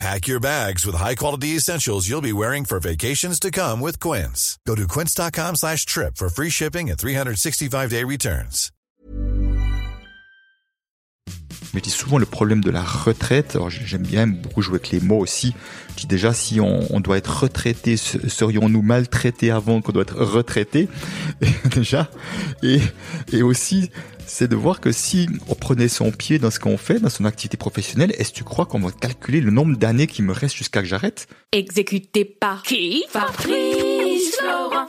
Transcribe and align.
Pack 0.00 0.26
your 0.26 0.40
bags 0.40 0.84
with 0.84 0.96
high-quality 0.96 1.56
essentials 1.56 2.08
you'll 2.08 2.20
be 2.20 2.32
wearing 2.32 2.64
for 2.64 2.80
vacations 2.80 3.38
to 3.38 3.50
come 3.50 3.80
with 3.80 4.00
Quince. 4.00 4.58
Go 4.66 4.74
to 4.74 4.88
quince.com 4.88 5.54
slash 5.56 5.86
trip 5.86 6.16
for 6.16 6.28
free 6.28 6.50
shipping 6.50 6.90
and 6.90 6.98
365-day 6.98 8.02
returns. 8.04 8.70
Mais 11.72 11.80
dis 11.80 11.90
souvent 11.90 12.18
le 12.18 12.26
problème 12.26 12.60
de 12.60 12.70
la 12.70 12.84
retraite, 12.84 13.56
alors 13.56 13.68
j'aime 13.68 14.02
bien 14.02 14.28
beaucoup 14.28 14.62
jouer 14.62 14.76
avec 14.76 14.90
les 14.90 15.00
mots 15.00 15.18
aussi, 15.18 15.54
je 15.96 16.02
dis 16.02 16.06
déjà 16.06 16.32
si 16.32 16.60
on, 16.60 16.86
on 16.94 17.00
doit 17.00 17.16
être 17.16 17.42
retraité, 17.42 17.96
serions-nous 17.96 18.80
maltraités 18.80 19.50
avant 19.50 19.80
qu'on 19.80 19.90
doit 19.90 20.02
être 20.02 20.22
retraité? 20.22 20.88
Déjà 21.74 22.08
et, 22.62 22.80
et 23.32 23.42
aussi 23.42 23.90
c'est 24.26 24.48
de 24.48 24.56
voir 24.56 24.80
que 24.80 24.92
si 24.92 25.28
on 25.48 25.54
prenait 25.54 25.88
son 25.88 26.10
pied 26.10 26.38
dans 26.38 26.50
ce 26.50 26.58
qu'on 26.58 26.76
fait, 26.76 26.98
dans 26.98 27.10
son 27.10 27.24
activité 27.24 27.56
professionnelle, 27.56 28.12
est-ce 28.18 28.30
que 28.30 28.36
tu 28.36 28.44
crois 28.44 28.66
qu'on 28.66 28.80
va 28.80 28.90
calculer 28.90 29.40
le 29.40 29.50
nombre 29.50 29.76
d'années 29.76 30.06
qui 30.06 30.22
me 30.22 30.32
reste 30.32 30.56
jusqu'à 30.56 30.80
que 30.80 30.88
j'arrête? 30.88 31.26
Exécuté 31.52 32.24
par 32.24 32.62
qui? 32.62 33.04
Fabrice 33.08 34.36
Florent. 34.38 34.88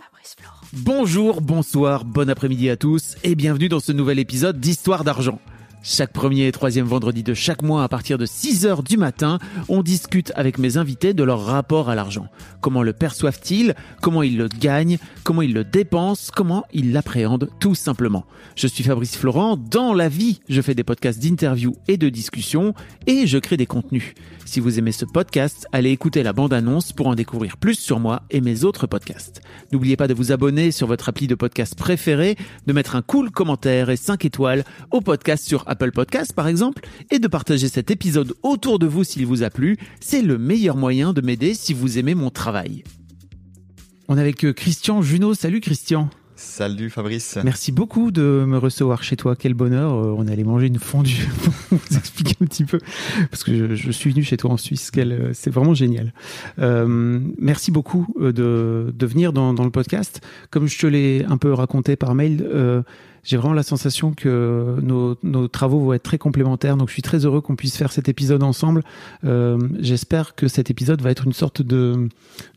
Bonjour, 0.74 1.42
bonsoir, 1.42 2.04
bon 2.04 2.30
après-midi 2.30 2.70
à 2.70 2.76
tous 2.76 3.16
et 3.24 3.36
bienvenue 3.36 3.70
dans 3.70 3.80
ce 3.80 3.92
nouvel 3.92 4.20
épisode 4.20 4.60
d'Histoire 4.60 5.04
d'argent. 5.04 5.40
Chaque 5.88 6.14
premier 6.14 6.48
et 6.48 6.52
troisième 6.52 6.88
vendredi 6.88 7.22
de 7.22 7.36
chaque 7.36 7.62
mois 7.62 7.84
à 7.84 7.88
partir 7.88 8.18
de 8.18 8.26
6 8.26 8.66
heures 8.66 8.82
du 8.82 8.98
matin, 8.98 9.38
on 9.70 9.84
discute 9.84 10.32
avec 10.36 10.58
mes 10.58 10.77
invités 10.77 11.14
de 11.14 11.24
leur 11.24 11.46
rapport 11.46 11.92
à 11.92 11.96
l'argent. 11.96 12.26
Comment 12.60 12.82
le 12.82 12.92
perçoivent-ils? 12.92 13.76
Comment 14.02 14.24
ils 14.24 14.36
le 14.36 14.48
gagnent? 14.48 14.98
Comment 15.24 15.44
ils 15.44 15.54
le 15.54 15.64
dépensent? 15.64 16.32
Comment 16.36 16.66
ils 16.74 16.92
l'appréhendent? 16.92 17.52
Tout 17.60 17.76
simplement 17.76 18.26
Je 18.55 18.66
suis 18.66 18.84
Fabrice 18.84 19.16
Florent. 19.16 19.58
Dans 19.58 19.94
la 19.94 20.10
vie, 20.10 20.40
je 20.50 20.60
fais 20.60 20.74
des 20.74 20.84
podcasts 20.84 21.22
d'interviews 21.22 21.76
et 21.88 21.98
de 21.98 22.10
discussions 22.10 22.74
et 23.05 23.27
je 23.27 23.38
crée 23.38 23.55
des 23.55 23.68
contenus. 23.68 24.16
Si 24.46 24.60
vous 24.60 24.80
aimez 24.80 24.92
ce 24.92 25.05
podcast, 25.05 25.68
allez 25.72 25.92
écouter 25.92 26.24
la 26.24 26.34
bande-annonce 26.34 26.94
pour 26.94 27.08
en 27.08 27.16
découvrir 27.16 27.58
plus 27.58 27.77
sur 27.77 27.99
moi 27.99 28.24
et 28.32 28.42
mes 28.42 28.64
autres 28.64 28.88
podcasts. 28.88 29.42
N'oubliez 29.72 29.98
pas 29.98 30.08
de 30.08 30.16
vous 30.16 30.32
abonner 30.32 30.72
sur 30.72 30.88
votre 30.88 31.10
appli 31.10 31.27
de 31.27 31.36
podcast 31.36 31.76
préféré, 31.76 32.38
de 32.66 32.74
mettre 32.74 32.96
un 32.96 33.04
cool 33.04 33.30
commentaire 33.30 33.92
et 33.92 33.98
5 33.98 34.26
étoiles 34.26 34.64
au 34.90 35.02
podcast 35.02 35.48
sur 35.48 35.64
Podcasts 35.76 36.34
par 36.34 36.48
exemple, 36.48 36.84
et 37.12 37.20
de 37.20 37.27
partager 37.27 37.68
cet 37.68 37.91
épisode 37.91 38.34
autour 38.43 38.79
de 38.79 38.87
vous 38.87 39.04
s'il 39.04 39.26
vous 39.26 39.43
a 39.43 39.49
plu. 39.49 39.77
C'est 39.99 40.21
le 40.21 40.37
meilleur 40.37 40.77
moyen 40.77 41.13
de 41.13 41.21
m'aider 41.21 41.54
si 41.54 41.73
vous 41.73 41.98
aimez 41.98 42.15
mon 42.15 42.29
travail. 42.29 42.84
On 44.07 44.18
est 44.18 44.21
avec 44.21 44.53
Christian 44.53 45.01
Junot. 45.01 45.34
Salut 45.34 45.62
Christian. 45.62 46.09
Salut 46.37 46.90
Fabrice. 46.90 47.37
Merci 47.46 47.71
beaucoup 47.71 48.12
de 48.12 48.43
me 48.46 48.57
recevoir 48.57 49.03
chez 49.03 49.15
toi. 49.15 49.37
Quel 49.37 49.53
bonheur. 49.53 49.93
Euh, 49.93 50.15
on 50.18 50.27
allait 50.27 50.43
manger 50.43 50.68
une 50.68 50.79
fondue 50.79 51.27
pour 51.70 51.79
vous 51.79 51.98
expliquer 51.98 52.35
un 52.41 52.46
petit 52.46 52.65
peu. 52.65 52.79
Parce 53.31 53.46
que 53.46 53.73
je, 53.73 53.91
suis 53.91 54.12
venu 54.12 54.21
chez 54.21 54.35
toi 54.35 54.51
en 54.51 54.57
Suisse. 54.57 54.91
Euh, 54.98 55.31
c'est 55.34 55.49
vraiment 55.49 55.73
génial. 55.73 56.13
Euh, 56.59 57.21
merci 57.40 57.71
beaucoup 57.71 58.13
de, 58.20 58.93
de 58.93 59.05
venir 59.05 59.31
dans, 59.31 59.53
dans, 59.53 59.63
le 59.63 59.71
podcast. 59.71 60.21
Comme 60.49 60.68
je 60.68 60.77
te 60.77 60.87
l'ai 60.87 61.23
un 61.23 61.37
peu 61.37 61.53
raconté 61.53 61.96
par 61.96 62.15
mail, 62.15 62.46
euh, 62.46 62.84
j'ai 63.26 63.37
vraiment 63.37 63.54
la 63.54 63.63
sensation 63.63 64.13
que 64.13 64.78
nos, 64.81 65.18
nos, 65.23 65.47
travaux 65.47 65.79
vont 65.79 65.94
être 65.94 66.03
très 66.03 66.19
complémentaires. 66.19 66.78
Donc 66.78 66.90
je 66.90 66.94
suis 66.94 67.01
très 67.01 67.25
heureux 67.25 67.41
qu'on 67.41 67.56
puisse 67.56 67.75
faire 67.75 67.91
cet 67.91 68.07
épisode 68.07 68.44
ensemble. 68.44 68.84
Euh, 69.25 69.57
J'espère 69.79 70.35
que 70.35 70.47
cet 70.47 70.69
épisode 70.69 71.01
va 71.01 71.12
être 71.12 71.25
une 71.25 71.34
sorte 71.34 71.62
de, 71.62 72.08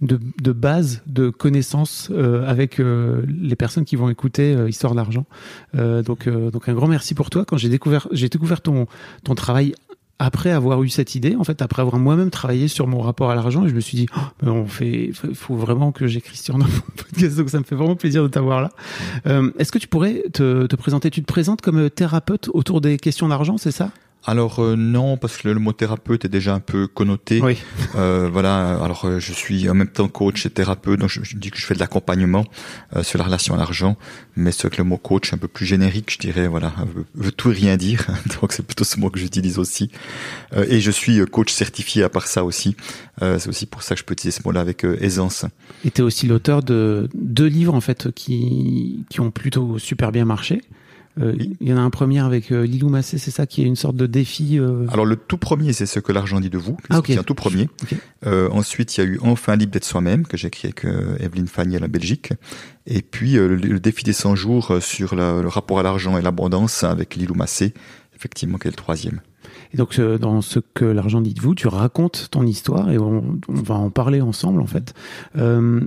de, 0.02 0.20
de 0.42 0.52
base 0.52 1.02
de 1.06 1.30
connaissances 1.30 2.10
euh, 2.12 2.46
avec 2.46 2.80
euh, 2.80 3.24
les 3.28 3.56
personnes 3.56 3.84
qui 3.84 3.96
vont 3.96 4.10
écouter 4.10 4.54
euh, 4.54 4.68
Histoire 4.68 4.94
d'argent. 4.94 5.24
Euh, 5.74 6.02
donc, 6.02 6.28
donc 6.28 6.68
un 6.68 6.74
grand 6.74 6.88
merci 6.88 7.14
pour 7.14 7.30
toi. 7.30 7.44
Quand 7.46 7.56
j'ai 7.56 7.70
découvert, 7.70 8.06
j'ai 8.12 8.28
découvert 8.28 8.60
ton, 8.60 8.86
ton 9.24 9.34
travail 9.34 9.74
après 10.18 10.50
avoir 10.50 10.82
eu 10.82 10.88
cette 10.88 11.14
idée, 11.14 11.36
en 11.36 11.44
fait, 11.44 11.62
après 11.62 11.82
avoir 11.82 11.98
moi-même 11.98 12.30
travaillé 12.30 12.68
sur 12.68 12.86
mon 12.86 13.00
rapport 13.00 13.30
à 13.30 13.34
l'argent, 13.34 13.66
je 13.68 13.74
me 13.74 13.80
suis 13.80 13.96
dit, 13.96 14.06
oh, 14.16 14.46
on 14.48 14.66
fait, 14.66 15.12
faut 15.34 15.54
vraiment 15.54 15.92
que 15.92 16.06
j'ai 16.06 16.20
Christian 16.20 16.58
dans 16.58 16.66
mon 16.66 16.80
podcast, 16.96 17.36
donc 17.36 17.50
ça 17.50 17.58
me 17.58 17.64
fait 17.64 17.76
vraiment 17.76 17.96
plaisir 17.96 18.22
de 18.22 18.28
t'avoir 18.28 18.60
là. 18.60 18.70
Euh, 19.26 19.50
Est-ce 19.58 19.70
que 19.70 19.78
tu 19.78 19.86
pourrais 19.86 20.24
te, 20.32 20.66
te 20.66 20.76
présenter? 20.76 21.10
Tu 21.10 21.22
te 21.22 21.26
présentes 21.26 21.60
comme 21.60 21.88
thérapeute 21.90 22.50
autour 22.52 22.80
des 22.80 22.96
questions 22.96 23.28
d'argent, 23.28 23.58
c'est 23.58 23.70
ça? 23.70 23.90
Alors 24.28 24.58
euh, 24.58 24.76
non, 24.76 25.16
parce 25.16 25.38
que 25.38 25.48
le, 25.48 25.54
mot 25.54 25.72
thérapeute 25.72 26.26
est 26.26 26.28
déjà 26.28 26.54
un 26.54 26.60
peu 26.60 26.86
connoté. 26.86 27.40
Oui. 27.40 27.56
Euh, 27.94 28.28
voilà. 28.30 28.78
Alors 28.84 29.06
euh, 29.06 29.20
je 29.20 29.32
suis 29.32 29.70
en 29.70 29.74
même 29.74 29.88
temps 29.88 30.06
coach 30.08 30.44
et 30.44 30.50
thérapeute, 30.50 31.00
donc 31.00 31.08
je, 31.08 31.34
dis 31.34 31.50
que 31.50 31.56
je 31.56 31.64
fais 31.64 31.72
de 31.72 31.78
l'accompagnement 31.78 32.44
euh, 32.94 33.02
sur 33.02 33.18
la 33.18 33.24
relation 33.24 33.54
à 33.54 33.56
l'argent, 33.56 33.96
mais 34.36 34.52
c'est 34.52 34.68
que 34.68 34.76
le 34.76 34.84
mot 34.84 34.98
coach 34.98 35.32
est 35.32 35.34
un 35.34 35.38
peu 35.38 35.48
plus 35.48 35.64
générique, 35.64 36.12
je 36.12 36.18
dirais. 36.18 36.46
Voilà, 36.46 36.74
veut, 36.94 37.06
veut 37.14 37.32
tout 37.32 37.50
et 37.52 37.54
rien 37.54 37.78
dire. 37.78 38.06
donc 38.42 38.52
c'est 38.52 38.66
plutôt 38.66 38.84
ce 38.84 39.00
mot 39.00 39.08
que 39.08 39.18
j'utilise 39.18 39.58
aussi. 39.58 39.90
et 40.54 40.80
je 40.80 40.90
suis 40.90 41.24
coach 41.24 41.50
certifié 41.50 42.02
à 42.02 42.10
part 42.10 42.26
ça 42.26 42.44
aussi. 42.44 42.76
c'est 43.20 43.48
aussi 43.48 43.64
pour 43.64 43.82
ça 43.82 43.94
que 43.94 44.00
je 44.00 44.04
peux 44.04 44.12
utiliser 44.12 44.38
ce 44.42 44.46
mot-là 44.46 44.60
avec 44.60 44.84
aisance. 45.00 45.46
Et 45.86 45.90
tu 45.90 46.02
es 46.02 46.04
aussi 46.04 46.26
l'auteur 46.26 46.62
de 46.62 47.08
deux 47.14 47.46
livres 47.46 47.74
en 47.74 47.80
fait 47.80 48.12
qui 48.12 49.06
qui 49.08 49.20
ont 49.20 49.30
plutôt 49.30 49.78
super 49.78 50.12
bien 50.12 50.26
marché. 50.26 50.60
Euh, 51.20 51.34
il 51.60 51.68
y 51.68 51.72
en 51.72 51.76
a 51.76 51.80
un 51.80 51.90
premier 51.90 52.20
avec 52.20 52.52
euh, 52.52 52.66
Lilou 52.66 52.88
Massé, 52.88 53.18
c'est 53.18 53.30
ça 53.30 53.46
qui 53.46 53.62
est 53.62 53.64
une 53.64 53.76
sorte 53.76 53.96
de 53.96 54.06
défi. 54.06 54.58
Euh... 54.58 54.86
Alors 54.90 55.06
le 55.06 55.16
tout 55.16 55.38
premier, 55.38 55.72
c'est 55.72 55.86
ce 55.86 56.00
que 56.00 56.12
l'argent 56.12 56.40
dit 56.40 56.50
de 56.50 56.58
vous, 56.58 56.76
ah, 56.90 56.98
okay. 56.98 57.14
c'est 57.14 57.18
un 57.18 57.24
tout 57.24 57.34
premier. 57.34 57.68
Okay. 57.82 57.96
Euh, 58.26 58.48
ensuite, 58.50 58.96
il 58.96 59.00
y 59.00 59.02
a 59.04 59.06
eu 59.06 59.18
Enfin 59.22 59.56
libre 59.56 59.72
d'être 59.72 59.84
soi-même 59.84 60.26
que 60.26 60.36
j'ai 60.36 60.48
écrit 60.48 60.68
avec 60.68 60.84
Evelyne 61.20 61.48
à 61.76 61.78
la 61.78 61.88
Belgique. 61.88 62.32
Et 62.86 63.02
puis 63.02 63.32
le, 63.32 63.56
le, 63.56 63.80
défi 63.80 64.04
des 64.04 64.12
100 64.12 64.34
jours 64.34 64.78
sur 64.80 65.14
la, 65.14 65.42
le 65.42 65.48
rapport 65.48 65.80
à 65.80 65.82
l'argent 65.82 66.16
et 66.16 66.22
l'abondance 66.22 66.84
avec 66.84 67.16
Lilou 67.16 67.34
Massé, 67.34 67.74
effectivement, 68.16 68.58
qui 68.58 68.68
est 68.68 68.70
le 68.70 68.76
troisième. 68.76 69.20
Et 69.72 69.76
donc, 69.76 70.00
dans 70.00 70.40
ce 70.40 70.60
que 70.74 70.84
l'argent 70.84 71.20
dit 71.20 71.34
de 71.34 71.40
vous, 71.40 71.54
tu 71.54 71.68
racontes 71.68 72.28
ton 72.30 72.46
histoire 72.46 72.90
et 72.90 72.98
on, 72.98 73.38
on 73.48 73.54
va 73.54 73.74
en 73.74 73.90
parler 73.90 74.20
ensemble, 74.20 74.60
en 74.60 74.66
fait. 74.66 74.94
Euh, 75.36 75.80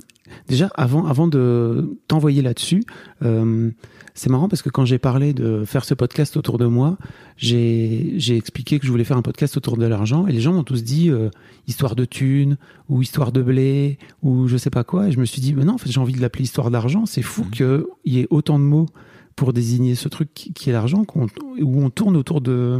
déjà, 0.47 0.69
avant, 0.75 1.05
avant 1.05 1.27
de 1.27 1.97
t'envoyer 2.07 2.41
là-dessus, 2.41 2.83
euh, 3.23 3.71
c'est 4.13 4.29
marrant 4.29 4.49
parce 4.49 4.61
que 4.61 4.69
quand 4.69 4.85
j'ai 4.85 4.99
parlé 4.99 5.33
de 5.33 5.63
faire 5.65 5.85
ce 5.85 5.93
podcast 5.93 6.37
autour 6.37 6.57
de 6.57 6.65
moi, 6.65 6.97
j'ai 7.37 8.17
expliqué 8.29 8.79
que 8.79 8.85
je 8.85 8.91
voulais 8.91 9.03
faire 9.03 9.17
un 9.17 9.21
podcast 9.21 9.57
autour 9.57 9.77
de 9.77 9.85
l'argent 9.85 10.27
et 10.27 10.31
les 10.31 10.41
gens 10.41 10.53
m'ont 10.53 10.63
tous 10.63 10.83
dit 10.83 11.09
euh, 11.09 11.29
histoire 11.67 11.95
de 11.95 12.05
thunes 12.05 12.57
ou 12.89 13.01
histoire 13.01 13.31
de 13.31 13.41
blé 13.41 13.97
ou 14.21 14.47
je 14.47 14.57
sais 14.57 14.69
pas 14.69 14.83
quoi. 14.83 15.07
Et 15.07 15.11
je 15.11 15.19
me 15.19 15.25
suis 15.25 15.41
dit, 15.41 15.53
mais 15.53 15.65
non, 15.65 15.73
en 15.73 15.77
fait, 15.77 15.91
j'ai 15.91 15.99
envie 15.99 16.13
de 16.13 16.21
l'appeler 16.21 16.43
histoire 16.43 16.71
d'argent. 16.71 17.05
C'est 17.05 17.21
fou 17.21 17.45
mmh. 17.45 17.51
qu'il 17.51 17.85
y 18.05 18.19
ait 18.19 18.27
autant 18.29 18.59
de 18.59 18.63
mots 18.63 18.87
pour 19.35 19.53
désigner 19.53 19.95
ce 19.95 20.07
truc 20.07 20.33
qui, 20.33 20.69
est 20.69 20.73
l'argent, 20.73 21.05
où 21.15 21.83
on 21.83 21.89
tourne 21.89 22.17
autour 22.17 22.41
de, 22.41 22.79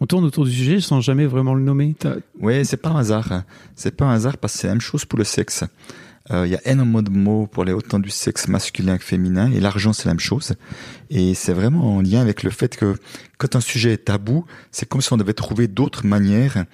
on 0.00 0.06
tourne 0.06 0.24
autour 0.24 0.44
du 0.44 0.52
sujet 0.52 0.80
sans 0.80 1.00
jamais 1.00 1.26
vraiment 1.26 1.54
le 1.54 1.62
nommer. 1.62 1.94
Oui, 2.40 2.64
c'est 2.64 2.76
pas 2.76 2.90
un 2.90 2.96
hasard. 2.96 3.42
C'est 3.76 3.96
pas 3.96 4.06
un 4.06 4.14
hasard 4.14 4.38
parce 4.38 4.54
que 4.54 4.58
c'est 4.60 4.66
la 4.66 4.74
même 4.74 4.80
chose 4.80 5.04
pour 5.04 5.18
le 5.18 5.24
sexe. 5.24 5.64
Il 6.30 6.36
euh, 6.36 6.46
y 6.46 6.54
a 6.54 6.60
énormément 6.68 7.02
de 7.02 7.10
mots 7.10 7.48
pour 7.48 7.64
les 7.64 7.72
autant 7.72 7.98
du 7.98 8.10
sexe 8.10 8.46
masculin 8.46 8.96
que 8.96 9.04
féminin, 9.04 9.50
et 9.50 9.58
l'argent 9.58 9.92
c'est 9.92 10.06
la 10.06 10.12
même 10.12 10.20
chose. 10.20 10.54
Et 11.10 11.34
c'est 11.34 11.52
vraiment 11.52 11.96
en 11.96 12.00
lien 12.00 12.20
avec 12.20 12.44
le 12.44 12.50
fait 12.50 12.76
que 12.76 12.94
quand 13.42 13.56
un 13.56 13.60
sujet 13.60 13.94
est 13.94 14.04
tabou, 14.04 14.44
c'est 14.70 14.88
comme 14.88 15.00
si 15.00 15.12
on 15.12 15.16
devait 15.16 15.32
trouver 15.32 15.66
d'autres 15.66 16.06
manières 16.06 16.64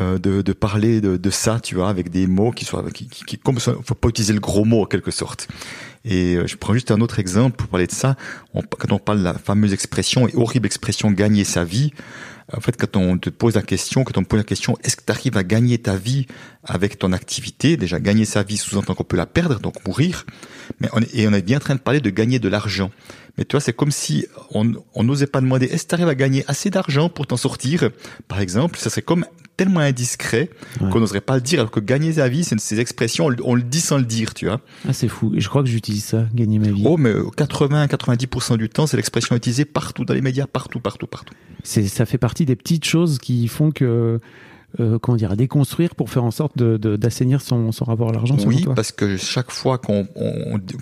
euh, 0.00 0.18
de, 0.18 0.40
de, 0.40 0.52
parler 0.52 1.00
de, 1.00 1.16
de, 1.16 1.30
ça, 1.30 1.58
tu 1.58 1.74
vois, 1.74 1.88
avec 1.88 2.10
des 2.10 2.28
mots 2.28 2.52
qui 2.52 2.64
soient, 2.64 2.84
qui, 2.92 3.08
qui, 3.08 3.24
qui 3.24 3.38
comme 3.38 3.58
ça, 3.58 3.74
faut 3.84 3.96
pas 3.96 4.08
utiliser 4.08 4.32
le 4.32 4.38
gros 4.38 4.64
mot 4.64 4.82
en 4.82 4.86
quelque 4.86 5.10
sorte. 5.10 5.48
Et 6.04 6.36
euh, 6.36 6.46
je 6.46 6.56
prends 6.56 6.74
juste 6.74 6.92
un 6.92 7.00
autre 7.00 7.18
exemple 7.18 7.56
pour 7.56 7.66
parler 7.66 7.88
de 7.88 7.92
ça. 7.92 8.14
Quand 8.54 8.92
on 8.92 9.00
parle 9.00 9.18
de 9.18 9.24
la 9.24 9.34
fameuse 9.34 9.72
expression 9.72 10.28
et 10.28 10.36
horrible 10.36 10.66
expression 10.66 11.10
gagner 11.10 11.42
sa 11.42 11.64
vie, 11.64 11.90
en 12.56 12.60
fait, 12.60 12.76
quand 12.76 12.96
on 12.96 13.18
te 13.18 13.30
pose 13.30 13.54
la 13.54 13.62
question, 13.62 14.04
quand 14.04 14.18
on 14.18 14.24
pose 14.24 14.38
la 14.38 14.44
question, 14.44 14.76
est-ce 14.84 14.96
que 14.96 15.02
tu 15.04 15.10
arrives 15.10 15.36
à 15.36 15.42
gagner 15.42 15.78
ta 15.78 15.96
vie 15.96 16.26
avec 16.64 16.98
ton 16.98 17.12
activité? 17.12 17.76
Déjà, 17.76 17.98
gagner 17.98 18.26
sa 18.26 18.42
vie 18.42 18.58
sous-entend 18.58 18.94
qu'on 18.94 19.04
peut 19.04 19.16
la 19.16 19.26
perdre, 19.26 19.58
donc 19.58 19.74
mourir. 19.86 20.24
Mais 20.80 20.88
on 20.92 21.00
est, 21.00 21.14
et 21.14 21.26
on 21.26 21.32
est 21.32 21.42
bien 21.42 21.56
en 21.56 21.60
train 21.60 21.74
de 21.74 21.80
parler 21.80 22.00
de 22.00 22.10
gagner 22.10 22.38
de 22.38 22.48
l'argent. 22.48 22.90
Mais 23.38 23.44
tu 23.44 23.52
vois, 23.52 23.60
c'est 23.60 23.72
comme 23.72 23.90
si 23.90 24.26
on 24.50 25.02
n'osait 25.02 25.26
pas 25.26 25.40
demander 25.40 25.66
est-ce 25.66 25.84
que 25.84 25.88
tu 25.88 25.94
arrives 25.94 26.08
à 26.08 26.14
gagner 26.14 26.44
assez 26.48 26.70
d'argent 26.70 27.08
pour 27.08 27.26
t'en 27.26 27.36
sortir? 27.36 27.90
Par 28.28 28.40
exemple, 28.40 28.78
ça 28.78 28.90
serait 28.90 29.02
comme 29.02 29.24
tellement 29.56 29.80
indiscret 29.80 30.50
ouais. 30.80 30.90
qu'on 30.90 31.00
n'oserait 31.00 31.20
pas 31.20 31.36
le 31.36 31.40
dire. 31.40 31.60
Alors 31.60 31.70
que 31.70 31.80
gagner 31.80 32.14
sa 32.14 32.28
vie, 32.28 32.44
c'est 32.44 32.58
ces 32.60 32.80
expressions, 32.80 33.26
on, 33.26 33.36
on, 33.44 33.54
le 33.54 33.62
dit 33.62 33.80
sans 33.80 33.98
le 33.98 34.04
dire, 34.04 34.34
tu 34.34 34.46
vois. 34.46 34.60
Ah, 34.88 34.92
c'est 34.92 35.08
fou. 35.08 35.32
Et 35.34 35.40
je 35.40 35.48
crois 35.48 35.62
que 35.62 35.68
j'utilise 35.68 36.04
ça, 36.04 36.26
gagner 36.34 36.58
ma 36.58 36.68
vie. 36.68 36.82
Oh, 36.84 36.96
mais 36.96 37.12
80-90% 37.12 38.56
du 38.56 38.68
temps, 38.68 38.86
c'est 38.86 38.96
l'expression 38.96 39.36
utilisée 39.36 39.64
partout 39.64 40.04
dans 40.04 40.14
les 40.14 40.22
médias, 40.22 40.46
partout, 40.46 40.80
partout, 40.80 41.06
partout. 41.06 41.34
C'est, 41.62 41.86
ça 41.86 42.06
fait 42.06 42.18
partie 42.18 42.44
des 42.44 42.56
petites 42.56 42.84
choses 42.84 43.18
qui 43.18 43.46
font 43.48 43.70
que 43.70 44.20
euh, 44.80 44.98
comment 44.98 45.16
dire, 45.16 45.32
à 45.32 45.36
déconstruire 45.36 45.94
pour 45.94 46.10
faire 46.10 46.24
en 46.24 46.30
sorte 46.30 46.56
de, 46.56 46.96
d'assainir 46.96 47.40
son, 47.40 47.72
son 47.72 47.84
rapport 47.84 48.08
à 48.08 48.12
l'argent. 48.12 48.36
Oui, 48.46 48.64
parce 48.74 48.92
que 48.92 49.16
chaque 49.16 49.50
fois 49.50 49.78
qu'on, 49.78 50.06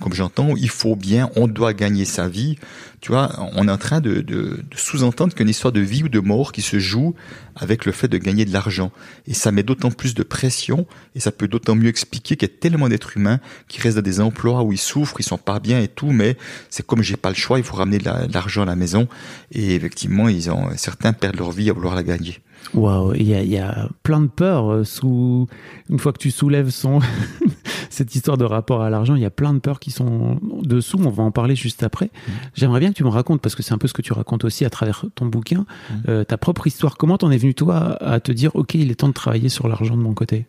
comme 0.00 0.12
j'entends, 0.12 0.54
il 0.56 0.68
faut 0.68 0.96
bien, 0.96 1.30
on 1.36 1.48
doit 1.48 1.72
gagner 1.74 2.04
sa 2.04 2.28
vie. 2.28 2.56
Tu 3.00 3.12
vois, 3.12 3.32
on 3.54 3.66
est 3.66 3.70
en 3.70 3.78
train 3.78 4.00
de, 4.00 4.20
de, 4.20 4.22
de 4.22 4.76
sous-entendre 4.76 5.34
qu'une 5.34 5.48
histoire 5.48 5.72
de 5.72 5.80
vie 5.80 6.04
ou 6.04 6.08
de 6.08 6.20
mort 6.20 6.52
qui 6.52 6.62
se 6.62 6.78
joue 6.78 7.14
avec 7.56 7.84
le 7.84 7.92
fait 7.92 8.08
de 8.08 8.18
gagner 8.18 8.44
de 8.44 8.52
l'argent. 8.52 8.92
Et 9.26 9.34
ça 9.34 9.52
met 9.52 9.62
d'autant 9.62 9.90
plus 9.90 10.14
de 10.14 10.22
pression 10.22 10.86
et 11.14 11.20
ça 11.20 11.32
peut 11.32 11.48
d'autant 11.48 11.74
mieux 11.74 11.88
expliquer 11.88 12.36
qu'il 12.36 12.48
y 12.48 12.52
a 12.52 12.54
tellement 12.54 12.88
d'êtres 12.88 13.16
humains 13.16 13.40
qui 13.68 13.80
restent 13.80 13.96
dans 13.96 14.02
des 14.02 14.20
emplois 14.20 14.62
où 14.62 14.72
ils 14.72 14.78
souffrent, 14.78 15.16
ils 15.18 15.24
sont 15.24 15.38
pas 15.38 15.60
bien 15.60 15.80
et 15.80 15.88
tout, 15.88 16.10
mais 16.10 16.36
c'est 16.68 16.86
comme 16.86 17.02
j'ai 17.02 17.16
pas 17.16 17.30
le 17.30 17.34
choix, 17.34 17.58
il 17.58 17.64
faut 17.64 17.76
ramener 17.76 17.98
de 17.98 18.32
l'argent 18.32 18.62
à 18.62 18.66
la 18.66 18.76
maison. 18.76 19.08
Et 19.52 19.74
effectivement, 19.74 20.28
ils 20.28 20.50
ont, 20.50 20.68
certains 20.76 21.12
perdent 21.12 21.36
leur 21.36 21.50
vie 21.50 21.70
à 21.70 21.72
vouloir 21.72 21.94
la 21.94 22.02
gagner. 22.02 22.38
Waouh, 22.74 23.14
il 23.14 23.26
y 23.26 23.58
a, 23.58 23.88
plein 24.02 24.20
de 24.20 24.28
peurs 24.28 24.70
euh, 24.70 24.84
sous 24.84 25.48
une 25.88 25.98
fois 25.98 26.12
que 26.12 26.18
tu 26.18 26.30
soulèves 26.30 26.70
son 26.70 27.00
cette 27.90 28.14
histoire 28.14 28.36
de 28.36 28.44
rapport 28.44 28.82
à 28.82 28.90
l'argent, 28.90 29.16
il 29.16 29.22
y 29.22 29.26
a 29.26 29.30
plein 29.30 29.52
de 29.52 29.58
peurs 29.58 29.80
qui 29.80 29.90
sont 29.90 30.38
dessous. 30.62 30.98
On 31.04 31.10
va 31.10 31.22
en 31.22 31.32
parler 31.32 31.56
juste 31.56 31.82
après. 31.82 32.06
Mmh. 32.06 32.30
J'aimerais 32.54 32.80
bien 32.80 32.90
que 32.90 32.96
tu 32.96 33.04
me 33.04 33.08
racontes 33.08 33.40
parce 33.40 33.54
que 33.54 33.62
c'est 33.62 33.74
un 33.74 33.78
peu 33.78 33.88
ce 33.88 33.92
que 33.92 34.02
tu 34.02 34.12
racontes 34.12 34.44
aussi 34.44 34.64
à 34.64 34.70
travers 34.70 35.04
ton 35.14 35.26
bouquin, 35.26 35.60
mmh. 35.60 35.94
euh, 36.08 36.24
ta 36.24 36.38
propre 36.38 36.66
histoire. 36.66 36.96
Comment 36.96 37.18
t'en 37.18 37.30
es 37.30 37.38
venu 37.38 37.54
toi 37.54 37.96
à 38.00 38.20
te 38.20 38.30
dire 38.30 38.54
ok, 38.54 38.74
il 38.74 38.90
est 38.90 38.94
temps 38.94 39.08
de 39.08 39.14
travailler 39.14 39.48
sur 39.48 39.66
l'argent 39.66 39.96
de 39.96 40.02
mon 40.02 40.14
côté? 40.14 40.46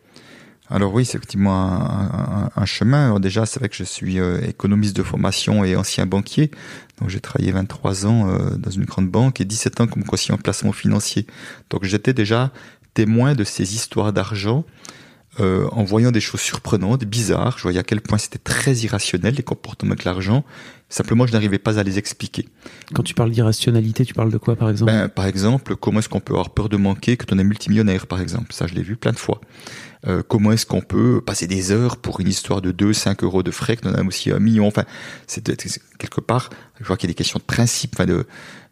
Alors 0.70 0.94
oui, 0.94 1.04
c'est 1.04 1.18
effectivement 1.18 2.50
un, 2.56 2.64
chemin. 2.64 3.20
déjà, 3.20 3.44
c'est 3.44 3.58
vrai 3.58 3.68
que 3.68 3.76
je 3.76 3.84
suis 3.84 4.18
euh, 4.18 4.40
économiste 4.40 4.96
de 4.96 5.02
formation 5.02 5.64
et 5.64 5.76
ancien 5.76 6.06
banquier. 6.06 6.50
Donc 6.98 7.10
j'ai 7.10 7.20
travaillé 7.20 7.52
23 7.52 8.06
ans 8.06 8.30
euh, 8.30 8.56
dans 8.56 8.70
une 8.70 8.84
grande 8.84 9.10
banque 9.10 9.40
et 9.40 9.44
17 9.44 9.82
ans 9.82 9.86
comme 9.86 10.04
conseiller 10.04 10.32
en 10.34 10.38
placement 10.38 10.72
financier. 10.72 11.26
Donc 11.68 11.84
j'étais 11.84 12.14
déjà 12.14 12.52
témoin 12.94 13.34
de 13.34 13.44
ces 13.44 13.74
histoires 13.74 14.12
d'argent 14.14 14.64
euh, 15.40 15.66
en 15.72 15.82
voyant 15.82 16.10
des 16.10 16.20
choses 16.20 16.40
surprenantes, 16.40 17.04
bizarres. 17.04 17.56
Je 17.56 17.62
voyais 17.62 17.78
à 17.78 17.82
quel 17.82 18.02
point 18.02 18.18
c'était 18.18 18.38
très 18.38 18.74
irrationnel 18.74 19.34
les 19.34 19.42
comportements 19.42 19.92
avec 19.92 20.04
l'argent. 20.04 20.44
Simplement, 20.90 21.26
je 21.26 21.32
n'arrivais 21.32 21.58
pas 21.58 21.78
à 21.78 21.82
les 21.82 21.98
expliquer. 21.98 22.46
Quand 22.92 23.02
tu 23.02 23.14
parles 23.14 23.30
d'irrationalité, 23.30 24.04
tu 24.04 24.12
parles 24.12 24.30
de 24.30 24.36
quoi, 24.36 24.56
par 24.56 24.68
exemple? 24.68 24.92
Ben, 24.92 25.08
Par 25.08 25.24
exemple, 25.26 25.74
comment 25.76 26.00
est-ce 26.00 26.10
qu'on 26.10 26.20
peut 26.20 26.34
avoir 26.34 26.50
peur 26.50 26.68
de 26.68 26.76
manquer 26.76 27.16
quand 27.16 27.34
on 27.34 27.38
est 27.38 27.44
multimillionnaire, 27.44 28.06
par 28.06 28.20
exemple? 28.20 28.52
Ça, 28.52 28.66
je 28.66 28.74
l'ai 28.74 28.82
vu 28.82 28.96
plein 28.96 29.12
de 29.12 29.18
fois. 29.18 29.40
Euh, 30.08 30.22
comment 30.26 30.50
est-ce 30.50 30.66
qu'on 30.66 30.80
peut 30.80 31.20
passer 31.20 31.46
des 31.46 31.70
heures 31.70 31.96
pour 31.96 32.18
une 32.20 32.26
histoire 32.26 32.60
de 32.60 32.72
2, 32.72 32.92
5 32.92 33.22
euros 33.22 33.44
de 33.44 33.52
frais, 33.52 33.76
que 33.76 33.88
en 33.88 33.94
a 33.94 34.02
aussi 34.02 34.32
un 34.32 34.40
million. 34.40 34.66
Enfin, 34.66 34.84
c'est 35.28 35.44
quelque 35.98 36.20
part, 36.20 36.50
je 36.80 36.84
vois 36.84 36.96
qu'il 36.96 37.08
y 37.08 37.10
a 37.10 37.12
des 37.12 37.16
questions 37.16 37.38
de 37.38 37.44
principe, 37.44 37.94
enfin 37.94 38.06
de 38.06 38.26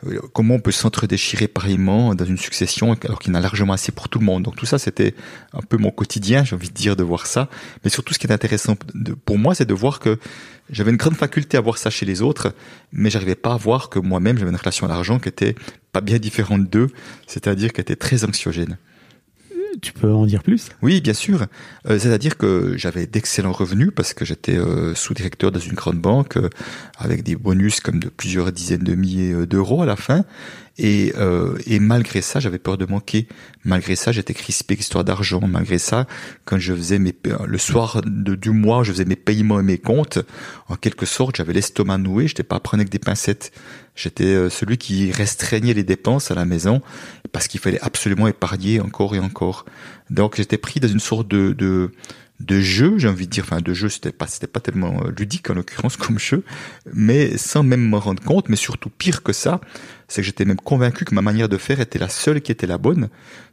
euh, 0.07 0.21
comment 0.33 0.55
on 0.55 0.61
peut 0.61 0.73
s'entre-déchirer 0.73 1.47
pareillement 1.47 2.17
dans 2.17 2.25
une 2.25 2.39
succession 2.39 2.97
alors 3.05 3.21
qu'il 3.21 3.33
y 3.33 3.37
en 3.37 3.39
a 3.39 3.41
largement 3.41 3.75
assez 3.75 3.93
pour 3.93 4.09
tout 4.09 4.19
le 4.19 4.25
monde. 4.25 4.43
Donc 4.43 4.57
tout 4.57 4.67
ça, 4.67 4.79
c'était 4.79 5.15
un 5.53 5.63
peu 5.63 5.77
mon 5.77 5.93
quotidien, 5.93 6.43
j'ai 6.43 6.57
envie 6.57 6.69
de 6.69 6.75
dire, 6.75 6.97
de 6.97 7.05
voir 7.05 7.27
ça. 7.27 7.49
Mais 7.85 7.91
surtout, 7.91 8.13
ce 8.13 8.19
qui 8.19 8.27
est 8.27 8.33
intéressant 8.33 8.77
pour 9.25 9.39
moi, 9.39 9.55
c'est 9.55 9.67
de 9.67 9.75
voir 9.75 10.01
que 10.01 10.19
j'avais 10.69 10.91
une 10.91 10.97
grande 10.97 11.17
faculté 11.17 11.57
à 11.57 11.61
voir 11.61 11.79
ça 11.79 11.91
chez 11.91 12.07
les 12.07 12.23
autres, 12.23 12.55
mais 12.93 13.11
j'arrivais 13.11 13.37
pas 13.37 13.55
à 13.55 13.57
voir 13.57 13.89
que 13.89 14.01
moi-même, 14.01 14.37
j'avais 14.37 14.51
une 14.51 14.57
relation 14.57 14.87
à 14.87 14.89
l'argent 14.89 15.21
qui 15.21 15.29
était 15.29 15.55
pas 15.93 16.01
bien 16.01 16.19
différente 16.19 16.69
d'eux, 16.69 16.89
c'est-à-dire 17.27 17.73
qui 17.73 17.81
était 17.81 17.97
très 17.97 18.25
anxiogène. 18.25 18.79
Tu 19.83 19.93
peux 19.93 20.13
en 20.13 20.27
dire 20.27 20.43
plus? 20.43 20.69
Oui, 20.83 21.01
bien 21.01 21.15
sûr. 21.15 21.47
Euh, 21.89 21.99
c'est-à-dire 21.99 22.37
que 22.37 22.75
j'avais 22.77 23.07
d'excellents 23.07 23.53
revenus 23.53 23.91
parce 23.95 24.15
que 24.15 24.25
j'étais 24.25 24.57
euh, 24.57 24.95
sous-directeur 24.95 25.53
dans 25.53 25.61
une 25.61 25.75
grande 25.75 26.01
banque 26.01 26.37
euh, 26.37 26.49
avec 26.99 27.23
des 27.23 27.37
bonus 27.37 27.81
comme 27.81 28.01
de 28.01 28.09
plusieurs 28.09 28.53
dizaines 28.53 28.85
de 28.85 28.95
milliers 28.95 29.47
d'euros 29.47 29.83
à 29.83 29.87
la 29.87 29.97
fin. 29.97 30.25
Et, 30.83 31.13
et 31.67 31.79
malgré 31.79 32.23
ça, 32.23 32.41
j'avais 32.41 32.59
peur 32.59 32.79
de 32.79 32.87
manquer. 32.87 33.29
Malgré 33.65 33.97
ça, 33.97 34.13
j'étais 34.13 34.33
crispé 34.33 34.75
histoire 34.75 35.05
d'argent. 35.05 35.43
Malgré 35.47 35.77
ça, 35.79 36.07
quand 36.47 36.59
je 36.59 36.73
faisais 36.73 36.99
mes 36.99 37.15
le 37.47 37.59
soir 37.59 38.01
de, 38.03 38.35
du 38.35 38.51
mois, 38.51 38.83
je 38.83 38.93
faisais 38.93 39.05
mes 39.05 39.17
paiements 39.17 39.61
et 39.61 39.63
mes 39.63 39.77
comptes. 39.77 40.19
En 40.69 40.77
quelque 40.77 41.05
sorte, 41.05 41.37
j'avais 41.37 41.53
l'estomac 41.53 41.99
noué. 41.99 42.29
J'étais 42.29 42.45
pas 42.45 42.61
prendre 42.61 42.81
avec 42.81 42.91
des 42.91 42.99
pincettes. 42.99 43.53
J'étais 43.95 44.49
celui 44.49 44.79
qui 44.79 45.13
restreignait 45.13 45.75
les 45.75 45.85
dépenses 45.85 46.31
à 46.31 46.35
la 46.35 46.47
maison 46.47 46.81
parce 47.33 47.47
qu'il 47.49 47.61
fallait 47.61 47.81
absolument 47.83 48.29
épargner 48.29 48.81
encore 48.81 49.15
et 49.15 49.19
encore. 49.19 49.67
Donc 50.09 50.37
j'étais 50.37 50.59
pris 50.59 50.81
dans 50.81 50.89
une 50.89 51.01
sorte 51.01 51.29
de, 51.29 51.53
de, 51.53 51.93
de 52.41 52.61
jeu, 52.61 52.95
j'ai 52.97 53.09
envie 53.09 53.27
de 53.27 53.31
dire, 53.31 53.45
enfin 53.45 53.61
de 53.61 53.75
jeu, 53.75 53.89
c'était 53.89 54.13
pas, 54.13 54.27
c'était 54.27 54.47
pas 54.47 54.61
tellement 54.61 55.03
euh, 55.05 55.11
ludique 55.17 55.51
en 55.51 55.55
l'occurrence 55.55 55.97
comme 55.99 56.19
jeu, 56.19 56.43
mais 56.93 57.37
sans 57.37 57.63
même 57.63 57.87
m'en 57.87 58.01
rendre 58.01 58.23
compte, 58.23 58.49
mais 58.49 58.57
surtout 58.57 58.91
pire 58.91 59.23
que 59.23 59.33
ça, 59.33 59.61
c'est 60.09 60.23
que 60.23 60.27
j'étais 60.27 60.45
même 60.45 60.57
convaincu 60.57 61.05
que 61.05 61.15
ma 61.15 61.23
manière 61.23 61.49
de 61.49 61.59
faire 61.59 61.81
était 61.81 61.99
la 61.99 62.09
seule 62.09 62.41
qui 62.41 62.51
était 62.51 62.67
la 62.67 62.79
bonne. 62.79 63.09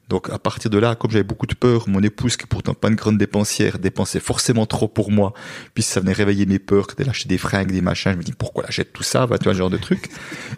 Donc 0.09 0.29
à 0.29 0.39
partir 0.39 0.71
de 0.71 0.77
là, 0.77 0.95
comme 0.95 1.11
j'avais 1.11 1.23
beaucoup 1.23 1.47
de 1.47 1.53
peur, 1.53 1.89
mon 1.89 2.01
épouse, 2.01 2.37
qui 2.37 2.45
pourtant 2.45 2.73
pas 2.73 2.87
une 2.87 2.95
grande 2.95 3.17
dépensière, 3.17 3.77
dépensait 3.77 4.21
forcément 4.21 4.65
trop 4.65 4.87
pour 4.87 5.11
moi, 5.11 5.33
puis 5.73 5.83
ça 5.83 5.99
venait 5.99 6.13
réveiller 6.13 6.45
mes 6.45 6.59
peurs, 6.59 6.87
que 6.87 7.03
lâcher 7.03 7.27
des 7.27 7.37
fringues, 7.37 7.73
des 7.73 7.81
machins, 7.81 8.13
je 8.13 8.17
me 8.17 8.23
dis 8.23 8.31
pourquoi 8.31 8.63
j'achète 8.67 8.93
tout 8.93 9.03
ça, 9.03 9.27
bah, 9.27 9.37
tu 9.37 9.43
vois, 9.43 9.53
ce 9.53 9.57
genre 9.57 9.69
de 9.69 9.77
truc. 9.77 10.09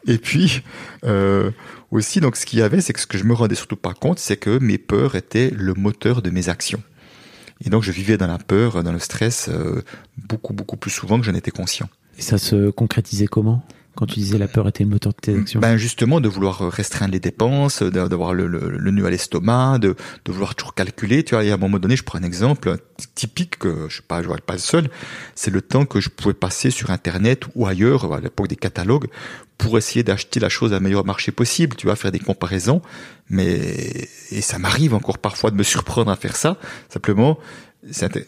Et 0.05 0.19
puis 0.19 0.61
euh, 1.03 1.49
aussi, 1.89 2.19
donc 2.19 2.35
ce 2.35 2.45
qu'il 2.45 2.59
y 2.59 2.61
avait, 2.61 2.79
c'est 2.79 2.93
que 2.93 2.99
ce 2.99 3.07
que 3.07 3.17
je 3.17 3.23
me 3.23 3.33
rendais 3.33 3.55
surtout 3.55 3.75
pas 3.75 3.95
compte, 3.95 4.19
c'est 4.19 4.37
que 4.37 4.59
mes 4.59 4.77
peurs 4.77 5.15
étaient 5.15 5.49
le 5.49 5.73
moteur 5.73 6.21
de 6.21 6.29
mes 6.29 6.47
actions. 6.49 6.83
Et 7.63 7.69
donc 7.69 7.83
je 7.83 7.91
vivais 7.91 8.17
dans 8.17 8.27
la 8.27 8.37
peur, 8.37 8.83
dans 8.83 8.91
le 8.91 8.99
stress, 8.99 9.49
euh, 9.49 9.83
beaucoup, 10.17 10.53
beaucoup 10.53 10.77
plus 10.77 10.91
souvent 10.91 11.19
que 11.19 11.25
je 11.25 11.31
n'étais 11.31 11.51
conscient. 11.51 11.89
Et 12.17 12.21
ça 12.21 12.37
se 12.37 12.69
concrétisait 12.69 13.27
comment? 13.27 13.63
Quand 13.99 14.05
tu 14.05 14.19
disais 14.19 14.37
la 14.37 14.47
peur 14.47 14.65
était 14.65 14.85
le 14.85 14.89
moteur 14.89 15.11
de 15.11 15.17
tes 15.19 15.37
actions 15.37 15.59
Ben 15.59 15.75
justement, 15.75 16.21
de 16.21 16.29
vouloir 16.29 16.71
restreindre 16.71 17.11
les 17.11 17.19
dépenses, 17.19 17.83
d'avoir 17.83 18.33
le, 18.33 18.47
le, 18.47 18.69
le 18.69 18.91
nœud 18.91 19.05
à 19.05 19.09
l'estomac, 19.09 19.79
de, 19.79 19.93
vouloir 20.25 20.55
toujours 20.55 20.73
calculer. 20.73 21.25
Tu 21.25 21.35
vois, 21.35 21.43
à 21.43 21.53
un 21.53 21.57
moment 21.57 21.79
donné, 21.79 21.97
je 21.97 22.03
prends 22.03 22.17
un 22.17 22.23
exemple 22.23 22.77
typique 23.13 23.59
que 23.59 23.87
je 23.89 23.97
sais 23.97 24.01
pas, 24.07 24.21
je 24.21 24.27
vois 24.27 24.37
pas 24.37 24.53
le 24.53 24.59
seul. 24.59 24.89
C'est 25.35 25.51
le 25.51 25.61
temps 25.61 25.85
que 25.85 25.99
je 25.99 26.07
pouvais 26.07 26.33
passer 26.33 26.71
sur 26.71 26.91
Internet 26.91 27.43
ou 27.55 27.67
ailleurs, 27.67 28.13
à 28.13 28.21
l'époque 28.21 28.47
des 28.47 28.55
catalogues, 28.55 29.07
pour 29.57 29.77
essayer 29.77 30.01
d'acheter 30.01 30.39
la 30.39 30.47
chose 30.47 30.73
à 30.73 30.79
meilleur 30.79 31.03
marché 31.03 31.33
possible. 31.33 31.75
Tu 31.75 31.87
vois, 31.87 31.97
faire 31.97 32.13
des 32.13 32.19
comparaisons. 32.19 32.81
Mais 33.29 34.07
et 34.31 34.39
ça 34.39 34.59
m'arrive 34.59 34.93
encore 34.93 35.17
parfois 35.17 35.51
de 35.51 35.57
me 35.57 35.63
surprendre 35.63 36.09
à 36.09 36.15
faire 36.15 36.37
ça. 36.37 36.55
Simplement, 36.87 37.37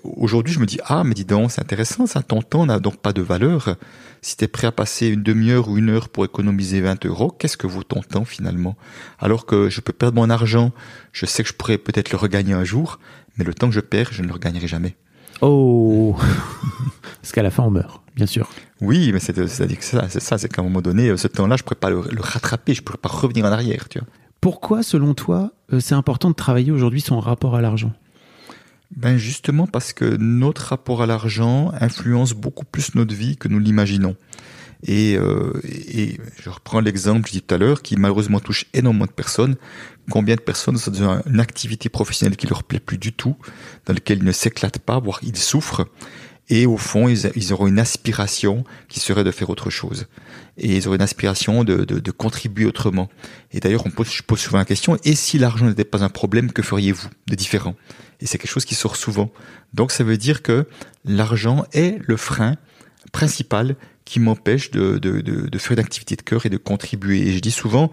Aujourd'hui, 0.04 0.54
je 0.54 0.60
me 0.60 0.66
dis 0.66 0.80
ah 0.86 1.04
mais 1.04 1.14
dis 1.14 1.26
donc, 1.26 1.52
c'est 1.52 1.62
intéressant 1.62 2.08
ça. 2.08 2.24
Ton 2.24 2.42
temps 2.42 2.66
n'a 2.66 2.80
donc 2.80 2.98
pas 2.98 3.12
de 3.12 3.22
valeur. 3.22 3.76
Si 4.24 4.38
tu 4.38 4.46
es 4.46 4.48
prêt 4.48 4.68
à 4.68 4.72
passer 4.72 5.08
une 5.08 5.24
demi-heure 5.24 5.68
ou 5.68 5.80
une 5.80 5.90
heure 5.90 6.08
pour 6.08 6.24
économiser 6.24 6.80
20 6.80 7.08
euros, 7.08 7.32
qu'est-ce 7.32 7.58
que 7.58 7.66
vaut 7.66 7.82
ton 7.82 8.02
temps 8.02 8.24
finalement? 8.24 8.78
Alors 9.18 9.48
que 9.48 9.68
je 9.68 9.82
peux 9.82 9.94
perdre 9.94 10.16
mon 10.22 10.30
argent, 10.30 10.72
je 11.12 11.26
sais 11.26 11.42
que 11.42 11.50
je 11.50 11.56
pourrais 11.56 11.80
peut-être 11.80 12.12
le 12.12 12.20
regagner 12.20 12.54
un 12.54 12.64
jour, 12.64 13.00
mais 13.36 13.44
le 13.44 13.56
temps 13.56 13.68
que 13.68 13.74
je 13.74 13.80
perds, 13.80 14.10
je 14.12 14.22
ne 14.22 14.28
le 14.28 14.34
regagnerai 14.34 14.68
jamais. 14.68 14.96
Oh 15.42 16.16
Parce 17.22 17.32
qu'à 17.32 17.42
la 17.42 17.50
fin, 17.50 17.64
on 17.64 17.72
meurt, 17.72 18.04
bien 18.16 18.28
sûr. 18.28 18.48
Oui, 18.80 19.12
mais 19.12 19.20
c'est 19.20 19.48
ça, 19.48 19.66
c'est 20.08 20.20
ça, 20.20 20.38
c'est 20.38 20.54
qu'à 20.54 20.62
un 20.62 20.66
moment 20.66 20.82
donné, 20.82 21.18
ce 21.18 21.28
temps-là, 21.28 21.56
je 21.58 21.64
pourrais 21.64 21.76
pas 21.76 21.90
le, 21.90 22.04
le 22.12 22.22
rattraper, 22.22 22.76
je 22.76 22.84
pourrais 22.84 23.00
pas 23.00 23.10
revenir 23.10 23.46
en 23.46 23.52
arrière, 23.52 23.90
tu 23.90 23.98
vois. 23.98 24.08
Pourquoi, 24.40 24.84
selon 24.84 25.16
toi, 25.16 25.52
euh, 25.74 25.80
c'est 25.80 25.96
important 25.96 26.30
de 26.30 26.36
travailler 26.36 26.72
aujourd'hui 26.72 27.02
son 27.02 27.20
rapport 27.20 27.56
à 27.56 27.62
l'argent? 27.62 27.92
Ben 28.96 29.18
justement 29.18 29.68
parce 29.68 29.94
que 29.94 30.06
notre 30.18 30.62
rapport 30.68 31.02
à 31.02 31.06
l'argent 31.06 31.72
influence 31.80 32.34
beaucoup 32.34 32.66
plus 32.66 32.96
notre 32.96 33.16
vie 33.16 33.38
que 33.38 33.48
nous 33.48 33.60
l'imaginons. 33.60 34.16
Et, 34.84 35.16
euh, 35.16 35.54
je 36.42 36.50
reprends 36.50 36.80
l'exemple 36.80 37.22
que 37.22 37.28
je 37.28 37.34
dis 37.34 37.42
tout 37.42 37.54
à 37.54 37.58
l'heure, 37.58 37.82
qui 37.82 37.96
malheureusement 37.98 38.40
touche 38.40 38.66
énormément 38.74 39.06
de 39.06 39.12
personnes. 39.12 39.56
Combien 40.10 40.36
de 40.36 40.42
personnes 40.42 40.78
sont 40.78 40.92
dans 40.92 41.22
une 41.26 41.40
activité 41.40 41.88
professionnelle 41.90 42.36
qui 42.36 42.48
leur 42.48 42.64
plaît 42.64 42.80
plus 42.80 42.98
du 42.98 43.14
tout, 43.14 43.36
dans 43.86 43.94
laquelle 43.94 44.20
ils 44.20 44.26
ne 44.26 44.32
s'éclatent 44.32 44.80
pas, 44.80 45.00
voire 45.00 45.20
ils 45.22 45.38
souffrent. 45.38 45.86
Et 46.50 46.66
au 46.66 46.78
fond, 46.78 47.08
ils, 47.08 47.54
auront 47.54 47.68
une 47.68 47.80
aspiration 47.80 48.66
qui 48.90 49.00
serait 49.00 49.24
de 49.24 49.32
faire 49.32 49.50
autre 49.50 49.70
chose. 49.70 50.08
Et 50.58 50.76
ils 50.76 50.88
auront 50.88 50.96
une 50.96 51.02
aspiration 51.02 51.64
de, 51.64 52.12
contribuer 52.12 52.66
autrement. 52.66 53.10
Et 53.52 53.62
d'ailleurs, 53.62 53.86
on 53.86 54.04
je 54.04 54.24
pose 54.24 54.40
souvent 54.40 54.58
la 54.58 54.66
question, 54.66 54.98
et 55.06 55.16
si 55.16 55.38
l'argent 55.38 55.66
n'était 55.66 55.86
pas 55.86 56.04
un 56.04 56.10
problème, 56.10 56.52
que 56.52 56.62
feriez-vous 56.62 57.08
de 57.28 57.36
différent? 57.36 57.76
Et 58.22 58.28
c'est 58.28 58.38
quelque 58.38 58.52
chose 58.52 58.66
qui 58.66 58.76
sort 58.76 58.96
souvent. 58.96 59.32
Donc 59.74 59.92
ça 59.92 60.04
veut 60.04 60.18
dire 60.18 60.42
que 60.42 60.68
l'argent 61.06 61.66
est 61.74 62.00
le 62.08 62.18
frein 62.18 62.56
principal 63.12 63.76
qui 64.06 64.20
m'empêche 64.20 64.72
de, 64.72 64.98
de, 64.98 65.22
de, 65.22 65.58
faire 65.58 65.74
une 65.74 65.80
activité 65.80 66.16
de 66.16 66.22
cœur 66.22 66.46
et 66.46 66.50
de 66.50 66.58
contribuer. 66.58 67.28
Et 67.28 67.34
je 67.34 67.40
dis 67.40 67.52
souvent, 67.52 67.92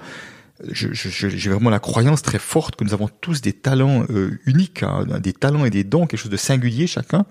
j'ai 0.73 1.51
vraiment 1.51 1.71
la 1.71 1.79
croyance 1.79 2.23
très 2.23 2.39
forte 2.39 2.77
que 2.77 2.85
nous 2.85 2.93
avons 2.93 3.09
tous 3.21 3.41
des 3.41 3.53
talents 3.53 4.05
euh, 4.11 4.39
uniques, 4.45 4.83
hein, 4.83 5.07
des 5.21 5.33
talents 5.33 5.65
et 5.65 5.71
des 5.71 5.85
dons, 5.85 6.07
quelque 6.07 6.21
chose 6.21 6.31
de 6.31 6.37
singulier 6.37 6.87
chacun. 6.87 7.27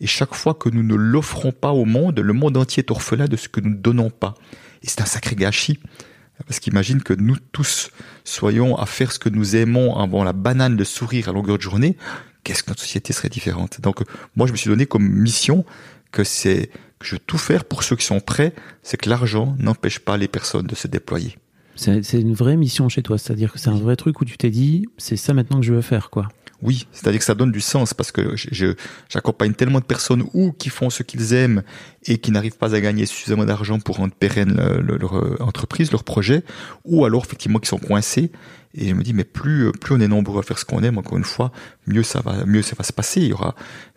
Et 0.00 0.06
chaque 0.06 0.34
fois 0.34 0.54
que 0.54 0.68
nous 0.68 0.82
ne 0.82 0.94
l'offrons 0.94 1.52
pas 1.52 1.72
au 1.72 1.84
monde, 1.84 2.18
le 2.18 2.32
monde 2.32 2.56
entier 2.56 2.82
est 2.82 2.90
orphelin 2.90 3.26
de 3.26 3.36
ce 3.36 3.48
que 3.48 3.60
nous 3.60 3.70
ne 3.70 3.76
donnons 3.76 4.10
pas. 4.10 4.34
Et 4.82 4.88
c'est 4.88 5.00
un 5.00 5.06
sacré 5.06 5.36
gâchis. 5.36 5.78
Parce 6.46 6.58
qu'imagine 6.58 7.00
que 7.00 7.14
nous 7.14 7.36
tous 7.52 7.90
soyons 8.24 8.76
à 8.76 8.86
faire 8.86 9.12
ce 9.12 9.20
que 9.20 9.28
nous 9.28 9.54
aimons 9.54 9.96
avant 9.96 10.24
la 10.24 10.32
banane 10.32 10.76
de 10.76 10.82
sourire 10.82 11.28
à 11.28 11.32
longueur 11.32 11.58
de 11.58 11.62
journée 11.62 11.96
qu'est-ce 12.44 12.62
que 12.62 12.70
notre 12.70 12.82
société 12.82 13.12
serait 13.12 13.28
différente 13.28 13.80
Donc 13.80 14.02
moi, 14.36 14.46
je 14.46 14.52
me 14.52 14.56
suis 14.56 14.70
donné 14.70 14.86
comme 14.86 15.08
mission 15.08 15.64
que 16.12 16.22
c'est 16.22 16.70
que 16.98 17.06
je 17.06 17.16
veux 17.16 17.18
tout 17.18 17.38
faire 17.38 17.64
pour 17.64 17.82
ceux 17.82 17.96
qui 17.96 18.04
sont 18.04 18.20
prêts, 18.20 18.54
c'est 18.82 18.96
que 18.96 19.08
l'argent 19.08 19.56
n'empêche 19.58 19.98
pas 19.98 20.16
les 20.16 20.28
personnes 20.28 20.66
de 20.66 20.74
se 20.74 20.86
déployer. 20.86 21.36
C'est 21.74 22.20
une 22.20 22.34
vraie 22.34 22.56
mission 22.56 22.88
chez 22.88 23.02
toi, 23.02 23.18
c'est-à-dire 23.18 23.52
que 23.52 23.58
c'est 23.58 23.70
un 23.70 23.78
vrai 23.78 23.96
truc 23.96 24.20
où 24.20 24.24
tu 24.24 24.38
t'es 24.38 24.50
dit, 24.50 24.86
c'est 24.96 25.16
ça 25.16 25.34
maintenant 25.34 25.58
que 25.58 25.66
je 25.66 25.74
veux 25.74 25.82
faire, 25.82 26.08
quoi. 26.08 26.28
Oui, 26.62 26.86
c'est-à-dire 26.92 27.18
que 27.18 27.24
ça 27.24 27.34
donne 27.34 27.50
du 27.50 27.60
sens 27.60 27.94
parce 27.94 28.12
que 28.12 28.36
j'accompagne 29.08 29.52
tellement 29.52 29.80
de 29.80 29.84
personnes 29.84 30.24
ou 30.32 30.52
qui 30.52 30.70
font 30.70 30.88
ce 30.88 31.02
qu'ils 31.02 31.34
aiment 31.34 31.62
et 32.06 32.18
qui 32.18 32.30
n'arrivent 32.30 32.58
pas 32.58 32.74
à 32.74 32.80
gagner 32.80 33.06
suffisamment 33.06 33.44
d'argent 33.44 33.78
pour 33.78 33.96
rendre 33.96 34.14
pérenne 34.14 34.54
leur 34.80 35.16
euh, 35.16 35.36
entreprise, 35.40 35.90
leur 35.92 36.04
projet, 36.04 36.42
ou 36.84 37.04
alors 37.04 37.24
effectivement 37.24 37.58
qui 37.58 37.68
sont 37.68 37.78
coincés 37.78 38.30
et 38.76 38.88
je 38.88 38.94
me 38.94 39.02
dis, 39.02 39.12
mais 39.12 39.24
plus, 39.24 39.70
plus 39.70 39.94
on 39.94 40.00
est 40.00 40.08
nombreux 40.08 40.40
à 40.40 40.42
faire 40.42 40.58
ce 40.58 40.64
qu'on 40.64 40.82
aime, 40.82 40.98
encore 40.98 41.16
une 41.16 41.24
fois, 41.24 41.52
mieux 41.86 42.02
ça 42.02 42.20
va, 42.20 42.44
mieux 42.44 42.62
ça 42.62 42.74
va 42.76 42.82
se 42.82 42.92
passer. 42.92 43.20
Il 43.20 43.28
y 43.28 43.32
aura, 43.32 43.54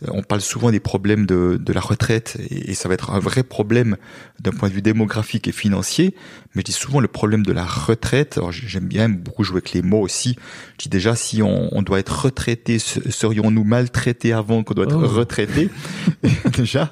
on 0.07 0.21
parle 0.21 0.41
souvent 0.41 0.69
des 0.69 0.79
problèmes 0.79 1.25
de, 1.25 1.59
de 1.59 1.73
la 1.73 1.81
retraite 1.81 2.37
et, 2.51 2.75
ça 2.75 2.87
va 2.87 2.93
être 2.93 3.09
un 3.09 3.17
vrai 3.17 3.41
problème 3.41 3.97
d'un 4.39 4.51
point 4.51 4.69
de 4.69 4.75
vue 4.75 4.83
démographique 4.83 5.47
et 5.47 5.51
financier. 5.51 6.13
Mais 6.53 6.61
je 6.61 6.65
dis 6.65 6.73
souvent 6.73 6.99
le 6.99 7.07
problème 7.07 7.43
de 7.43 7.51
la 7.51 7.65
retraite. 7.65 8.37
Alors 8.37 8.51
j'aime 8.51 8.87
bien 8.87 9.09
beaucoup 9.09 9.43
jouer 9.43 9.57
avec 9.57 9.71
les 9.71 9.81
mots 9.81 10.01
aussi. 10.01 10.37
Je 10.73 10.83
dis 10.83 10.89
déjà, 10.89 11.15
si 11.15 11.41
on, 11.41 11.75
on 11.75 11.81
doit 11.81 11.97
être 11.97 12.25
retraité, 12.25 12.77
serions-nous 12.77 13.63
maltraités 13.63 14.31
avant 14.31 14.63
qu'on 14.63 14.75
doit 14.75 14.85
être 14.85 15.01
oh. 15.01 15.07
retraité? 15.07 15.71
Déjà. 16.55 16.91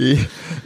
Et, 0.00 0.16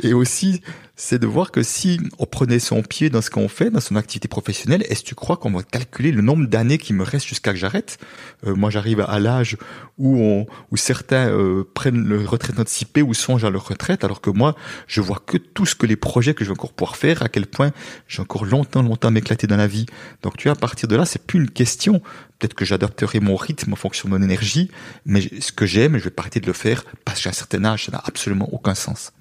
et 0.03 0.13
aussi, 0.13 0.63
c'est 0.97 1.19
de 1.19 1.27
voir 1.27 1.53
que 1.53 1.63
si 1.63 2.01
on 2.19 2.25
prenait 2.25 2.59
son 2.59 2.83
pied 2.83 3.11
dans 3.11 3.21
ce 3.21 3.29
qu'on 3.29 3.49
fait, 3.49 3.71
dans 3.71 3.81
son 3.81 3.97
activité 3.97 4.29
professionnelle, 4.29 4.83
est-ce 4.89 5.03
que 5.03 5.09
tu 5.09 5.15
crois 5.15 5.37
qu'on 5.37 5.53
va 5.53 5.63
calculer 5.63 6.11
le 6.11 6.23
nombre 6.23 6.47
d'années 6.47 6.79
qui 6.79 6.95
me 6.95 7.05
reste 7.05 7.27
jusqu'à 7.27 7.53
que 7.53 7.59
j'arrête? 7.59 7.99
Euh, 8.47 8.55
Moi, 8.55 8.71
j'arrive 8.71 9.05
à 9.07 9.21
l'âge 9.21 9.59
où, 9.99 10.19
on, 10.19 10.47
où 10.71 10.77
certains 10.79 11.29
euh, 11.29 11.65
prennent 11.75 12.03
le 12.03 12.25
retraite 12.25 12.59
anticipée 12.59 13.03
ou 13.03 13.13
songent 13.13 13.45
à 13.45 13.51
leur 13.51 13.69
retraite, 13.69 14.05
alors 14.05 14.23
que 14.23 14.31
moi, 14.31 14.57
je 14.87 15.03
vois 15.03 15.23
que 15.25 15.37
tout 15.37 15.67
ce 15.67 15.75
que 15.75 15.85
les 15.85 15.97
projets 15.97 16.33
que 16.33 16.45
je 16.45 16.49
vais 16.49 16.55
encore 16.55 16.73
pouvoir 16.73 16.97
faire, 16.97 17.23
à 17.23 17.29
quel 17.29 17.47
point 17.47 17.73
j'ai 18.09 18.23
encore 18.23 18.47
longtemps, 18.47 18.83
longtemps 18.83 19.11
m'éclater 19.11 19.47
dans 19.47 19.59
la 19.59 19.67
vie. 19.67 19.85
Donc, 20.23 20.39
tu 20.39 20.49
vois, 20.49 20.57
à 20.57 20.61
partir 20.61 20.89
de 20.89 20.97
là, 20.97 21.05
c'est 21.05 21.23
plus 21.23 21.41
une 21.41 21.51
question 21.51 22.01
peut-être 22.39 22.55
que 22.55 22.65
j'adapterai 22.65 23.21
mon 23.21 23.37
rythme 23.37 23.73
en 23.73 23.77
fonction 23.77 24.09
de 24.09 24.15
mon 24.15 24.23
énergie, 24.23 24.71
mais 25.05 25.23
ce 25.41 25.53
que 25.53 25.67
j'aime, 25.67 25.99
je 25.99 26.05
vais 26.05 26.11
pas 26.11 26.23
arrêter 26.23 26.41
de 26.41 26.47
le 26.47 26.53
faire 26.53 26.85
parce 27.05 27.21
j'ai 27.21 27.31
un 27.31 27.33
certain 27.33 27.65
âge, 27.65 27.87
ça 27.87 27.93
n'a 27.93 28.03
absolument 28.05 28.49
aucun 28.53 28.75
sens. 28.75 29.13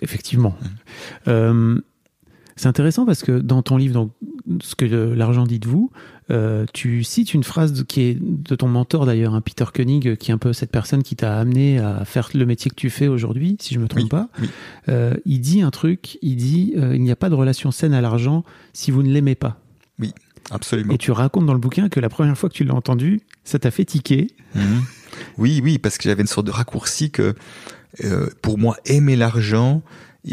effectivement. 0.00 0.56
Mmh. 0.60 0.66
Euh, 1.28 1.80
c'est 2.56 2.68
intéressant 2.68 3.06
parce 3.06 3.22
que 3.22 3.32
dans 3.32 3.62
ton 3.62 3.76
livre, 3.76 3.94
donc, 3.94 4.12
ce 4.62 4.74
que 4.74 4.84
l'argent 4.84 5.44
dit 5.44 5.58
de 5.58 5.66
vous, 5.66 5.90
euh, 6.30 6.66
tu 6.72 7.04
cites 7.04 7.32
une 7.32 7.42
phrase 7.42 7.84
qui 7.84 8.02
est 8.02 8.18
de 8.20 8.54
ton 8.54 8.68
mentor 8.68 9.06
d'ailleurs, 9.06 9.34
un 9.34 9.38
hein, 9.38 9.40
Peter 9.40 9.64
Koenig, 9.72 10.16
qui 10.16 10.30
est 10.30 10.34
un 10.34 10.38
peu 10.38 10.52
cette 10.52 10.70
personne 10.70 11.02
qui 11.02 11.16
t'a 11.16 11.38
amené 11.38 11.78
à 11.78 12.04
faire 12.04 12.28
le 12.34 12.44
métier 12.44 12.70
que 12.70 12.76
tu 12.76 12.90
fais 12.90 13.08
aujourd'hui, 13.08 13.56
si 13.60 13.74
je 13.74 13.80
me 13.80 13.88
trompe 13.88 14.10
pas. 14.10 14.28
Euh, 14.88 15.14
il 15.24 15.40
dit 15.40 15.62
un 15.62 15.70
truc, 15.70 16.18
il 16.20 16.36
dit 16.36 16.74
il 16.76 17.02
n'y 17.02 17.10
a 17.10 17.16
pas 17.16 17.30
de 17.30 17.34
relation 17.34 17.70
saine 17.70 17.94
à 17.94 18.00
l'argent 18.00 18.44
si 18.72 18.90
vous 18.90 19.02
ne 19.02 19.10
l'aimez 19.10 19.34
pas. 19.34 19.60
Oui. 19.98 20.12
Absolument. 20.50 20.94
Et 20.94 20.98
tu 20.98 21.12
racontes 21.12 21.46
dans 21.46 21.52
le 21.52 21.60
bouquin 21.60 21.88
que 21.88 22.00
la 22.00 22.08
première 22.08 22.36
fois 22.36 22.48
que 22.48 22.54
tu 22.54 22.64
l'as 22.64 22.74
entendu, 22.74 23.20
ça 23.44 23.58
t'a 23.58 23.70
fait 23.70 23.84
tiquer. 23.84 24.28
Mhm. 24.54 24.82
Oui, 25.38 25.60
oui, 25.62 25.78
parce 25.78 25.96
que 25.96 26.04
j'avais 26.04 26.22
une 26.22 26.28
sorte 26.28 26.46
de 26.46 26.50
raccourci 26.50 27.10
que 27.10 27.34
euh, 28.04 28.28
pour 28.42 28.58
moi, 28.58 28.76
aimer 28.84 29.16
l'argent, 29.16 29.82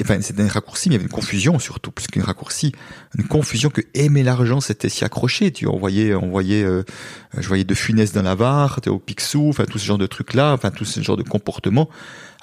enfin 0.01 0.21
c'était 0.21 0.43
un 0.43 0.47
raccourci, 0.47 0.89
mais 0.89 0.95
il 0.95 0.97
y 0.97 0.99
avait 0.99 1.05
une 1.05 1.15
confusion 1.15 1.59
surtout, 1.59 1.91
plus 1.91 2.07
qu'une 2.07 2.23
raccourci, 2.23 2.73
une 3.17 3.27
confusion 3.27 3.69
que 3.69 3.81
aimer 3.93 4.23
l'argent 4.23 4.59
c'était 4.59 4.89
s'y 4.89 5.05
accrocher. 5.05 5.51
Tu 5.51 5.67
on 5.67 5.77
voyait, 5.77 6.13
on 6.13 6.29
voyait, 6.29 6.63
euh, 6.63 6.83
je 7.37 7.47
voyais 7.47 7.63
de 7.63 7.73
Funès 7.73 8.11
dans 8.11 8.23
la 8.23 8.35
VAR, 8.35 8.79
au 8.87 8.99
Picsou, 8.99 9.49
enfin 9.49 9.65
tout 9.65 9.77
ce 9.77 9.85
genre 9.85 9.97
de 9.97 10.07
trucs 10.07 10.33
là, 10.33 10.53
enfin 10.53 10.71
tout 10.71 10.85
ce 10.85 11.01
genre 11.01 11.17
de 11.17 11.23
comportement. 11.23 11.89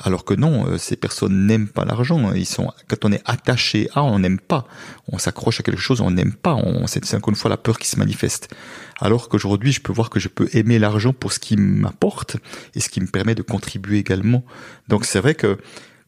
Alors 0.03 0.25
que 0.25 0.35
non, 0.35 0.67
euh, 0.67 0.79
ces 0.79 0.97
personnes 0.97 1.47
n'aiment 1.47 1.69
pas 1.69 1.85
l'argent. 1.85 2.33
Ils 2.33 2.47
sont, 2.47 2.73
quand 2.89 3.05
on 3.05 3.13
est 3.13 3.23
attaché 3.25 3.89
à, 3.95 4.03
on 4.03 4.19
n'aime 4.19 4.41
pas. 4.41 4.67
On 5.09 5.19
s'accroche 5.19 5.61
à 5.61 5.63
quelque 5.63 5.81
chose, 5.81 6.01
on 6.01 6.11
n'aime 6.11 6.33
pas. 6.33 6.55
On, 6.55 6.87
c'est 6.87 7.15
encore 7.15 7.31
une 7.31 7.37
fois 7.37 7.49
la 7.49 7.57
peur 7.57 7.79
qui 7.79 7.89
se 7.89 7.99
manifeste. 7.99 8.53
Alors 9.01 9.29
qu'aujourd'hui, 9.29 9.73
je 9.73 9.81
peux 9.81 9.93
voir 9.93 10.11
que 10.11 10.19
je 10.19 10.29
peux 10.29 10.49
aimer 10.53 10.79
l'argent 10.79 11.13
pour 11.13 11.33
ce 11.33 11.39
qui 11.39 11.57
m'apporte 11.57 12.37
et 12.75 12.81
ce 12.81 12.89
qui 12.89 13.01
me 13.01 13.07
permet 13.07 13.35
de 13.35 13.43
contribuer 13.43 13.99
également. 13.99 14.45
Donc 14.89 15.05
c'est 15.05 15.21
vrai 15.21 15.35
que 15.35 15.59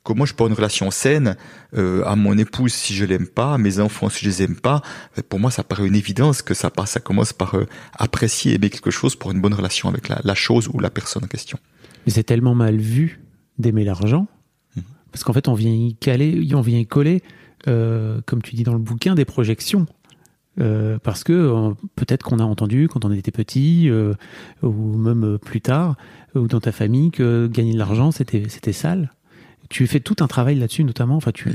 comment 0.06 0.25
je 0.25 0.34
peux 0.34 0.44
avoir 0.44 0.52
une 0.52 0.56
relation 0.56 0.90
saine 0.92 1.36
euh, 1.75 2.04
à 2.06 2.14
mon 2.14 2.38
épouse 2.38 2.72
si 2.72 2.94
je 2.94 3.04
l'aime 3.04 3.26
pas, 3.26 3.54
à 3.54 3.58
mes 3.58 3.80
enfants 3.80 4.08
si 4.08 4.25
je 4.25 4.30
les 4.30 4.42
aime 4.44 4.56
pas. 4.56 4.80
Euh, 5.18 5.22
pour 5.28 5.40
moi, 5.40 5.50
ça 5.50 5.64
paraît 5.64 5.86
une 5.86 5.96
évidence 5.96 6.42
que 6.42 6.54
ça 6.54 6.70
passe, 6.70 6.92
ça 6.92 7.00
commence 7.00 7.32
par 7.32 7.56
apprécier, 7.98 8.54
aimer 8.54 8.70
quelque 8.70 8.92
chose 8.92 9.16
pour 9.16 9.32
une 9.32 9.40
bonne 9.40 9.54
relation 9.54 9.88
avec 9.88 10.08
la, 10.08 10.20
la 10.22 10.34
chose 10.36 10.70
ou 10.72 10.78
la 10.78 10.90
personne 10.90 11.25
en 11.25 11.26
question. 11.26 11.58
Mais 12.06 12.12
c'est 12.12 12.22
tellement 12.22 12.54
mal 12.54 12.76
vu 12.76 13.20
d'aimer 13.58 13.84
l'argent, 13.84 14.28
mhm. 14.76 14.84
parce 15.10 15.25
qu'en 15.25 15.32
fait, 15.32 15.48
on 15.48 15.54
vient 15.54 15.72
y 15.72 15.94
caler, 15.96 16.48
on 16.54 16.60
vient 16.60 16.78
y 16.78 16.86
coller, 16.86 17.22
euh, 17.68 18.20
comme 18.26 18.42
tu 18.42 18.54
dis 18.54 18.62
dans 18.62 18.75
le 18.75 18.78
bouquin, 18.78 19.14
des 19.14 19.25
projections. 19.25 19.86
Euh, 20.58 20.98
parce 21.02 21.22
que 21.22 21.34
euh, 21.34 21.75
peut-être 21.96 22.22
qu'on 22.22 22.38
a 22.38 22.44
entendu 22.44 22.88
quand 22.88 23.04
on 23.04 23.12
était 23.12 23.32
petit, 23.32 23.90
ou 24.62 24.96
même 24.96 25.38
plus 25.38 25.60
tard, 25.60 25.96
ou 26.34 26.46
dans 26.46 26.60
ta 26.60 26.72
famille, 26.72 27.10
que 27.10 27.48
gagner 27.48 27.72
de 27.72 27.78
l'argent, 27.78 28.12
c'était 28.12 28.72
sale 28.72 29.10
tu 29.68 29.87
fais 29.87 30.00
tout 30.00 30.16
un 30.20 30.26
travail 30.26 30.56
là-dessus, 30.56 30.85
notamment. 30.85 31.16
Enfin, 31.16 31.32
tu 31.32 31.50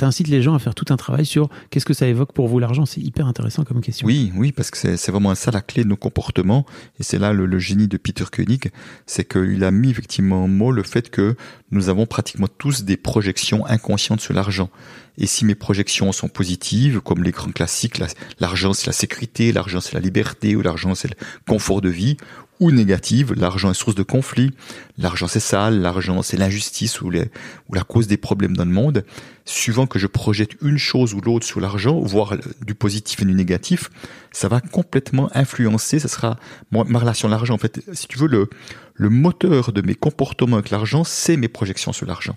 incites 0.00 0.28
les 0.28 0.42
gens 0.42 0.54
à 0.54 0.58
faire 0.58 0.74
tout 0.74 0.86
un 0.90 0.96
travail 0.96 1.26
sur 1.26 1.48
qu'est-ce 1.70 1.86
que 1.86 1.94
ça 1.94 2.06
évoque 2.06 2.32
pour 2.32 2.48
vous 2.48 2.58
l'argent. 2.58 2.86
C'est 2.86 3.00
hyper 3.00 3.26
intéressant 3.26 3.64
comme 3.64 3.80
question. 3.80 4.06
Oui, 4.06 4.32
oui, 4.36 4.52
parce 4.52 4.70
que 4.70 4.96
c'est 4.96 5.10
vraiment 5.10 5.34
ça 5.34 5.50
la 5.50 5.60
clé 5.60 5.84
de 5.84 5.88
nos 5.88 5.96
comportements. 5.96 6.66
Et 6.98 7.02
c'est 7.02 7.18
là 7.18 7.32
le, 7.32 7.58
génie 7.58 7.88
de 7.88 7.96
Peter 7.96 8.24
Koenig, 8.30 8.70
c'est 9.06 9.26
qu'il 9.26 9.64
a 9.64 9.70
mis 9.70 9.90
effectivement 9.90 10.44
en 10.44 10.48
mot 10.48 10.72
le 10.72 10.82
fait 10.82 11.10
que 11.10 11.36
nous 11.70 11.88
avons 11.88 12.06
pratiquement 12.06 12.48
tous 12.58 12.84
des 12.84 12.96
projections 12.96 13.66
inconscientes 13.66 14.20
sur 14.20 14.34
l'argent. 14.34 14.70
Et 15.18 15.26
si 15.26 15.44
mes 15.44 15.54
projections 15.54 16.12
sont 16.12 16.28
positives, 16.28 17.00
comme 17.00 17.24
les 17.24 17.30
grands 17.30 17.50
classiques, 17.50 17.98
l'argent 18.38 18.74
c'est 18.74 18.86
la 18.86 18.92
sécurité, 18.92 19.50
l'argent 19.52 19.80
c'est 19.80 19.94
la 19.94 20.00
liberté, 20.00 20.56
ou 20.56 20.62
l'argent 20.62 20.94
c'est 20.94 21.08
le 21.08 21.16
confort 21.48 21.80
de 21.80 21.88
vie, 21.88 22.18
ou 22.60 22.70
négative, 22.70 23.34
l'argent 23.34 23.70
est 23.70 23.74
source 23.74 23.94
de 23.94 24.02
conflit, 24.02 24.52
l'argent 24.98 25.28
c'est 25.28 25.40
sale, 25.40 25.80
l'argent 25.80 26.22
c'est 26.22 26.36
l'injustice 26.36 27.00
ou, 27.00 27.08
ou 27.08 27.74
la 27.74 27.82
cause 27.82 28.06
des 28.06 28.16
problèmes 28.16 28.56
dans 28.56 28.64
le 28.64 28.70
monde, 28.70 29.04
suivant 29.44 29.86
que 29.86 29.98
je 29.98 30.06
projette 30.06 30.52
une 30.62 30.78
chose 30.78 31.14
ou 31.14 31.20
l'autre 31.20 31.46
sur 31.46 31.60
l'argent, 31.60 32.00
voire 32.00 32.34
du 32.64 32.74
positif 32.74 33.22
et 33.22 33.24
du 33.24 33.34
négatif, 33.34 33.90
ça 34.32 34.48
va 34.48 34.60
complètement 34.60 35.30
influencer, 35.34 35.98
ça 35.98 36.08
sera 36.08 36.38
ma 36.70 36.98
relation 36.98 37.28
à 37.28 37.30
l'argent. 37.30 37.54
En 37.54 37.58
fait, 37.58 37.82
si 37.92 38.06
tu 38.08 38.18
veux, 38.18 38.28
le, 38.28 38.48
le 38.94 39.08
moteur 39.08 39.72
de 39.72 39.82
mes 39.82 39.94
comportements 39.94 40.56
avec 40.56 40.70
l'argent, 40.70 41.04
c'est 41.04 41.36
mes 41.36 41.48
projections 41.48 41.92
sur 41.92 42.06
l'argent. 42.06 42.36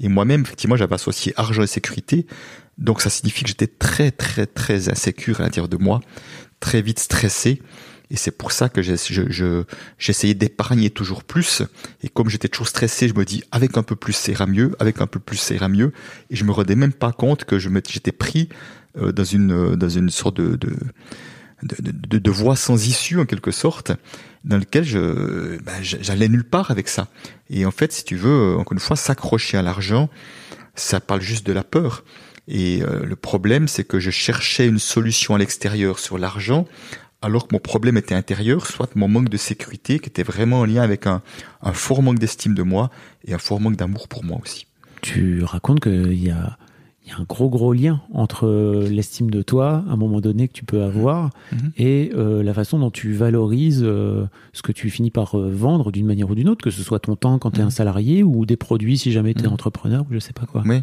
Et 0.00 0.08
moi-même, 0.08 0.42
effectivement, 0.42 0.76
j'avais 0.76 0.94
associé 0.94 1.32
argent 1.36 1.62
et 1.62 1.66
sécurité, 1.66 2.26
donc 2.78 3.00
ça 3.00 3.10
signifie 3.10 3.42
que 3.42 3.48
j'étais 3.48 3.66
très 3.66 4.10
très 4.10 4.46
très 4.46 4.88
insécure 4.88 5.40
à 5.40 5.44
l'intérieur 5.44 5.68
de 5.68 5.76
moi, 5.76 6.00
très 6.60 6.82
vite 6.82 6.98
stressé, 6.98 7.62
et 8.10 8.16
c'est 8.16 8.32
pour 8.32 8.50
ça 8.50 8.68
que 8.68 8.82
j'essayais 8.82 10.34
d'épargner 10.34 10.90
toujours 10.90 11.22
plus. 11.22 11.62
Et 12.02 12.08
comme 12.08 12.28
j'étais 12.28 12.48
toujours 12.48 12.66
stressé, 12.66 13.08
je 13.08 13.14
me 13.14 13.24
dis, 13.24 13.44
avec 13.52 13.76
un 13.76 13.84
peu 13.84 13.94
plus, 13.94 14.14
ça 14.14 14.32
ira 14.32 14.46
mieux. 14.46 14.74
Avec 14.80 15.00
un 15.00 15.06
peu 15.06 15.20
plus, 15.20 15.36
ça 15.36 15.68
mieux. 15.68 15.92
Et 16.28 16.36
je 16.36 16.44
me 16.44 16.50
rendais 16.50 16.74
même 16.74 16.92
pas 16.92 17.12
compte 17.12 17.44
que 17.44 17.58
j'étais 17.58 18.12
pris 18.12 18.48
euh, 18.98 19.12
dans 19.12 19.24
une, 19.24 19.76
dans 19.76 19.88
une 19.88 20.10
sorte 20.10 20.36
de, 20.36 20.56
de 20.56 20.74
de, 21.62 22.16
de, 22.16 22.30
voie 22.30 22.56
sans 22.56 22.88
issue 22.88 23.18
en 23.18 23.26
quelque 23.26 23.50
sorte, 23.50 23.92
dans 24.44 24.56
lequel 24.56 24.82
je 24.82 25.58
ben, 25.58 25.82
j'allais 25.82 26.28
nulle 26.28 26.44
part 26.44 26.70
avec 26.70 26.88
ça. 26.88 27.08
Et 27.50 27.66
en 27.66 27.70
fait, 27.70 27.92
si 27.92 28.02
tu 28.02 28.16
veux, 28.16 28.56
encore 28.56 28.72
une 28.72 28.78
fois, 28.78 28.96
s'accrocher 28.96 29.58
à 29.58 29.62
l'argent, 29.62 30.08
ça 30.74 31.00
parle 31.00 31.20
juste 31.20 31.46
de 31.46 31.52
la 31.52 31.62
peur. 31.62 32.02
Et 32.48 32.82
euh, 32.82 33.04
le 33.04 33.14
problème, 33.14 33.68
c'est 33.68 33.84
que 33.84 34.00
je 34.00 34.10
cherchais 34.10 34.66
une 34.66 34.78
solution 34.78 35.34
à 35.34 35.38
l'extérieur 35.38 35.98
sur 35.98 36.16
l'argent, 36.16 36.66
alors 37.22 37.46
que 37.46 37.54
mon 37.54 37.60
problème 37.60 37.96
était 37.96 38.14
intérieur, 38.14 38.66
soit 38.66 38.94
mon 38.96 39.08
manque 39.08 39.28
de 39.28 39.36
sécurité, 39.36 39.98
qui 39.98 40.08
était 40.08 40.22
vraiment 40.22 40.60
en 40.60 40.64
lien 40.64 40.82
avec 40.82 41.06
un, 41.06 41.22
fort 41.72 42.02
manque 42.02 42.18
d'estime 42.18 42.54
de 42.54 42.62
moi 42.62 42.90
et 43.24 43.34
un 43.34 43.38
fort 43.38 43.60
manque 43.60 43.76
d'amour 43.76 44.08
pour 44.08 44.24
moi 44.24 44.38
aussi. 44.42 44.66
Tu 45.02 45.42
racontes 45.44 45.80
qu'il 45.80 46.22
y 46.22 46.30
a, 46.30 46.56
un 47.18 47.24
gros 47.24 47.50
gros 47.50 47.72
lien 47.72 48.02
entre 48.14 48.86
l'estime 48.88 49.30
de 49.30 49.42
toi 49.42 49.84
à 49.88 49.92
un 49.92 49.96
moment 49.96 50.20
donné 50.20 50.46
que 50.46 50.52
tu 50.52 50.64
peux 50.64 50.82
avoir 50.84 51.30
mhm. 51.50 51.72
et 51.76 52.12
euh, 52.14 52.44
la 52.44 52.54
façon 52.54 52.78
dont 52.78 52.92
tu 52.92 53.12
valorises 53.12 53.82
euh, 53.82 54.26
ce 54.52 54.62
que 54.62 54.70
tu 54.70 54.90
finis 54.90 55.10
par 55.10 55.36
euh, 55.36 55.50
vendre 55.52 55.90
d'une 55.90 56.06
manière 56.06 56.30
ou 56.30 56.36
d'une 56.36 56.48
autre, 56.48 56.62
que 56.62 56.70
ce 56.70 56.84
soit 56.84 57.00
ton 57.00 57.16
temps 57.16 57.40
quand 57.40 57.50
tu 57.50 57.58
es 57.58 57.62
un 57.62 57.64
mhm. 57.64 57.70
salarié 57.70 58.22
ou 58.22 58.46
des 58.46 58.56
produits 58.56 58.96
si 58.96 59.10
jamais 59.10 59.34
tu 59.34 59.42
es 59.42 59.48
mhm. 59.48 59.54
entrepreneur 59.54 60.02
ou 60.08 60.14
je 60.14 60.20
sais 60.20 60.32
pas 60.32 60.46
quoi. 60.46 60.62
Oui, 60.64 60.82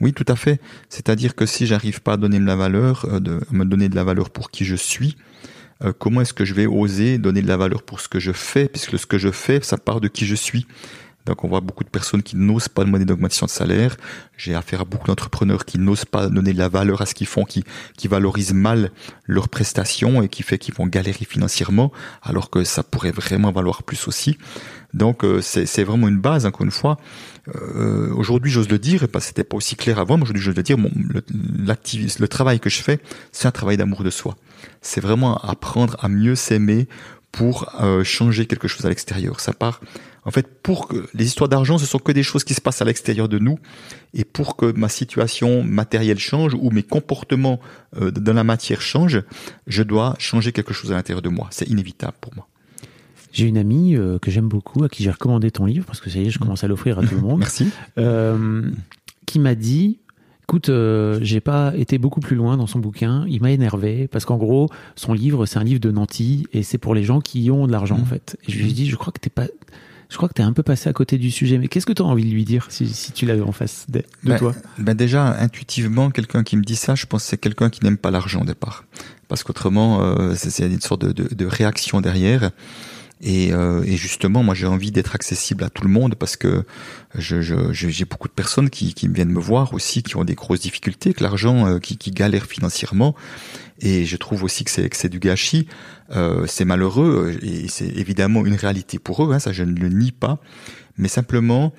oui 0.00 0.14
tout 0.14 0.24
à 0.28 0.36
fait. 0.36 0.62
C'est-à-dire 0.88 1.34
que 1.34 1.44
si 1.44 1.66
j'arrive 1.66 2.00
pas 2.00 2.14
à 2.14 2.16
donner 2.16 2.38
de 2.38 2.46
la 2.46 2.56
valeur, 2.56 3.20
de, 3.20 3.40
à 3.50 3.52
me 3.54 3.66
donner 3.66 3.90
de 3.90 3.96
la 3.96 4.04
valeur 4.04 4.30
pour 4.30 4.50
qui 4.50 4.64
je 4.64 4.76
suis, 4.76 5.16
euh, 5.84 5.92
comment 5.96 6.22
est-ce 6.22 6.34
que 6.34 6.44
je 6.44 6.54
vais 6.54 6.66
oser 6.66 7.18
donner 7.18 7.42
de 7.42 7.48
la 7.48 7.56
valeur 7.56 7.82
pour 7.82 8.00
ce 8.00 8.08
que 8.08 8.18
je 8.18 8.32
fais, 8.32 8.68
puisque 8.68 8.98
ce 8.98 9.06
que 9.06 9.18
je 9.18 9.30
fais, 9.30 9.60
ça 9.62 9.76
part 9.76 10.00
de 10.00 10.08
qui 10.08 10.26
je 10.26 10.34
suis. 10.34 10.66
Donc 11.26 11.44
on 11.44 11.48
voit 11.48 11.60
beaucoup 11.60 11.84
de 11.84 11.88
personnes 11.88 12.22
qui 12.22 12.36
n'osent 12.36 12.68
pas 12.68 12.84
demander 12.84 13.04
d'augmentation 13.04 13.46
de 13.46 13.50
salaire. 13.50 13.96
J'ai 14.36 14.54
affaire 14.54 14.82
à 14.82 14.84
beaucoup 14.84 15.08
d'entrepreneurs 15.08 15.64
qui 15.64 15.78
n'osent 15.78 16.04
pas 16.04 16.28
donner 16.28 16.52
de 16.52 16.58
la 16.58 16.68
valeur 16.68 17.02
à 17.02 17.06
ce 17.06 17.14
qu'ils 17.14 17.26
font, 17.26 17.44
qui, 17.44 17.64
qui 17.96 18.08
valorisent 18.08 18.54
mal 18.54 18.92
leurs 19.26 19.48
prestations 19.48 20.22
et 20.22 20.28
qui 20.28 20.42
fait 20.42 20.58
qu'ils 20.58 20.74
vont 20.74 20.86
galérer 20.86 21.24
financièrement, 21.24 21.92
alors 22.22 22.48
que 22.48 22.64
ça 22.64 22.82
pourrait 22.82 23.10
vraiment 23.10 23.50
valoir 23.50 23.82
plus 23.82 24.08
aussi. 24.08 24.38
Donc 24.94 25.24
euh, 25.24 25.40
c'est 25.42 25.84
vraiment 25.84 26.08
une 26.08 26.20
base, 26.20 26.46
encore 26.46 26.64
une 26.64 26.70
fois. 26.70 26.96
Euh, 27.54 28.12
aujourd'hui, 28.14 28.50
j'ose 28.50 28.68
le 28.68 28.78
dire, 28.78 29.02
et 29.02 29.08
pas 29.08 29.20
c'était 29.20 29.44
pas 29.44 29.56
aussi 29.56 29.76
clair 29.76 29.98
avant, 29.98 30.16
mais 30.16 30.22
aujourd'hui, 30.22 30.42
j'ose 30.42 30.56
le 30.56 30.62
dire, 30.62 30.78
mon, 30.78 30.90
le, 30.96 31.22
le 31.28 32.28
travail 32.28 32.60
que 32.60 32.70
je 32.70 32.80
fais, 32.80 33.00
c'est 33.32 33.46
un 33.46 33.52
travail 33.52 33.76
d'amour 33.76 34.04
de 34.04 34.10
soi. 34.10 34.36
C'est 34.80 35.00
vraiment 35.00 35.36
apprendre 35.38 35.96
à 36.00 36.08
mieux 36.08 36.34
s'aimer 36.34 36.88
pour 37.30 37.74
euh, 37.82 38.02
changer 38.04 38.46
quelque 38.46 38.68
chose 38.68 38.86
à 38.86 38.88
l'extérieur. 38.88 39.40
Ça 39.40 39.52
part, 39.52 39.80
en 40.26 40.30
fait, 40.30 40.60
pour 40.62 40.88
que 40.88 41.06
les 41.14 41.24
histoires 41.24 41.48
d'argent, 41.48 41.78
ce 41.78 41.86
sont 41.86 41.98
que 41.98 42.12
des 42.12 42.22
choses 42.24 42.44
qui 42.44 42.52
se 42.52 42.60
passent 42.60 42.82
à 42.82 42.84
l'extérieur 42.84 43.28
de 43.28 43.38
nous, 43.38 43.58
et 44.12 44.24
pour 44.24 44.56
que 44.56 44.72
ma 44.72 44.88
situation 44.88 45.62
matérielle 45.62 46.18
change 46.18 46.54
ou 46.54 46.70
mes 46.70 46.82
comportements 46.82 47.60
euh, 48.00 48.10
dans 48.10 48.32
la 48.34 48.44
matière 48.44 48.80
changent, 48.82 49.22
je 49.66 49.82
dois 49.82 50.14
changer 50.18 50.52
quelque 50.52 50.74
chose 50.74 50.92
à 50.92 50.96
l'intérieur 50.96 51.22
de 51.22 51.28
moi. 51.30 51.46
C'est 51.50 51.68
inévitable 51.68 52.14
pour 52.20 52.34
moi. 52.34 52.46
J'ai 53.32 53.46
une 53.46 53.58
amie 53.58 53.94
euh, 53.96 54.18
que 54.18 54.30
j'aime 54.30 54.48
beaucoup, 54.48 54.82
à 54.84 54.88
qui 54.88 55.02
j'ai 55.02 55.10
recommandé 55.10 55.50
ton 55.50 55.64
livre, 55.66 55.84
parce 55.86 56.00
que 56.00 56.10
ça 56.10 56.18
y 56.18 56.26
est, 56.26 56.30
je 56.30 56.38
commence 56.38 56.64
à 56.64 56.68
l'offrir 56.68 56.98
à 56.98 57.06
tout 57.06 57.14
le 57.14 57.20
monde. 57.20 57.38
Merci. 57.40 57.68
Euh, 57.98 58.70
qui 59.26 59.38
m'a 59.38 59.54
dit, 59.54 59.98
écoute, 60.44 60.70
euh, 60.70 61.18
j'ai 61.20 61.40
pas 61.40 61.72
été 61.76 61.98
beaucoup 61.98 62.20
plus 62.20 62.34
loin 62.36 62.56
dans 62.56 62.66
son 62.66 62.78
bouquin. 62.78 63.26
Il 63.28 63.42
m'a 63.42 63.50
énervé 63.50 64.08
parce 64.08 64.24
qu'en 64.24 64.38
gros, 64.38 64.70
son 64.94 65.12
livre, 65.12 65.44
c'est 65.44 65.58
un 65.58 65.64
livre 65.64 65.80
de 65.80 65.90
nantis 65.90 66.46
et 66.52 66.62
c'est 66.62 66.78
pour 66.78 66.94
les 66.94 67.04
gens 67.04 67.20
qui 67.20 67.50
ont 67.50 67.66
de 67.66 67.72
l'argent, 67.72 67.96
en 67.96 68.00
Mhm. 68.00 68.06
fait. 68.06 68.38
Et 68.48 68.52
je 68.52 68.58
lui 68.58 68.70
ai 68.70 68.72
dit, 68.72 68.88
je 68.88 68.96
crois 68.96 69.12
que 69.12 69.18
t'es 69.20 69.28
pas, 69.30 69.46
je 70.08 70.16
crois 70.16 70.28
que 70.28 70.34
t'es 70.34 70.42
un 70.42 70.52
peu 70.52 70.62
passé 70.62 70.88
à 70.88 70.92
côté 70.92 71.18
du 71.18 71.30
sujet. 71.30 71.58
Mais 71.58 71.68
qu'est-ce 71.68 71.86
que 71.86 71.92
tu 71.92 72.02
as 72.02 72.04
envie 72.04 72.24
de 72.24 72.30
lui 72.30 72.44
dire 72.44 72.66
si, 72.70 72.88
si 72.88 73.12
tu 73.12 73.26
l'avais 73.26 73.40
en 73.42 73.52
face 73.52 73.86
de, 73.88 73.98
de 73.98 74.04
Ben, 74.24 74.38
toi? 74.38 74.54
ben 74.78 74.94
déjà, 74.94 75.36
intuitivement, 75.40 76.10
quelqu'un 76.10 76.42
qui 76.44 76.56
me 76.56 76.62
dit 76.62 76.76
ça, 76.76 76.94
je 76.94 77.06
pense 77.06 77.24
que 77.24 77.28
c'est 77.30 77.38
quelqu'un 77.38 77.70
qui 77.70 77.82
n'aime 77.84 77.98
pas 77.98 78.10
l'argent 78.10 78.42
au 78.42 78.44
départ. 78.46 78.84
Parce 79.28 79.42
qu'autrement, 79.42 80.02
euh, 80.02 80.34
c'est 80.36 80.66
une 80.66 80.80
sorte 80.80 81.04
de, 81.04 81.10
de, 81.12 81.34
de 81.34 81.46
réaction 81.46 82.00
derrière. 82.00 82.50
Et, 83.22 83.50
euh, 83.52 83.82
et 83.84 83.96
justement, 83.96 84.42
moi, 84.42 84.54
j'ai 84.54 84.66
envie 84.66 84.92
d'être 84.92 85.14
accessible 85.14 85.64
à 85.64 85.70
tout 85.70 85.82
le 85.84 85.88
monde 85.90 86.14
parce 86.16 86.36
que 86.36 86.64
je, 87.14 87.40
je, 87.40 87.72
je- 87.72 87.88
j'ai 87.88 88.04
beaucoup 88.04 88.28
de 88.28 88.32
personnes 88.34 88.68
qui, 88.68 88.92
qui 88.92 89.08
viennent 89.08 89.30
me 89.32 89.40
voir 89.40 89.72
aussi, 89.72 90.02
qui 90.02 90.16
ont 90.16 90.24
des 90.24 90.34
grosses 90.34 90.60
difficultés, 90.60 91.14
que 91.14 91.22
l'argent, 91.22 91.66
euh, 91.66 91.78
qui, 91.78 91.96
qui 91.96 92.10
galèrent 92.10 92.44
financièrement. 92.44 93.14
Et 93.78 94.04
je 94.04 94.16
trouve 94.16 94.44
aussi 94.44 94.64
que 94.64 94.70
c'est 94.70 94.88
que 94.88 94.96
c'est 94.96 95.08
du 95.08 95.18
gâchis. 95.18 95.66
Euh, 96.10 96.46
c'est 96.46 96.64
malheureux 96.64 97.38
euh, 97.42 97.46
et 97.46 97.68
c'est 97.68 97.88
évidemment 97.88 98.44
une 98.46 98.54
réalité 98.54 98.98
pour 98.98 99.24
eux. 99.24 99.32
Hein, 99.32 99.38
ça, 99.38 99.52
je 99.52 99.64
ne 99.64 99.78
le 99.78 99.88
nie 99.88 100.12
pas. 100.12 100.40
Mais 100.98 101.08
simplement, 101.08 101.74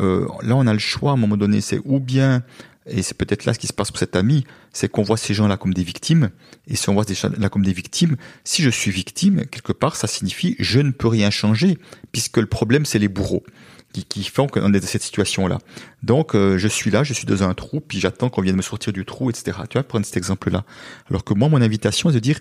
euh, 0.00 0.26
là, 0.42 0.56
on 0.56 0.66
a 0.66 0.72
le 0.72 0.78
choix 0.78 1.12
à 1.12 1.14
un 1.14 1.16
moment 1.16 1.36
donné. 1.36 1.60
C'est 1.60 1.80
ou 1.84 2.00
bien 2.00 2.42
et 2.90 3.02
c'est 3.02 3.16
peut-être 3.16 3.44
là 3.44 3.54
ce 3.54 3.58
qui 3.58 3.66
se 3.66 3.72
passe 3.72 3.90
pour 3.90 3.98
cet 3.98 4.16
ami, 4.16 4.44
c'est 4.72 4.88
qu'on 4.88 5.02
voit 5.02 5.16
ces 5.16 5.34
gens-là 5.34 5.56
comme 5.56 5.74
des 5.74 5.82
victimes. 5.82 6.30
Et 6.66 6.76
si 6.76 6.88
on 6.88 6.94
voit 6.94 7.04
ces 7.04 7.14
gens-là 7.14 7.48
comme 7.48 7.64
des 7.64 7.72
victimes, 7.72 8.16
si 8.44 8.62
je 8.62 8.70
suis 8.70 8.90
victime, 8.90 9.44
quelque 9.46 9.72
part, 9.72 9.96
ça 9.96 10.06
signifie 10.06 10.56
je 10.58 10.80
ne 10.80 10.90
peux 10.90 11.08
rien 11.08 11.30
changer, 11.30 11.78
puisque 12.12 12.38
le 12.38 12.46
problème, 12.46 12.86
c'est 12.86 12.98
les 12.98 13.08
bourreaux 13.08 13.44
qui, 14.04 14.24
font 14.24 14.46
qu'on 14.46 14.72
est 14.72 14.80
dans 14.80 14.86
cette 14.86 15.02
situation-là. 15.02 15.58
Donc, 16.02 16.34
euh, 16.34 16.58
je 16.58 16.68
suis 16.68 16.90
là, 16.90 17.04
je 17.04 17.12
suis 17.12 17.26
dans 17.26 17.42
un 17.42 17.54
trou, 17.54 17.80
puis 17.80 18.00
j'attends 18.00 18.28
qu'on 18.28 18.42
vienne 18.42 18.56
me 18.56 18.62
sortir 18.62 18.92
du 18.92 19.04
trou, 19.04 19.30
etc. 19.30 19.58
Tu 19.68 19.74
vois, 19.74 19.82
prendre 19.82 20.06
cet 20.06 20.16
exemple-là. 20.16 20.64
Alors 21.10 21.24
que 21.24 21.34
moi, 21.34 21.48
mon 21.48 21.60
invitation 21.60 22.10
est 22.10 22.14
de 22.14 22.18
dire, 22.18 22.38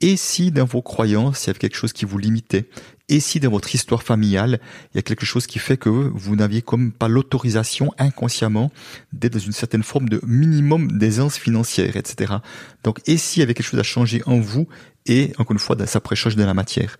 et 0.00 0.16
si 0.16 0.50
dans 0.50 0.64
vos 0.64 0.82
croyances, 0.82 1.44
il 1.44 1.46
y 1.48 1.50
avait 1.50 1.58
quelque 1.58 1.76
chose 1.76 1.92
qui 1.92 2.04
vous 2.04 2.18
limitait? 2.18 2.68
Et 3.08 3.20
si 3.20 3.38
dans 3.38 3.50
votre 3.50 3.72
histoire 3.74 4.02
familiale, 4.02 4.60
il 4.92 4.96
y 4.96 4.98
a 4.98 5.02
quelque 5.02 5.24
chose 5.24 5.46
qui 5.46 5.58
fait 5.58 5.76
que 5.76 5.88
vous 5.88 6.34
n'aviez 6.34 6.60
comme 6.60 6.92
pas 6.92 7.08
l'autorisation 7.08 7.92
inconsciemment 7.98 8.72
d'être 9.12 9.34
dans 9.34 9.38
une 9.38 9.52
certaine 9.52 9.84
forme 9.84 10.08
de 10.08 10.20
minimum 10.26 10.98
d'aisance 10.98 11.38
financière, 11.38 11.96
etc. 11.96 12.34
Donc, 12.82 13.00
et 13.06 13.16
s'il 13.16 13.40
y 13.40 13.42
avait 13.44 13.54
quelque 13.54 13.66
chose 13.66 13.80
à 13.80 13.84
changer 13.84 14.22
en 14.26 14.40
vous, 14.40 14.66
et 15.06 15.32
encore 15.38 15.52
une 15.52 15.60
fois, 15.60 15.76
ça 15.86 16.00
pourrait 16.00 16.16
changer 16.16 16.36
de 16.36 16.44
la 16.44 16.54
matière? 16.54 16.96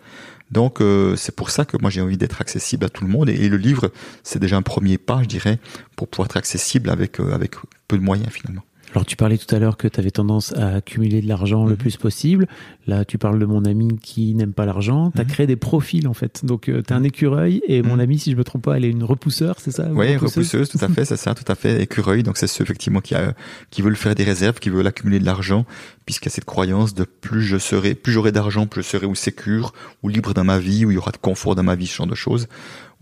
Donc 0.50 0.80
euh, 0.80 1.16
c'est 1.16 1.34
pour 1.34 1.50
ça 1.50 1.64
que 1.64 1.76
moi 1.80 1.90
j'ai 1.90 2.00
envie 2.00 2.16
d'être 2.16 2.40
accessible 2.40 2.84
à 2.84 2.88
tout 2.88 3.04
le 3.04 3.10
monde 3.10 3.28
et, 3.28 3.48
le 3.48 3.56
livre 3.56 3.90
c'est 4.22 4.38
déjà 4.38 4.56
un 4.56 4.62
premier 4.62 4.98
pas 4.98 5.22
je 5.22 5.28
dirais 5.28 5.58
pour 5.96 6.08
pouvoir 6.08 6.26
être 6.26 6.36
accessible 6.36 6.90
avec 6.90 7.20
euh, 7.20 7.32
avec 7.32 7.54
peu 7.88 7.96
de 7.98 8.02
moyens 8.02 8.30
finalement. 8.30 8.62
Alors 8.96 9.04
tu 9.04 9.14
parlais 9.14 9.36
tout 9.36 9.54
à 9.54 9.58
l'heure 9.58 9.76
que 9.76 9.88
tu 9.88 10.00
avais 10.00 10.10
tendance 10.10 10.54
à 10.54 10.68
accumuler 10.76 11.20
de 11.20 11.28
l'argent 11.28 11.66
le 11.66 11.72
Mhm. 11.72 11.76
plus 11.76 11.98
possible. 11.98 12.46
Là 12.86 13.04
tu 13.04 13.18
parles 13.18 13.38
de 13.38 13.44
mon 13.44 13.66
ami 13.66 13.98
qui 14.00 14.34
n'aime 14.34 14.54
pas 14.54 14.64
l'argent. 14.64 15.10
Tu 15.14 15.20
as 15.20 15.24
Mhm. 15.24 15.28
créé 15.30 15.46
des 15.46 15.56
profils 15.56 16.08
en 16.08 16.14
fait. 16.14 16.46
Donc 16.46 16.62
tu 16.62 16.74
es 16.78 16.92
un 16.94 17.02
écureuil 17.02 17.60
et 17.68 17.82
mon 17.82 17.96
Mhm. 17.96 18.00
ami 18.00 18.18
si 18.18 18.30
je 18.30 18.36
me 18.36 18.42
trompe 18.42 18.62
pas 18.62 18.78
elle 18.78 18.86
est 18.86 18.90
une 18.90 19.04
repousseur, 19.04 19.56
c'est 19.58 19.70
ça? 19.70 19.86
Oui, 19.92 20.14
Repousseuse? 20.16 20.36
repousseuse, 20.36 20.68
tout 20.70 20.78
à 20.82 20.88
fait, 20.88 21.04
c'est 21.04 21.18
ça, 21.18 21.34
tout 21.34 21.44
à 21.46 21.54
fait. 21.54 21.82
Écureuil, 21.82 22.22
donc 22.22 22.38
c'est 22.38 22.46
ceux 22.46 22.64
effectivement 22.64 23.00
qui, 23.02 23.14
a, 23.14 23.34
qui 23.70 23.82
veulent 23.82 23.96
faire 23.96 24.14
des 24.14 24.24
réserves, 24.24 24.60
qui 24.60 24.70
veulent 24.70 24.86
accumuler 24.86 25.18
de 25.18 25.26
l'argent, 25.26 25.66
puisqu'il 26.06 26.30
y 26.30 26.32
a 26.32 26.34
cette 26.34 26.46
croyance 26.46 26.94
de 26.94 27.04
plus 27.04 27.42
je 27.42 27.58
serai, 27.58 27.94
plus 27.94 28.12
j'aurai 28.14 28.32
d'argent, 28.32 28.66
plus 28.66 28.82
je 28.82 28.88
serai 28.88 29.04
ou 29.04 29.14
sécure, 29.14 29.74
ou 30.02 30.08
libre 30.08 30.32
dans 30.32 30.44
ma 30.44 30.58
vie, 30.58 30.86
où 30.86 30.90
il 30.90 30.94
y 30.94 30.96
aura 30.98 31.10
de 31.10 31.18
confort 31.18 31.54
dans 31.54 31.62
ma 31.62 31.74
vie, 31.74 31.86
ce 31.86 31.96
genre 31.96 32.06
de 32.06 32.14
choses. 32.14 32.48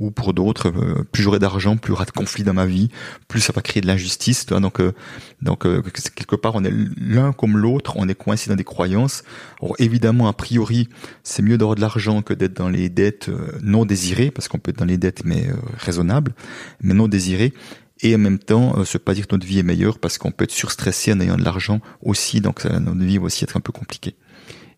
Ou 0.00 0.10
pour 0.10 0.34
d'autres, 0.34 0.68
euh, 0.68 1.04
plus 1.12 1.22
j'aurai 1.22 1.38
d'argent, 1.38 1.76
plus 1.76 1.90
il 1.90 1.94
y 1.94 1.96
aura 1.96 2.04
de 2.04 2.10
conflit 2.10 2.42
dans 2.42 2.52
ma 2.52 2.66
vie, 2.66 2.88
plus 3.28 3.40
ça 3.40 3.52
va 3.52 3.62
créer 3.62 3.80
de 3.80 3.86
l'injustice. 3.86 4.46
Donc, 4.46 4.80
euh, 4.80 4.92
donc 5.40 5.66
euh, 5.66 5.82
quelque 6.16 6.34
part, 6.34 6.56
on 6.56 6.64
est 6.64 6.72
l'un 6.96 7.32
comme 7.32 7.56
l'autre, 7.56 7.92
on 7.96 8.08
est 8.08 8.14
coincé 8.14 8.50
dans 8.50 8.56
des 8.56 8.64
croyances. 8.64 9.22
Alors 9.62 9.76
évidemment, 9.78 10.26
a 10.26 10.32
priori, 10.32 10.88
c'est 11.22 11.42
mieux 11.42 11.58
d'avoir 11.58 11.76
de 11.76 11.80
l'argent 11.80 12.22
que 12.22 12.34
d'être 12.34 12.54
dans 12.54 12.68
les 12.68 12.88
dettes 12.88 13.28
euh, 13.28 13.58
non 13.62 13.84
désirées, 13.84 14.30
parce 14.30 14.48
qu'on 14.48 14.58
peut 14.58 14.70
être 14.70 14.78
dans 14.78 14.84
les 14.84 14.98
dettes 14.98 15.24
mais 15.24 15.48
euh, 15.48 15.54
raisonnables, 15.78 16.34
mais 16.80 16.94
non 16.94 17.08
désirées. 17.08 17.52
Et 18.00 18.14
en 18.14 18.18
même 18.18 18.38
temps, 18.38 18.76
euh, 18.78 18.84
se 18.84 18.98
pas 18.98 19.14
dire 19.14 19.26
que 19.26 19.34
notre 19.34 19.46
vie 19.46 19.58
est 19.58 19.64
meilleure 19.64 19.98
parce 19.98 20.18
qu'on 20.18 20.32
peut 20.32 20.44
être 20.44 20.50
surstressé 20.50 21.12
en 21.12 21.20
ayant 21.20 21.36
de 21.36 21.44
l'argent 21.44 21.80
aussi, 22.02 22.40
donc 22.40 22.60
ça, 22.60 22.80
notre 22.80 23.00
vie 23.00 23.18
va 23.18 23.24
aussi 23.24 23.44
être 23.44 23.56
un 23.56 23.60
peu 23.60 23.72
compliquée. 23.72 24.16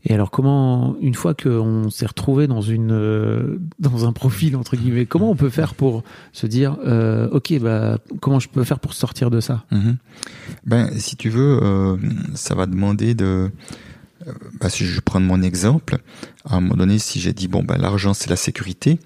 Et 0.08 0.14
alors 0.14 0.30
comment, 0.30 0.96
une 1.00 1.14
fois 1.14 1.34
qu'on 1.34 1.90
s'est 1.90 2.06
retrouvé 2.06 2.46
dans 2.46 2.60
une 2.60 2.92
euh, 2.92 3.58
dans 3.80 4.06
un 4.06 4.12
profil 4.12 4.54
entre 4.54 4.76
guillemets, 4.76 5.04
comment 5.04 5.30
on 5.30 5.34
peut 5.34 5.50
faire 5.50 5.74
pour 5.74 6.04
se 6.32 6.46
dire, 6.46 6.76
euh, 6.86 7.28
ok, 7.30 7.58
bah 7.58 7.98
comment 8.20 8.38
je 8.38 8.48
peux 8.48 8.62
faire 8.62 8.78
pour 8.78 8.94
sortir 8.94 9.30
de 9.30 9.40
ça? 9.40 9.64
Mhm. 9.72 9.96
Ben, 10.64 10.90
si 10.96 11.16
tu 11.16 11.28
veux, 11.28 11.58
euh, 11.60 11.96
ça 12.34 12.54
va 12.54 12.66
demander 12.66 13.14
de. 13.14 13.50
ben, 14.60 14.68
si 14.68 14.86
je 14.86 15.00
prends 15.00 15.18
mon 15.18 15.42
exemple, 15.42 15.98
à 16.44 16.56
un 16.56 16.60
moment 16.60 16.76
donné, 16.76 17.00
si 17.00 17.18
j'ai 17.18 17.32
dit 17.32 17.48
bon 17.48 17.64
ben 17.64 17.76
l'argent 17.76 18.14
c'est 18.14 18.30
la 18.30 18.36
sécurité, 18.36 19.00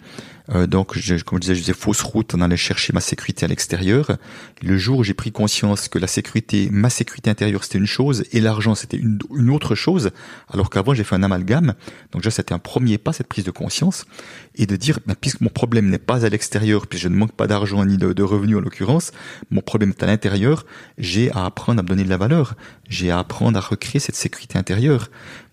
euh, 0.53 0.67
donc 0.67 0.99
je, 0.99 1.17
comme 1.17 1.39
je 1.39 1.41
disais, 1.41 1.55
je 1.55 1.61
faisais 1.61 1.73
fausse 1.73 2.03
route 2.03 2.35
en 2.35 2.41
allant 2.41 2.57
chercher 2.57 2.93
ma 2.93 3.01
sécurité 3.01 3.45
à 3.45 3.49
l'extérieur. 3.49 4.17
Le 4.63 4.77
jour 4.79 4.99
où 4.99 5.05
j'ai 5.05 5.15
pris 5.15 5.33
conscience 5.33 5.89
que 5.89 5.99
la 5.99 6.07
sécurité, 6.07 6.69
ma 6.71 6.91
sécurité 6.91 7.31
intérieure 7.31 7.65
c'était 7.65 7.79
une 7.79 7.87
chose 7.87 8.25
et 8.33 8.41
l'argent 8.41 8.75
c'était 8.75 8.97
une, 8.97 9.21
autre 9.51 9.75
chose, 9.75 10.11
alors 10.49 10.71
qu'avant 10.71 10.95
j'ai 10.95 11.05
fait 11.05 11.15
un 11.15 11.23
amalgame. 11.23 11.75
Donc 12.13 12.23
déjà 12.23 12.31
c'était 12.31 12.55
un 12.55 12.59
premier 12.59 12.99
pas 12.99 13.13
cette 13.13 13.29
prise 13.29 13.45
de 13.45 13.51
conscience 13.51 14.07
et 14.57 14.67
de 14.67 14.77
dire 14.77 14.99
ben, 15.07 15.15
puisque 15.21 15.41
mon 15.41 15.51
problème 15.51 15.89
n'est 15.89 15.99
pas 15.99 16.25
à 16.25 16.29
l'extérieur, 16.29 16.87
puis 16.87 16.99
je 16.99 17.09
ne 17.09 17.17
manque 17.17 17.33
pas 17.33 17.47
d'argent 17.47 17.85
ni 17.85 17.97
de, 17.97 18.13
de 18.13 18.23
revenus 18.23 18.57
en 18.57 18.61
l'occurrence, 18.61 19.13
mon 19.51 19.61
problème 19.61 19.91
est 19.91 20.03
à 20.03 20.07
l'intérieur. 20.07 20.67
J'ai 20.99 21.31
à 21.33 21.45
apprendre 21.45 21.81
à 21.81 21.83
me 21.83 21.89
donner 21.89 22.05
de 22.05 22.09
la 22.09 22.17
valeur. 22.17 22.55
J'ai 22.89 23.11
à 23.11 23.19
apprendre 23.19 23.57
à 23.57 23.61
recréer 23.61 24.01
cette 24.01 24.17
sécurité 24.17 24.59
intérieure. 24.59 25.09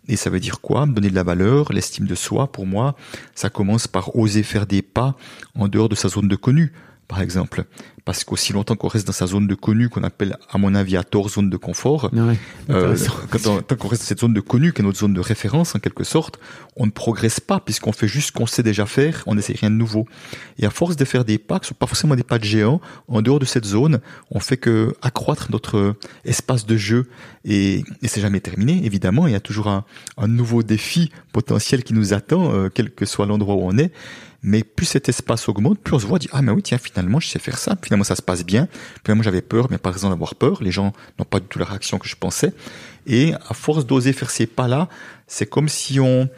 Et 0.08 0.16
ça 0.16 0.30
veut 0.30 0.40
dire 0.40 0.62
quoi? 0.62 0.86
Me 0.86 0.94
donner 0.94 1.10
de 1.10 1.16
la 1.16 1.24
valeur, 1.24 1.74
l'estime 1.74 2.06
de 2.06 2.16
soi, 2.16 2.52
pour 2.52 2.66
moi, 2.66 2.96
ça 3.36 3.50
commence 3.50 3.88
par 3.88 4.16
oser 4.16 4.44
faire 4.44 4.66
des 4.66 4.82
pas 4.82 5.16
en 5.56 5.68
dehors 5.68 5.90
de 5.90 5.96
sa 5.96 6.10
zone 6.10 6.28
de 6.28 6.36
connu, 6.36 6.74
par 7.08 7.22
exemple. 7.22 7.66
Parce 8.06 8.24
qu'aussi 8.24 8.54
longtemps 8.54 8.78
qu'on 8.78 8.88
reste 8.88 9.06
dans 9.06 9.14
sa 9.14 9.28
zone 9.28 9.48
de 9.48 9.56
connu, 9.56 9.90
qu'on 9.90 10.04
appelle, 10.04 10.38
à 10.50 10.58
mon 10.58 10.76
avis, 10.76 10.96
à 10.96 11.04
tort 11.04 11.28
zone 11.30 11.50
de 11.50 11.58
confort, 11.58 12.10
Ouais, 12.14 12.38
euh, 12.70 12.96
quand 13.30 13.62
tant 13.62 13.76
qu'on 13.76 13.88
reste 13.90 14.04
dans 14.04 14.08
cette 14.08 14.22
zone 14.22 14.34
de 14.34 14.40
connu, 14.40 14.72
qui 14.72 14.82
est 14.82 14.86
notre 14.86 15.00
zone 15.00 15.14
de 15.14 15.20
référence 15.20 15.76
en 15.76 15.80
quelque 15.80 16.06
sorte, 16.06 16.40
on 16.78 16.86
ne 16.86 16.92
progresse 16.92 17.42
pas 17.42 17.60
puisqu'on 17.60 17.92
fait 17.92 18.08
juste 18.08 18.28
ce 18.28 18.32
qu'on 18.32 18.46
sait 18.46 18.64
déjà 18.64 18.86
faire, 18.86 19.24
on 19.26 19.36
n'essaie 19.36 19.56
rien 19.60 19.70
de 19.70 19.76
nouveau. 19.76 20.06
Et 20.58 20.66
à 20.66 20.70
force 20.70 20.96
de 20.96 21.04
faire 21.04 21.26
des 21.26 21.38
pas, 21.38 21.60
qui 21.60 21.68
sont 21.68 21.76
pas 21.76 21.88
forcément 21.88 22.16
des 22.16 22.24
pas 22.24 22.40
de 22.40 22.46
géant, 22.46 22.80
en 23.10 23.22
dehors 23.22 23.40
de 23.40 23.46
cette 23.46 23.66
zone, 23.66 24.00
on 24.32 24.40
fait 24.40 24.58
que 24.58 24.96
accroître 25.02 25.52
notre 25.52 25.96
espace 26.24 26.66
de 26.66 26.78
jeu 26.78 27.10
et, 27.44 27.84
et 28.02 28.08
c'est 28.08 28.22
jamais 28.22 28.40
terminé. 28.40 28.86
Évidemment, 28.86 29.28
il 29.28 29.34
y 29.34 29.36
a 29.36 29.42
toujours 29.42 29.68
un, 29.68 29.84
un 30.18 30.28
nouveau 30.28 30.64
défi 30.64 31.12
potentiel 31.34 31.84
qui 31.84 31.94
nous 31.94 32.14
attend, 32.14 32.54
euh, 32.54 32.70
quel 32.74 32.90
que 32.92 33.06
soit 33.06 33.26
l'endroit 33.26 33.56
où 33.56 33.64
on 33.64 33.78
est. 33.78 33.92
Mais 34.44 34.64
plus 34.64 34.86
cet 34.86 35.10
espace 35.10 35.50
augmente, 35.50 35.80
plus 35.80 35.96
on 35.96 36.00
se 36.00 36.06
voit 36.06 36.20
dire 36.20 36.30
ah 36.34 36.42
mais 36.42 36.52
oui 36.52 36.62
tiens 36.62 36.78
finalement 36.78 37.20
je 37.20 37.28
sais 37.28 37.40
faire 37.40 37.58
ça, 37.58 37.76
finalement 37.82 38.04
ça 38.04 38.16
se 38.16 38.22
passe 38.22 38.46
bien. 38.46 38.68
Finalement 39.04 39.24
j'avais 39.24 39.42
peur, 39.42 39.68
mais 39.70 39.78
pas 39.78 39.92
raison 39.92 40.10
d'avoir 40.10 40.36
peur. 40.36 40.62
Les 40.62 40.72
gens 40.72 40.94
n'ont 41.18 41.26
pas 41.26 41.40
du 41.40 41.48
tout 41.48 41.60
la 41.60 41.66
réaction 41.66 41.98
que 41.98 42.08
je 42.08 42.16
pensais. 42.16 42.54
Et 43.08 43.34
à 43.34 43.54
force 43.54 43.86
d'oser 43.86 44.14
faire 44.14 44.30
ces 44.30 44.46
pas-là, 44.46 44.90
c'est 45.28 45.48
comme 45.48 45.70
si 45.70 46.00
on 46.00 46.30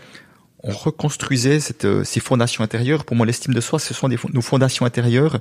on 0.62 0.72
reconstruisait 0.72 1.60
cette, 1.60 1.86
euh, 1.86 2.04
ces 2.04 2.20
fondations 2.20 2.64
intérieures. 2.64 3.06
Pour 3.06 3.16
moi, 3.16 3.26
l'estime 3.26 3.54
de 3.54 3.62
soi, 3.62 3.80
ce 3.80 3.94
sont 3.94 4.10
nos 4.10 4.42
fondations 4.42 4.86
intérieures 4.86 5.40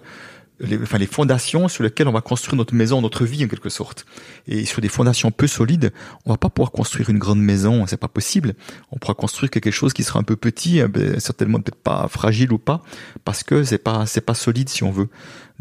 les, 0.60 0.78
enfin, 0.78 0.98
les 0.98 1.06
fondations 1.06 1.68
sur 1.68 1.84
lesquelles 1.84 2.08
on 2.08 2.12
va 2.12 2.20
construire 2.20 2.56
notre 2.56 2.74
maison, 2.74 3.00
notre 3.00 3.24
vie 3.24 3.44
en 3.44 3.48
quelque 3.48 3.68
sorte. 3.68 4.06
Et 4.46 4.64
sur 4.64 4.80
des 4.80 4.88
fondations 4.88 5.30
peu 5.30 5.46
solides, 5.46 5.92
on 6.24 6.30
va 6.30 6.36
pas 6.36 6.50
pouvoir 6.50 6.72
construire 6.72 7.10
une 7.10 7.18
grande 7.18 7.40
maison, 7.40 7.86
c'est 7.86 7.96
pas 7.96 8.08
possible. 8.08 8.54
On 8.90 8.98
pourra 8.98 9.14
construire 9.14 9.50
quelque 9.50 9.70
chose 9.70 9.92
qui 9.92 10.02
sera 10.02 10.18
un 10.18 10.24
peu 10.24 10.36
petit, 10.36 10.80
euh, 10.80 10.88
ben, 10.88 11.18
certainement 11.20 11.60
peut-être 11.60 11.82
pas 11.82 12.08
fragile 12.08 12.52
ou 12.52 12.58
pas, 12.58 12.82
parce 13.24 13.42
que 13.42 13.64
c'est 13.64 13.78
pas 13.78 14.06
c'est 14.06 14.20
pas 14.20 14.34
solide 14.34 14.68
si 14.68 14.84
on 14.84 14.90
veut. 14.90 15.08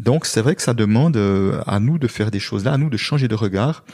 Donc 0.00 0.26
c'est 0.26 0.40
vrai 0.40 0.54
que 0.54 0.62
ça 0.62 0.74
demande 0.74 1.16
euh, 1.16 1.60
à 1.66 1.80
nous 1.80 1.98
de 1.98 2.08
faire 2.08 2.30
des 2.30 2.40
choses 2.40 2.64
là, 2.64 2.72
à 2.72 2.78
nous 2.78 2.90
de 2.90 2.96
changer 2.96 3.28
de 3.28 3.34
regard 3.34 3.84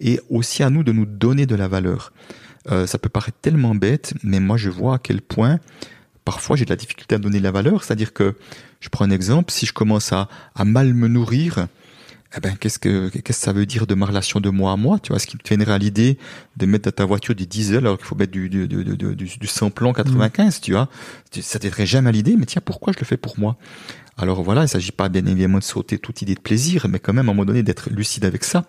et 0.00 0.20
aussi 0.30 0.62
à 0.62 0.70
nous 0.70 0.84
de 0.84 0.92
nous 0.92 1.06
donner 1.06 1.46
de 1.46 1.54
la 1.54 1.68
valeur. 1.68 2.12
Euh, 2.70 2.86
ça 2.86 2.98
peut 2.98 3.08
paraître 3.08 3.38
tellement 3.40 3.74
bête, 3.74 4.14
mais 4.22 4.40
moi 4.40 4.56
je 4.56 4.70
vois 4.70 4.96
à 4.96 4.98
quel 4.98 5.22
point 5.22 5.58
parfois 6.28 6.56
j'ai 6.56 6.66
de 6.66 6.70
la 6.70 6.76
difficulté 6.76 7.14
à 7.14 7.18
donner 7.18 7.38
de 7.38 7.42
la 7.42 7.50
valeur. 7.50 7.82
C'est-à-dire 7.82 8.12
que, 8.12 8.36
je 8.80 8.90
prends 8.90 9.06
un 9.06 9.10
exemple, 9.10 9.50
si 9.50 9.64
je 9.64 9.72
commence 9.72 10.12
à, 10.12 10.28
à 10.54 10.66
mal 10.66 10.92
me 10.92 11.08
nourrir, 11.08 11.68
eh 12.36 12.40
ben, 12.40 12.54
qu'est-ce 12.60 12.78
que, 12.78 13.08
qu'est-ce 13.08 13.22
que 13.22 13.32
ça 13.32 13.54
veut 13.54 13.64
dire 13.64 13.86
de 13.86 13.94
ma 13.94 14.04
relation 14.04 14.38
de 14.38 14.50
moi 14.50 14.72
à 14.72 14.76
moi? 14.76 14.98
Tu 14.98 15.08
vois, 15.08 15.18
ce 15.18 15.26
qui 15.26 15.38
te 15.38 15.48
viendrait 15.48 15.72
à 15.72 15.78
l'idée 15.78 16.18
de 16.58 16.66
mettre 16.66 16.84
dans 16.84 16.94
ta 16.94 17.06
voiture 17.06 17.34
du 17.34 17.46
diesel 17.46 17.78
alors 17.78 17.96
qu'il 17.96 18.06
faut 18.06 18.14
mettre 18.14 18.32
du, 18.32 18.50
du, 18.50 18.68
du, 18.68 18.84
du, 18.84 19.14
du, 19.14 19.46
samplon 19.46 19.94
95, 19.94 20.60
tu 20.60 20.72
vois? 20.72 20.90
Ça 21.40 21.58
t'aiderait 21.58 21.86
jamais 21.86 22.10
à 22.10 22.12
l'idée, 22.12 22.36
mais 22.36 22.44
tiens, 22.44 22.60
pourquoi 22.62 22.92
je 22.92 22.98
le 22.98 23.06
fais 23.06 23.16
pour 23.16 23.38
moi? 23.38 23.56
Alors 24.20 24.42
voilà, 24.42 24.64
il 24.64 24.68
s'agit 24.68 24.90
pas 24.90 25.08
bien 25.08 25.24
évidemment 25.24 25.58
de 25.58 25.62
sauter 25.62 25.96
toute 25.96 26.22
idée 26.22 26.34
de 26.34 26.40
plaisir, 26.40 26.86
mais 26.88 26.98
quand 26.98 27.12
même 27.12 27.28
à 27.28 27.30
un 27.30 27.34
moment 27.34 27.44
donné 27.44 27.62
d'être 27.62 27.88
lucide 27.88 28.24
avec 28.24 28.42
ça. 28.42 28.64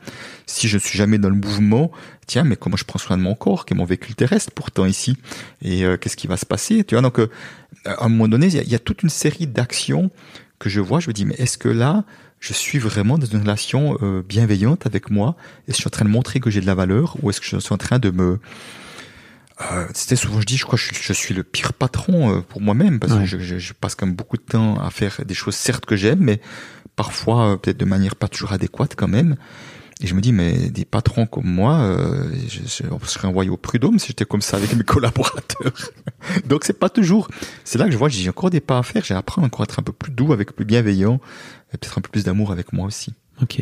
Si 0.45 0.67
je 0.67 0.77
ne 0.77 0.79
suis 0.79 0.95
jamais 0.95 1.17
dans 1.17 1.29
le 1.29 1.35
mouvement, 1.35 1.91
tiens, 2.27 2.43
mais 2.43 2.55
comment 2.55 2.77
je 2.77 2.85
prends 2.85 2.99
soin 2.99 3.17
de 3.17 3.23
mon 3.23 3.33
corps, 3.33 3.65
qui 3.65 3.73
est 3.73 3.77
mon 3.77 3.83
véhicule 3.83 4.13
terrestre 4.13 4.51
pourtant 4.53 4.85
ici, 4.85 5.17
et 5.63 5.83
euh, 5.85 5.97
qu'est-ce 5.97 6.15
qui 6.15 6.27
va 6.27 6.37
se 6.37 6.45
passer? 6.45 6.83
Tu 6.83 6.93
vois, 6.93 7.01
donc 7.01 7.17
euh, 7.17 7.27
à 7.83 8.05
un 8.05 8.09
moment 8.09 8.27
donné, 8.27 8.45
il 8.45 8.69
y, 8.69 8.75
a, 8.75 8.79
toute 8.79 9.01
une 9.01 9.09
série 9.09 9.47
d'actions 9.47 10.11
que 10.59 10.69
je 10.69 10.81
vois. 10.81 10.99
Je 10.99 11.07
me 11.07 11.13
dis, 11.13 11.25
mais 11.25 11.35
est-ce 11.39 11.57
que 11.57 11.69
là, 11.69 12.03
je 12.39 12.53
suis 12.53 12.77
vraiment 12.77 13.17
dans 13.17 13.25
une 13.25 13.41
relation 13.41 13.97
euh, 14.03 14.21
bienveillante 14.21 14.85
avec 14.85 15.09
moi 15.09 15.35
Est-ce 15.67 15.71
que 15.71 15.73
je 15.77 15.81
suis 15.81 15.87
en 15.87 15.89
train 15.89 16.05
de 16.05 16.11
montrer 16.11 16.39
que 16.39 16.51
j'ai 16.51 16.61
de 16.61 16.67
la 16.67 16.75
valeur, 16.75 17.17
ou 17.23 17.31
est-ce 17.31 17.41
que 17.41 17.47
je 17.47 17.57
suis 17.57 17.73
en 17.73 17.77
train 17.77 17.97
de 17.97 18.11
me 18.11 18.39
euh, 19.61 19.85
c'était 19.93 20.15
souvent 20.15 20.39
je 20.39 20.45
dis 20.45 20.55
je 20.55 20.63
crois 20.63 20.79
que 20.79 20.85
je, 21.01 21.13
suis 21.13 21.33
le 21.33 21.43
pire 21.43 21.73
patron 21.73 22.33
euh, 22.33 22.41
pour 22.41 22.61
moi-même 22.61 22.99
parce 22.99 23.13
que 23.13 23.25
je, 23.25 23.57
je, 23.57 23.73
passe 23.73 23.95
quand 23.95 24.05
même 24.05 24.15
beaucoup 24.15 24.37
de 24.37 24.41
temps 24.41 24.79
à 24.79 24.89
faire 24.89 25.19
des 25.25 25.33
choses 25.33 25.55
certes 25.55 25.85
que 25.85 25.97
j'aime 25.97 26.19
mais 26.19 26.39
parfois 26.95 27.51
euh, 27.51 27.57
peut-être 27.57 27.77
de 27.77 27.85
manière 27.85 28.15
pas 28.15 28.27
toujours 28.27 28.51
adéquate 28.51 28.95
quand 28.95 29.07
même. 29.07 29.35
Et 30.01 30.07
je 30.07 30.15
me 30.15 30.21
dis 30.21 30.31
mais 30.31 30.69
des 30.69 30.85
patrons 30.85 31.25
comme 31.25 31.47
moi 31.47 31.79
euh, 31.79 32.31
je, 32.47 32.59
je, 32.63 33.07
serais 33.07 33.27
envoyé 33.27 33.49
au 33.49 33.57
prud'homme 33.57 33.99
si 33.99 34.07
j'étais 34.07 34.25
comme 34.25 34.41
ça 34.41 34.57
avec 34.57 34.73
mes 34.75 34.83
collaborateurs. 34.85 35.91
Donc 36.45 36.63
c'est 36.63 36.77
pas 36.77 36.89
toujours. 36.89 37.27
C'est 37.65 37.77
là 37.77 37.85
que 37.85 37.91
je 37.91 37.97
vois 37.97 38.09
j'ai 38.09 38.29
encore 38.29 38.49
des 38.49 38.61
pas 38.61 38.77
à 38.77 38.83
faire. 38.83 39.03
J'ai 39.03 39.13
appris 39.13 39.41
encore 39.41 39.61
à 39.61 39.63
être 39.63 39.79
un 39.79 39.83
peu 39.83 39.93
plus 39.93 40.11
doux 40.11 40.31
avec 40.33 40.53
plus 40.53 40.65
bienveillant 40.65 41.19
et 41.73 41.77
peut-être 41.77 41.97
un 41.97 42.01
peu 42.01 42.09
plus 42.09 42.23
d'amour 42.23 42.51
avec 42.51 42.71
moi 42.73 42.85
aussi. 42.85 43.13
Ok 43.41 43.61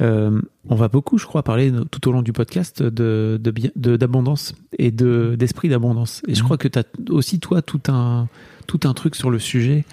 Euh, 0.00 0.40
on 0.68 0.74
va 0.74 0.88
beaucoup, 0.88 1.18
je 1.18 1.26
crois, 1.26 1.42
parler 1.42 1.72
tout 1.90 2.08
au 2.08 2.12
long 2.12 2.22
du 2.22 2.32
podcast 2.32 2.82
de, 2.82 3.40
d'abondance 3.76 4.54
et 4.78 4.90
de, 4.90 5.36
d'esprit 5.38 5.68
d'abondance. 5.68 6.22
Et 6.26 6.34
je 6.34 6.40
mmh. 6.40 6.44
crois 6.44 6.56
que 6.58 6.68
tu 6.68 6.78
as 6.78 6.84
aussi, 7.10 7.38
toi, 7.40 7.62
tout 7.62 7.82
un, 7.88 8.28
tout 8.66 8.80
un 8.84 8.94
truc 8.94 9.14
sur 9.14 9.30
le 9.30 9.38
sujet 9.38 9.84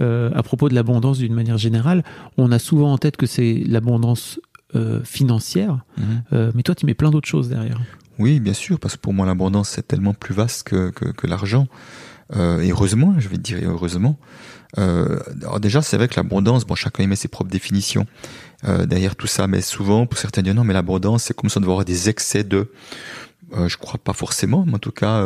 euh, 0.00 0.30
à 0.34 0.42
propos 0.42 0.68
de 0.68 0.74
l'abondance 0.74 1.18
d'une 1.18 1.34
manière 1.34 1.58
générale. 1.58 2.02
On 2.38 2.50
a 2.50 2.58
souvent 2.58 2.92
en 2.92 2.98
tête 2.98 3.16
que 3.16 3.26
c'est 3.26 3.62
l'abondance 3.66 4.40
euh, 4.74 5.04
financière, 5.04 5.84
mmh. 5.98 6.02
euh, 6.32 6.52
mais 6.54 6.62
toi, 6.62 6.74
tu 6.74 6.86
mets 6.86 6.94
plein 6.94 7.10
d'autres 7.10 7.28
choses 7.28 7.50
derrière. 7.50 7.78
Oui, 8.18 8.40
bien 8.40 8.52
sûr, 8.52 8.78
parce 8.78 8.96
que 8.96 9.00
pour 9.00 9.14
moi, 9.14 9.26
l'abondance, 9.26 9.70
c'est 9.70 9.86
tellement 9.86 10.14
plus 10.14 10.34
vaste 10.34 10.64
que, 10.64 10.90
que, 10.90 11.26
l'argent. 11.26 11.66
Euh, 12.34 12.60
et 12.60 12.70
heureusement, 12.70 13.14
je 13.18 13.28
vais 13.28 13.38
dire 13.38 13.58
heureusement. 13.62 14.18
Euh, 14.78 15.18
déjà, 15.60 15.82
c'est 15.82 15.96
vrai 15.96 16.08
que 16.08 16.16
l'abondance, 16.16 16.64
bon, 16.66 16.74
chacun 16.74 17.06
met 17.06 17.16
ses 17.16 17.28
propres 17.28 17.50
définitions 17.50 18.06
euh, 18.64 18.86
derrière 18.86 19.16
tout 19.16 19.26
ça, 19.26 19.46
mais 19.46 19.60
souvent, 19.60 20.06
pour 20.06 20.18
certains 20.18 20.42
dire 20.42 20.54
non, 20.54 20.64
mais 20.64 20.74
l'abondance, 20.74 21.24
c'est 21.24 21.34
comme 21.34 21.50
ça 21.50 21.60
de 21.60 21.64
voir 21.64 21.84
des 21.84 22.08
excès 22.08 22.44
de. 22.44 22.70
Euh, 23.54 23.68
je 23.68 23.76
crois 23.76 23.98
pas 23.98 24.14
forcément, 24.14 24.64
mais 24.66 24.74
en 24.74 24.78
tout 24.78 24.92
cas, 24.92 25.22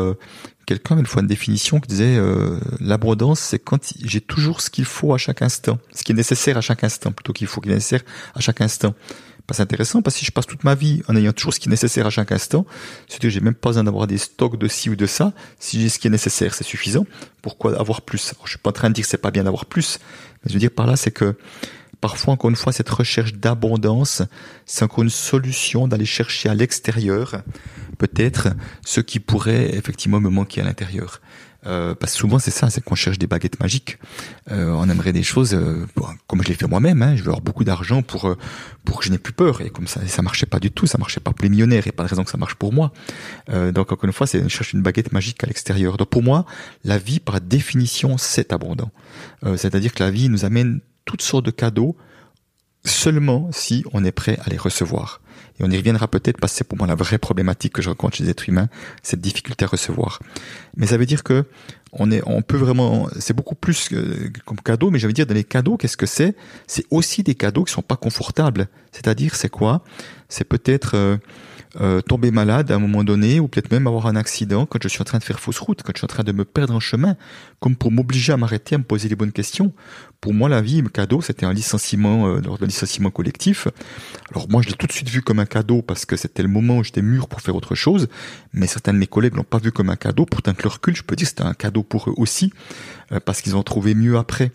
quelqu'un 0.67 0.99
une 0.99 1.07
fois 1.07 1.23
une 1.23 1.29
définition 1.29 1.79
qui 1.79 1.89
disait 1.89 2.19
l'abondance, 2.81 3.39
c'est 3.39 3.61
quand 3.61 3.93
j'ai 4.03 4.21
toujours 4.21 4.61
ce 4.61 4.71
qu'il 4.71 4.85
faut 4.85 5.15
à 5.15 5.19
chaque 5.19 5.43
instant, 5.43 5.79
ce 5.95 6.03
qui 6.03 6.11
est 6.11 6.15
nécessaire 6.17 6.57
à 6.57 6.61
chaque 6.61 6.83
instant, 6.83 7.13
plutôt 7.13 7.33
qu'il 7.33 7.47
faut 7.47 7.61
qu'il 7.61 7.71
est 7.71 7.75
nécessaire 7.75 8.03
à 8.35 8.41
chaque 8.41 8.61
instant 8.61 8.95
pas 9.47 9.63
intéressant 9.63 10.03
parce 10.03 10.17
que 10.17 10.21
si 10.21 10.27
je 10.27 10.33
passe 10.33 10.47
toute 10.47 10.65
ma 10.65 10.75
vie 10.75 11.03
en 11.09 11.17
ayant 11.17 11.33
toujours 11.33 11.55
ce 11.55 11.61
qui 11.61 11.69
est 11.69 11.71
nécessaire 11.71 12.07
à 12.07 12.11
chaque 12.11 12.33
instant, 12.33 12.67
c'est 13.09 13.21
que 13.21 13.29
j'ai 13.29 13.41
même 13.41 13.55
pas 13.55 13.71
besoin 13.71 13.85
d'avoir 13.85 14.07
des 14.07 14.19
stocks 14.19 14.59
de 14.59 14.69
ci 14.69 14.91
ou 14.91 14.97
de 14.97 15.07
ça. 15.07 15.33
Si 15.59 15.81
j'ai 15.81 15.89
ce 15.89 15.99
qui 15.99 16.09
est 16.09 16.11
nécessaire, 16.11 16.55
c'est 16.55 16.65
suffisant. 16.65 17.07
Pourquoi 17.43 17.79
avoir 17.79 18.03
plus? 18.03 18.33
Alors, 18.35 18.47
Je 18.47 18.51
suis 18.51 18.59
pas 18.59 18.71
en 18.71 18.73
train 18.73 18.89
de 18.89 18.95
dire 18.95 19.05
que 19.05 19.11
c'est 19.11 19.19
pas 19.19 19.31
bien 19.31 19.45
d'avoir 19.45 19.67
plus, 19.67 19.99
mais 20.43 20.49
je 20.49 20.55
veux 20.55 20.61
dire 20.61 20.71
par 20.71 20.87
là, 20.87 20.97
c'est 20.97 21.13
que 21.13 21.37
parfois, 22.01 22.35
encore 22.35 22.51
une 22.51 22.57
fois, 22.57 22.73
cette 22.73 22.91
recherche 22.91 23.35
d'abondance, 23.35 24.23
c'est 24.65 24.85
encore 24.85 25.05
une 25.05 25.11
solution 25.11 25.89
d'aller 25.89 26.05
chercher 26.05 26.49
à 26.49 26.55
l'extérieur, 26.55 27.43
peut-être, 27.99 28.49
ce 28.85 29.01
qui 29.01 29.21
pourrait 29.21 29.75
effectivement 29.75 30.21
me 30.21 30.29
manquer 30.29 30.61
à 30.61 30.65
l'intérieur. 30.65 31.21
Euh, 31.67 31.95
parce 31.95 32.13
que 32.13 32.19
souvent 32.19 32.39
c'est 32.39 32.51
ça, 32.51 32.71
c'est 32.71 32.83
qu'on 32.83 32.95
cherche 32.95 33.19
des 33.19 33.27
baguettes 33.27 33.61
magiques. 33.61 33.99
Euh, 34.51 34.71
on 34.71 34.89
aimerait 34.89 35.13
des 35.13 35.23
choses, 35.23 35.55
euh, 35.55 35.87
comme 36.27 36.43
je 36.43 36.49
l'ai 36.49 36.55
fait 36.55 36.67
moi-même. 36.67 37.03
Hein, 37.03 37.17
je 37.17 37.23
veux 37.23 37.29
avoir 37.29 37.41
beaucoup 37.41 37.65
d'argent 37.65 38.03
pour 38.03 38.27
euh, 38.27 38.37
pour 38.85 39.01
que 39.01 39.05
je 39.05 39.11
n'ai 39.11 39.19
plus 39.19 39.33
peur. 39.33 39.61
Et 39.61 39.71
comme 39.71 39.87
ça, 39.87 40.07
ça 40.07 40.23
marchait 40.23 40.47
pas 40.47 40.61
du 40.61 40.71
tout. 40.71 40.87
Ça 40.87 40.99
marchait 40.99 41.21
pas 41.21 41.33
pour 41.33 41.43
les 41.43 41.49
millionnaires. 41.49 41.87
Et 41.87 41.93
pas 41.93 42.05
de 42.05 42.09
raison 42.09 42.25
que 42.25 42.31
ça 42.31 42.39
marche 42.39 42.55
pour 42.55 42.73
moi. 42.73 42.93
Euh, 43.51 43.73
donc 43.73 43.93
encore 43.93 44.05
une 44.05 44.13
fois, 44.13 44.27
c'est 44.27 44.49
cherche 44.49 44.73
une 44.73 44.83
baguette 44.83 45.13
magique 45.13 45.43
à 45.43 45.47
l'extérieur. 45.47 45.97
Donc 45.97 46.09
pour 46.09 46.23
moi, 46.23 46.47
la 46.85 46.99
vie 46.99 47.21
par 47.21 47.41
définition 47.41 48.17
c'est 48.19 48.53
abondant. 48.53 48.91
C'est-à-dire 49.57 49.93
que 49.93 50.03
la 50.03 50.11
vie 50.11 50.29
nous 50.29 50.45
amène 50.45 50.81
toutes 51.05 51.23
sortes 51.23 51.45
de 51.45 51.51
cadeaux 51.51 51.97
seulement 52.85 53.51
si 53.53 53.85
on 53.93 54.05
est 54.05 54.13
prêt 54.13 54.39
à 54.45 54.51
les 54.51 54.57
recevoir. 54.57 55.21
Et 55.59 55.65
on 55.65 55.71
y 55.71 55.77
reviendra 55.77 56.09
peut-être 56.09 56.39
parce 56.39 56.53
que 56.53 56.59
c'est 56.59 56.65
pour 56.65 56.79
moi 56.79 56.87
la 56.87 56.95
vraie 56.95 57.19
problématique 57.19 57.73
que 57.73 57.83
je 57.83 57.89
rencontre 57.89 58.17
chez 58.17 58.25
les 58.25 58.31
êtres 58.31 58.49
humains, 58.49 58.69
cette 59.03 59.21
difficulté 59.21 59.65
à 59.65 59.69
recevoir. 59.69 60.21
Mais 60.77 60.87
ça 60.87 60.97
veut 60.97 61.07
dire 61.07 61.23
que 61.23 61.45
on 61.99 62.11
est, 62.11 62.23
on 62.27 62.43
peut 62.43 62.57
vraiment, 62.57 63.09
c'est 63.19 63.35
beaucoup 63.35 63.55
plus 63.55 63.89
comme 64.45 64.61
cadeau, 64.61 64.91
mais 64.91 64.99
j'allais 64.99 65.15
dire 65.15 65.27
dans 65.27 65.35
les 65.35 65.45
cadeaux, 65.45 65.77
qu'est-ce 65.77 65.97
que 65.97 66.07
c'est? 66.07 66.35
C'est 66.67 66.85
aussi 66.91 67.23
des 67.23 67.35
cadeaux 67.35 67.65
qui 67.65 67.73
sont 67.73 67.83
pas 67.83 67.97
confortables. 67.97 68.69
C'est-à-dire, 68.93 69.35
c'est 69.35 69.49
quoi? 69.49 69.83
C'est 70.29 70.45
peut-être 70.45 70.95
euh, 70.95 71.17
euh, 71.81 72.01
tomber 72.01 72.31
malade 72.31 72.71
à 72.71 72.75
un 72.75 72.79
moment 72.79 73.05
donné, 73.05 73.41
ou 73.41 73.49
peut-être 73.49 73.71
même 73.71 73.87
avoir 73.87 74.07
un 74.07 74.17
accident 74.17 74.67
quand 74.67 74.83
je 74.83 74.89
suis 74.89 75.01
en 75.01 75.05
train 75.05 75.19
de 75.19 75.25
faire 75.25 75.41
fausse 75.41 75.59
route, 75.59 75.83
quand 75.83 75.93
je 75.95 76.01
suis 76.01 76.05
en 76.05 76.09
train 76.09 76.25
de 76.25 76.33
me 76.33 76.45
perdre 76.45 76.75
en 76.75 76.81
chemin, 76.81 77.17
comme 77.61 77.77
pour 77.77 77.91
m'obliger 77.93 78.33
à 78.33 78.37
m'arrêter, 78.37 78.75
à 78.75 78.79
me 78.79 78.85
poser 78.85 79.09
les 79.09 79.17
bonnes 79.17 79.33
questions. 79.33 79.73
Pour 80.21 80.35
moi, 80.35 80.49
la 80.49 80.61
vie, 80.61 80.81
le 80.83 80.89
cadeau, 80.89 81.21
c'était 81.21 81.47
un 81.47 81.53
licenciement 81.53 82.27
euh, 82.27 82.41
lors 82.41 82.59
d'un 82.59 82.67
licenciement 82.67 83.11
collectif. 83.11 83.69
Alors 84.31 84.49
moi, 84.49 84.63
je 84.63 84.69
l'ai 84.69 84.75
tout 84.75 84.87
de 84.87 84.93
suite 84.93 85.09
vu 85.09 85.23
comme 85.23 85.39
un 85.39 85.47
cadeau 85.47 85.83
parce 85.83 86.05
que 86.05 86.17
c'était 86.17 86.43
le 86.43 86.49
moment 86.49 86.79
où 86.79 86.85
j'étais 86.85 87.03
mûr 87.03 87.29
pour 87.29 87.41
faire 87.41 87.55
autre 87.55 87.75
chose, 87.75 88.09
mais 88.53 88.67
certains 88.67 88.93
de 88.93 88.99
mes 88.99 89.07
collègues 89.07 89.35
l'ont 89.35 89.45
pas 89.45 89.59
vu 89.59 89.73
comme 89.73 89.91
un 89.91 89.97
cadeau. 89.97 90.27
Pourtant, 90.27 90.55
que 90.55 90.63
le 90.63 90.69
recul, 90.69 90.97
je 90.97 91.03
peux 91.03 91.17
dire, 91.17 91.29
c'était 91.29 91.43
un 91.43 91.55
cadeau 91.55 91.83
pour 91.83 92.11
eux 92.11 92.15
aussi, 92.17 92.53
euh, 93.13 93.21
parce 93.25 93.41
qu'ils 93.41 93.57
ont 93.57 93.63
trouvé 93.63 93.95
mieux 93.95 94.17
après. 94.17 94.53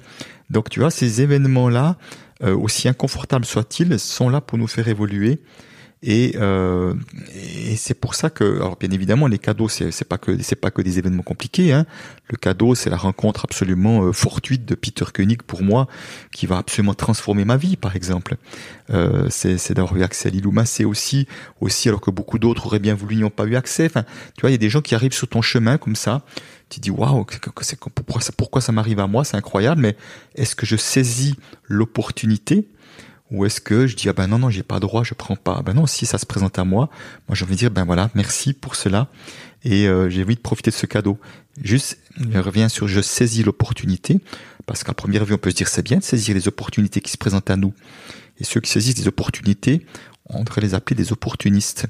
Donc, 0.49 0.69
tu 0.69 0.79
vois, 0.79 0.91
ces 0.91 1.21
événements-là, 1.21 1.97
aussi 2.43 2.89
inconfortables 2.89 3.45
soient-ils, 3.45 3.99
sont 3.99 4.27
là 4.27 4.41
pour 4.41 4.57
nous 4.57 4.65
faire 4.65 4.87
évoluer 4.87 5.39
et, 6.03 6.35
euh, 6.37 6.95
et 7.35 7.75
c'est 7.75 7.93
pour 7.93 8.15
ça 8.15 8.31
que, 8.31 8.55
alors 8.55 8.75
bien 8.77 8.89
évidemment, 8.89 9.27
les 9.27 9.37
cadeaux, 9.37 9.69
c'est, 9.69 9.91
c'est 9.91 10.07
pas 10.07 10.17
que 10.17 10.41
c'est 10.41 10.55
pas 10.55 10.71
que 10.71 10.81
des 10.81 10.97
événements 10.97 11.21
compliqués. 11.21 11.73
Hein. 11.73 11.85
Le 12.29 12.37
cadeau, 12.37 12.73
c'est 12.73 12.89
la 12.89 12.97
rencontre 12.97 13.45
absolument 13.45 14.05
euh, 14.05 14.11
fortuite 14.11 14.65
de 14.65 14.73
Peter 14.73 15.05
Koenig 15.13 15.43
pour 15.43 15.61
moi, 15.61 15.87
qui 16.31 16.47
va 16.47 16.57
absolument 16.57 16.95
transformer 16.95 17.45
ma 17.45 17.55
vie, 17.55 17.77
par 17.77 17.95
exemple. 17.95 18.37
Euh, 18.89 19.27
c'est, 19.29 19.59
c'est 19.59 19.75
d'avoir 19.75 19.95
eu 19.95 20.03
accès 20.03 20.29
à 20.29 20.31
l'Iluma, 20.31 20.65
c'est 20.65 20.85
aussi, 20.85 21.27
aussi 21.59 21.87
alors 21.87 22.01
que 22.01 22.09
beaucoup 22.09 22.39
d'autres 22.39 22.65
auraient 22.65 22.79
bien 22.79 22.95
voulu 22.95 23.17
n'y 23.17 23.23
ont 23.23 23.29
pas 23.29 23.45
eu 23.45 23.55
accès. 23.55 23.85
Enfin, 23.85 24.03
tu 24.35 24.41
vois, 24.41 24.49
il 24.49 24.53
y 24.53 24.55
a 24.55 24.59
des 24.59 24.71
gens 24.71 24.81
qui 24.81 24.95
arrivent 24.95 25.13
sur 25.13 25.27
ton 25.27 25.43
chemin 25.43 25.77
comme 25.77 25.95
ça. 25.95 26.23
Tu 26.69 26.79
dis 26.79 26.89
waouh, 26.89 27.25
pourquoi 27.93 28.21
ça, 28.21 28.31
pourquoi 28.35 28.61
ça 28.61 28.71
m'arrive 28.71 28.99
à 28.99 29.07
moi, 29.07 29.23
c'est 29.23 29.37
incroyable. 29.37 29.81
Mais 29.81 29.95
est-ce 30.33 30.55
que 30.55 30.65
je 30.65 30.77
saisis 30.77 31.35
l'opportunité? 31.67 32.69
Ou 33.31 33.45
est-ce 33.45 33.61
que 33.61 33.87
je 33.87 33.95
dis 33.95 34.09
ah 34.09 34.13
ben 34.13 34.27
non 34.27 34.37
non 34.37 34.49
j'ai 34.49 34.63
pas 34.63 34.79
droit 34.79 35.03
je 35.03 35.13
prends 35.13 35.35
pas 35.35 35.61
ben 35.63 35.73
non 35.73 35.87
si 35.87 36.05
ça 36.05 36.17
se 36.17 36.25
présente 36.25 36.59
à 36.59 36.65
moi 36.65 36.89
moi 37.27 37.35
j'ai 37.35 37.45
envie 37.45 37.55
de 37.55 37.59
dire 37.59 37.71
ben 37.71 37.85
voilà 37.85 38.09
merci 38.13 38.53
pour 38.53 38.75
cela 38.75 39.07
et 39.63 39.87
euh, 39.87 40.09
j'ai 40.09 40.23
envie 40.23 40.35
de 40.35 40.41
profiter 40.41 40.69
de 40.69 40.75
ce 40.75 40.85
cadeau 40.85 41.17
juste 41.63 41.97
je 42.17 42.37
reviens 42.39 42.69
sur 42.69 42.87
je 42.87 43.01
saisis 43.01 43.43
l'opportunité 43.43 44.19
parce 44.65 44.83
qu'à 44.83 44.93
première 44.93 45.25
vue 45.25 45.33
on 45.33 45.37
peut 45.37 45.51
se 45.51 45.55
dire 45.55 45.67
c'est 45.67 45.83
bien 45.83 45.97
de 45.97 46.03
saisir 46.03 46.35
les 46.35 46.47
opportunités 46.47 47.01
qui 47.01 47.11
se 47.11 47.17
présentent 47.17 47.49
à 47.49 47.55
nous 47.55 47.73
et 48.39 48.43
ceux 48.43 48.59
qui 48.59 48.69
saisissent 48.69 48.95
des 48.95 49.07
opportunités 49.07 49.85
on 50.25 50.43
devrait 50.43 50.61
les 50.61 50.73
appeler 50.73 50.95
des 50.95 51.11
opportunistes 51.11 51.87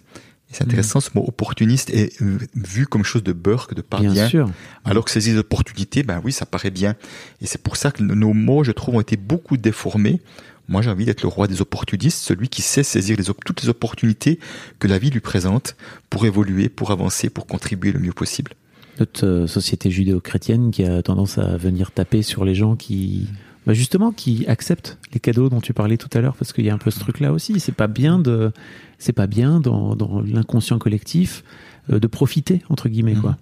c'est 0.51 0.65
intéressant, 0.65 0.99
ce 0.99 1.11
mot 1.15 1.23
opportuniste 1.25 1.89
est 1.91 2.21
vu 2.55 2.85
comme 2.85 3.05
chose 3.05 3.23
de 3.23 3.31
beurre, 3.31 3.69
de 3.73 3.81
pas 3.81 3.99
bien. 3.99 4.11
bien. 4.11 4.27
Sûr. 4.27 4.49
Alors 4.83 5.05
que 5.05 5.11
saisir 5.11 5.33
l'opportunité, 5.35 6.03
ben 6.03 6.21
oui, 6.25 6.33
ça 6.33 6.45
paraît 6.45 6.71
bien. 6.71 6.95
Et 7.39 7.45
c'est 7.45 7.61
pour 7.61 7.77
ça 7.77 7.91
que 7.91 8.03
nos 8.03 8.33
mots, 8.33 8.63
je 8.65 8.73
trouve, 8.73 8.95
ont 8.95 9.01
été 9.01 9.15
beaucoup 9.15 9.55
déformés. 9.55 10.19
Moi, 10.67 10.81
j'ai 10.81 10.89
envie 10.89 11.05
d'être 11.05 11.21
le 11.21 11.27
roi 11.27 11.47
des 11.47 11.61
opportunistes, 11.61 12.23
celui 12.23 12.49
qui 12.49 12.61
sait 12.61 12.83
saisir 12.83 13.17
les, 13.17 13.25
toutes 13.45 13.61
les 13.63 13.69
opportunités 13.69 14.39
que 14.79 14.87
la 14.87 14.97
vie 14.97 15.09
lui 15.09 15.19
présente 15.19 15.75
pour 16.09 16.25
évoluer, 16.25 16.69
pour 16.69 16.91
avancer, 16.91 17.29
pour 17.29 17.47
contribuer 17.47 17.91
le 17.91 17.99
mieux 17.99 18.13
possible. 18.13 18.51
Notre 18.99 19.25
euh, 19.25 19.47
société 19.47 19.89
judéo-chrétienne 19.89 20.71
qui 20.71 20.83
a 20.83 21.01
tendance 21.01 21.37
à 21.37 21.57
venir 21.57 21.91
taper 21.91 22.21
sur 22.21 22.45
les 22.45 22.55
gens 22.55 22.75
qui 22.75 23.27
bah 23.65 23.73
justement 23.73 24.11
qui 24.11 24.45
acceptent 24.47 24.97
les 25.13 25.19
cadeaux 25.19 25.49
dont 25.49 25.61
tu 25.61 25.73
parlais 25.73 25.97
tout 25.97 26.09
à 26.13 26.21
l'heure 26.21 26.35
parce 26.35 26.51
qu'il 26.51 26.65
y 26.65 26.69
a 26.69 26.73
un 26.73 26.79
peu 26.79 26.89
ce 26.89 26.99
truc 26.99 27.19
là 27.19 27.31
aussi 27.31 27.59
c'est 27.59 27.75
pas 27.75 27.87
bien 27.87 28.17
de 28.17 28.51
c'est 28.97 29.13
pas 29.13 29.27
bien 29.27 29.59
dans, 29.59 29.95
dans 29.95 30.21
l'inconscient 30.21 30.79
collectif 30.79 31.43
euh, 31.91 31.99
de 31.99 32.07
profiter 32.07 32.63
entre 32.69 32.89
guillemets 32.89 33.13
quoi 33.13 33.37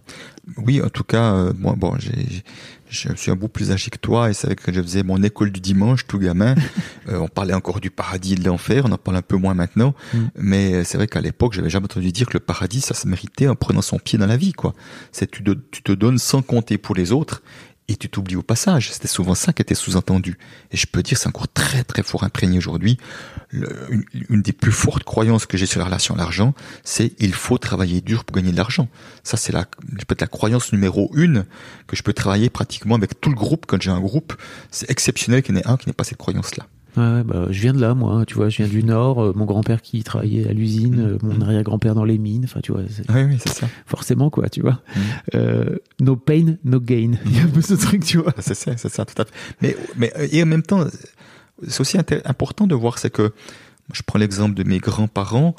oui 0.57 0.81
en 0.81 0.89
tout 0.89 1.05
cas 1.05 1.35
euh, 1.35 1.53
moi 1.57 1.75
bon 1.77 1.95
j'ai 1.99 2.43
je 2.89 3.13
suis 3.15 3.31
un 3.31 3.35
bout 3.35 3.47
plus 3.47 3.71
âgé 3.71 3.89
que 3.89 3.97
toi 3.97 4.29
et 4.29 4.33
c'est 4.33 4.47
vrai 4.47 4.55
que 4.55 4.73
je 4.73 4.81
faisais 4.81 5.03
mon 5.03 5.21
école 5.23 5.51
du 5.51 5.59
dimanche 5.59 6.07
tout 6.07 6.19
gamin. 6.19 6.55
Euh, 7.07 7.17
on 7.17 7.27
parlait 7.27 7.53
encore 7.53 7.79
du 7.79 7.89
paradis 7.89 8.33
et 8.33 8.35
de 8.35 8.43
l'enfer 8.43 8.83
on 8.85 8.91
en 8.91 8.97
parle 8.97 9.17
un 9.17 9.23
peu 9.23 9.37
moins 9.37 9.55
maintenant. 9.55 9.95
Mmh. 10.13 10.17
mais 10.35 10.83
c'est 10.83 10.97
vrai 10.97 11.07
qu'à 11.07 11.21
l'époque 11.21 11.53
j'avais 11.53 11.69
jamais 11.69 11.85
entendu 11.85 12.11
dire 12.11 12.27
que 12.27 12.33
le 12.33 12.39
paradis 12.39 12.81
ça 12.81 12.93
se 12.93 13.07
méritait 13.07 13.47
en 13.47 13.55
prenant 13.55 13.81
son 13.81 13.97
pied 13.97 14.19
dans 14.19 14.27
la 14.27 14.37
vie 14.37 14.53
quoi. 14.53 14.75
C'est 15.11 15.31
tu, 15.31 15.43
tu 15.71 15.81
te 15.81 15.91
donnes 15.91 16.19
sans 16.19 16.41
compter 16.43 16.77
pour 16.77 16.93
les 16.93 17.11
autres 17.11 17.41
et 17.89 17.95
tu 17.95 18.07
t'oublies 18.07 18.35
au 18.35 18.43
passage. 18.43 18.91
C'était 18.91 19.07
souvent 19.07 19.33
ça 19.33 19.51
qui 19.51 19.63
était 19.63 19.75
sous-entendu. 19.75 20.37
Et 20.71 20.77
je 20.77 20.85
peux 20.85 21.01
dire, 21.01 21.17
c'est 21.17 21.27
encore 21.27 21.47
très 21.47 21.83
très 21.83 22.03
fort 22.03 22.23
imprégné 22.23 22.57
aujourd'hui. 22.57 22.97
Une, 23.51 24.43
des 24.43 24.53
plus 24.53 24.71
fortes 24.71 25.03
croyances 25.03 25.47
que 25.47 25.57
j'ai 25.57 25.65
sur 25.65 25.79
la 25.79 25.85
relation 25.85 26.13
à 26.13 26.17
l'argent, 26.19 26.53
c'est 26.83 27.13
il 27.17 27.33
faut 27.33 27.57
travailler 27.57 28.01
dur 28.01 28.25
pour 28.25 28.35
gagner 28.35 28.51
de 28.51 28.57
l'argent. 28.57 28.87
Ça, 29.23 29.37
c'est 29.37 29.51
la, 29.51 29.65
peut-être 30.07 30.21
la 30.21 30.27
croyance 30.27 30.71
numéro 30.71 31.09
une 31.15 31.45
que 31.87 31.95
je 31.95 32.03
peux 32.03 32.13
travailler 32.13 32.51
pratiquement 32.51 32.95
avec 32.95 33.19
tout 33.19 33.29
le 33.29 33.35
groupe 33.35 33.65
quand 33.65 33.81
j'ai 33.81 33.91
un 33.91 33.99
groupe. 33.99 34.33
C'est 34.69 34.89
exceptionnel 34.91 35.41
qu'il 35.41 35.55
y 35.55 35.57
en 35.57 35.61
ait 35.61 35.67
un 35.67 35.77
qui 35.77 35.89
n'ait 35.89 35.93
pas 35.93 36.03
cette 36.03 36.19
croyance-là. 36.19 36.67
Ouais, 36.99 37.23
bah, 37.23 37.47
je 37.49 37.61
viens 37.61 37.71
de 37.71 37.79
là, 37.79 37.93
moi. 37.93 38.25
Tu 38.25 38.35
vois, 38.35 38.49
je 38.49 38.57
viens 38.57 38.67
du 38.67 38.83
Nord. 38.83 39.23
Euh, 39.23 39.33
mon 39.33 39.45
grand-père 39.45 39.81
qui 39.81 40.03
travaillait 40.03 40.49
à 40.49 40.53
l'usine, 40.53 40.99
euh, 40.99 41.17
mon 41.21 41.39
arrière-grand-père 41.41 41.95
dans 41.95 42.03
les 42.03 42.17
mines. 42.17 42.43
Enfin, 42.43 42.59
tu 42.61 42.73
vois. 42.73 42.81
Oui, 42.81 43.23
oui, 43.23 43.37
c'est 43.39 43.53
ça. 43.53 43.67
Forcément, 43.85 44.29
quoi, 44.29 44.49
tu 44.49 44.61
vois. 44.61 44.81
Mm. 44.95 44.99
Euh, 45.35 45.75
no 46.01 46.15
pain, 46.17 46.55
no 46.65 46.81
gain. 46.81 47.13
Il 47.25 47.37
y 47.37 47.39
a 47.39 47.43
un 47.43 47.47
peu 47.47 47.61
ce 47.61 47.75
truc, 47.75 48.03
tu 48.03 48.17
vois. 48.17 48.33
C'est 48.39 48.53
ça, 48.53 48.75
c'est 48.75 48.89
ça, 48.89 49.05
tout 49.05 49.21
à 49.21 49.25
fait. 49.25 49.31
Mais, 49.61 49.77
mais 49.95 50.11
et 50.31 50.43
en 50.43 50.45
même 50.45 50.63
temps, 50.63 50.85
c'est 51.67 51.81
aussi 51.81 51.97
important 52.25 52.67
de 52.67 52.75
voir, 52.75 52.97
c'est 52.97 53.09
que 53.09 53.31
je 53.93 54.01
prends 54.05 54.19
l'exemple 54.19 54.55
de 54.55 54.63
mes 54.63 54.79
grands-parents. 54.79 55.55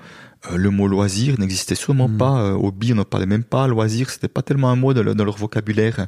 Euh, 0.50 0.57
le 0.57 0.70
mot 0.70 0.88
loisir 0.88 1.38
n'existait 1.38 1.74
sûrement 1.74 2.09
hmm. 2.09 2.16
pas. 2.16 2.40
Euh, 2.40 2.53
hobby, 2.53 2.92
on 2.92 2.96
n'en 2.96 3.05
parlait 3.05 3.26
même 3.26 3.44
pas. 3.44 3.66
Loisir, 3.66 4.09
c'était 4.09 4.29
pas 4.29 4.42
tellement 4.42 4.70
un 4.70 4.76
mot 4.76 4.94
dans, 4.94 5.03
leur 5.03 5.37
vocabulaire. 5.37 6.07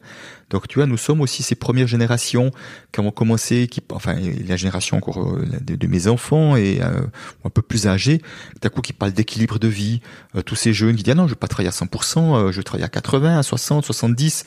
Donc, 0.50 0.68
tu 0.68 0.78
vois, 0.78 0.86
nous 0.86 0.96
sommes 0.96 1.20
aussi 1.20 1.42
ces 1.42 1.54
premières 1.54 1.86
générations 1.86 2.50
qui 2.92 3.00
ont 3.00 3.10
commencé, 3.10 3.66
qui, 3.66 3.82
enfin, 3.92 4.16
la 4.46 4.56
génération 4.56 4.96
encore 4.96 5.22
euh, 5.22 5.44
de, 5.60 5.86
mes 5.86 6.06
enfants 6.06 6.56
et 6.56 6.80
un 6.80 7.50
peu 7.50 7.60
plus 7.60 7.86
âgés, 7.86 8.22
d'un 8.62 8.70
coup, 8.70 8.80
qui 8.80 8.92
parlent 8.92 9.12
d'équilibre 9.12 9.58
de 9.58 9.68
vie. 9.68 10.00
tous 10.46 10.56
ces 10.56 10.72
jeunes 10.72 10.96
qui 10.96 11.02
disent, 11.02 11.12
ah 11.12 11.16
non, 11.16 11.26
je 11.26 11.32
vais 11.32 11.38
pas 11.38 11.48
travailler 11.48 11.68
à 11.68 11.72
100%, 11.72 12.50
je 12.50 12.56
vais 12.56 12.62
travailler 12.62 12.86
à 12.86 12.88
80, 12.88 13.38
à 13.38 13.42
60, 13.42 13.84
70 13.84 14.44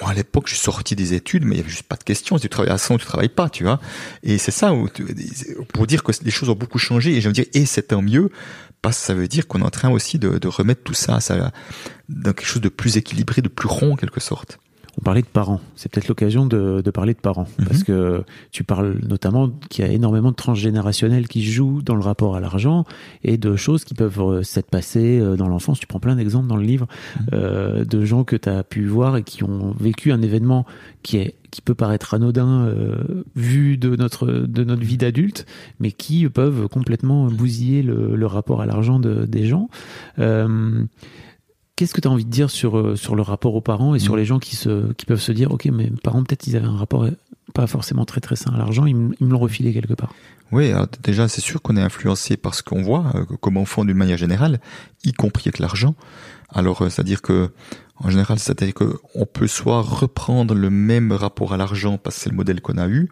moi, 0.00 0.10
à 0.10 0.14
l'époque, 0.14 0.44
je 0.46 0.54
suis 0.54 0.62
sorti 0.62 0.94
des 0.94 1.14
études, 1.14 1.44
mais 1.44 1.56
il 1.56 1.58
y 1.58 1.60
avait 1.60 1.70
juste 1.70 1.84
pas 1.84 1.96
de 1.96 2.04
question. 2.04 2.36
Si 2.36 2.42
tu 2.42 2.48
travailles 2.48 2.72
à 2.72 2.78
100, 2.78 2.98
tu 2.98 3.06
travailles 3.06 3.28
pas, 3.28 3.48
tu 3.48 3.64
vois. 3.64 3.80
Et 4.22 4.38
c'est 4.38 4.52
ça, 4.52 4.72
où 4.72 4.88
pour 5.72 5.86
dire 5.86 6.02
que 6.02 6.12
les 6.22 6.30
choses 6.30 6.48
ont 6.48 6.54
beaucoup 6.54 6.78
changé. 6.78 7.16
Et 7.16 7.20
je 7.20 7.28
me 7.28 7.34
dire, 7.34 7.46
et 7.52 7.66
c'est 7.66 7.88
tant 7.88 8.02
mieux, 8.02 8.30
parce 8.82 8.98
ça 8.98 9.14
veut 9.14 9.28
dire 9.28 9.46
qu'on 9.46 9.60
est 9.60 9.64
en 9.64 9.70
train 9.70 9.90
aussi 9.90 10.18
de, 10.18 10.38
de 10.38 10.48
remettre 10.48 10.82
tout 10.82 10.94
ça, 10.94 11.20
ça 11.20 11.52
dans 12.08 12.32
quelque 12.32 12.46
chose 12.46 12.62
de 12.62 12.68
plus 12.68 12.96
équilibré, 12.96 13.42
de 13.42 13.48
plus 13.48 13.68
rond, 13.68 13.94
en 13.94 13.96
quelque 13.96 14.20
sorte 14.20 14.58
on 14.98 15.04
parlait 15.04 15.22
de 15.22 15.26
parents. 15.26 15.60
C'est 15.76 15.90
peut-être 15.90 16.08
l'occasion 16.08 16.46
de, 16.46 16.82
parler 16.90 17.14
de 17.14 17.20
parents. 17.20 17.46
Mhm. 17.58 17.64
Parce 17.66 17.84
que 17.84 18.24
tu 18.50 18.64
parles 18.64 18.98
notamment 19.08 19.50
qu'il 19.70 19.84
y 19.84 19.88
a 19.88 19.92
énormément 19.92 20.30
de 20.30 20.36
transgénérationnels 20.36 21.28
qui 21.28 21.44
jouent 21.44 21.82
dans 21.82 21.94
le 21.94 22.00
rapport 22.00 22.34
à 22.34 22.40
l'argent 22.40 22.84
et 23.22 23.38
de 23.38 23.54
choses 23.54 23.84
qui 23.84 23.94
peuvent 23.94 24.20
euh, 24.20 24.42
s'être 24.42 24.70
passées 24.70 25.20
euh, 25.20 25.36
dans 25.36 25.48
l'enfance. 25.48 25.78
Tu 25.78 25.86
prends 25.86 26.00
plein 26.00 26.16
d'exemples 26.16 26.48
dans 26.48 26.56
le 26.56 26.64
livre 26.64 26.88
mhm. 27.20 27.26
euh, 27.32 27.84
de 27.84 28.04
gens 28.04 28.24
que 28.24 28.34
tu 28.34 28.48
as 28.48 28.64
pu 28.64 28.86
voir 28.86 29.16
et 29.16 29.22
qui 29.22 29.44
ont 29.44 29.72
vécu 29.78 30.10
un 30.10 30.20
événement 30.20 30.66
qui 31.02 31.18
est 31.18 31.34
qui 31.50 31.62
peut 31.62 31.74
paraître 31.74 32.12
anodin 32.12 32.70
vu 33.34 33.78
de 33.78 33.96
notre 33.96 34.26
de 34.26 34.64
notre 34.64 34.82
vie 34.82 34.98
d'adulte, 34.98 35.46
mais 35.80 35.92
qui 35.92 36.28
peuvent 36.28 36.68
complètement 36.68 37.28
bousiller 37.28 37.82
le, 37.82 38.26
rapport 38.26 38.60
à 38.60 38.66
l'argent 38.66 39.00
de, 39.00 39.24
des 39.24 39.46
gens. 39.46 39.70
Qu'est-ce 41.78 41.94
que 41.94 42.00
tu 42.00 42.08
as 42.08 42.10
envie 42.10 42.24
de 42.24 42.30
dire 42.30 42.50
sur, 42.50 42.76
euh, 42.76 42.96
sur 42.96 43.14
le 43.14 43.22
rapport 43.22 43.54
aux 43.54 43.60
parents 43.60 43.94
et 43.94 44.00
sur 44.00 44.14
mm. 44.14 44.16
les 44.16 44.24
gens 44.24 44.38
qui, 44.40 44.56
se, 44.56 44.92
qui 44.94 45.06
peuvent 45.06 45.20
se 45.20 45.30
dire, 45.30 45.52
OK, 45.52 45.66
mes 45.66 45.92
parents, 46.02 46.24
peut-être, 46.24 46.48
ils 46.48 46.56
avaient 46.56 46.66
un 46.66 46.76
rapport 46.76 47.04
euh, 47.04 47.12
pas 47.54 47.68
forcément 47.68 48.04
très 48.04 48.20
très 48.20 48.34
sain 48.34 48.50
à 48.52 48.58
l'argent, 48.58 48.84
ils, 48.84 48.96
me 48.96 49.14
l'ont 49.20 49.38
refilé 49.38 49.72
quelque 49.72 49.94
part. 49.94 50.12
Oui, 50.50 50.72
déjà, 51.04 51.28
c'est 51.28 51.40
sûr 51.40 51.62
qu'on 51.62 51.76
est 51.76 51.80
influencé 51.80 52.36
par 52.36 52.56
ce 52.56 52.64
qu'on 52.64 52.82
voit 52.82 53.12
euh, 53.14 53.24
comme 53.40 53.58
enfant 53.58 53.84
d'une 53.84 53.96
manière 53.96 54.16
générale, 54.16 54.58
y 55.04 55.12
compris 55.12 55.44
avec 55.46 55.60
l'argent. 55.60 55.94
Alors, 56.52 56.78
c'est-à-dire 56.78 57.22
que, 57.22 57.52
en 57.94 58.10
général, 58.10 58.40
c'est-à-dire 58.40 58.74
qu'on 58.74 59.26
peut 59.26 59.46
soit 59.46 59.80
reprendre 59.80 60.54
le 60.54 60.70
même 60.70 61.12
rapport 61.12 61.54
à 61.54 61.56
l'argent 61.56 61.96
parce 61.96 62.16
que 62.16 62.22
c'est 62.22 62.30
le 62.30 62.36
modèle 62.36 62.60
qu'on 62.60 62.78
a 62.78 62.88
eu, 62.88 63.08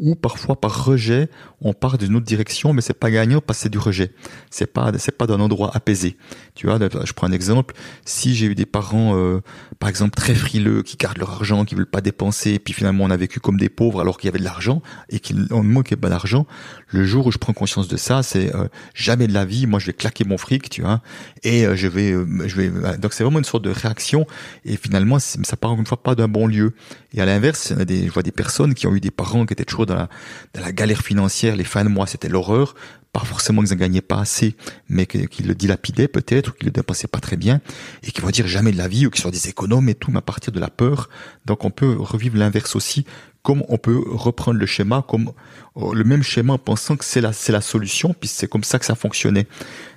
ou 0.00 0.14
parfois 0.14 0.58
par 0.58 0.86
rejet, 0.86 1.28
on 1.60 1.74
part 1.74 1.98
d'une 1.98 2.16
autre 2.16 2.24
direction, 2.24 2.72
mais 2.72 2.80
c'est 2.80 2.94
pas 2.94 3.10
gagnant 3.10 3.40
parce 3.40 3.58
que 3.58 3.62
c'est 3.64 3.68
du 3.68 3.78
rejet. 3.78 4.12
C'est 4.50 4.66
pas, 4.66 4.90
c'est 4.98 5.16
pas 5.16 5.26
d'un 5.26 5.40
endroit 5.40 5.70
apaisé. 5.74 6.16
Tu 6.54 6.66
vois, 6.66 6.78
je 7.04 7.12
prends 7.12 7.26
un 7.26 7.32
exemple. 7.32 7.74
Si 8.06 8.34
j'ai 8.34 8.46
eu 8.46 8.54
des 8.54 8.66
parents, 8.66 9.16
euh, 9.16 9.42
par 9.78 9.90
exemple, 9.90 10.16
très 10.16 10.34
frileux, 10.34 10.82
qui 10.82 10.96
gardent 10.96 11.18
leur 11.18 11.30
argent, 11.30 11.64
qui 11.64 11.74
veulent 11.74 11.86
pas 11.86 12.00
dépenser, 12.00 12.58
puis 12.58 12.72
finalement 12.72 13.04
on 13.04 13.10
a 13.10 13.16
vécu 13.16 13.40
comme 13.40 13.58
des 13.58 13.68
pauvres 13.68 14.00
alors 14.00 14.16
qu'il 14.16 14.28
y 14.28 14.30
avait 14.30 14.38
de 14.38 14.44
l'argent 14.44 14.82
et 15.10 15.20
qu'il 15.20 15.46
manquait 15.50 15.96
pas 15.96 16.08
d'argent, 16.08 16.46
le 16.90 17.04
jour 17.04 17.26
où 17.26 17.32
je 17.32 17.38
prends 17.38 17.52
conscience 17.52 17.88
de 17.88 17.96
ça, 17.96 18.22
c'est 18.22 18.54
euh, 18.54 18.68
jamais 18.94 19.26
de 19.26 19.32
la 19.32 19.44
vie. 19.44 19.66
Moi, 19.66 19.78
je 19.78 19.86
vais 19.86 19.92
claquer 19.92 20.24
mon 20.24 20.38
fric, 20.38 20.68
tu 20.68 20.82
vois, 20.82 21.00
et 21.42 21.66
euh, 21.66 21.76
je 21.76 21.86
vais, 21.86 22.12
je 22.12 22.56
vais. 22.56 22.98
donc 22.98 23.12
c'est 23.12 23.22
vraiment 23.22 23.38
une 23.38 23.44
sorte 23.44 23.64
de 23.64 23.70
réaction. 23.70 24.26
Et 24.64 24.76
finalement, 24.76 25.18
ça 25.18 25.56
part 25.56 25.74
une 25.74 25.86
fois 25.86 26.02
pas 26.02 26.14
d'un 26.14 26.28
bon 26.28 26.46
lieu. 26.46 26.72
Et 27.12 27.20
à 27.20 27.26
l'inverse, 27.26 27.72
des, 27.72 28.06
je 28.06 28.12
vois 28.12 28.22
des 28.22 28.32
personnes 28.32 28.74
qui 28.74 28.86
ont 28.86 28.94
eu 28.94 29.00
des 29.00 29.10
parents 29.10 29.46
qui 29.46 29.52
étaient 29.52 29.64
toujours 29.64 29.86
dans 29.86 29.94
la, 29.94 30.08
dans 30.54 30.62
la 30.62 30.72
galère 30.72 31.02
financière, 31.02 31.56
les 31.56 31.64
fins 31.64 31.84
de 31.84 31.88
mois, 31.88 32.06
c'était 32.06 32.28
l'horreur. 32.28 32.74
Pas 33.12 33.20
forcément 33.20 33.62
qu'ils 33.62 33.74
ne 33.74 33.80
gagnaient 33.80 34.00
pas 34.00 34.20
assez, 34.20 34.54
mais 34.88 35.04
qu'ils 35.04 35.48
le 35.48 35.54
dilapidaient 35.56 36.06
peut-être, 36.06 36.50
ou 36.50 36.52
qu'ils 36.52 36.66
le 36.66 36.70
dépensaient 36.70 37.08
pas 37.08 37.18
très 37.18 37.36
bien, 37.36 37.60
et 38.04 38.12
qui 38.12 38.20
vont 38.20 38.30
dire 38.30 38.46
jamais 38.46 38.70
de 38.70 38.78
la 38.78 38.86
vie, 38.86 39.06
ou 39.06 39.10
qu'ils 39.10 39.22
sont 39.22 39.30
des 39.30 39.48
économes 39.48 39.88
et 39.88 39.96
tout, 39.96 40.12
mais 40.12 40.18
à 40.18 40.22
partir 40.22 40.52
de 40.52 40.60
la 40.60 40.70
peur. 40.70 41.08
Donc 41.44 41.64
on 41.64 41.70
peut 41.70 41.96
revivre 41.98 42.38
l'inverse 42.38 42.76
aussi, 42.76 43.04
comme 43.42 43.62
on 43.68 43.78
peut 43.78 44.02
reprendre 44.06 44.58
le 44.58 44.66
schéma, 44.66 45.04
comme 45.06 45.32
euh, 45.76 45.94
le 45.94 46.04
même 46.04 46.22
schéma 46.22 46.54
en 46.54 46.58
pensant 46.58 46.96
que 46.96 47.04
c'est 47.04 47.20
la, 47.20 47.32
c'est 47.32 47.52
la 47.52 47.60
solution, 47.60 48.14
puis 48.18 48.28
c'est 48.28 48.48
comme 48.48 48.64
ça 48.64 48.78
que 48.78 48.84
ça 48.84 48.94
fonctionnait. 48.94 49.46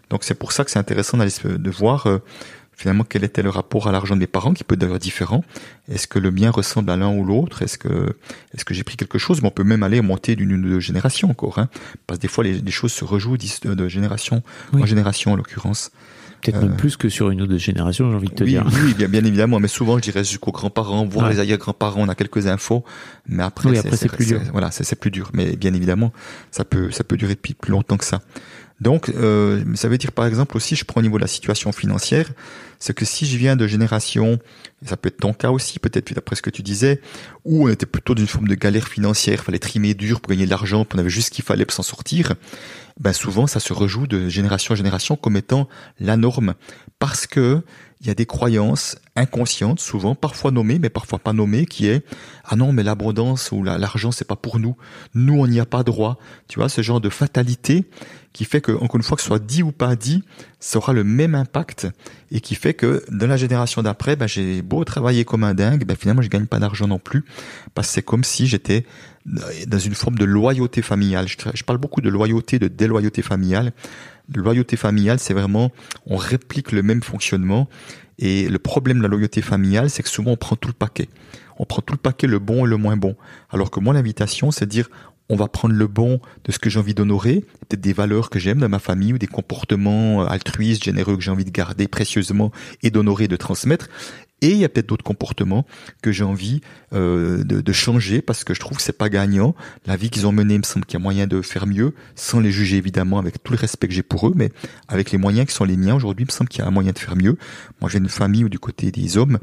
Donc 0.10 0.24
c'est 0.24 0.36
pour 0.36 0.52
ça 0.52 0.64
que 0.64 0.72
c'est 0.72 0.80
intéressant 0.80 1.18
d'aller 1.18 1.32
de 1.44 1.72
voir 1.72 2.08
euh, 2.08 2.20
finalement 2.76 3.04
quel 3.04 3.24
était 3.24 3.42
le 3.42 3.50
rapport 3.50 3.88
à 3.88 3.92
l'argent 3.92 4.16
de 4.16 4.20
mes 4.20 4.28
parents 4.28 4.54
qui 4.54 4.64
peut 4.64 4.76
être 4.76 4.82
d'ailleurs 4.82 5.00
différent. 5.00 5.44
Est-ce 5.90 6.08
que 6.08 6.20
le 6.20 6.32
mien 6.32 6.52
ressemble 6.52 6.90
à 6.92 6.98
l'un 6.98 7.14
ou 7.14 7.24
l'autre? 7.24 7.62
Est-ce 7.62 7.78
que 7.78 8.16
est-ce 8.54 8.66
que 8.66 8.74
j'ai 8.74 8.84
pris 8.84 8.98
quelque 8.98 9.18
chose? 9.18 9.42
Mais 9.42 9.48
on 9.48 9.52
peut 9.52 9.64
même 9.64 9.84
aller 9.84 10.02
monter 10.02 10.36
d'une 10.36 10.54
ou 10.54 10.62
deux 10.62 10.80
générations 10.80 11.30
encore, 11.30 11.60
hein, 11.60 11.70
parce 12.08 12.20
que 12.20 12.22
des 12.22 12.28
fois 12.28 12.44
les, 12.44 12.54
les 12.60 12.72
choses 12.72 12.94
se 12.94 13.06
rejouent 13.06 13.38
de, 13.38 13.88
génération 13.88 14.44
en 14.74 14.86
génération 14.86 15.34
en 15.34 15.36
l'occurrence. 15.36 15.92
Peut-être 16.44 16.62
même 16.62 16.74
euh, 16.74 16.78
plus 16.78 16.98
que 16.98 17.10
sur 17.10 17.30
une 17.30 17.42
ou 17.42 17.48
deux 17.48 17.58
générations, 17.58 18.10
j'ai 18.10 18.16
envie 18.16 18.30
de 18.30 18.34
te 18.34 18.44
dire. 18.44 18.66
Oui, 18.84 18.94
bien, 18.94 19.08
bien 19.08 19.24
évidemment, 19.24 19.60
mais 19.60 19.68
souvent 19.68 19.98
je 19.98 20.04
dirais 20.04 20.24
jusqu'aux 20.24 20.52
grands-parents, 20.52 21.06
voire 21.06 21.30
les 21.30 21.40
arrière-grands-parents, 21.40 22.02
on 22.02 22.10
a 22.10 22.16
quelques 22.16 22.48
infos, 22.48 22.84
mais 23.28 23.44
après, 23.44 23.74
c'est 23.96 24.12
plus 24.12 24.26
dur. 24.26 24.42
Voilà, 24.52 24.72
c'est 24.72 25.00
plus 25.00 25.12
dur, 25.12 25.32
mais 25.34 25.56
bien 25.56 25.74
évidemment, 25.74 26.12
ça 26.52 26.66
peut 26.66 26.92
ça 26.92 27.04
peut 27.04 27.18
durer 27.18 27.36
depuis 27.36 27.54
plus 27.54 27.72
longtemps 27.72 27.98
que 27.98 28.06
ça. 28.06 28.22
Donc, 28.82 29.10
euh, 29.10 29.64
ça 29.76 29.88
veut 29.88 29.98
dire 29.98 30.12
par 30.12 30.26
exemple 30.26 30.58
aussi, 30.58 30.76
je 30.76 30.84
prends 30.84 31.00
au 31.00 31.04
niveau 31.04 31.18
de 31.18 31.22
la 31.22 31.28
situation 31.28 31.72
financière, 31.72 32.30
c'est 32.80 32.94
que 32.94 33.06
si 33.06 33.26
je 33.26 33.38
viens 33.38 33.56
de 33.56 33.66
génération, 33.66 34.40
ça 34.86 34.98
peut 34.98 35.08
être 35.08 35.18
ton 35.18 35.34
cas 35.34 35.52
aussi, 35.52 35.80
peut-être 35.80 36.14
d'après 36.14 36.36
ce 36.36 36.42
que 36.42 36.50
tu 36.50 36.62
disais, 36.62 37.02
où 37.46 37.68
on 37.68 37.70
était 37.70 37.86
plutôt 37.86 38.16
d'une 38.16 38.28
forme 38.28 38.48
de 38.48 38.56
galère 38.56 38.88
financière, 38.88 39.40
il 39.42 39.44
fallait 39.44 39.60
trimer 39.60 39.94
dur 39.94 40.22
pour 40.22 40.30
gagner 40.30 40.46
de 40.46 40.50
l'argent, 40.50 40.86
on 40.94 40.98
avait 40.98 41.10
juste 41.10 41.28
ce 41.28 41.32
qu'il 41.32 41.44
fallait 41.44 41.66
pour 41.66 41.74
s'en 41.74 41.84
sortir, 41.84 42.34
ben 43.00 43.14
souvent 43.14 43.48
ça 43.48 43.60
se 43.60 43.74
rejoue 43.74 44.08
de 44.08 44.30
génération 44.30 44.74
en 44.74 44.76
génération 44.76 45.16
comme 45.16 45.38
étant 45.38 45.68
la 46.00 46.18
norme, 46.18 46.54
parce 47.00 47.28
que 47.28 47.64
il 48.04 48.08
y 48.08 48.10
a 48.10 48.16
des 48.16 48.26
croyances 48.26 48.98
inconscientes, 49.16 49.80
souvent, 49.80 50.14
parfois 50.14 50.52
nommées, 50.52 50.78
mais 50.78 50.90
parfois 50.90 51.20
pas 51.20 51.32
nommées, 51.32 51.66
qui 51.66 51.88
est 51.88 52.04
ah 52.44 52.58
non, 52.58 52.74
mais 52.74 52.84
l'abondance 52.84 53.54
ou 53.54 53.64
l'argent 53.64 54.12
c'est 54.12 54.28
pas 54.28 54.36
pour 54.36 54.60
nous. 54.60 54.76
Nous 55.14 55.40
on 55.40 55.48
n'y 55.48 55.62
a 55.62 55.66
pas 55.66 55.84
droit. 55.84 56.20
Tu 56.50 56.60
vois 56.60 56.68
ce 56.68 56.82
genre 56.82 57.00
de 57.00 57.08
fatalité 57.08 57.86
qui 58.34 58.44
fait 58.44 58.60
que 58.60 58.74
encore 58.74 58.98
une 58.98 59.04
fois 59.04 59.16
que 59.16 59.22
ce 59.22 59.28
soit 59.28 59.40
dit 59.40 59.64
ou 59.64 59.72
pas 59.72 59.96
dit, 59.96 60.22
ça 60.60 60.80
aura 60.80 60.92
le 60.92 61.06
même 61.06 61.34
impact 61.34 61.88
et 62.30 62.42
qui 62.42 62.56
fait 62.56 62.74
que 62.74 63.06
dans 63.10 63.28
la 63.28 63.38
génération 63.38 63.82
d'après, 63.84 64.18
ben, 64.18 64.28
j'ai 64.28 64.62
travailler 64.84 65.26
comme 65.26 65.44
un 65.44 65.54
dingue, 65.54 65.86
ben, 65.86 65.96
finalement 65.96 66.22
je 66.22 66.30
gagne 66.30 66.46
pas 66.46 66.60
d'argent 66.60 66.88
non 66.88 67.00
plus 67.00 67.24
parce 67.76 67.88
que 67.88 67.94
c'est 67.94 68.02
comme 68.02 68.24
si 68.24 68.48
j'étais 68.48 68.86
dans 69.26 69.80
une 69.80 69.94
forme 69.94 70.18
de 70.18 70.26
loyauté 70.26 70.82
familiale. 70.82 71.28
Je, 71.28 71.64
parle 71.64 71.78
beaucoup 71.78 72.02
de 72.02 72.10
loyauté, 72.10 72.60
de 72.60 72.68
déloyauté 72.68 73.22
familiale 73.22 73.72
loyauté 74.36 74.78
familiale, 74.78 75.20
c'est 75.20 75.34
vraiment, 75.34 75.72
on 76.06 76.16
réplique 76.16 76.72
le 76.72 76.84
même 76.84 77.04
fonctionnement. 77.04 77.68
Et 78.20 78.48
le 78.48 78.60
problème 78.60 78.98
de 79.00 79.04
la 79.04 79.10
loyauté 79.10 79.42
familiale, 79.42 79.90
c'est 79.90 80.04
que 80.04 80.10
souvent 80.10 80.32
on 80.32 80.38
prend 80.38 80.56
tout 80.56 80.70
le 80.70 80.74
paquet. 80.74 81.10
On 81.58 81.66
prend 81.66 81.82
tout 81.82 81.94
le 81.94 82.00
paquet, 82.00 82.28
le 82.28 82.40
bon 82.40 82.66
et 82.66 82.70
le 82.70 82.78
moins 82.78 82.98
bon. 82.98 83.16
Alors 83.52 83.72
que 83.72 83.80
moi, 83.80 83.94
l'invitation, 83.94 84.52
c'est 84.52 84.68
dire, 84.68 84.90
on 85.30 85.36
va 85.36 85.48
prendre 85.48 85.74
le 85.74 85.88
bon 85.88 86.20
de 86.44 86.52
ce 86.52 86.60
que 86.60 86.70
j'ai 86.70 86.80
envie 86.80 86.94
d'honorer, 86.94 87.46
peut-être 87.62 87.82
des 87.82 87.94
valeurs 87.94 88.30
que 88.30 88.40
j'aime 88.40 88.60
dans 88.60 88.70
ma 88.70 88.80
famille 88.80 89.14
ou 89.14 89.18
des 89.18 89.28
comportements 89.28 90.26
altruistes, 90.26 90.84
généreux 90.84 91.16
que 91.16 91.24
j'ai 91.24 91.32
envie 91.32 91.46
de 91.46 91.52
garder 91.52 91.88
précieusement 91.88 92.52
et 92.82 92.92
d'honorer, 92.92 93.28
de 93.28 93.36
transmettre. 93.36 93.88
Et 94.44 94.52
il 94.52 94.58
y 94.58 94.66
a 94.66 94.70
peut-être 94.70 94.90
d'autres 94.90 95.06
comportements 95.06 95.66
que 96.02 96.12
j'ai 96.12 96.26
envie 96.26 96.60
euh, 96.94 97.46
de, 97.46 97.72
changer 97.72 98.22
parce 98.22 98.44
que 98.44 98.54
je 98.54 98.60
trouve 98.60 98.76
que 98.76 98.84
c'est 98.84 98.98
pas 98.98 99.08
gagnant. 99.08 99.56
La 99.86 99.96
vie 99.96 100.10
qu'ils 100.10 100.28
ont 100.28 100.34
menée, 100.34 100.56
il 100.56 100.60
me 100.60 100.64
semble 100.64 100.86
qu'il 100.86 101.00
y 101.00 101.02
a 101.02 101.04
moyen 101.04 101.28
de 101.28 101.42
faire 101.42 101.66
mieux, 101.66 101.94
sans 102.16 102.42
les 102.42 102.52
juger 102.52 102.76
évidemment, 102.76 103.20
avec 103.20 103.42
tout 103.42 103.54
le 103.54 103.58
respect 103.58 103.88
que 103.88 103.94
j'ai 103.94 104.04
pour 104.04 104.28
eux, 104.28 104.34
mais 104.36 104.52
avec 104.90 105.12
les 105.12 105.18
moyens 105.18 105.48
qui 105.48 105.56
sont 105.56 105.64
les 105.64 105.78
miens 105.78 105.96
aujourd'hui, 105.96 106.26
il 106.26 106.28
me 106.28 106.32
semble 106.32 106.50
qu'il 106.50 106.62
y 106.62 106.68
a 106.68 106.70
moyen 106.70 106.92
de 106.92 107.00
faire 107.00 107.16
mieux. 107.16 107.38
Moi, 107.80 107.90
j'ai 107.90 108.00
une 108.00 108.10
famille 108.10 108.44
où 108.44 108.50
du 108.50 108.60
côté 108.60 108.92
des 108.92 109.18
hommes, 109.18 109.40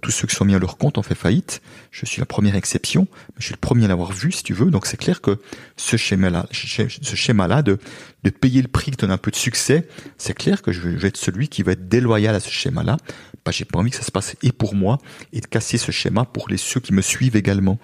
tous 0.00 0.10
ceux 0.10 0.26
qui 0.26 0.34
sont 0.36 0.44
mis 0.44 0.54
à 0.54 0.58
leur 0.58 0.76
compte 0.76 0.96
ont 0.98 1.02
fait 1.02 1.14
faillite. 1.14 1.60
Je 1.90 2.06
suis 2.06 2.20
la 2.20 2.26
première 2.26 2.54
exception, 2.54 3.08
mais 3.10 3.36
je 3.38 3.46
suis 3.46 3.54
le 3.54 3.60
premier 3.60 3.86
à 3.86 3.88
l'avoir 3.88 4.12
vu, 4.12 4.30
si 4.30 4.44
tu 4.44 4.54
veux. 4.54 4.70
Donc 4.70 4.86
c'est 4.86 4.96
clair 4.96 5.20
que 5.20 5.40
ce 5.76 5.96
schéma-là, 5.96 6.46
ce 6.52 7.16
schéma-là 7.16 7.62
de, 7.62 7.78
de 8.22 8.30
payer 8.30 8.62
le 8.62 8.68
prix, 8.68 8.92
de 8.92 8.96
donner 8.96 9.12
un 9.12 9.18
peu 9.18 9.30
de 9.30 9.36
succès, 9.36 9.88
c'est 10.18 10.34
clair 10.34 10.62
que 10.62 10.70
je 10.70 10.88
vais 10.88 11.08
être 11.08 11.16
celui 11.16 11.48
qui 11.48 11.62
va 11.62 11.72
être 11.72 11.88
déloyal 11.88 12.34
à 12.34 12.40
ce 12.40 12.50
schéma-là 12.50 12.96
bah, 13.44 13.50
j'ai 13.52 13.64
pas 13.64 13.78
envie 13.78 13.90
que 13.90 13.96
ça 13.96 14.02
se 14.02 14.10
passe 14.10 14.36
et 14.42 14.52
pour 14.52 14.74
moi 14.74 14.98
et 15.32 15.40
de 15.40 15.46
casser 15.46 15.78
ce 15.78 15.90
schéma 15.90 16.24
pour 16.24 16.48
les 16.48 16.56
ceux 16.56 16.80
qui 16.80 16.92
me 16.92 17.02
suivent 17.02 17.36
également. 17.36 17.78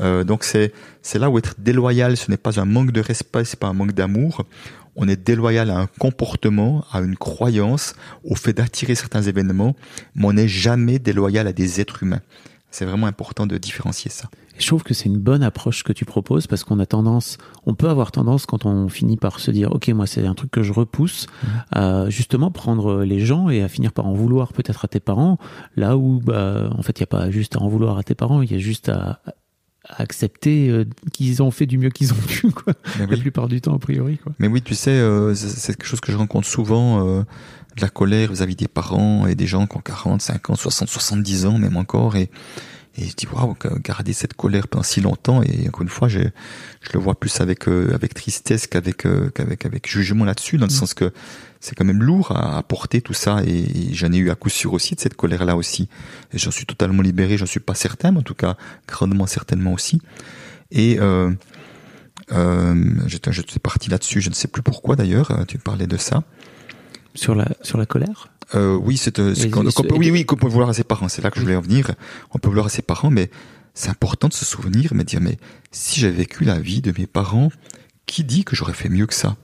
Euh, 0.00 0.24
donc 0.24 0.44
c'est 0.44 0.72
c'est 1.02 1.18
là 1.18 1.30
où 1.30 1.38
être 1.38 1.54
déloyal, 1.58 2.16
ce 2.16 2.30
n'est 2.30 2.36
pas 2.36 2.58
un 2.58 2.64
manque 2.64 2.90
de 2.90 3.00
respect, 3.00 3.44
c'est 3.44 3.58
pas 3.58 3.68
un 3.68 3.74
manque 3.74 3.92
d'amour. 3.92 4.44
On 4.96 5.08
est 5.08 5.16
déloyal 5.16 5.70
à 5.70 5.78
un 5.78 5.86
comportement, 5.86 6.84
à 6.92 7.00
une 7.00 7.16
croyance, 7.16 7.94
au 8.24 8.34
fait 8.34 8.52
d'attirer 8.52 8.94
certains 8.94 9.22
événements, 9.22 9.74
mais 10.14 10.26
on 10.26 10.32
n'est 10.34 10.48
jamais 10.48 10.98
déloyal 10.98 11.46
à 11.46 11.52
des 11.52 11.80
êtres 11.80 12.02
humains. 12.02 12.20
C'est 12.70 12.84
vraiment 12.84 13.06
important 13.06 13.46
de 13.46 13.56
différencier 13.56 14.10
ça. 14.10 14.28
Je 14.58 14.66
trouve 14.66 14.82
que 14.82 14.94
c'est 14.94 15.06
une 15.06 15.18
bonne 15.18 15.42
approche 15.42 15.82
que 15.82 15.92
tu 15.92 16.04
proposes 16.04 16.46
parce 16.46 16.64
qu'on 16.64 16.78
a 16.78 16.86
tendance, 16.86 17.38
on 17.66 17.74
peut 17.74 17.88
avoir 17.88 18.12
tendance 18.12 18.46
quand 18.46 18.66
on 18.66 18.88
finit 18.88 19.16
par 19.16 19.40
se 19.40 19.50
dire, 19.50 19.72
ok, 19.72 19.88
moi 19.88 20.06
c'est 20.06 20.26
un 20.26 20.34
truc 20.34 20.50
que 20.50 20.62
je 20.62 20.72
repousse, 20.72 21.26
mmh. 21.26 21.46
à 21.72 22.10
justement 22.10 22.50
prendre 22.50 23.04
les 23.04 23.20
gens 23.20 23.48
et 23.48 23.62
à 23.62 23.68
finir 23.68 23.92
par 23.92 24.06
en 24.06 24.12
vouloir 24.12 24.52
peut-être 24.52 24.84
à 24.84 24.88
tes 24.88 25.00
parents, 25.00 25.38
là 25.76 25.96
où 25.96 26.20
bah 26.20 26.70
en 26.76 26.82
fait 26.82 26.98
il 26.98 27.02
n'y 27.02 27.04
a 27.04 27.06
pas 27.08 27.30
juste 27.30 27.56
à 27.56 27.60
en 27.60 27.68
vouloir 27.68 27.98
à 27.98 28.02
tes 28.02 28.14
parents, 28.14 28.42
il 28.42 28.50
y 28.50 28.54
a 28.54 28.58
juste 28.58 28.88
à, 28.88 29.20
accepter 29.88 30.68
euh, 30.70 30.84
qu'ils 31.12 31.42
ont 31.42 31.50
fait 31.50 31.66
du 31.66 31.78
mieux 31.78 31.90
qu'ils 31.90 32.12
ont 32.12 32.16
pu, 32.28 32.50
quoi. 32.50 32.72
La 32.98 33.16
plupart 33.16 33.48
du 33.48 33.60
temps, 33.60 33.74
a 33.74 33.78
priori, 33.78 34.18
quoi. 34.18 34.32
Mais 34.38 34.48
oui, 34.48 34.62
tu 34.62 34.74
sais, 34.74 34.90
euh, 34.90 35.34
c'est 35.34 35.76
quelque 35.76 35.86
chose 35.86 36.00
que 36.00 36.12
je 36.12 36.16
rencontre 36.16 36.46
souvent, 36.46 37.06
euh, 37.06 37.22
de 37.76 37.80
la 37.80 37.88
colère 37.88 38.30
vis-à-vis 38.30 38.56
des 38.56 38.68
parents 38.68 39.26
et 39.26 39.34
des 39.34 39.46
gens 39.46 39.66
qui 39.66 39.76
ont 39.76 39.80
40, 39.80 40.22
50, 40.22 40.56
60, 40.56 40.88
70 40.88 41.46
ans, 41.46 41.58
même 41.58 41.76
encore, 41.76 42.16
et 42.16 42.30
et 42.96 43.06
je 43.06 43.14
dis 43.14 43.26
waouh, 43.26 43.56
garder 43.82 44.12
cette 44.12 44.34
colère 44.34 44.68
pendant 44.68 44.82
si 44.82 45.00
longtemps. 45.00 45.42
Et 45.42 45.68
encore 45.68 45.82
une 45.82 45.88
fois, 45.88 46.08
je, 46.08 46.20
je 46.20 46.92
le 46.92 47.00
vois 47.00 47.18
plus 47.18 47.40
avec 47.40 47.68
euh, 47.68 47.92
avec 47.94 48.14
tristesse 48.14 48.66
qu'avec 48.66 49.04
euh, 49.06 49.30
qu'avec 49.30 49.66
avec 49.66 49.88
jugement 49.88 50.24
là-dessus, 50.24 50.58
dans 50.58 50.66
le 50.66 50.72
mm. 50.72 50.76
sens 50.76 50.94
que 50.94 51.12
c'est 51.60 51.74
quand 51.74 51.84
même 51.84 52.02
lourd 52.02 52.32
à, 52.32 52.58
à 52.58 52.62
porter 52.62 53.00
tout 53.00 53.14
ça. 53.14 53.42
Et, 53.46 53.92
j'en 53.94 54.12
ai 54.12 54.18
eu 54.18 54.30
à 54.30 54.34
coup 54.34 54.50
sûr 54.50 54.72
aussi 54.72 54.94
de 54.94 55.00
cette 55.00 55.14
colère-là 55.14 55.56
aussi. 55.56 55.88
Et 56.32 56.38
j'en 56.38 56.50
suis 56.50 56.66
totalement 56.66 57.02
libéré. 57.02 57.36
J'en 57.38 57.46
suis 57.46 57.60
pas 57.60 57.74
certain, 57.74 58.12
mais 58.12 58.18
en 58.18 58.22
tout 58.22 58.34
cas 58.34 58.56
grandement 58.86 59.26
certainement 59.26 59.72
aussi. 59.72 60.00
Et 60.70 60.98
euh, 61.00 61.30
euh, 62.32 62.74
j'étais 63.06 63.58
parti 63.58 63.90
là-dessus. 63.90 64.20
Je 64.20 64.28
ne 64.28 64.34
sais 64.34 64.48
plus 64.48 64.62
pourquoi 64.62 64.96
d'ailleurs. 64.96 65.30
Euh, 65.30 65.44
tu 65.44 65.58
parlais 65.58 65.86
de 65.86 65.96
ça. 65.96 66.22
Sur 67.14 67.34
la 67.34 67.46
sur 67.62 67.78
la 67.78 67.86
colère? 67.86 68.28
Euh, 68.54 68.74
oui, 68.74 68.96
c'est, 68.96 69.18
euh, 69.18 69.34
oui, 69.96 70.10
oui, 70.10 70.24
qu'on 70.24 70.36
peut 70.36 70.48
vouloir 70.48 70.68
à 70.68 70.74
ses 70.74 70.84
parents. 70.84 71.08
C'est 71.08 71.22
là 71.22 71.30
que 71.30 71.36
je 71.36 71.42
voulais 71.42 71.56
en 71.56 71.60
venir. 71.60 71.92
On 72.32 72.38
peut 72.38 72.48
vouloir 72.48 72.66
à 72.66 72.70
ses 72.70 72.82
parents, 72.82 73.10
mais 73.10 73.30
c'est 73.74 73.90
important 73.90 74.28
de 74.28 74.34
se 74.34 74.44
souvenir, 74.44 74.92
mais 74.94 75.04
dire, 75.04 75.20
mais 75.20 75.38
si 75.70 76.00
j'avais 76.00 76.14
vécu 76.14 76.44
la 76.44 76.58
vie 76.58 76.80
de 76.80 76.92
mes 76.96 77.06
parents, 77.06 77.50
qui 78.06 78.24
dit 78.24 78.44
que 78.44 78.54
j'aurais 78.54 78.74
fait 78.74 78.88
mieux 78.88 79.06
que 79.06 79.14
ça? 79.14 79.36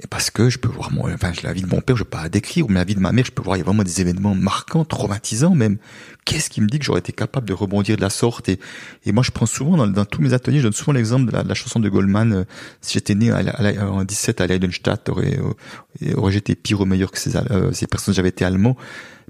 Et 0.00 0.06
parce 0.06 0.30
que 0.30 0.48
je 0.48 0.58
peux 0.58 0.68
voir 0.68 0.92
mon, 0.92 1.12
enfin, 1.12 1.32
la 1.42 1.52
vie 1.52 1.62
de 1.62 1.66
mon 1.66 1.80
père, 1.80 1.96
je 1.96 2.04
peux 2.04 2.10
pas 2.10 2.22
la 2.22 2.28
décrire, 2.28 2.66
mais 2.68 2.76
la 2.76 2.84
vie 2.84 2.94
de 2.94 3.00
ma 3.00 3.10
mère, 3.10 3.24
je 3.24 3.32
peux 3.32 3.42
voir, 3.42 3.56
il 3.56 3.60
y 3.60 3.62
a 3.62 3.64
vraiment 3.64 3.82
des 3.82 4.00
événements 4.00 4.36
marquants, 4.36 4.84
traumatisants 4.84 5.56
même. 5.56 5.78
Qu'est-ce 6.24 6.50
qui 6.50 6.60
me 6.60 6.68
dit 6.68 6.78
que 6.78 6.84
j'aurais 6.84 7.00
été 7.00 7.12
capable 7.12 7.48
de 7.48 7.52
rebondir 7.52 7.96
de 7.96 8.00
la 8.00 8.10
sorte 8.10 8.48
et, 8.48 8.60
et 9.06 9.10
moi, 9.10 9.24
je 9.24 9.32
prends 9.32 9.46
souvent 9.46 9.76
dans, 9.76 9.88
dans 9.88 10.04
tous 10.04 10.22
mes 10.22 10.34
ateliers, 10.34 10.58
je 10.58 10.64
donne 10.64 10.72
souvent 10.72 10.92
l'exemple 10.92 11.32
de, 11.32 11.36
la, 11.36 11.54
chanson 11.54 11.80
de 11.80 11.88
Goldman. 11.88 12.32
Euh, 12.32 12.44
si 12.80 12.94
j'étais 12.94 13.16
né 13.16 13.32
en 13.32 14.04
17 14.04 14.40
à 14.40 14.46
Leidenstadt, 14.46 15.08
aurait, 15.08 15.36
euh, 15.40 16.14
aurait 16.14 16.32
j'étais 16.32 16.54
pire 16.54 16.80
ou 16.80 16.84
meilleur 16.84 17.10
que 17.10 17.18
ces, 17.18 17.36
euh, 17.36 17.72
ces 17.72 17.88
personnes, 17.88 18.14
j'avais 18.14 18.28
été 18.28 18.44
allemand. 18.44 18.76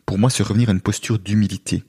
Pour 0.05 0.19
moi, 0.19 0.29
c'est 0.29 0.43
revenir 0.43 0.69
à 0.69 0.73
une 0.73 0.83
posture 0.83 1.19
d'humilité. 1.19 1.83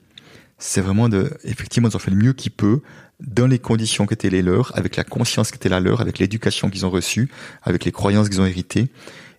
C'est 0.58 0.82
vraiment 0.82 1.10
de, 1.10 1.32
effectivement, 1.44 1.90
ils 1.90 1.96
ont 1.98 2.00
fait 2.00 2.12
le 2.12 2.18
mieux 2.18 2.34
qu'ils 2.34 2.52
peuvent 2.52 2.80
dans 3.20 3.48
les 3.48 3.60
conditions 3.60 4.06
qui 4.06 4.14
étaient 4.14 4.30
les 4.30 4.42
leurs, 4.42 4.78
avec 4.78 4.96
la 4.96 5.04
conscience 5.04 5.52
qui 5.52 5.58
était 5.58 5.70
la 5.70 5.80
leur, 5.80 6.02
avec 6.02 6.20
l'éducation 6.20 6.70
qu'ils 6.70 6.86
ont 6.86 6.90
reçue, 6.90 7.30
avec 7.64 7.86
les 7.86 7.92
croyances 7.92 8.30
qu'ils 8.30 8.42
ont 8.42 8.46
héritées. 8.46 8.88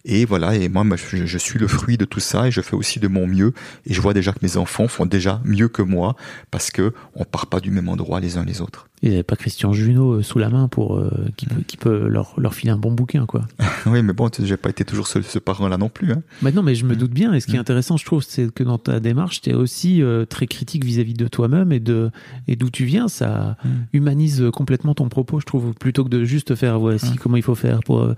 Et 0.04 0.24
voilà, 0.24 0.54
et 0.54 0.68
moi, 0.68 0.84
je, 0.96 1.26
je, 1.26 1.38
suis 1.38 1.58
le 1.58 1.68
fruit 1.68 1.98
de 1.98 2.04
tout 2.06 2.20
ça 2.20 2.48
et 2.48 2.50
je 2.50 2.60
fais 2.62 2.74
aussi 2.74 3.00
de 3.00 3.08
mon 3.08 3.26
mieux. 3.26 3.52
Et 3.84 3.92
je 3.92 4.00
vois 4.00 4.14
déjà 4.14 4.32
que 4.32 4.38
mes 4.42 4.56
enfants 4.56 4.88
font 4.88 5.04
déjà 5.04 5.40
mieux 5.44 5.68
que 5.68 5.82
moi 5.82 6.16
parce 6.50 6.70
que 6.70 6.94
on 7.14 7.24
part 7.24 7.46
pas 7.46 7.60
du 7.60 7.70
même 7.70 7.88
endroit 7.88 8.20
les 8.20 8.38
uns 8.38 8.44
les 8.44 8.62
autres. 8.62 8.86
Ils 9.02 9.10
n'avaient 9.10 9.22
pas 9.22 9.36
Christian 9.36 9.72
Junot 9.72 10.12
euh, 10.12 10.22
sous 10.22 10.38
la 10.38 10.50
main 10.50 10.68
pour 10.68 10.98
euh, 10.98 11.10
qui, 11.36 11.46
peut, 11.46 11.62
qui 11.66 11.78
peut 11.78 12.06
leur, 12.06 12.34
leur 12.38 12.54
filer 12.54 12.70
un 12.70 12.76
bon 12.76 12.92
bouquin, 12.92 13.24
quoi. 13.24 13.46
oui, 13.86 14.02
mais 14.02 14.12
bon, 14.12 14.30
j'ai 14.42 14.56
pas 14.58 14.68
été 14.68 14.84
toujours 14.84 15.06
ce, 15.06 15.22
ce 15.22 15.38
parent-là 15.38 15.78
non 15.78 15.88
plus. 15.88 16.12
Hein. 16.12 16.22
Bah 16.42 16.50
non, 16.52 16.62
mais 16.62 16.74
je 16.74 16.84
me 16.84 16.96
doute 16.96 17.12
bien. 17.12 17.32
Et 17.32 17.40
ce 17.40 17.46
qui 17.46 17.54
est 17.54 17.58
mm. 17.58 17.60
intéressant, 17.60 17.96
je 17.96 18.04
trouve, 18.04 18.22
c'est 18.22 18.52
que 18.52 18.62
dans 18.62 18.78
ta 18.78 19.00
démarche, 19.00 19.40
tu 19.40 19.50
es 19.50 19.54
aussi 19.54 20.02
euh, 20.02 20.26
très 20.26 20.46
critique 20.46 20.84
vis-à-vis 20.84 21.14
de 21.14 21.28
toi-même 21.28 21.72
et 21.72 21.80
de 21.80 22.10
et 22.46 22.56
d'où 22.56 22.70
tu 22.70 22.84
viens. 22.84 23.08
Ça 23.08 23.56
mm. 23.64 23.68
humanise 23.94 24.44
complètement 24.52 24.94
ton 24.94 25.08
propos, 25.08 25.40
je 25.40 25.46
trouve, 25.46 25.72
plutôt 25.74 26.04
que 26.04 26.10
de 26.10 26.24
juste 26.24 26.54
faire 26.54 26.78
voici 26.78 27.12
mm. 27.12 27.16
comment 27.16 27.36
il 27.36 27.42
faut 27.42 27.54
faire 27.54 27.80
pour 27.80 28.14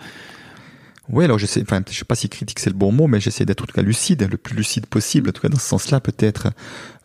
oui, 1.12 1.24
alors 1.24 1.38
je 1.38 1.44
sais, 1.44 1.60
enfin, 1.60 1.82
je 1.88 1.96
sais 1.96 2.06
pas 2.06 2.14
si 2.14 2.30
critique 2.30 2.58
c'est 2.58 2.70
le 2.70 2.76
bon 2.76 2.90
mot, 2.90 3.06
mais 3.06 3.20
j'essaie 3.20 3.44
d'être 3.44 3.62
en 3.62 3.66
tout 3.66 3.74
cas 3.74 3.82
lucide, 3.82 4.26
le 4.30 4.38
plus 4.38 4.56
lucide 4.56 4.86
possible, 4.86 5.28
en 5.28 5.32
tout 5.32 5.42
cas 5.42 5.50
dans 5.50 5.58
ce 5.58 5.68
sens-là 5.68 6.00
peut-être, 6.00 6.48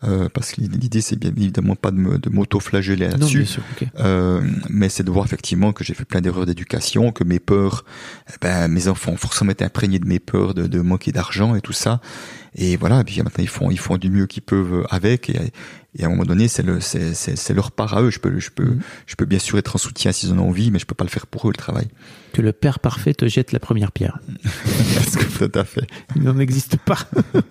euh, 0.02 0.30
parce 0.32 0.52
que 0.52 0.62
l'idée 0.62 1.02
c'est 1.02 1.16
bien 1.16 1.30
évidemment 1.30 1.76
pas 1.76 1.90
de, 1.90 2.16
de 2.16 2.30
m'auto-flageller 2.30 3.08
là-dessus, 3.08 3.46
euh, 4.00 4.40
mais 4.70 4.88
c'est 4.88 5.02
de 5.02 5.10
voir 5.10 5.26
effectivement 5.26 5.72
que 5.72 5.84
j'ai 5.84 5.92
fait 5.92 6.06
plein 6.06 6.22
d'erreurs 6.22 6.46
d'éducation, 6.46 7.12
que 7.12 7.22
mes 7.22 7.38
peurs, 7.38 7.84
eh 8.30 8.36
ben 8.40 8.68
mes 8.68 8.88
enfants 8.88 9.12
ont 9.12 9.18
forcément 9.18 9.52
été 9.52 9.64
imprégnés 9.64 9.98
de 9.98 10.08
mes 10.08 10.20
peurs 10.20 10.54
de, 10.54 10.66
de 10.66 10.80
manquer 10.80 11.12
d'argent 11.12 11.54
et 11.54 11.60
tout 11.60 11.74
ça, 11.74 12.00
et 12.54 12.76
voilà, 12.76 13.00
et 13.00 13.04
puis 13.04 13.18
maintenant 13.18 13.44
ils 13.44 13.48
font 13.48 13.70
ils 13.70 13.78
font 13.78 13.98
du 13.98 14.08
mieux 14.08 14.26
qu'ils 14.26 14.42
peuvent 14.42 14.86
avec, 14.88 15.28
et, 15.28 15.52
et 15.96 16.04
à 16.04 16.06
un 16.06 16.10
moment 16.10 16.24
donné, 16.24 16.48
c'est 16.48 16.62
le, 16.62 16.80
c'est, 16.80 17.14
c'est, 17.14 17.54
leur 17.54 17.72
part 17.72 17.96
à 17.96 18.02
eux. 18.02 18.10
Je 18.10 18.18
peux, 18.18 18.38
je 18.38 18.50
peux, 18.50 18.64
mm. 18.64 18.80
je 19.06 19.16
peux 19.16 19.24
bien 19.24 19.38
sûr 19.38 19.56
être 19.56 19.74
en 19.74 19.78
soutien 19.78 20.12
s'ils 20.12 20.32
en 20.32 20.38
ont 20.38 20.48
envie, 20.48 20.70
mais 20.70 20.78
je 20.78 20.84
peux 20.84 20.94
pas 20.94 21.04
le 21.04 21.10
faire 21.10 21.26
pour 21.26 21.48
eux 21.48 21.50
le 21.50 21.56
travail. 21.56 21.88
Que 22.34 22.42
le 22.42 22.52
père 22.52 22.78
parfait 22.78 23.14
te 23.14 23.26
jette 23.26 23.52
la 23.52 23.58
première 23.58 23.90
pierre. 23.90 24.18
tout 25.38 25.50
à 25.54 25.64
fait. 25.64 25.86
Il 26.14 26.24
n'en 26.24 26.38
existe 26.38 26.76
pas. 26.76 26.98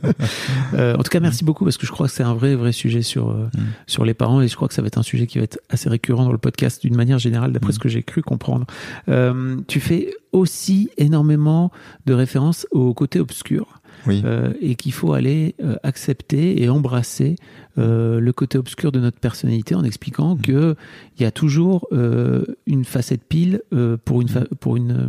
euh, 0.76 0.96
en 0.96 1.02
tout 1.02 1.10
cas, 1.10 1.20
merci 1.20 1.44
beaucoup 1.44 1.64
parce 1.64 1.78
que 1.78 1.88
je 1.88 1.92
crois 1.92 2.08
que 2.08 2.14
c'est 2.14 2.24
un 2.24 2.36
vrai, 2.36 2.56
vrai 2.56 2.74
sujet 2.74 3.02
sur 3.02 3.32
euh, 3.32 3.50
mm. 3.58 3.62
sur 3.88 4.06
les 4.06 4.14
parents 4.14 4.42
et 4.42 4.48
je 4.48 4.56
crois 4.56 4.68
que 4.68 4.76
ça 4.76 4.84
va 4.84 4.88
être 4.88 5.00
un 5.00 5.04
sujet 5.04 5.26
qui 5.26 5.40
va 5.40 5.44
être 5.44 5.60
assez 5.70 5.90
récurrent 5.90 6.24
dans 6.24 6.32
le 6.32 6.38
podcast 6.38 6.84
d'une 6.84 6.96
manière 6.96 7.18
générale, 7.18 7.52
d'après 7.52 7.70
mm. 7.70 7.74
ce 7.74 7.80
que 7.80 7.90
j'ai 7.90 8.04
cru 8.04 8.22
comprendre. 8.22 8.68
Euh, 9.10 9.58
tu 9.68 9.80
fais 9.80 10.14
aussi 10.32 10.92
énormément 10.98 11.72
de 12.06 12.14
références 12.14 12.68
au 12.72 12.94
côté 12.94 13.20
obscur. 13.20 13.77
Oui. 14.06 14.22
Euh, 14.26 14.54
et 14.62 14.76
qu'il 14.76 14.94
faut 14.94 15.14
aller 15.14 15.56
euh, 15.62 15.76
accepter 15.84 16.62
et 16.62 16.70
embrasser 16.70 17.36
euh, 17.78 18.20
le 18.20 18.34
côté 18.34 18.58
obscur 18.58 18.92
de 18.92 19.00
notre 19.00 19.20
personnalité 19.20 19.76
en 19.76 19.84
expliquant 19.84 20.36
mm. 20.36 20.42
que 20.42 20.76
il 21.18 21.24
y 21.24 21.26
a 21.26 21.32
toujours 21.32 21.88
une 21.92 22.86
facette 22.86 23.24
pile 23.24 23.62
pour 24.06 24.22
une 24.22 24.48
pour 24.60 24.78
une 24.78 25.08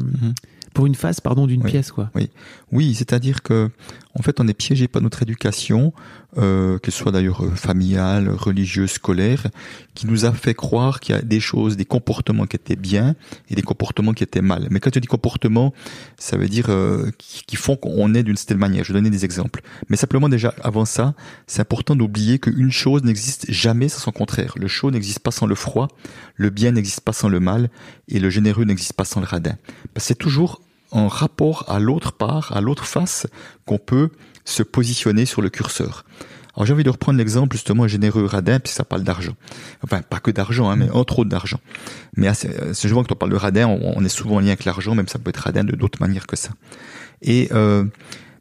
pour 0.74 0.86
une 0.86 0.94
phase, 0.94 1.20
pardon, 1.20 1.48
d'une 1.48 1.62
Oui. 1.64 1.70
pièce, 1.70 1.90
quoi. 1.90 2.10
Oui, 2.14 2.30
oui, 2.70 2.94
c'est-à-dire 2.94 3.42
que 3.42 3.68
en 4.14 4.22
fait, 4.22 4.38
on 4.38 4.46
est 4.46 4.54
piégé 4.54 4.86
par 4.86 5.02
notre 5.02 5.22
éducation, 5.22 5.92
euh, 6.38 6.78
qu'elle 6.78 6.94
soit 6.94 7.12
d'ailleurs 7.12 7.44
euh, 7.44 7.50
familiale, 7.50 8.28
religieuse, 8.28 8.92
scolaire, 8.92 9.46
qui 9.94 10.06
nous 10.06 10.24
a 10.24 10.32
fait 10.32 10.54
croire 10.54 11.00
qu'il 11.00 11.14
y 11.14 11.18
a 11.18 11.22
des 11.22 11.40
choses, 11.40 11.76
des 11.76 11.84
comportements 11.84 12.46
qui 12.46 12.56
étaient 12.56 12.76
bien 12.76 13.16
et 13.50 13.54
des 13.54 13.62
comportements 13.62 14.12
qui 14.12 14.22
étaient 14.22 14.42
mal. 14.42 14.68
Mais 14.70 14.80
quand 14.80 14.90
tu 14.90 15.00
dis 15.00 15.08
comportement, 15.08 15.74
ça 16.16 16.36
veut 16.36 16.48
dire 16.48 16.66
euh, 16.68 17.10
qui, 17.18 17.42
qui 17.44 17.56
font 17.56 17.76
qu'on 17.76 18.14
est 18.14 18.22
d'une 18.22 18.36
certaine 18.36 18.58
manière. 18.58 18.84
Je 18.84 18.92
vais 18.92 18.98
donner 18.98 19.10
des 19.10 19.24
exemples. 19.24 19.62
Mais 19.88 19.96
simplement 19.96 20.28
déjà 20.28 20.54
avant 20.62 20.84
ça, 20.84 21.14
c'est 21.46 21.60
important 21.60 21.96
d'oublier 21.96 22.38
qu'une 22.38 22.70
chose 22.70 23.02
n'existe 23.02 23.50
jamais 23.50 23.88
sans 23.88 24.00
son 24.00 24.12
contraire. 24.12 24.54
Le 24.56 24.68
chaud 24.68 24.90
n'existe 24.90 25.20
pas 25.20 25.30
sans 25.30 25.46
le 25.46 25.54
froid, 25.54 25.88
le 26.36 26.50
bien 26.50 26.72
n'existe 26.72 27.00
pas 27.00 27.12
sans 27.12 27.28
le 27.28 27.40
mal, 27.40 27.68
et 28.08 28.20
le 28.20 28.30
généreux 28.30 28.64
n'existe 28.64 28.92
pas 28.92 29.04
sans 29.04 29.20
le 29.20 29.26
radin. 29.26 29.56
C'est 29.96 30.16
toujours 30.16 30.60
en 30.90 31.08
rapport 31.08 31.64
à 31.68 31.78
l'autre 31.78 32.12
part, 32.12 32.56
à 32.56 32.60
l'autre 32.60 32.86
face, 32.86 33.26
qu'on 33.66 33.78
peut 33.78 34.10
se 34.44 34.62
positionner 34.62 35.26
sur 35.26 35.42
le 35.42 35.50
curseur. 35.50 36.04
Alors 36.56 36.66
j'ai 36.66 36.72
envie 36.72 36.82
de 36.82 36.90
reprendre 36.90 37.18
l'exemple 37.18 37.54
justement 37.54 37.86
généreux 37.86 38.24
radin, 38.24 38.58
puisque 38.58 38.78
ça 38.78 38.84
parle 38.84 39.04
d'argent. 39.04 39.34
Enfin, 39.84 40.02
pas 40.02 40.18
que 40.18 40.32
d'argent, 40.32 40.68
hein, 40.68 40.76
mais 40.76 40.90
entre 40.90 41.20
autres 41.20 41.30
d'argent. 41.30 41.60
Mais 42.16 42.26
assez, 42.26 42.48
euh, 42.48 42.74
souvent 42.74 43.02
quand 43.02 43.12
on 43.12 43.16
parle 43.16 43.30
de 43.30 43.36
radin, 43.36 43.68
on, 43.68 43.92
on 43.96 44.04
est 44.04 44.08
souvent 44.08 44.36
en 44.36 44.40
lien 44.40 44.48
avec 44.48 44.64
l'argent, 44.64 44.96
même 44.96 45.06
ça 45.06 45.20
peut 45.20 45.30
être 45.30 45.36
radin 45.36 45.62
de 45.62 45.76
d'autres 45.76 46.00
manières 46.00 46.26
que 46.26 46.34
ça. 46.34 46.50
Et 47.22 47.48
euh, 47.52 47.84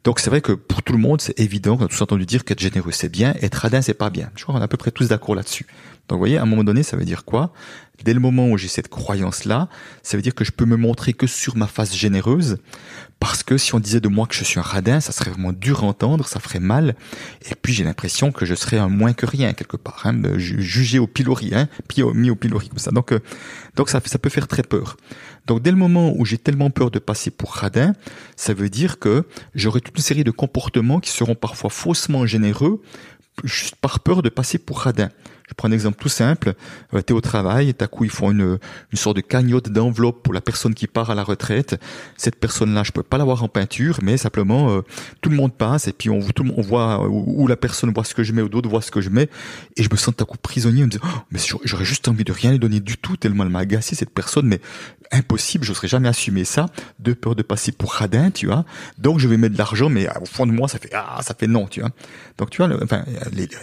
donc 0.03 0.19
c'est 0.19 0.29
vrai 0.29 0.41
que 0.41 0.53
pour 0.53 0.81
tout 0.81 0.93
le 0.93 0.99
monde, 0.99 1.21
c'est 1.21 1.39
évident, 1.39 1.77
on 1.79 1.85
a 1.85 1.87
tous 1.87 2.01
entendu 2.01 2.25
dire 2.25 2.43
qu'être 2.43 2.59
généreux 2.59 2.91
c'est 2.91 3.09
bien, 3.09 3.35
être 3.41 3.55
radin 3.55 3.83
c'est 3.83 3.93
pas 3.93 4.09
bien. 4.09 4.31
Je 4.35 4.43
crois 4.43 4.55
qu'on 4.55 4.61
est 4.61 4.63
à 4.63 4.67
peu 4.67 4.77
près 4.77 4.91
tous 4.91 5.09
d'accord 5.09 5.35
là-dessus. 5.35 5.67
Donc 6.07 6.17
vous 6.17 6.19
voyez, 6.19 6.37
à 6.37 6.43
un 6.43 6.45
moment 6.45 6.63
donné, 6.63 6.83
ça 6.83 6.95
veut 6.95 7.05
dire 7.05 7.25
quoi? 7.25 7.51
Dès 8.03 8.13
le 8.13 8.19
moment 8.19 8.47
où 8.49 8.57
j'ai 8.57 8.67
cette 8.67 8.89
croyance-là, 8.89 9.69
ça 10.03 10.17
veut 10.17 10.23
dire 10.23 10.35
que 10.35 10.45
je 10.45 10.51
peux 10.51 10.65
me 10.65 10.77
montrer 10.77 11.13
que 11.13 11.25
sur 11.25 11.57
ma 11.57 11.67
face 11.67 11.95
généreuse, 11.95 12.57
parce 13.19 13.41
que 13.41 13.57
si 13.57 13.73
on 13.73 13.79
disait 13.79 13.99
de 13.99 14.07
moi 14.07 14.27
que 14.27 14.35
je 14.35 14.43
suis 14.43 14.59
un 14.59 14.63
radin, 14.63 14.99
ça 14.99 15.11
serait 15.11 15.31
vraiment 15.31 15.51
dur 15.51 15.83
à 15.83 15.87
entendre, 15.87 16.27
ça 16.27 16.39
ferait 16.39 16.59
mal, 16.59 16.95
et 17.49 17.55
puis 17.55 17.73
j'ai 17.73 17.83
l'impression 17.83 18.31
que 18.31 18.45
je 18.45 18.53
serais 18.53 18.77
un 18.77 18.87
moins 18.87 19.13
que 19.13 19.25
rien 19.25 19.53
quelque 19.53 19.77
part, 19.77 20.01
hein, 20.05 20.21
jugé 20.37 20.99
au 20.99 21.07
pilori, 21.07 21.55
hein, 21.55 21.67
mis 22.13 22.29
au 22.29 22.35
pilori 22.35 22.69
comme 22.69 22.77
ça. 22.77 22.91
Donc, 22.91 23.11
euh, 23.11 23.19
donc 23.75 23.89
ça 23.89 23.99
peut 23.99 24.29
faire 24.29 24.47
très 24.47 24.63
peur. 24.63 24.95
Donc 25.47 25.63
dès 25.63 25.71
le 25.71 25.77
moment 25.77 26.13
où 26.15 26.25
j'ai 26.25 26.37
tellement 26.37 26.69
peur 26.69 26.91
de 26.91 26.99
passer 26.99 27.31
pour 27.31 27.53
radin, 27.53 27.93
ça 28.35 28.53
veut 28.53 28.69
dire 28.69 28.99
que 28.99 29.25
j'aurai 29.55 29.81
toute 29.81 29.97
une 29.97 30.03
série 30.03 30.23
de 30.23 30.31
comportements 30.31 30.99
qui 30.99 31.09
seront 31.09 31.35
parfois 31.35 31.69
faussement 31.69 32.25
généreux, 32.25 32.81
juste 33.43 33.75
par 33.75 34.01
peur 34.01 34.21
de 34.21 34.29
passer 34.29 34.57
pour 34.57 34.81
radin. 34.81 35.09
Je 35.47 35.53
prends 35.53 35.69
un 35.69 35.71
exemple 35.71 35.97
tout 35.97 36.09
simple. 36.09 36.53
Euh, 36.93 37.01
tu 37.05 37.13
es 37.13 37.15
au 37.15 37.21
travail 37.21 37.73
à 37.79 37.87
coup 37.87 38.03
ils 38.03 38.09
font 38.09 38.31
une, 38.31 38.59
une 38.91 38.97
sorte 38.97 39.15
de 39.15 39.21
cagnotte 39.21 39.69
d'enveloppe 39.69 40.21
pour 40.21 40.33
la 40.33 40.41
personne 40.41 40.73
qui 40.73 40.87
part 40.87 41.09
à 41.09 41.15
la 41.15 41.23
retraite. 41.23 41.79
Cette 42.17 42.35
personne-là, 42.35 42.83
je 42.83 42.91
peux 42.91 43.01
pas 43.03 43.17
l'avoir 43.17 43.43
en 43.43 43.47
peinture, 43.47 43.99
mais 44.03 44.17
simplement 44.17 44.71
euh, 44.71 44.81
tout 45.21 45.29
le 45.29 45.37
monde 45.37 45.53
passe 45.53 45.87
et 45.87 45.93
puis 45.93 46.09
on, 46.09 46.19
tout 46.19 46.43
le 46.43 46.49
monde, 46.49 46.57
on 46.59 46.61
voit 46.61 47.01
euh, 47.03 47.07
où, 47.07 47.47
la 47.47 47.55
personne 47.55 47.93
voit 47.93 48.03
ce 48.03 48.13
que 48.13 48.23
je 48.23 48.33
mets 48.33 48.41
ou 48.41 48.49
d'autres 48.49 48.69
voient 48.69 48.81
ce 48.81 48.91
que 48.91 48.99
je 48.99 49.09
mets 49.09 49.29
et 49.77 49.83
je 49.83 49.89
me 49.89 49.95
sens 49.95 50.13
à 50.19 50.25
coup 50.25 50.37
prisonnier. 50.37 50.79
Je 50.81 50.85
me 50.85 50.89
dis, 50.91 50.99
oh, 51.01 51.07
mais 51.31 51.39
j'aurais- 51.63 51.85
juste 51.85 52.09
envie 52.09 52.25
de 52.25 52.33
rien 52.33 52.51
lui 52.51 52.59
donner 52.59 52.81
du 52.81 52.97
tout 52.97 53.15
tellement 53.15 53.43
elle 53.45 53.49
m'a 53.49 53.59
agacé 53.59 53.95
cette 53.95 54.09
personne, 54.09 54.47
mais 54.47 54.59
impossible, 55.13 55.63
je 55.63 55.71
serais 55.71 55.87
jamais 55.87 56.09
assumé 56.09 56.43
ça, 56.43 56.65
de 56.99 57.13
peur 57.13 57.35
de 57.35 57.43
passer 57.43 57.71
pour 57.71 57.93
radin, 57.93 58.29
tu 58.31 58.47
vois. 58.47 58.65
Donc 58.97 59.19
je 59.19 59.27
vais 59.29 59.37
mettre 59.37 59.53
de 59.53 59.57
l'argent, 59.57 59.87
mais 59.89 60.09
euh, 60.09 60.11
au 60.21 60.25
fond 60.25 60.45
de 60.45 60.51
moi 60.51 60.67
ça 60.67 60.79
fait 60.79 60.89
ah 60.93 61.19
ça 61.21 61.33
fait 61.33 61.47
non, 61.47 61.67
tu 61.67 61.79
vois. 61.79 61.91
Donc 62.37 62.49
tu 62.49 62.57
vois, 62.57 62.67
le- 62.67 62.83
enfin, 62.83 63.05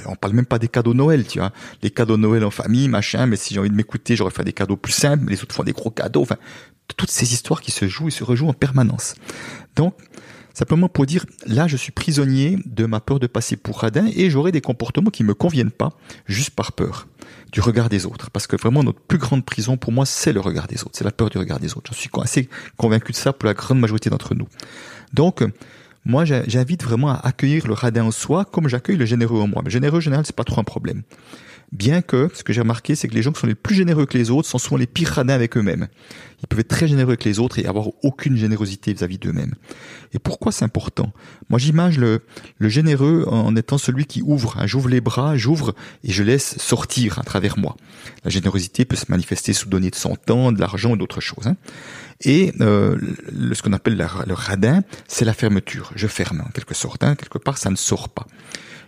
on 0.07 0.17
parle 0.17 0.33
même 0.33 0.47
pas 0.47 0.59
des 0.59 0.69
cadeaux 0.69 0.95
Noël, 0.95 1.27
tu 1.27 1.39
vois. 1.41 1.53
Les 1.83 1.91
cadeaux 1.91 2.17
Noël 2.17 2.45
en 2.45 2.51
famille, 2.51 2.89
machin, 2.89 3.27
mais 3.27 3.37
si 3.37 3.55
j'ai 3.55 3.61
envie 3.61 3.71
de 3.71 3.75
m'écouter, 3.75 4.17
j'aurais 4.17 4.31
fait 4.31 4.45
des 4.45 4.53
cadeaux 4.53 4.77
plus 4.77 4.93
simples, 4.93 5.31
les 5.31 5.43
autres 5.43 5.55
font 5.55 5.65
des 5.65 5.73
gros 5.73 5.91
cadeaux, 5.91 6.23
enfin, 6.23 6.37
toutes 6.97 7.11
ces 7.11 7.33
histoires 7.33 7.61
qui 7.61 7.71
se 7.71 7.89
jouent 7.89 8.09
et 8.09 8.13
se 8.13 8.25
rejouent 8.25 8.49
en 8.49 8.53
permanence. 8.53 9.15
Donc, 9.77 9.95
simplement 10.53 10.89
pour 10.89 11.07
dire, 11.07 11.27
là, 11.47 11.67
je 11.67 11.77
suis 11.77 11.93
prisonnier 11.93 12.59
de 12.65 12.87
ma 12.87 13.01
peur 13.01 13.19
de 13.19 13.27
passer 13.27 13.57
pour 13.57 13.81
radin 13.81 14.07
et 14.15 14.31
j'aurai 14.31 14.53
des 14.53 14.61
comportements 14.61 15.11
qui 15.11 15.25
me 15.25 15.35
conviennent 15.35 15.71
pas, 15.71 15.91
juste 16.27 16.51
par 16.51 16.73
peur 16.73 17.07
du 17.53 17.61
regard 17.61 17.89
des 17.89 18.07
autres. 18.07 18.31
Parce 18.31 18.47
que 18.47 18.57
vraiment, 18.57 18.83
notre 18.83 19.01
plus 19.01 19.19
grande 19.19 19.45
prison, 19.45 19.77
pour 19.77 19.93
moi, 19.93 20.07
c'est 20.07 20.33
le 20.33 20.41
regard 20.41 20.67
des 20.67 20.83
autres. 20.83 20.93
C'est 20.93 21.05
la 21.05 21.13
peur 21.13 21.31
du 21.31 21.39
regard 21.39 21.61
des 21.61 21.73
autres. 21.77 21.93
J'en 21.93 21.99
suis 21.99 22.11
assez 22.21 22.49
convaincu 22.77 23.13
de 23.13 23.17
ça 23.17 23.33
pour 23.33 23.47
la 23.47 23.55
grande 23.55 23.81
majorité 23.81 24.11
d'entre 24.11 24.35
nous. 24.35 24.49
Donc, 25.13 25.45
moi, 26.05 26.25
j'invite 26.25 26.83
vraiment 26.85 27.11
à 27.11 27.21
accueillir 27.27 27.67
le 27.67 27.75
radin 27.75 28.05
en 28.05 28.11
soi 28.11 28.45
comme 28.45 28.69
j'accueille 28.69 28.97
le 28.97 29.07
généreux 29.07 29.41
en 29.41 29.49
moi. 29.49 29.63
Mais 29.65 29.71
généreux, 29.71 29.99
en 29.99 30.01
général, 30.01 30.27
c'est 30.27 30.37
pas 30.37 30.45
trop 30.45 30.61
un 30.61 30.65
problème. 30.65 31.03
Bien 31.73 32.03
que, 32.03 32.31
ce 32.35 32.45
que 32.45 32.53
j'ai 32.53 32.61
remarqué, 32.61 32.95
c'est 32.95 33.09
que 33.09 33.15
les 33.15 33.23
gens 33.23 33.33
qui 33.33 33.41
sont 33.41 33.47
les 33.49 33.57
plus 33.57 33.75
généreux 33.75 34.07
que 34.07 34.17
les 34.17 34.31
autres 34.31 34.47
sont 34.49 34.59
souvent 34.59 34.77
les 34.77 34.87
pires 34.87 35.09
radins 35.09 35.35
avec 35.35 35.57
eux-mêmes. 35.57 35.89
Ils 36.41 36.47
peuvent 36.47 36.61
être 36.61 36.69
très 36.69 36.87
généreux 36.87 37.13
avec 37.13 37.25
les 37.25 37.41
autres 37.41 37.59
et 37.59 37.67
avoir 37.67 37.89
aucune 38.03 38.37
générosité 38.37 38.93
vis-à-vis 38.93 39.19
d'eux-mêmes. 39.19 39.55
Et 40.13 40.19
pourquoi 40.21 40.53
c'est 40.53 40.65
important? 40.65 41.13
Moi, 41.49 41.59
j'image 41.59 41.99
le, 41.99 42.21
généreux 42.61 43.25
en 43.29 43.57
étant 43.57 43.79
celui 43.79 44.05
qui 44.05 44.23
ouvre. 44.23 44.57
hein. 44.59 44.67
J'ouvre 44.67 44.89
les 44.89 45.01
bras, 45.01 45.37
j'ouvre 45.37 45.75
et 46.05 46.13
je 46.13 46.23
laisse 46.23 46.59
sortir 46.59 47.19
à 47.19 47.23
travers 47.23 47.59
moi. 47.59 47.77
La 48.25 48.31
générosité 48.31 48.85
peut 48.85 48.95
se 48.95 49.07
manifester 49.09 49.53
sous 49.53 49.69
donner 49.69 49.91
de 49.91 49.97
son 49.97 50.15
temps, 50.15 50.53
de 50.53 50.61
l'argent 50.61 50.93
ou 50.93 50.97
d'autres 50.97 51.21
choses. 51.23 51.47
hein. 51.47 51.57
Et 52.21 52.53
euh, 52.61 52.97
le- 53.33 53.55
ce 53.55 53.63
qu'on 53.63 53.73
appelle 53.73 53.97
le 53.97 54.35
radin, 54.35 54.83
c'est 55.09 55.25
la 55.25 55.35
fermeture. 55.35 55.93
Je 55.95 56.07
ferme 56.07 56.41
en 56.47 56.51
quelque 56.51 56.75
sorte. 56.75 57.03
hein. 57.05 57.15
Quelque 57.17 57.39
part, 57.39 57.59
ça 57.59 57.71
ne 57.71 57.77
sort 57.77 58.09
pas. 58.09 58.27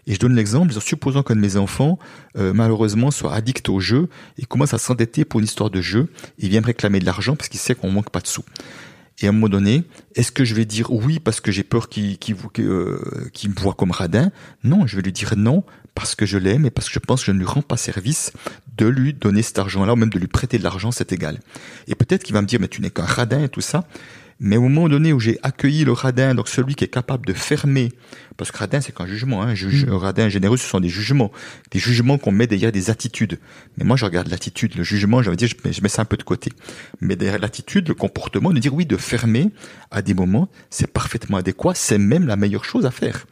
Et 0.08 0.14
je 0.14 0.20
donne 0.20 0.34
l'exemple, 0.36 0.72
en 0.76 0.80
supposant 0.80 1.24
qu'un 1.24 1.34
de 1.34 1.40
mes 1.40 1.56
enfants, 1.56 1.98
euh, 2.38 2.52
malheureusement, 2.52 3.10
soit 3.10 3.34
addict 3.34 3.68
au 3.68 3.80
jeu 3.80 4.08
et 4.38 4.44
commence 4.46 4.72
à 4.72 4.78
s'endetter 4.78 5.24
pour 5.24 5.40
une 5.40 5.46
histoire 5.46 5.68
de 5.70 5.80
jeu, 5.80 6.08
il 6.38 6.48
vient 6.48 6.60
me 6.60 6.66
réclamer 6.66 7.00
de 7.00 7.04
l'argent 7.04 7.34
parce 7.34 7.48
qu'il 7.48 7.58
sait 7.58 7.74
qu'on 7.74 7.90
manque 7.90 8.10
pas 8.10 8.20
de 8.20 8.28
sous. 8.28 8.44
Et 9.20 9.26
à 9.26 9.30
un 9.30 9.32
moment 9.32 9.48
donné, 9.48 9.84
est-ce 10.14 10.30
que 10.30 10.44
je 10.44 10.54
vais 10.54 10.64
dire 10.64 10.92
oui 10.92 11.20
parce 11.20 11.40
que 11.40 11.50
j'ai 11.50 11.62
peur 11.62 11.88
qu'il 11.88 12.18
euh, 12.58 12.98
me 13.44 13.60
voit 13.60 13.74
comme 13.74 13.90
radin? 13.90 14.30
Non, 14.62 14.86
je 14.86 14.96
vais 14.96 15.02
lui 15.02 15.12
dire 15.12 15.34
non 15.36 15.64
parce 15.94 16.14
que 16.14 16.26
je 16.26 16.36
l'aime 16.36 16.66
et 16.66 16.70
parce 16.70 16.88
que 16.88 16.94
je 16.94 16.98
pense 16.98 17.20
que 17.20 17.26
je 17.26 17.32
ne 17.32 17.38
lui 17.38 17.46
rends 17.46 17.62
pas 17.62 17.78
service 17.78 18.32
de 18.76 18.86
lui 18.86 19.14
donner 19.14 19.40
cet 19.40 19.58
argent-là 19.58 19.94
ou 19.94 19.96
même 19.96 20.10
de 20.10 20.18
lui 20.18 20.26
prêter 20.26 20.58
de 20.58 20.62
l'argent, 20.62 20.90
c'est 20.90 21.12
égal. 21.12 21.40
Et 21.88 21.94
peut-être 21.94 22.22
qu'il 22.22 22.34
va 22.34 22.42
me 22.42 22.46
dire 22.46 22.60
mais 22.60 22.68
tu 22.68 22.82
n'es 22.82 22.90
qu'un 22.90 23.04
radin 23.04 23.42
et 23.44 23.48
tout 23.48 23.62
ça. 23.62 23.84
Mais 24.38 24.56
au 24.56 24.62
moment 24.62 24.88
donné 24.88 25.12
où 25.12 25.20
j'ai 25.20 25.38
accueilli 25.42 25.84
le 25.84 25.92
radin, 25.92 26.34
donc 26.34 26.48
celui 26.48 26.74
qui 26.74 26.84
est 26.84 26.88
capable 26.88 27.26
de 27.26 27.32
fermer, 27.32 27.92
parce 28.36 28.50
que 28.50 28.58
radin 28.58 28.80
c'est 28.82 28.94
qu'un 28.94 29.06
jugement, 29.06 29.42
hein, 29.42 29.54
juge, 29.54 29.86
radin 29.88 30.28
généreux 30.28 30.58
ce 30.58 30.68
sont 30.68 30.80
des 30.80 30.90
jugements, 30.90 31.32
des 31.70 31.78
jugements 31.78 32.18
qu'on 32.18 32.32
met 32.32 32.46
derrière 32.46 32.70
des 32.70 32.90
attitudes. 32.90 33.38
Mais 33.78 33.84
moi 33.84 33.96
je 33.96 34.04
regarde 34.04 34.28
l'attitude, 34.28 34.74
le 34.74 34.82
jugement, 34.82 35.22
je 35.22 35.30
veux 35.30 35.36
dire, 35.36 35.48
je 35.48 35.56
mets, 35.64 35.72
je 35.72 35.80
mets 35.82 35.88
ça 35.88 36.02
un 36.02 36.04
peu 36.04 36.18
de 36.18 36.22
côté. 36.22 36.52
Mais 37.00 37.16
derrière 37.16 37.38
l'attitude, 37.40 37.88
le 37.88 37.94
comportement, 37.94 38.52
de 38.52 38.58
dire 38.58 38.74
oui, 38.74 38.84
de 38.84 38.98
fermer 38.98 39.50
à 39.90 40.02
des 40.02 40.12
moments, 40.12 40.48
c'est 40.68 40.92
parfaitement 40.92 41.38
adéquat, 41.38 41.72
c'est 41.74 41.98
même 41.98 42.26
la 42.26 42.36
meilleure 42.36 42.64
chose 42.64 42.84
à 42.84 42.90
faire. 42.90 43.26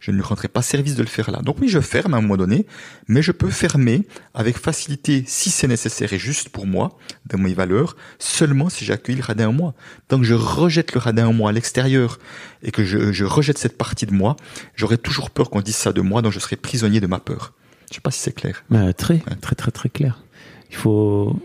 Je 0.00 0.10
ne 0.10 0.16
lui 0.16 0.22
rendrai 0.22 0.48
pas 0.48 0.62
service 0.62 0.96
de 0.96 1.02
le 1.02 1.08
faire 1.08 1.30
là. 1.30 1.42
Donc 1.42 1.58
oui, 1.60 1.68
je 1.68 1.78
ferme 1.78 2.14
à 2.14 2.16
un 2.16 2.20
moment 2.22 2.38
donné, 2.38 2.66
mais 3.06 3.20
je 3.20 3.32
peux 3.32 3.50
fermer 3.50 4.06
avec 4.32 4.56
facilité 4.56 5.24
si 5.26 5.50
c'est 5.50 5.68
nécessaire 5.68 6.12
et 6.12 6.18
juste 6.18 6.48
pour 6.48 6.66
moi, 6.66 6.96
de 7.26 7.36
mes 7.36 7.52
valeurs, 7.52 7.96
seulement 8.18 8.70
si 8.70 8.86
j'accueille 8.86 9.16
le 9.16 9.22
radin 9.22 9.48
en 9.48 9.52
moi. 9.52 9.74
Tant 10.08 10.18
que 10.18 10.24
je 10.24 10.34
rejette 10.34 10.94
le 10.94 11.00
radin 11.00 11.26
en 11.28 11.32
moi 11.34 11.50
à 11.50 11.52
l'extérieur 11.52 12.18
et 12.62 12.70
que 12.70 12.82
je, 12.84 13.12
je 13.12 13.24
rejette 13.26 13.58
cette 13.58 13.76
partie 13.76 14.06
de 14.06 14.14
moi, 14.14 14.36
j'aurai 14.74 14.96
toujours 14.96 15.30
peur 15.30 15.50
qu'on 15.50 15.60
dise 15.60 15.76
ça 15.76 15.92
de 15.92 16.00
moi, 16.00 16.22
donc 16.22 16.32
je 16.32 16.38
serai 16.38 16.56
prisonnier 16.56 17.00
de 17.00 17.06
ma 17.06 17.20
peur. 17.20 17.52
Je 17.90 17.96
sais 17.96 18.00
pas 18.00 18.10
si 18.10 18.20
c'est 18.20 18.32
clair. 18.32 18.64
Bah, 18.70 18.92
très, 18.94 19.18
très, 19.40 19.54
très, 19.54 19.70
très 19.70 19.88
clair. 19.90 20.22
Il 20.70 20.76
faut 20.76 21.36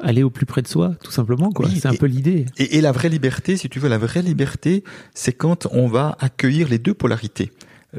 aller 0.00 0.22
au 0.22 0.30
plus 0.30 0.46
près 0.46 0.62
de 0.62 0.68
soi, 0.68 0.94
tout 1.02 1.12
simplement, 1.12 1.52
quoi. 1.52 1.66
Oui, 1.66 1.78
c'est 1.80 1.88
un 1.88 1.94
peu 1.94 2.06
l'idée. 2.06 2.46
Et, 2.56 2.78
et 2.78 2.80
la 2.80 2.90
vraie 2.90 3.08
liberté, 3.08 3.56
si 3.56 3.68
tu 3.68 3.78
veux, 3.78 3.88
la 3.88 3.98
vraie 3.98 4.22
liberté, 4.22 4.82
c'est 5.14 5.32
quand 5.32 5.68
on 5.70 5.86
va 5.86 6.16
accueillir 6.18 6.68
les 6.68 6.78
deux 6.78 6.94
polarités. 6.94 7.52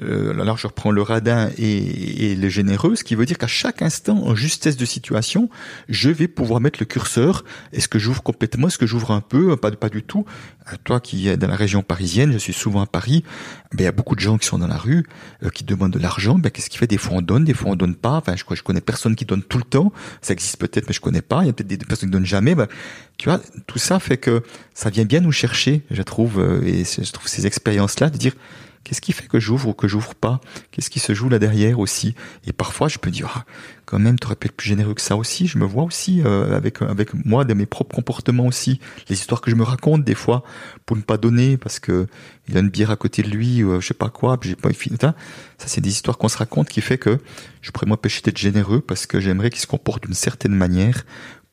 Euh, 0.04 0.40
alors 0.40 0.58
je 0.58 0.68
reprends 0.68 0.92
le 0.92 1.02
radin 1.02 1.50
et, 1.58 2.32
et 2.32 2.36
le 2.36 2.50
généreux, 2.50 2.96
ce 2.96 3.04
qui 3.04 3.16
veut 3.16 3.26
dire 3.26 3.38
qu'à 3.38 3.48
chaque 3.48 3.82
instant, 3.82 4.18
en 4.26 4.36
justesse 4.36 4.78
de 4.78 4.86
situation, 4.86 5.50
je 5.90 6.10
vais 6.10 6.28
pouvoir 6.28 6.60
mettre 6.60 6.80
le 6.80 6.86
curseur. 6.86 7.44
Est-ce 7.72 7.88
que 7.88 8.00
j'ouvre 8.00 8.24
complètement? 8.24 8.68
Est-ce 8.68 8.78
que 8.78 8.88
j'ouvre 8.88 9.12
un 9.12 9.22
peu? 9.22 9.56
Pas, 9.56 9.72
pas 9.72 9.90
du 9.90 10.04
tout. 10.04 10.26
Euh, 10.72 10.76
Toi 10.84 11.00
qui 11.00 11.28
es 11.28 11.38
dans 11.38 11.48
la 11.48 11.56
région 11.56 11.84
parisienne, 11.84 12.32
je 12.32 12.38
suis 12.38 12.54
souvent 12.54 12.82
à 12.82 12.86
Paris, 12.86 13.24
ben, 13.72 13.80
il 13.80 13.84
y 13.84 13.88
a 13.88 13.92
beaucoup 13.92 14.16
de 14.16 14.20
gens 14.20 14.38
qui 14.38 14.48
sont 14.48 14.58
dans 14.58 14.68
la 14.68 14.78
rue, 14.78 15.06
euh, 15.44 15.50
qui 15.50 15.64
demandent 15.64 15.94
de 15.94 16.00
l'argent. 16.00 16.38
Ben, 16.38 16.50
Qu'est-ce 16.50 16.70
qui 16.70 16.78
fait? 16.78 16.88
Des 16.88 16.98
fois 16.98 17.18
on 17.18 17.22
donne, 17.22 17.44
des 17.46 17.54
fois 17.54 17.72
on 17.72 17.76
donne 17.76 17.96
pas. 17.96 18.18
Enfin, 18.18 18.36
je, 18.36 18.44
je 18.56 18.64
connais 18.64 18.82
personne 18.82 19.16
qui 19.16 19.26
donne 19.26 19.44
tout 19.44 19.58
le 19.58 19.64
temps. 19.64 19.92
Ça 20.22 20.34
existe 20.34 20.58
peut-être, 20.58 20.88
mais 20.88 20.94
je 20.94 21.02
connais 21.02 21.22
pas. 21.22 21.42
Il 21.44 21.48
y 21.48 21.50
a 21.50 21.54
peut-être 21.54 21.68
des, 21.68 21.78
personnes 21.78 22.10
qui 22.10 22.14
donnent 22.14 22.26
jamais. 22.26 22.56
Ben, 22.56 22.68
tu 23.18 23.30
vois, 23.30 23.40
tout 23.68 23.80
ça 23.80 24.00
fait 24.00 24.18
que 24.18 24.44
ça 24.74 24.90
vient 24.90 25.06
bien 25.06 25.22
nous 25.22 25.32
chercher, 25.32 25.84
je 25.90 26.02
trouve, 26.02 26.40
euh, 26.40 26.62
et 26.66 26.84
je 26.84 27.12
trouve 27.12 27.28
ces 27.28 27.48
expériences-là 27.48 28.10
de 28.10 28.18
dire 28.18 28.34
qu'est-ce 28.86 29.02
qui 29.02 29.12
fait 29.12 29.28
que 29.28 29.40
j'ouvre 29.40 29.70
ou 29.70 29.74
que 29.74 29.90
j'ouvre 29.90 30.16
pas? 30.16 30.40
Qu'est-ce 30.72 30.90
qui 30.90 31.00
se 31.00 31.14
joue 31.14 31.28
là 31.28 31.40
derrière 31.40 31.80
aussi? 31.80 32.16
Et 32.46 32.54
parfois, 32.54 32.88
je 32.88 33.00
peux 33.00 33.12
dire, 33.12 33.30
ah, 33.36 33.46
quand 33.86 34.00
même, 34.00 34.18
tu 34.18 34.28
aurais 34.28 34.36
pu 34.36 34.48
être 34.48 34.56
plus 34.56 34.70
généreux 34.70 34.94
que 34.94 35.02
ça 35.02 35.18
aussi. 35.18 35.48
Je 35.48 35.58
me 35.58 35.66
vois 35.66 35.84
aussi 35.84 36.22
euh, 36.24 36.56
avec 36.56 36.82
avec 36.82 37.14
moi 37.26 37.44
de 37.44 37.54
mes 37.54 37.66
propres 37.66 37.96
comportements 37.96 38.46
aussi, 38.46 38.80
les 39.10 39.16
histoires 39.16 39.42
que 39.42 39.52
je 39.52 39.56
me 39.56 39.64
raconte 39.64 40.04
des 40.04 40.16
fois 40.16 40.44
pour 40.86 40.96
ne 40.96 41.02
pas 41.02 41.18
donner 41.18 41.58
parce 41.58 41.80
que 41.80 42.08
il 42.48 42.56
a 42.56 42.60
une 42.60 42.70
bière 42.70 42.92
à 42.92 42.96
côté 42.96 43.24
de 43.24 43.30
lui 43.30 43.64
euh, 43.64 43.82
je 43.82 43.88
sais 43.88 43.94
pas 43.94 44.10
quoi, 44.10 44.38
j'ai 44.42 44.56
pas 44.56 44.72
fini. 44.72 44.98
Ça, 45.02 45.16
ça, 45.58 45.68
c'est 45.68 45.82
des 45.82 45.90
histoires 45.90 46.18
qu'on 46.18 46.30
se 46.30 46.38
raconte 46.38 46.70
qui 46.70 46.82
fait 46.82 46.98
que 46.98 47.20
je 47.62 47.72
pourrais 47.72 47.88
m'empêcher 47.88 48.22
d'être 48.22 48.38
généreux 48.38 48.82
parce 48.82 49.08
que 49.08 49.20
j'aimerais 49.20 49.50
qu'il 49.50 49.62
se 49.62 49.68
comporte 49.68 50.06
d'une 50.06 50.14
certaine 50.14 50.54
manière 50.54 51.06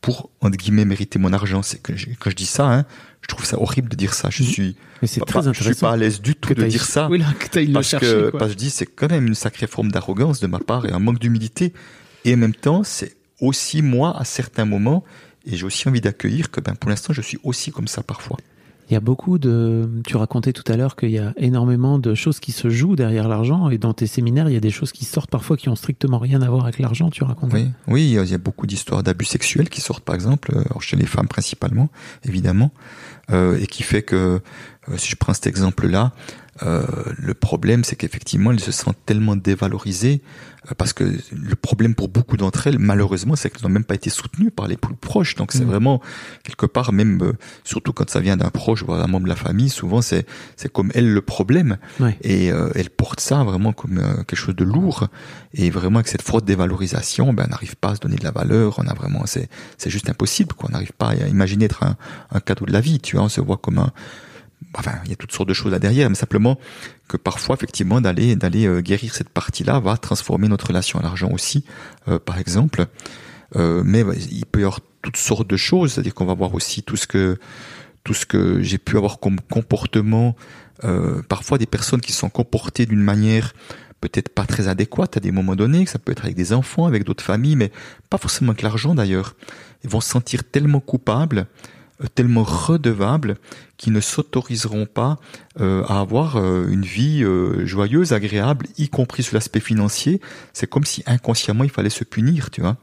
pour 0.02 0.30
entre 0.40 0.56
guillemets 0.56 0.84
mériter 0.84 1.18
mon 1.18 1.32
argent. 1.32 1.62
C'est 1.62 1.80
que 1.80 1.92
quand 2.18 2.28
je 2.28 2.36
dis 2.36 2.46
ça, 2.46 2.70
hein, 2.70 2.84
Je 3.22 3.28
trouve 3.28 3.44
ça 3.44 3.58
horrible 3.60 3.88
de 3.88 3.96
dire 3.96 4.14
ça. 4.14 4.28
Je 4.30 4.42
suis, 4.42 4.76
Mais 5.00 5.08
c'est 5.08 5.20
pas- 5.20 5.26
très 5.26 5.42
pas- 5.42 5.52
je 5.52 5.62
suis 5.62 5.74
pas 5.74 5.92
à 5.92 5.96
l'aise 5.96 6.20
du 6.20 6.34
tout 6.34 6.52
de 6.54 6.64
dire 6.64 6.84
ça. 6.84 7.08
Oui, 7.08 7.18
là, 7.18 7.26
que 7.38 7.46
t'ailles 7.48 7.68
le 7.68 7.72
parce 7.72 7.88
chercher. 7.88 8.06
que, 8.06 8.30
parce 8.30 8.46
que 8.46 8.50
je 8.52 8.56
dis, 8.56 8.70
c'est 8.70 8.86
quand 8.86 9.10
même 9.10 9.26
une 9.28 9.34
sacrée 9.34 9.66
forme 9.68 9.90
d'arrogance 9.92 10.40
de 10.40 10.46
ma 10.48 10.58
part 10.58 10.86
et 10.86 10.92
un 10.92 10.98
manque 10.98 11.18
d'humilité. 11.20 11.72
Et 12.24 12.34
en 12.34 12.36
même 12.36 12.54
temps, 12.54 12.82
c'est 12.84 13.16
aussi 13.40 13.80
moi 13.82 14.16
à 14.18 14.24
certains 14.24 14.64
moments. 14.64 15.04
Et 15.46 15.56
j'ai 15.56 15.64
aussi 15.64 15.88
envie 15.88 16.00
d'accueillir 16.00 16.50
que, 16.50 16.60
ben, 16.60 16.74
pour 16.74 16.88
l'instant, 16.90 17.12
je 17.12 17.20
suis 17.22 17.38
aussi 17.42 17.70
comme 17.72 17.88
ça 17.88 18.02
parfois. 18.02 18.36
Il 18.90 18.94
y 18.94 18.96
a 18.96 19.00
beaucoup 19.00 19.38
de. 19.38 19.88
Tu 20.06 20.16
racontais 20.16 20.52
tout 20.52 20.70
à 20.70 20.76
l'heure 20.76 20.96
qu'il 20.96 21.10
y 21.12 21.18
a 21.18 21.32
énormément 21.38 21.98
de 21.98 22.14
choses 22.14 22.40
qui 22.40 22.52
se 22.52 22.68
jouent 22.68 22.94
derrière 22.94 23.26
l'argent 23.26 23.70
et 23.70 23.78
dans 23.78 23.94
tes 23.94 24.06
séminaires, 24.06 24.50
il 24.50 24.52
y 24.52 24.56
a 24.56 24.60
des 24.60 24.70
choses 24.70 24.92
qui 24.92 25.04
sortent 25.06 25.30
parfois 25.30 25.56
qui 25.56 25.68
ont 25.70 25.76
strictement 25.76 26.18
rien 26.18 26.42
à 26.42 26.50
voir 26.50 26.64
avec 26.64 26.78
l'argent. 26.78 27.08
Tu 27.08 27.24
racontais. 27.24 27.56
Oui, 27.56 27.70
oui, 27.86 28.16
il 28.22 28.28
y 28.30 28.34
a 28.34 28.38
beaucoup 28.38 28.66
d'histoires 28.66 29.02
d'abus 29.02 29.24
sexuels 29.24 29.70
qui 29.70 29.80
sortent, 29.80 30.04
par 30.04 30.14
exemple, 30.14 30.52
euh, 30.54 30.62
chez 30.80 30.96
les 30.96 31.06
femmes 31.06 31.28
principalement, 31.28 31.88
évidemment, 32.24 32.70
et 33.32 33.66
qui 33.66 33.82
fait 33.82 34.02
que, 34.02 34.40
euh, 34.88 34.96
si 34.96 35.10
je 35.10 35.16
prends 35.16 35.34
cet 35.34 35.46
exemple-là, 35.46 36.12
euh, 36.62 36.82
le 37.18 37.32
problème, 37.34 37.82
c'est 37.82 37.96
qu'effectivement, 37.96 38.52
elles 38.52 38.60
se 38.60 38.72
sentent 38.72 38.98
tellement 39.06 39.36
dévalorisées, 39.36 40.20
euh, 40.70 40.74
parce 40.76 40.92
que 40.92 41.04
le 41.32 41.56
problème 41.56 41.94
pour 41.94 42.08
beaucoup 42.08 42.36
d'entre 42.36 42.66
elles, 42.66 42.78
malheureusement, 42.78 43.36
c'est 43.36 43.48
qu'elles 43.48 43.62
n'ont 43.62 43.70
même 43.70 43.84
pas 43.84 43.94
été 43.94 44.10
soutenues 44.10 44.50
par 44.50 44.68
les 44.68 44.76
plus 44.76 44.94
proches. 44.94 45.34
Donc, 45.34 45.52
c'est 45.52 45.64
Mm. 45.64 45.68
vraiment 45.68 46.02
quelque 46.44 46.66
part, 46.66 46.92
même 46.92 47.18
euh, 47.22 47.32
surtout 47.64 47.94
quand 47.94 48.08
ça 48.10 48.20
vient 48.20 48.36
d'un 48.36 48.50
proche 48.50 48.82
ou 48.82 48.86
d'un 48.88 49.06
membre 49.06 49.24
de 49.24 49.28
la 49.30 49.36
famille, 49.36 49.70
souvent 49.70 50.02
c'est 50.02 50.26
c'est 50.56 50.70
comme 50.70 50.92
elle 50.94 51.10
le 51.12 51.22
problème, 51.22 51.78
Ouais. 52.00 52.18
et 52.20 52.52
euh, 52.52 52.68
elle 52.74 52.90
porte 52.90 53.20
ça 53.20 53.42
vraiment 53.44 53.72
comme 53.72 53.98
euh, 53.98 54.16
quelque 54.24 54.36
chose 54.36 54.54
de 54.56 54.64
lourd. 54.64 55.08
Et 55.54 55.70
vraiment, 55.70 55.98
avec 56.00 56.08
cette 56.08 56.22
fraude 56.22 56.44
dévalorisation, 56.44 57.32
ben, 57.32 57.44
on 57.46 57.50
n'arrive 57.50 57.76
pas 57.76 57.90
à 57.90 57.94
se 57.94 58.00
donner 58.00 58.16
de 58.16 58.24
la 58.24 58.30
valeur. 58.30 58.78
On 58.78 58.86
a 58.86 58.94
vraiment, 58.94 59.24
c'est, 59.26 59.48
c'est 59.78 59.90
juste 59.90 60.08
impossible. 60.10 60.54
Quoi. 60.54 60.68
On 60.70 60.72
n'arrive 60.72 60.92
pas 60.92 61.08
à 61.10 61.14
imaginer 61.28 61.64
être 61.66 61.82
un, 61.82 61.96
un 62.30 62.40
cadeau 62.40 62.66
de 62.66 62.72
la 62.72 62.80
vie. 62.80 63.00
Tu 63.00 63.16
vois, 63.16 63.24
on 63.24 63.28
se 63.30 63.40
voit 63.40 63.56
comme 63.56 63.78
un. 63.78 63.90
Enfin, 64.74 64.92
il 65.04 65.10
y 65.10 65.12
a 65.12 65.16
toutes 65.16 65.32
sortes 65.32 65.48
de 65.48 65.54
choses 65.54 65.72
là 65.72 65.78
derrière, 65.78 66.08
mais 66.08 66.14
simplement 66.14 66.58
que 67.08 67.16
parfois, 67.16 67.56
effectivement, 67.56 68.00
d'aller 68.00 68.36
d'aller 68.36 68.66
euh, 68.66 68.80
guérir 68.80 69.14
cette 69.14 69.28
partie-là 69.28 69.80
va 69.80 69.96
transformer 69.96 70.48
notre 70.48 70.68
relation 70.68 70.98
à 70.98 71.02
l'argent 71.02 71.30
aussi, 71.30 71.64
euh, 72.08 72.18
par 72.18 72.38
exemple. 72.38 72.86
Euh, 73.56 73.82
mais 73.84 74.02
il 74.30 74.46
peut 74.46 74.60
y 74.60 74.62
avoir 74.62 74.80
toutes 75.02 75.16
sortes 75.16 75.48
de 75.48 75.56
choses, 75.56 75.92
c'est-à-dire 75.92 76.14
qu'on 76.14 76.24
va 76.24 76.34
voir 76.34 76.54
aussi 76.54 76.82
tout 76.82 76.96
ce 76.96 77.06
que 77.06 77.38
tout 78.04 78.14
ce 78.14 78.26
que 78.26 78.62
j'ai 78.62 78.78
pu 78.78 78.96
avoir 78.96 79.20
comme 79.20 79.40
comportement, 79.40 80.34
euh, 80.84 81.22
parfois 81.28 81.58
des 81.58 81.66
personnes 81.66 82.00
qui 82.00 82.12
sont 82.12 82.30
comportées 82.30 82.86
d'une 82.86 83.02
manière 83.02 83.54
peut-être 84.00 84.30
pas 84.30 84.44
très 84.44 84.66
adéquate 84.66 85.16
à 85.16 85.20
des 85.20 85.30
moments 85.30 85.54
donnés, 85.54 85.84
que 85.84 85.90
ça 85.90 86.00
peut 86.00 86.10
être 86.10 86.24
avec 86.24 86.34
des 86.34 86.52
enfants, 86.52 86.86
avec 86.86 87.04
d'autres 87.04 87.22
familles, 87.22 87.54
mais 87.54 87.70
pas 88.10 88.18
forcément 88.18 88.50
avec 88.50 88.62
l'argent 88.62 88.94
d'ailleurs. 88.96 89.36
Ils 89.84 89.90
vont 89.90 90.00
se 90.00 90.08
sentir 90.08 90.42
tellement 90.42 90.80
coupables, 90.80 91.46
tellement 92.08 92.42
redevables, 92.42 93.36
qu'ils 93.76 93.92
ne 93.92 94.00
s'autoriseront 94.00 94.86
pas 94.86 95.18
euh, 95.60 95.84
à 95.84 96.00
avoir 96.00 96.36
euh, 96.36 96.68
une 96.68 96.84
vie 96.84 97.22
euh, 97.24 97.66
joyeuse, 97.66 98.12
agréable, 98.12 98.66
y 98.78 98.88
compris 98.88 99.22
sur 99.22 99.34
l'aspect 99.34 99.60
financier. 99.60 100.20
C'est 100.52 100.68
comme 100.68 100.84
si 100.84 101.02
inconsciemment 101.06 101.64
il 101.64 101.70
fallait 101.70 101.90
se 101.90 102.04
punir, 102.04 102.50
tu 102.50 102.60
vois. 102.60 102.76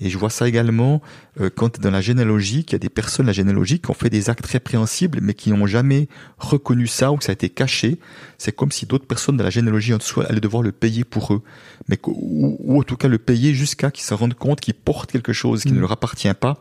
Et 0.00 0.10
je 0.10 0.18
vois 0.18 0.30
ça 0.30 0.46
également 0.46 1.02
euh, 1.40 1.50
quand 1.54 1.80
dans 1.80 1.90
la 1.90 2.00
généalogie, 2.00 2.64
qu'il 2.64 2.74
y 2.74 2.76
a 2.76 2.78
des 2.78 2.88
personnes 2.88 3.26
de 3.26 3.28
la 3.28 3.32
généalogie 3.32 3.80
qui 3.80 3.90
ont 3.90 3.94
fait 3.94 4.10
des 4.10 4.30
actes 4.30 4.46
répréhensibles, 4.46 5.18
mais 5.20 5.34
qui 5.34 5.50
n'ont 5.50 5.66
jamais 5.66 6.08
reconnu 6.38 6.86
ça 6.86 7.10
ou 7.10 7.16
que 7.16 7.24
ça 7.24 7.32
a 7.32 7.32
été 7.32 7.48
caché. 7.48 7.98
C'est 8.38 8.54
comme 8.54 8.70
si 8.70 8.86
d'autres 8.86 9.06
personnes 9.06 9.36
de 9.36 9.42
la 9.42 9.50
généalogie 9.50 9.94
en 9.94 9.98
dessous 9.98 10.20
allaient 10.20 10.40
devoir 10.40 10.62
le 10.62 10.72
payer 10.72 11.04
pour 11.04 11.34
eux, 11.34 11.42
mais 11.88 11.98
ou, 12.06 12.56
ou 12.60 12.80
en 12.80 12.82
tout 12.84 12.96
cas 12.96 13.08
le 13.08 13.18
payer 13.18 13.54
jusqu'à 13.54 13.90
qu'ils 13.90 14.04
se 14.04 14.14
rendent 14.14 14.34
compte 14.34 14.60
qu'ils 14.60 14.74
portent 14.74 15.10
quelque 15.10 15.32
chose 15.32 15.62
qui 15.62 15.72
Mm. 15.72 15.76
ne 15.76 15.80
leur 15.80 15.92
appartient 15.92 16.34
pas, 16.34 16.58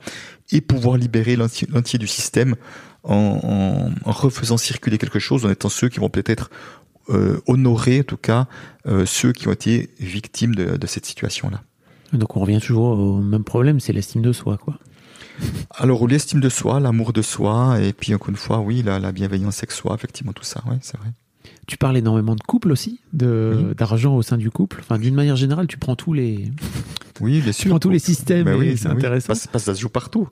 et 0.52 0.62
pouvoir 0.62 0.98
libérer 0.98 1.36
l'entier 1.36 1.68
l'entier 1.72 2.00
du 2.00 2.08
système 2.08 2.56
en, 3.04 3.40
en, 3.44 4.10
en 4.10 4.12
refaisant 4.12 4.58
circuler 4.58 4.98
quelque 4.98 5.20
chose, 5.20 5.46
en 5.46 5.50
étant 5.50 5.70
ceux 5.70 5.90
qui 5.90 6.00
vont 6.00 6.10
peut-être 6.10 6.50
euh, 7.10 7.40
honorer 7.48 8.02
en 8.02 8.04
tout 8.04 8.18
cas 8.18 8.48
euh, 8.86 9.06
ceux 9.06 9.32
qui 9.32 9.48
ont 9.48 9.54
été 9.54 9.90
victimes 10.00 10.56
de, 10.56 10.78
de 10.78 10.88
cette 10.88 11.06
situation-là. 11.06 11.62
Donc 12.14 12.38
on 12.38 12.39
revient 12.41 12.60
toujours 12.60 12.97
au 12.99 13.22
même 13.22 13.43
problème, 13.43 13.80
c'est 13.80 13.93
l'estime 13.93 14.22
de 14.22 14.32
soi, 14.32 14.58
quoi. 14.58 14.78
Alors, 15.72 16.08
l'estime 16.08 16.39
de 16.39 16.49
soi, 16.49 16.80
l'amour 16.80 17.14
de 17.14 17.22
soi, 17.22 17.80
et 17.82 17.93
puis 17.93 18.16
encore 18.16 18.30
une 18.30 18.36
fois, 18.38 18.60
oui, 18.60 18.82
la, 18.84 18.97
la 18.99 19.12
bienveillance 19.12 19.60
avec 19.60 19.72
soi, 19.72 19.93
effectivement, 19.93 20.34
tout 20.34 20.43
ça, 20.43 20.64
ouais, 20.68 20.78
c'est 20.82 20.97
vrai. 20.97 21.10
Tu 21.68 21.78
parles 21.78 21.97
énormément 21.97 22.34
de 22.36 22.41
couple 22.41 22.72
aussi, 22.72 22.99
de 23.14 23.53
Oui. 23.70 23.76
d'argent 23.76 24.16
au 24.16 24.22
sein 24.22 24.38
du 24.38 24.49
couple. 24.49 24.78
Enfin, 24.80 24.97
d'une 24.97 25.14
manière 25.16 25.36
générale, 25.36 25.68
tu 25.68 25.78
prends 25.78 25.95
tous 25.95 26.14
les, 26.14 26.51
Oui, 27.22 27.41
bien 27.41 27.51
tu 27.51 27.62
sûr. 27.62 27.70
prends 27.70 27.80
tous 27.80 27.89
les 27.89 27.99
systèmes 27.99 28.45
Ben 28.45 28.58
oui, 28.58 28.78
c'est 28.78 28.86
ben 28.88 28.95
oui. 28.95 28.97
intéressant. 28.99 29.28
Parce, 29.28 29.47
parce 29.47 29.64
que 29.66 29.72
ça 29.72 29.76
se 29.76 29.82
joue 29.82 29.89
partout. 29.89 30.28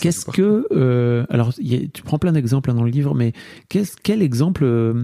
Qu'est-ce 0.00 0.24
que 0.26 0.66
euh, 0.72 1.24
alors 1.28 1.48
a- 1.50 1.52
tu 1.92 2.02
prends 2.02 2.18
plein 2.18 2.32
d'exemples 2.32 2.70
hein, 2.70 2.74
dans 2.74 2.84
le 2.84 2.90
livre, 2.90 3.14
mais 3.14 3.32
quel 3.68 4.22
exemple, 4.22 4.62
euh, 4.64 4.94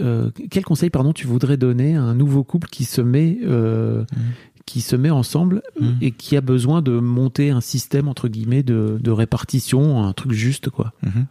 euh, 0.00 0.30
quel 0.50 0.64
conseil 0.64 0.88
pardon 0.90 1.12
tu 1.12 1.26
voudrais 1.26 1.56
donner 1.58 1.96
à 1.96 2.02
un 2.02 2.14
nouveau 2.14 2.42
couple 2.44 2.68
qui 2.68 2.84
se 2.84 3.00
met 3.02 3.38
euh, 3.44 4.04
qui 4.72 4.80
se 4.80 4.96
met 4.96 5.10
ensemble 5.10 5.60
Mm. 5.78 5.90
et 6.00 6.12
qui 6.12 6.34
a 6.34 6.40
besoin 6.40 6.80
de 6.80 6.98
monter 6.98 7.50
un 7.50 7.60
système 7.60 8.08
entre 8.08 8.28
guillemets 8.28 8.62
de, 8.62 8.98
de 8.98 9.10
répartition, 9.10 10.02
un 10.02 10.14
truc 10.14 10.32
juste 10.32 10.70
quoi. 10.70 10.92
Mhm. 11.02 11.26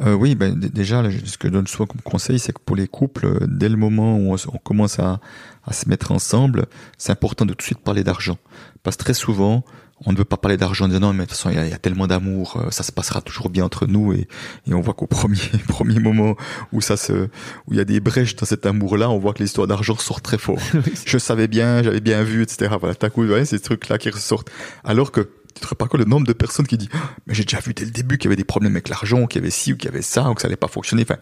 Euh, 0.00 0.12
oui, 0.14 0.34
ben, 0.34 0.58
déjà, 0.58 1.02
là, 1.02 1.08
ce 1.24 1.38
que 1.38 1.46
je 1.48 1.52
donne 1.52 1.68
souvent 1.68 1.86
comme 1.86 2.00
conseil, 2.02 2.38
c'est 2.40 2.52
que 2.52 2.60
pour 2.66 2.74
les 2.74 2.88
couples, 2.88 3.26
euh, 3.26 3.38
dès 3.46 3.68
le 3.68 3.76
moment 3.76 4.18
où 4.18 4.34
on 4.34 4.58
commence 4.58 4.98
à, 4.98 5.20
à 5.64 5.72
se 5.72 5.88
mettre 5.88 6.10
ensemble, 6.10 6.66
c'est 6.98 7.12
important 7.12 7.46
de 7.46 7.52
tout 7.52 7.58
de 7.58 7.62
suite 7.62 7.78
parler 7.78 8.02
d'argent. 8.02 8.36
Parce 8.82 8.96
que 8.96 9.04
très 9.04 9.14
souvent, 9.14 9.64
on 10.06 10.12
ne 10.12 10.16
veut 10.16 10.24
pas 10.24 10.36
parler 10.36 10.56
d'argent 10.56 10.84
en 10.84 10.88
disant 10.88 11.00
non, 11.00 11.12
mais 11.12 11.24
de 11.24 11.28
toute 11.28 11.36
façon, 11.36 11.50
il 11.50 11.56
y 11.56 11.58
a, 11.58 11.64
il 11.64 11.70
y 11.70 11.74
a 11.74 11.78
tellement 11.78 12.06
d'amour, 12.06 12.56
euh, 12.56 12.70
ça 12.70 12.82
se 12.82 12.92
passera 12.92 13.20
toujours 13.20 13.48
bien 13.48 13.64
entre 13.64 13.86
nous. 13.86 14.12
Et, 14.12 14.28
et 14.66 14.74
on 14.74 14.80
voit 14.80 14.94
qu'au 14.94 15.06
premier, 15.06 15.40
premier 15.68 15.98
moment 15.98 16.36
où 16.72 16.80
ça 16.80 16.96
se, 16.96 17.12
où 17.12 17.72
il 17.72 17.76
y 17.76 17.80
a 17.80 17.84
des 17.84 18.00
brèches 18.00 18.36
dans 18.36 18.46
cet 18.46 18.66
amour-là, 18.66 19.10
on 19.10 19.18
voit 19.18 19.32
que 19.32 19.42
l'histoire 19.42 19.66
d'argent 19.66 19.96
sort 19.96 20.20
très 20.20 20.38
fort. 20.38 20.58
je 21.06 21.18
savais 21.18 21.48
bien, 21.48 21.82
j'avais 21.82 22.00
bien 22.00 22.22
vu, 22.22 22.42
etc. 22.42 22.74
Voilà, 22.78 22.94
t'as 22.94 23.10
coup, 23.10 23.24
ouais, 23.24 23.44
ces 23.44 23.60
trucs-là 23.60 23.98
qui 23.98 24.10
ressortent. 24.10 24.50
Alors 24.84 25.10
que 25.10 25.20
tu 25.54 25.60
te 25.60 25.66
rends 25.66 25.76
pas 25.76 25.86
compte 25.86 26.00
le 26.00 26.06
nombre 26.06 26.26
de 26.26 26.32
personnes 26.32 26.66
qui 26.66 26.76
disent, 26.76 26.88
Ah, 26.92 27.10
mais 27.26 27.34
j'ai 27.34 27.44
déjà 27.44 27.60
vu 27.60 27.72
dès 27.74 27.84
le 27.84 27.90
début 27.90 28.18
qu'il 28.18 28.26
y 28.26 28.28
avait 28.28 28.36
des 28.36 28.44
problèmes 28.44 28.72
avec 28.72 28.88
l'argent, 28.88 29.26
qu'il 29.26 29.40
y 29.40 29.44
avait 29.44 29.50
ci 29.50 29.72
ou 29.72 29.76
qu'il 29.76 29.86
y 29.86 29.92
avait 29.92 30.02
ça, 30.02 30.28
ou 30.30 30.34
que 30.34 30.42
ça 30.42 30.48
allait 30.48 30.56
pas 30.56 30.68
fonctionner. 30.68 31.02
Enfin, 31.02 31.20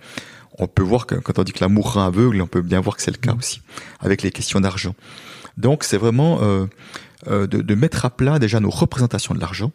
on 0.58 0.66
peut 0.66 0.82
voir 0.82 1.06
que 1.06 1.14
quand 1.14 1.38
on 1.38 1.44
dit 1.44 1.52
que 1.52 1.62
l'amour 1.62 1.94
rend 1.94 2.06
aveugle, 2.06 2.40
on 2.42 2.46
peut 2.46 2.62
bien 2.62 2.80
voir 2.80 2.96
que 2.96 3.02
c'est 3.02 3.10
le 3.10 3.18
cas 3.18 3.34
aussi 3.34 3.62
avec 4.00 4.22
les 4.22 4.30
questions 4.30 4.60
d'argent. 4.60 4.94
Donc, 5.56 5.84
c'est 5.84 5.98
vraiment 5.98 6.38
euh, 6.42 6.66
de, 7.26 7.46
de 7.46 7.74
mettre 7.74 8.04
à 8.04 8.10
plat 8.10 8.38
déjà 8.38 8.60
nos 8.60 8.70
représentations 8.70 9.34
de 9.34 9.40
l'argent. 9.40 9.72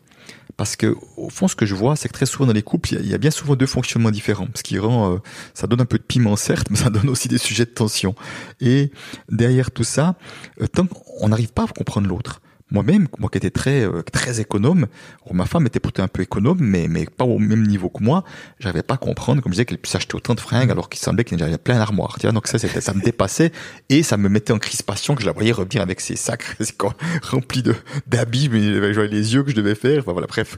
Parce 0.58 0.76
que 0.76 0.96
au 1.18 1.30
fond, 1.30 1.48
ce 1.48 1.56
que 1.56 1.66
je 1.68 1.76
vois, 1.76 1.96
c'est 1.96 2.08
que 2.10 2.14
très 2.14 2.26
souvent 2.26 2.48
dans 2.48 2.54
les 2.54 2.64
couples, 2.64 2.94
il 2.96 3.08
y 3.08 3.14
a- 3.14 3.18
bien 3.20 3.30
souvent 3.32 3.56
deux 3.56 3.68
fonctionnements 3.68 4.10
différents. 4.12 4.48
Ce 4.56 4.64
qui 4.64 4.80
rend, 4.80 5.14
euh, 5.14 5.18
ça 5.54 5.68
donne 5.68 5.82
un 5.82 5.86
peu 5.86 5.98
de 6.00 6.04
piment 6.04 6.36
certes, 6.36 6.68
mais 6.72 6.78
ça 6.78 6.90
donne 6.90 7.10
aussi 7.10 7.28
des 7.28 7.38
sujets 7.38 7.66
de 7.66 7.70
tension. 7.70 8.16
Et 8.60 8.92
derrière 9.30 9.70
tout 9.72 9.84
ça, 9.84 10.16
euh, 10.62 10.68
tant 10.68 10.88
qu'on 10.88 11.30
n'arrive 11.30 11.54
pas 11.54 11.64
à 11.66 11.68
comprendre 11.68 12.08
l'autre. 12.08 12.42
Moi-même, 12.72 13.08
moi 13.20 13.30
qui 13.30 13.38
étais 13.38 13.50
très 13.50 13.86
euh, 13.86 14.02
très 14.02 14.40
économe, 14.40 14.88
ma 15.32 15.46
femme 15.46 15.66
était 15.66 15.80
pourtant 15.80 16.04
un 16.04 16.08
peu 16.08 16.24
économe, 16.24 16.58
mais 16.60 16.88
mais 16.88 17.06
pas 17.06 17.26
au 17.26 17.40
même 17.40 17.66
niveau 17.66 17.90
que 17.90 18.04
moi. 18.04 18.24
J'arrivais 18.60 18.84
pas 18.84 18.96
à 18.96 18.98
comprendre, 18.98 19.42
comme 19.42 19.52
je 19.52 19.56
disais, 19.56 19.66
qu'elle 19.66 19.78
puisse 19.78 19.96
acheter 19.96 20.16
autant 20.16 20.36
de 20.36 20.40
fringues 20.40 20.72
alors 20.72 20.90
qu'il 20.90 21.00
semblait 21.00 21.24
qu'il 21.24 21.40
y 21.40 21.44
avait 21.44 21.58
plein 21.58 21.78
d'armoires. 21.78 22.18
Donc 22.34 22.48
ça, 22.48 22.60
c'était, 22.60 22.82
ça 22.82 22.94
me 22.94 23.02
dépassait 23.02 23.52
et 23.90 24.04
ça 24.04 24.18
me 24.18 24.30
mettait 24.30 24.54
en 24.54 24.60
crispation 24.60 25.16
que 25.16 25.22
je 25.22 25.28
la 25.28 25.34
voyais 25.34 25.52
revenir 25.52 25.82
avec 25.82 26.02
ses 26.02 26.16
sacs 26.16 26.44
remplis 27.24 27.64
de 27.64 27.76
d'habits, 28.08 28.50
mais 28.50 28.62
je 28.62 28.94
voyais 28.94 29.10
les 29.10 29.34
yeux 29.34 29.44
que 29.44 29.52
je 29.52 29.56
devais 29.56 29.76
faire. 29.76 30.00
Enfin 30.00 30.12
voilà, 30.12 30.28
bref. 30.28 30.58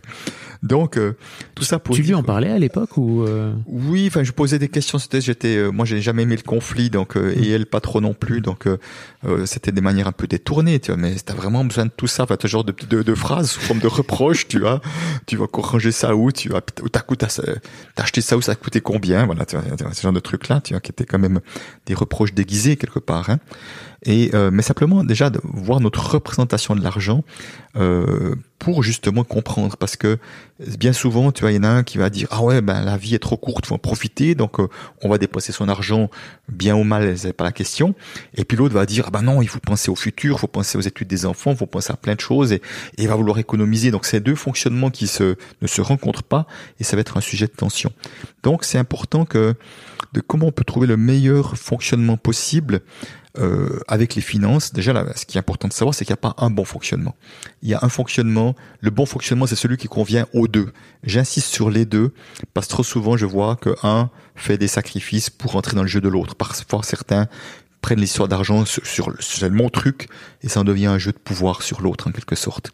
Donc 0.61 0.97
euh, 0.97 1.13
tout 1.55 1.63
ça 1.63 1.79
pour 1.79 1.95
tu 1.95 2.01
lui 2.01 2.13
en 2.13 2.23
parlais 2.23 2.51
à 2.51 2.59
l'époque 2.59 2.97
ou 2.97 3.23
euh, 3.23 3.53
oui, 3.67 4.05
enfin, 4.07 4.23
je 4.23 4.31
posais 4.31 4.59
des 4.59 4.69
questions. 4.69 4.99
C'était, 4.99 5.21
j'étais, 5.21 5.57
euh, 5.57 5.71
moi, 5.71 5.85
j'ai 5.85 6.01
jamais 6.01 6.23
aimé 6.23 6.35
le 6.35 6.41
conflit, 6.41 6.89
donc 6.89 7.15
euh, 7.17 7.33
et 7.35 7.49
elle 7.49 7.65
pas 7.65 7.79
trop 7.79 8.01
non 8.01 8.13
plus, 8.13 8.41
donc 8.41 8.67
euh, 8.67 8.77
c'était 9.45 9.71
des 9.71 9.81
manières 9.81 10.07
un 10.07 10.11
peu 10.11 10.27
détournées, 10.27 10.79
tu 10.79 10.91
vois. 10.91 10.99
Mais 10.99 11.15
t'as 11.15 11.33
vraiment 11.33 11.63
besoin 11.63 11.85
de 11.85 11.91
tout 11.99 12.07
ça, 12.07 12.23
enfin, 12.23 12.37
ce 12.41 12.47
genre 12.47 12.63
de, 12.63 12.73
de, 12.89 13.03
de 13.03 13.13
phrases 13.13 13.51
sous 13.51 13.59
forme 13.59 13.79
de 13.79 13.87
reproches, 13.87 14.47
tu 14.47 14.59
vois. 14.59 14.79
Tu 15.25 15.35
vas 15.35 15.43
encore 15.43 15.71
ranger 15.71 15.91
ça 15.91 16.15
où, 16.15 16.31
tu 16.31 16.47
vois. 16.47 16.61
T'as, 16.61 17.01
t'as, 17.01 17.27
t'as 17.27 18.03
acheté 18.03 18.21
ça 18.21 18.37
où, 18.37 18.41
ça 18.41 18.53
a 18.53 18.55
coûté 18.55 18.79
combien, 18.79 19.25
voilà, 19.25 19.45
tu 19.45 19.57
vois, 19.57 19.93
ce 19.93 20.01
genre 20.01 20.13
de 20.13 20.21
trucs 20.21 20.47
là, 20.47 20.61
tu 20.61 20.73
vois, 20.73 20.79
qui 20.79 20.91
étaient 20.91 21.03
quand 21.03 21.19
même 21.19 21.41
des 21.87 21.93
reproches 21.93 22.33
déguisés 22.33 22.77
quelque 22.77 22.99
part. 22.99 23.29
Hein. 23.29 23.39
Et 24.03 24.31
euh, 24.33 24.49
mais 24.49 24.63
simplement 24.63 25.03
déjà 25.03 25.29
de 25.29 25.41
voir 25.43 25.81
notre 25.81 26.13
représentation 26.13 26.73
de 26.73 26.81
l'argent 26.81 27.25
euh, 27.75 28.33
pour 28.59 28.83
justement 28.83 29.23
comprendre, 29.23 29.77
parce 29.77 29.95
que 29.95 30.19
bien 30.77 30.91
souvent, 30.91 31.31
tu 31.31 31.41
vois, 31.41 31.51
il 31.51 31.55
y 31.55 31.59
en 31.59 31.63
a 31.63 31.69
un 31.69 31.83
qui 31.83 31.97
va 31.97 32.09
dire 32.09 32.27
ah 32.29 32.43
ouais, 32.43 32.61
ben 32.61 32.83
la 32.83 32.97
vie 32.97 33.15
est 33.15 33.19
trop 33.19 33.37
courte, 33.37 33.65
faut 33.65 33.75
en 33.75 33.79
profiter, 33.79 34.35
donc 34.35 34.59
euh, 34.59 34.67
on 35.01 35.09
va 35.09 35.17
dépenser 35.17 35.53
son 35.53 35.69
argent 35.69 36.09
bien 36.49 36.75
ou 36.75 36.83
mal, 36.83 37.17
c'est 37.17 37.31
pas 37.31 37.45
la 37.45 37.53
question. 37.53 37.95
Et 38.35 38.43
puis 38.43 38.57
l'autre 38.57 38.73
va 38.75 38.85
dire 38.85 39.05
ah 39.07 39.11
ben 39.11 39.21
non, 39.21 39.41
il 39.41 39.47
faut 39.47 39.59
penser 39.59 39.89
au 39.89 39.95
futur, 39.95 40.41
faut 40.41 40.47
penser 40.47 40.77
aux 40.77 40.81
études 40.81 41.07
des 41.07 41.25
enfants, 41.25 41.55
faut 41.55 41.65
penser 41.65 41.93
à 41.93 41.95
plein 41.95 42.15
de 42.15 42.19
choses, 42.19 42.51
et, 42.51 42.61
il 42.97 43.07
va 43.07 43.15
vouloir 43.15 43.39
économiser. 43.39 43.91
Donc 43.91 44.05
c'est 44.05 44.19
deux 44.19 44.35
fonctionnements 44.35 44.89
qui 44.89 45.07
se 45.07 45.35
ne 45.61 45.67
se 45.67 45.81
rencontrent 45.81 46.23
pas, 46.23 46.45
et 46.79 46.83
ça 46.83 46.97
va 46.97 47.01
être 47.01 47.15
un 47.15 47.21
sujet 47.21 47.47
de 47.47 47.53
tension. 47.53 47.91
Donc 48.43 48.65
c'est 48.65 48.77
important 48.77 49.23
que 49.23 49.55
de 50.13 50.21
comment 50.21 50.47
on 50.47 50.51
peut 50.51 50.65
trouver 50.65 50.87
le 50.87 50.97
meilleur 50.97 51.57
fonctionnement 51.57 52.17
possible 52.17 52.81
euh, 53.37 53.79
avec 53.87 54.15
les 54.15 54.21
finances. 54.21 54.73
Déjà, 54.73 54.91
là, 54.91 55.05
ce 55.15 55.25
qui 55.25 55.37
est 55.37 55.39
important 55.39 55.67
de 55.67 55.73
savoir, 55.73 55.93
c'est 55.93 56.03
qu'il 56.03 56.13
n'y 56.13 56.19
a 56.19 56.33
pas 56.33 56.35
un 56.37 56.49
bon 56.49 56.65
fonctionnement. 56.65 57.15
Il 57.61 57.69
y 57.69 57.75
a 57.75 57.79
un 57.83 57.89
fonctionnement. 57.89 58.55
Le 58.81 58.89
bon 58.89 59.05
fonctionnement, 59.05 59.45
c'est 59.45 59.55
celui 59.55 59.77
qui 59.77 59.87
convient 59.87 60.25
aux 60.33 60.47
deux. 60.47 60.71
J'insiste 61.03 61.47
sur 61.47 61.69
les 61.69 61.85
deux 61.85 62.11
parce 62.53 62.67
que 62.67 62.71
trop 62.71 62.83
souvent, 62.83 63.17
je 63.17 63.27
vois 63.27 63.55
que 63.55 63.75
un 63.83 64.09
fait 64.35 64.57
des 64.57 64.67
sacrifices 64.67 65.29
pour 65.29 65.55
entrer 65.55 65.75
dans 65.75 65.83
le 65.83 65.87
jeu 65.87 66.01
de 66.01 66.09
l'autre. 66.09 66.35
Parfois, 66.35 66.81
certains 66.83 67.27
prennent 67.81 67.99
l'histoire 67.99 68.27
d'argent 68.27 68.65
sur, 68.65 68.85
sur, 68.85 69.13
sur 69.19 69.51
mon 69.51 69.69
truc 69.69 70.09
et 70.41 70.49
ça 70.49 70.61
en 70.61 70.63
devient 70.63 70.87
un 70.87 70.97
jeu 70.97 71.11
de 71.11 71.17
pouvoir 71.17 71.61
sur 71.61 71.81
l'autre 71.81 72.07
en 72.07 72.11
quelque 72.11 72.35
sorte. 72.35 72.71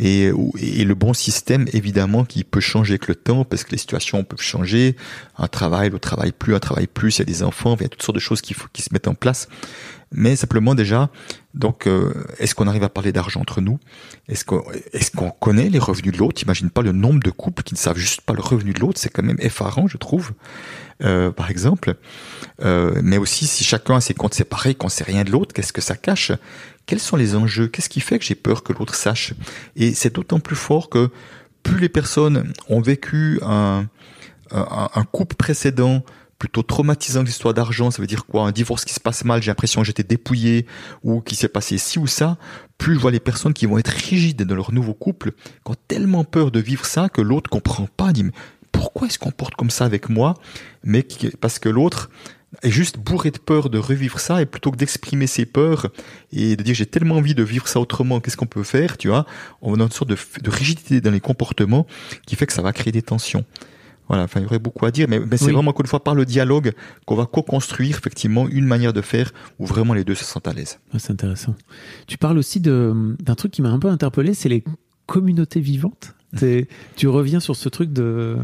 Et, 0.00 0.30
le 0.30 0.94
bon 0.94 1.12
système, 1.12 1.66
évidemment, 1.72 2.24
qui 2.24 2.44
peut 2.44 2.60
changer 2.60 2.92
avec 2.92 3.08
le 3.08 3.16
temps, 3.16 3.44
parce 3.44 3.64
que 3.64 3.72
les 3.72 3.78
situations 3.78 4.22
peuvent 4.22 4.40
changer. 4.40 4.96
Un 5.36 5.48
travail, 5.48 5.90
le 5.90 5.98
travail 5.98 6.30
plus, 6.30 6.54
un 6.54 6.60
travail 6.60 6.86
plus, 6.86 7.16
il 7.16 7.18
y 7.18 7.22
a 7.22 7.24
des 7.24 7.42
enfants, 7.42 7.74
il 7.76 7.82
y 7.82 7.86
a 7.86 7.88
toutes 7.88 8.02
sortes 8.02 8.14
de 8.14 8.20
choses 8.20 8.40
qui, 8.40 8.54
se 8.54 8.88
mettent 8.92 9.08
en 9.08 9.14
place. 9.14 9.48
Mais 10.12 10.36
simplement 10.36 10.74
déjà, 10.74 11.10
donc, 11.52 11.86
euh, 11.86 12.14
est-ce 12.38 12.54
qu'on 12.54 12.68
arrive 12.68 12.84
à 12.84 12.88
parler 12.88 13.12
d'argent 13.12 13.40
entre 13.40 13.60
nous? 13.60 13.78
Est-ce 14.28 14.44
qu'on 14.44 14.62
est 14.92 15.14
qu'on 15.14 15.30
connaît 15.30 15.68
les 15.68 15.80
revenus 15.80 16.12
de 16.12 16.18
l'autre? 16.18 16.40
Imagine 16.42 16.70
pas 16.70 16.82
le 16.82 16.92
nombre 16.92 17.20
de 17.20 17.30
couples 17.30 17.62
qui 17.62 17.74
ne 17.74 17.78
savent 17.78 17.98
juste 17.98 18.20
pas 18.22 18.32
le 18.32 18.40
revenu 18.40 18.72
de 18.72 18.80
l'autre. 18.80 18.98
C'est 18.98 19.10
quand 19.10 19.24
même 19.24 19.36
effarant, 19.40 19.88
je 19.88 19.98
trouve. 19.98 20.32
Euh, 21.04 21.30
par 21.30 21.50
exemple. 21.50 21.94
Euh, 22.64 23.00
mais 23.04 23.18
aussi, 23.18 23.46
si 23.46 23.62
chacun 23.62 23.96
a 23.96 24.00
ses 24.00 24.14
comptes 24.14 24.34
séparés, 24.34 24.74
qu'on 24.74 24.88
sait 24.88 25.04
rien 25.04 25.24
de 25.24 25.30
l'autre, 25.30 25.52
qu'est-ce 25.54 25.72
que 25.72 25.80
ça 25.80 25.94
cache? 25.94 26.32
Quels 26.88 27.00
sont 27.00 27.16
les 27.16 27.36
enjeux? 27.36 27.68
Qu'est-ce 27.68 27.90
qui 27.90 28.00
fait 28.00 28.18
que 28.18 28.24
j'ai 28.24 28.34
peur 28.34 28.62
que 28.62 28.72
l'autre 28.72 28.94
sache? 28.94 29.34
Et 29.76 29.92
c'est 29.92 30.14
d'autant 30.14 30.40
plus 30.40 30.56
fort 30.56 30.88
que 30.88 31.10
plus 31.62 31.78
les 31.78 31.90
personnes 31.90 32.50
ont 32.70 32.80
vécu 32.80 33.38
un, 33.42 33.84
un, 34.50 35.04
couple 35.04 35.36
précédent 35.36 36.02
plutôt 36.38 36.62
traumatisant 36.62 37.20
que 37.20 37.26
l'histoire 37.26 37.52
d'argent, 37.52 37.90
ça 37.90 38.00
veut 38.00 38.06
dire 38.06 38.24
quoi? 38.24 38.44
Un 38.44 38.52
divorce 38.52 38.86
qui 38.86 38.94
se 38.94 39.00
passe 39.00 39.26
mal, 39.26 39.42
j'ai 39.42 39.50
l'impression 39.50 39.82
que 39.82 39.86
j'étais 39.86 40.02
dépouillé 40.02 40.64
ou 41.04 41.20
qu'il 41.20 41.36
s'est 41.36 41.48
passé 41.48 41.76
ci 41.76 41.98
ou 41.98 42.06
ça. 42.06 42.38
Plus 42.78 42.94
je 42.94 43.00
vois 43.00 43.10
les 43.10 43.20
personnes 43.20 43.52
qui 43.52 43.66
vont 43.66 43.76
être 43.76 43.88
rigides 43.88 44.44
dans 44.44 44.54
leur 44.54 44.72
nouveau 44.72 44.94
couple, 44.94 45.32
qui 45.32 45.70
ont 45.70 45.76
tellement 45.88 46.24
peur 46.24 46.50
de 46.50 46.58
vivre 46.58 46.86
ça 46.86 47.10
que 47.10 47.20
l'autre 47.20 47.50
comprend 47.50 47.86
pas, 47.98 48.14
dit 48.14 48.24
mais 48.24 48.32
pourquoi 48.72 49.08
est-ce 49.08 49.18
qu'on 49.18 49.30
porte 49.30 49.56
comme 49.56 49.68
ça 49.68 49.84
avec 49.84 50.08
moi? 50.08 50.32
Mais 50.84 51.06
parce 51.38 51.58
que 51.58 51.68
l'autre 51.68 52.08
est 52.62 52.70
juste 52.70 52.98
bourré 52.98 53.30
de 53.30 53.38
peur 53.38 53.70
de 53.70 53.78
revivre 53.78 54.18
ça 54.18 54.42
et 54.42 54.46
plutôt 54.46 54.70
que 54.70 54.76
d'exprimer 54.76 55.26
ses 55.26 55.46
peurs 55.46 55.88
et 56.32 56.56
de 56.56 56.62
dire 56.62 56.74
j'ai 56.74 56.86
tellement 56.86 57.16
envie 57.16 57.34
de 57.34 57.42
vivre 57.42 57.68
ça 57.68 57.80
autrement, 57.80 58.20
qu'est-ce 58.20 58.36
qu'on 58.36 58.46
peut 58.46 58.62
faire, 58.62 58.96
tu 58.96 59.08
vois 59.08 59.26
On 59.62 59.78
a 59.80 59.84
une 59.84 59.90
sorte 59.90 60.10
de, 60.10 60.16
de 60.42 60.50
rigidité 60.50 61.00
dans 61.00 61.10
les 61.10 61.20
comportements 61.20 61.86
qui 62.26 62.36
fait 62.36 62.46
que 62.46 62.52
ça 62.52 62.62
va 62.62 62.72
créer 62.72 62.92
des 62.92 63.02
tensions. 63.02 63.44
Voilà, 64.08 64.24
enfin, 64.24 64.40
il 64.40 64.44
y 64.44 64.46
aurait 64.46 64.58
beaucoup 64.58 64.86
à 64.86 64.90
dire, 64.90 65.06
mais, 65.08 65.20
c'est 65.36 65.52
vraiment 65.52 65.70
encore 65.70 65.82
une 65.82 65.86
fois 65.88 66.02
par 66.02 66.14
le 66.14 66.24
dialogue 66.24 66.72
qu'on 67.04 67.14
va 67.14 67.26
co-construire 67.26 67.98
effectivement 67.98 68.48
une 68.48 68.64
manière 68.64 68.94
de 68.94 69.02
faire 69.02 69.32
où 69.58 69.66
vraiment 69.66 69.92
les 69.92 70.02
deux 70.02 70.14
se 70.14 70.24
sentent 70.24 70.48
à 70.48 70.52
l'aise. 70.54 70.78
c'est 70.96 71.12
intéressant. 71.12 71.54
Tu 72.06 72.16
parles 72.16 72.38
aussi 72.38 72.58
d'un 72.60 73.34
truc 73.36 73.52
qui 73.52 73.60
m'a 73.60 73.68
un 73.68 73.78
peu 73.78 73.88
interpellé, 73.88 74.32
c'est 74.32 74.48
les 74.48 74.64
communautés 75.06 75.60
vivantes. 75.60 76.14
tu 76.96 77.08
reviens 77.08 77.40
sur 77.40 77.54
ce 77.54 77.68
truc 77.68 77.92
de, 77.92 78.38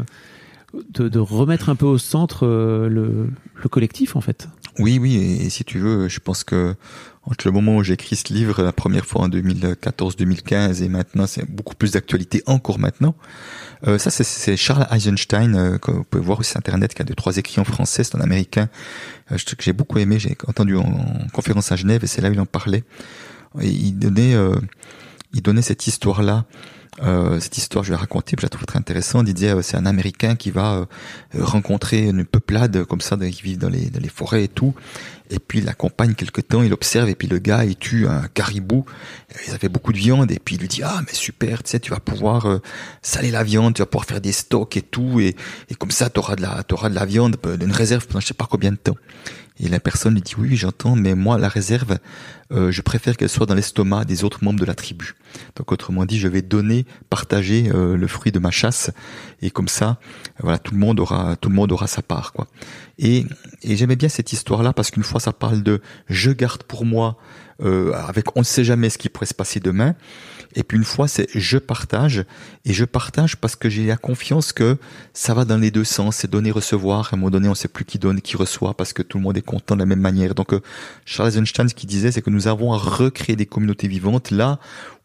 de, 0.89 1.19
remettre 1.19 1.69
un 1.69 1.75
peu 1.75 1.85
au 1.85 1.97
centre 1.97 2.45
euh, 2.45 2.87
le, 2.89 3.29
le 3.55 3.69
collectif, 3.69 4.15
en 4.15 4.21
fait. 4.21 4.47
Oui, 4.77 4.99
oui, 4.99 5.15
et, 5.15 5.49
si 5.49 5.63
tu 5.63 5.79
veux, 5.79 6.09
je 6.09 6.19
pense 6.19 6.43
que 6.43 6.75
entre 7.23 7.47
le 7.47 7.51
moment 7.51 7.77
où 7.77 7.83
j'ai 7.83 7.93
écrit 7.93 8.15
ce 8.15 8.31
livre 8.31 8.61
la 8.61 8.71
première 8.71 9.05
fois 9.05 9.21
en 9.21 9.29
2014-2015 9.29 10.83
et 10.83 10.89
maintenant, 10.89 11.25
c'est 11.25 11.49
beaucoup 11.49 11.75
plus 11.75 11.91
d'actualité 11.91 12.43
encore 12.45 12.77
maintenant. 12.77 13.15
Euh, 13.87 13.97
ça, 13.97 14.11
c'est 14.11 14.57
Charles 14.57 14.85
Eisenstein, 14.91 15.55
euh, 15.55 15.77
que 15.77 15.91
vous 15.91 16.03
pouvez 16.03 16.23
voir 16.23 16.43
sur 16.43 16.57
Internet, 16.57 16.93
qui 16.93 17.01
a 17.01 17.05
deux, 17.05 17.15
trois 17.15 17.37
écrits 17.37 17.59
en 17.59 17.63
français, 17.63 18.03
c'est 18.03 18.15
un 18.15 18.21
Américain 18.21 18.69
euh, 19.31 19.37
que 19.37 19.63
j'ai 19.63 19.73
beaucoup 19.73 19.97
aimé, 19.97 20.19
j'ai 20.19 20.37
entendu 20.47 20.75
en, 20.75 20.85
conférence 21.33 21.71
à 21.71 21.75
Genève, 21.75 22.03
et 22.03 22.07
c'est 22.07 22.21
là 22.21 22.29
où 22.29 22.33
il 22.33 22.39
en 22.39 22.45
parlait. 22.45 22.83
Et 23.61 23.69
il 23.69 23.93
donnait, 23.93 24.35
euh, 24.35 24.55
il 25.33 25.41
donnait 25.41 25.61
cette 25.61 25.87
histoire-là 25.87 26.45
euh, 27.03 27.39
cette 27.39 27.57
histoire, 27.57 27.83
je 27.83 27.89
vais 27.89 27.95
raconter, 27.95 28.35
je 28.37 28.43
la 28.43 28.49
trouve 28.49 28.65
très 28.65 28.79
intéressante. 28.79 29.25
Il 29.27 29.33
disait, 29.33 29.53
euh, 29.53 29.61
c'est 29.61 29.75
un 29.75 29.85
Américain 29.85 30.35
qui 30.35 30.51
va 30.51 30.75
euh, 30.75 30.85
rencontrer 31.37 32.05
une 32.05 32.25
peuplade 32.25 32.85
comme 32.85 33.01
ça, 33.01 33.17
qui 33.17 33.41
vit 33.41 33.57
dans 33.57 33.69
les, 33.69 33.89
dans 33.89 33.99
les 33.99 34.09
forêts 34.09 34.45
et 34.45 34.47
tout. 34.47 34.73
Et 35.29 35.39
puis 35.39 35.59
il 35.59 35.65
l'accompagne 35.65 36.13
quelque 36.13 36.39
temps, 36.41 36.61
il 36.61 36.71
observe, 36.71 37.09
et 37.09 37.15
puis 37.15 37.27
le 37.27 37.39
gars, 37.39 37.65
il 37.65 37.75
tue 37.75 38.07
un 38.07 38.27
caribou. 38.27 38.85
Ils 39.47 39.53
avaient 39.53 39.69
beaucoup 39.69 39.91
de 39.91 39.97
viande, 39.97 40.31
et 40.31 40.39
puis 40.39 40.55
il 40.55 40.61
lui 40.61 40.67
dit, 40.67 40.83
ah, 40.83 41.01
mais 41.05 41.13
super, 41.13 41.63
tu 41.63 41.71
sais, 41.71 41.79
tu 41.79 41.89
vas 41.89 41.99
pouvoir 41.99 42.59
saler 43.01 43.31
la 43.31 43.43
viande, 43.43 43.73
tu 43.73 43.81
vas 43.81 43.87
pouvoir 43.87 44.05
faire 44.05 44.21
des 44.21 44.31
stocks 44.31 44.77
et 44.77 44.83
tout, 44.83 45.19
et, 45.19 45.35
et 45.69 45.75
comme 45.75 45.89
ça, 45.89 46.11
tu 46.11 46.19
auras 46.19 46.35
de 46.35 46.43
la, 46.43 46.63
auras 46.71 46.89
de 46.89 46.95
la 46.95 47.05
viande, 47.05 47.37
une 47.59 47.71
réserve 47.71 48.05
pendant 48.05 48.19
je 48.19 48.27
sais 48.27 48.33
pas 48.35 48.47
combien 48.47 48.71
de 48.71 48.77
temps. 48.77 48.95
Et 49.59 49.69
la 49.69 49.79
personne 49.79 50.15
lui 50.15 50.21
dit 50.21 50.35
oui, 50.37 50.55
j'entends, 50.55 50.95
mais 50.95 51.15
moi 51.15 51.37
la 51.37 51.47
réserve, 51.47 51.97
euh, 52.51 52.71
je 52.71 52.81
préfère 52.81 53.15
qu'elle 53.15 53.29
soit 53.29 53.45
dans 53.45 53.55
l'estomac 53.55 54.05
des 54.05 54.23
autres 54.23 54.43
membres 54.43 54.59
de 54.59 54.65
la 54.65 54.75
tribu. 54.75 55.15
Donc 55.55 55.71
autrement 55.71 56.05
dit, 56.05 56.19
je 56.19 56.27
vais 56.27 56.41
donner, 56.41 56.85
partager 57.09 57.71
euh, 57.73 57.95
le 57.95 58.07
fruit 58.07 58.31
de 58.31 58.39
ma 58.39 58.51
chasse, 58.51 58.91
et 59.41 59.51
comme 59.51 59.67
ça, 59.69 59.97
voilà, 60.39 60.57
tout 60.57 60.73
le 60.73 60.79
monde 60.79 60.99
aura, 60.99 61.35
tout 61.37 61.49
le 61.49 61.55
monde 61.55 61.71
aura 61.71 61.87
sa 61.87 62.01
part, 62.01 62.33
quoi. 62.33 62.47
Et, 62.99 63.25
et 63.61 63.75
j'aimais 63.77 63.95
bien 63.95 64.09
cette 64.09 64.33
histoire-là 64.33 64.73
parce 64.73 64.91
qu'une 64.91 65.03
fois 65.03 65.19
ça 65.19 65.33
parle 65.33 65.63
de 65.63 65.81
je 66.07 66.31
garde 66.31 66.63
pour 66.63 66.85
moi, 66.85 67.17
euh, 67.61 67.93
avec 67.93 68.35
on 68.35 68.41
ne 68.41 68.45
sait 68.45 68.63
jamais 68.63 68.89
ce 68.89 68.97
qui 68.97 69.09
pourrait 69.09 69.25
se 69.25 69.33
passer 69.33 69.59
demain. 69.59 69.95
Et 70.55 70.63
puis 70.63 70.77
une 70.77 70.83
fois, 70.83 71.07
c'est 71.07 71.27
je 71.33 71.57
partage. 71.57 72.25
Et 72.63 72.73
je 72.73 72.85
partage 72.85 73.35
parce 73.35 73.55
que 73.55 73.69
j'ai 73.69 73.85
la 73.85 73.97
confiance 73.97 74.53
que 74.53 74.77
ça 75.13 75.33
va 75.33 75.45
dans 75.45 75.57
les 75.57 75.71
deux 75.71 75.83
sens. 75.83 76.17
C'est 76.17 76.29
donner, 76.29 76.51
recevoir. 76.51 77.09
À 77.11 77.15
un 77.15 77.17
moment 77.17 77.29
donné, 77.29 77.49
on 77.49 77.55
sait 77.55 77.67
plus 77.67 77.85
qui 77.85 77.99
donne, 77.99 78.21
qui 78.21 78.37
reçoit 78.37 78.73
parce 78.73 78.93
que 78.93 79.01
tout 79.01 79.17
le 79.17 79.23
monde 79.23 79.37
est 79.37 79.41
content 79.41 79.75
de 79.75 79.81
la 79.81 79.85
même 79.85 79.99
manière. 79.99 80.33
Donc, 80.33 80.53
euh, 80.53 80.61
Charles 81.05 81.37
Einstein, 81.37 81.67
ce 81.69 81.75
qu'il 81.75 81.89
disait, 81.89 82.11
c'est 82.11 82.21
que 82.21 82.29
nous 82.29 82.47
avons 82.47 82.73
à 82.73 82.77
recréer 82.77 83.35
des 83.35 83.45
communautés 83.45 83.87
vivantes 83.87 84.31
là 84.31 84.59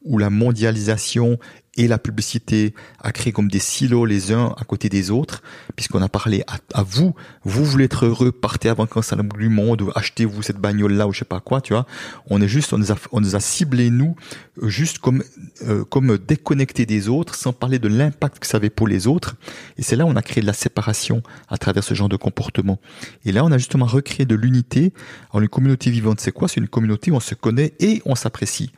où 0.04 0.18
la 0.18 0.30
mondialisation 0.30 1.38
et 1.76 1.86
la 1.86 1.98
publicité 1.98 2.74
a 3.00 3.12
créé 3.12 3.32
comme 3.32 3.48
des 3.48 3.60
silos 3.60 4.04
les 4.04 4.32
uns 4.32 4.54
à 4.58 4.64
côté 4.64 4.88
des 4.88 5.10
autres, 5.10 5.42
puisqu'on 5.76 6.02
a 6.02 6.08
parlé 6.08 6.42
à, 6.74 6.82
vous, 6.82 7.14
vous 7.44 7.64
voulez 7.64 7.84
être 7.84 8.06
heureux, 8.06 8.32
partez 8.32 8.68
avant 8.68 8.86
quand 8.86 9.02
ça 9.02 9.16
bout 9.16 9.36
du 9.36 9.48
monde, 9.48 9.82
ou 9.82 9.90
achetez-vous 9.94 10.42
cette 10.42 10.58
bagnole 10.58 10.94
là 10.94 11.06
ou 11.06 11.12
je 11.12 11.20
sais 11.20 11.24
pas 11.24 11.40
quoi, 11.40 11.60
tu 11.60 11.72
vois. 11.72 11.86
On 12.28 12.40
est 12.40 12.48
juste, 12.48 12.72
on 12.72 12.78
nous 12.78 12.90
a, 12.90 12.96
on 13.12 13.20
nous 13.20 13.36
a 13.36 13.40
ciblé 13.40 13.90
nous, 13.90 14.16
juste 14.62 14.98
comme 14.98 15.22
euh, 15.62 15.84
comme 15.84 16.18
déconnectés 16.18 16.86
des 16.86 17.08
autres, 17.08 17.34
sans 17.34 17.52
parler 17.52 17.78
de 17.78 17.88
l'impact 17.88 18.40
que 18.40 18.46
ça 18.46 18.56
avait 18.56 18.70
pour 18.70 18.88
les 18.88 19.06
autres. 19.06 19.36
Et 19.78 19.82
c'est 19.82 19.96
là 19.96 20.04
où 20.06 20.08
on 20.08 20.16
a 20.16 20.22
créé 20.22 20.40
de 20.40 20.46
la 20.46 20.52
séparation 20.52 21.22
à 21.48 21.56
travers 21.56 21.84
ce 21.84 21.94
genre 21.94 22.08
de 22.08 22.16
comportement. 22.16 22.80
Et 23.24 23.32
là, 23.32 23.44
on 23.44 23.52
a 23.52 23.58
justement 23.58 23.86
recréé 23.86 24.26
de 24.26 24.34
l'unité. 24.34 24.92
Alors 25.30 25.42
une 25.42 25.48
communauté 25.48 25.90
vivante, 25.90 26.20
c'est 26.20 26.32
quoi? 26.32 26.48
C'est 26.48 26.60
une 26.60 26.68
communauté 26.68 27.10
où 27.10 27.16
on 27.16 27.20
se 27.20 27.34
connaît 27.34 27.74
et 27.78 28.02
on 28.06 28.16
s'apprécie. 28.16 28.72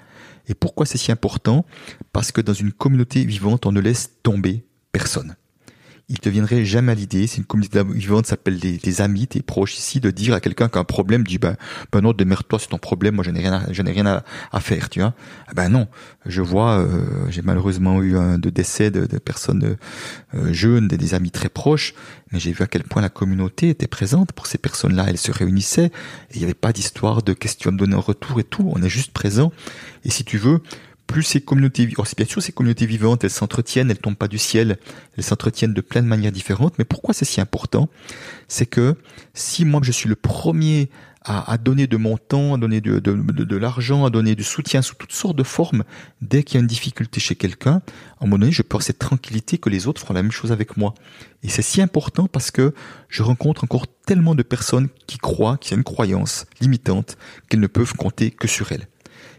Et 0.49 0.55
pourquoi 0.55 0.87
c'est 0.87 0.99
si 0.99 1.13
important? 1.13 1.65
Parce 2.13 2.33
que 2.33 2.41
dans 2.41 2.53
une 2.53 2.73
communauté 2.73 3.25
vivante, 3.25 3.67
on 3.67 3.73
ne 3.73 3.81
laisse 3.81 4.11
tomber 4.23 4.65
personne. 4.93 5.37
Il 6.09 6.19
te 6.19 6.29
viendrait 6.29 6.65
jamais 6.65 6.93
à 6.93 6.95
l'idée, 6.95 7.27
c'est 7.27 7.39
une 7.39 7.45
communauté 7.45 7.83
vivante, 7.85 8.27
s'appelle 8.27 8.59
des, 8.59 9.01
amis, 9.01 9.27
tes 9.27 9.41
proches 9.41 9.79
ici, 9.79 10.01
de 10.01 10.11
dire 10.11 10.35
à 10.35 10.41
quelqu'un 10.41 10.69
qui 10.69 10.77
a 10.77 10.81
un 10.81 10.85
problème, 10.85 11.25
dis 11.25 11.39
ben, 11.39 11.57
ben 11.91 12.01
non, 12.01 12.13
démerde-toi, 12.13 12.59
c'est 12.59 12.69
ton 12.69 12.79
problème, 12.79 13.15
moi 13.15 13.25
je 13.25 13.31
n'ai 13.31 13.41
rien, 13.41 13.55
à, 13.55 13.73
je 13.73 13.83
n'ai 13.83 13.93
rien 13.93 14.23
à, 14.53 14.61
faire, 14.61 14.91
tu 14.91 15.01
vois. 15.01 15.15
Ben 15.55 15.69
non, 15.69 15.89
je 16.27 16.43
vois, 16.43 16.79
euh, 16.79 17.07
j'ai 17.31 17.43
malheureusement 17.43 18.03
eu 18.03 18.17
un 18.17 18.39
de 18.39 18.51
décès 18.51 18.91
de, 18.91 19.07
personnes 19.19 19.77
euh, 20.35 20.53
jeunes, 20.53 20.89
des, 20.89 21.15
amis 21.15 21.31
très 21.31 21.49
proches, 21.49 21.95
mais 22.31 22.39
j'ai 22.39 22.53
vu 22.53 22.63
à 22.63 22.67
quel 22.67 22.85
point 22.85 23.01
la 23.01 23.09
communauté 23.09 23.71
était 23.71 23.87
présente 23.87 24.33
pour 24.33 24.47
ces 24.47 24.59
personnes-là. 24.59 25.07
Elles 25.09 25.19
se 25.19 25.33
réunissaient, 25.33 25.87
et 25.87 26.35
il 26.35 26.39
n'y 26.39 26.45
avait 26.45 26.55
pas 26.55 26.73
d'histoire 26.73 27.23
de 27.23 27.33
me 27.33 27.77
donner 27.77 27.95
en 27.95 28.01
retour 28.01 28.41
et 28.41 28.45
tout. 28.45 28.71
On 28.75 28.83
est 28.83 28.89
juste 28.89 29.13
présent. 29.13 29.53
Et 30.05 30.11
si 30.11 30.25
tu 30.25 30.39
veux, 30.39 30.61
plus 31.13 31.23
ces 31.23 31.43
communautés, 31.43 31.87
bien 31.87 32.27
sûr 32.27 32.43
ces 32.43 32.53
communautés 32.53 32.87
vivantes, 32.87 33.23
elles 33.23 33.31
s'entretiennent, 33.31 33.91
elles 33.91 33.99
tombent 33.99 34.17
pas 34.17 34.29
du 34.29 34.39
ciel, 34.39 34.79
elles 35.19 35.23
s'entretiennent 35.23 35.75
de 35.75 35.83
plein 35.83 36.01
de 36.01 36.07
manières 36.07 36.33
différentes. 36.33 36.79
Mais 36.79 36.87
pourquoi 36.87 37.13
c'est 37.13 37.27
si 37.27 37.39
important? 37.39 37.91
C'est 38.49 38.65
que 38.65 38.97
si 39.35 39.67
moi 39.67 39.81
je 39.85 39.93
suis 39.93 40.09
le 40.09 40.17
premier 40.17 40.89
à, 41.25 41.59
donner 41.59 41.87
de 41.87 41.99
mon 41.99 42.17
temps, 42.17 42.55
à 42.55 42.59
donner 42.59 42.81
de, 42.81 42.99
de, 42.99 43.57
l'argent, 43.57 44.07
à 44.07 44.11
donner 44.11 44.35
du 44.35 44.43
soutien 44.43 44.81
sous 44.81 44.95
toutes 44.95 45.13
sortes 45.13 45.37
de 45.37 45.43
formes, 45.43 45.85
dès 46.21 46.43
qu'il 46.43 46.57
y 46.57 46.59
a 46.59 46.61
une 46.63 46.67
difficulté 46.67 47.21
chez 47.21 47.37
quelqu'un, 47.37 47.75
à 47.75 48.25
un 48.25 48.27
moment 48.27 48.39
donné, 48.39 48.51
je 48.51 48.63
peux 48.63 48.75
avoir 48.75 48.83
cette 48.83 48.99
tranquillité 48.99 49.59
que 49.59 49.69
les 49.69 49.87
autres 49.87 50.01
feront 50.01 50.15
la 50.15 50.23
même 50.23 50.33
chose 50.33 50.51
avec 50.51 50.77
moi. 50.77 50.95
Et 51.45 51.49
c'est 51.49 51.63
si 51.63 51.81
important 51.81 52.27
parce 52.27 52.51
que 52.51 52.75
je 53.09 53.23
rencontre 53.23 53.63
encore 53.63 53.87
tellement 53.87 54.35
de 54.35 54.43
personnes 54.43 54.89
qui 55.07 55.19
croient, 55.19 55.59
qui 55.59 55.75
ont 55.75 55.77
une 55.77 55.85
croyance 55.85 56.47
limitante, 56.61 57.17
qu'elles 57.49 57.61
ne 57.61 57.69
peuvent 57.69 57.95
compter 57.95 58.33
que 58.33 58.49
sur 58.49 58.73
elles. 58.73 58.89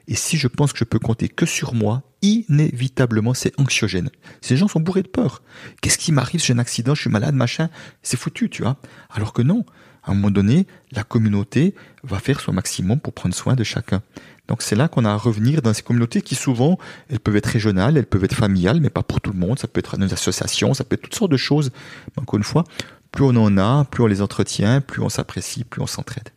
Et 0.08 0.16
si 0.16 0.38
je 0.38 0.48
pense 0.48 0.74
que 0.74 0.80
je 0.80 0.84
peux 0.84 1.00
compter 1.00 1.30
que 1.30 1.46
sur 1.46 1.74
moi, 1.74 2.04
inévitablement 2.22 3.34
c'est 3.34 3.58
anxiogène. 3.60 4.10
Ces 4.42 4.58
gens 4.58 4.68
sont 4.68 4.80
bourrés 4.80 5.04
de 5.04 5.08
peur. 5.08 5.42
Qu'est-ce 5.82 5.98
qui 5.98 6.12
m'arrive 6.12 6.44
j'ai 6.44 6.54
un 6.54 6.60
accident, 6.60 6.96
je 6.96 7.02
suis 7.02 7.10
malade, 7.10 7.36
machin, 7.36 7.70
c'est 8.02 8.18
foutu, 8.18 8.50
tu 8.50 8.64
vois. 8.64 8.78
Alors 9.10 9.34
que 9.34 9.42
non, 9.42 9.66
à 10.04 10.12
un 10.12 10.16
moment 10.16 10.32
donné, 10.32 10.68
la 10.92 11.04
communauté 11.04 11.74
va 12.04 12.20
faire 12.20 12.42
son 12.42 12.52
maximum 12.52 13.00
pour 13.00 13.14
prendre 13.14 13.34
soin 13.34 13.56
de 13.56 13.64
chacun. 13.64 14.02
Donc 14.48 14.62
c'est 14.62 14.76
là 14.76 14.90
qu'on 14.90 15.06
a 15.06 15.12
à 15.12 15.16
revenir 15.16 15.62
dans 15.62 15.74
ces 15.74 15.84
communautés 15.84 16.22
qui 16.22 16.36
souvent, 16.36 16.78
elles 17.10 17.20
peuvent 17.20 17.38
être 17.38 17.48
régionales, 17.48 17.98
elles 17.98 18.06
peuvent 18.06 18.26
être 18.26 18.36
familiales, 18.36 18.82
mais 18.82 18.90
pas 18.90 19.04
pour 19.04 19.22
tout 19.22 19.32
le 19.32 19.40
monde. 19.40 19.58
Ça 19.60 19.68
peut 19.68 19.80
être 19.80 19.96
une 19.96 20.04
association, 20.04 20.74
ça 20.74 20.84
peut 20.84 20.96
être 20.96 21.04
toutes 21.04 21.16
sortes 21.16 21.32
de 21.32 21.38
choses. 21.38 21.72
encore 22.18 22.38
une 22.38 22.44
fois, 22.44 22.66
plus 23.12 23.24
on 23.24 23.36
en 23.38 23.58
a, 23.58 23.86
plus 23.86 24.04
on 24.04 24.08
les 24.08 24.22
entretient, 24.22 24.82
plus 24.82 25.02
on 25.02 25.10
s'apprécie, 25.10 25.64
plus 25.64 25.82
on 25.82 25.88
s'entraide. 25.88 26.30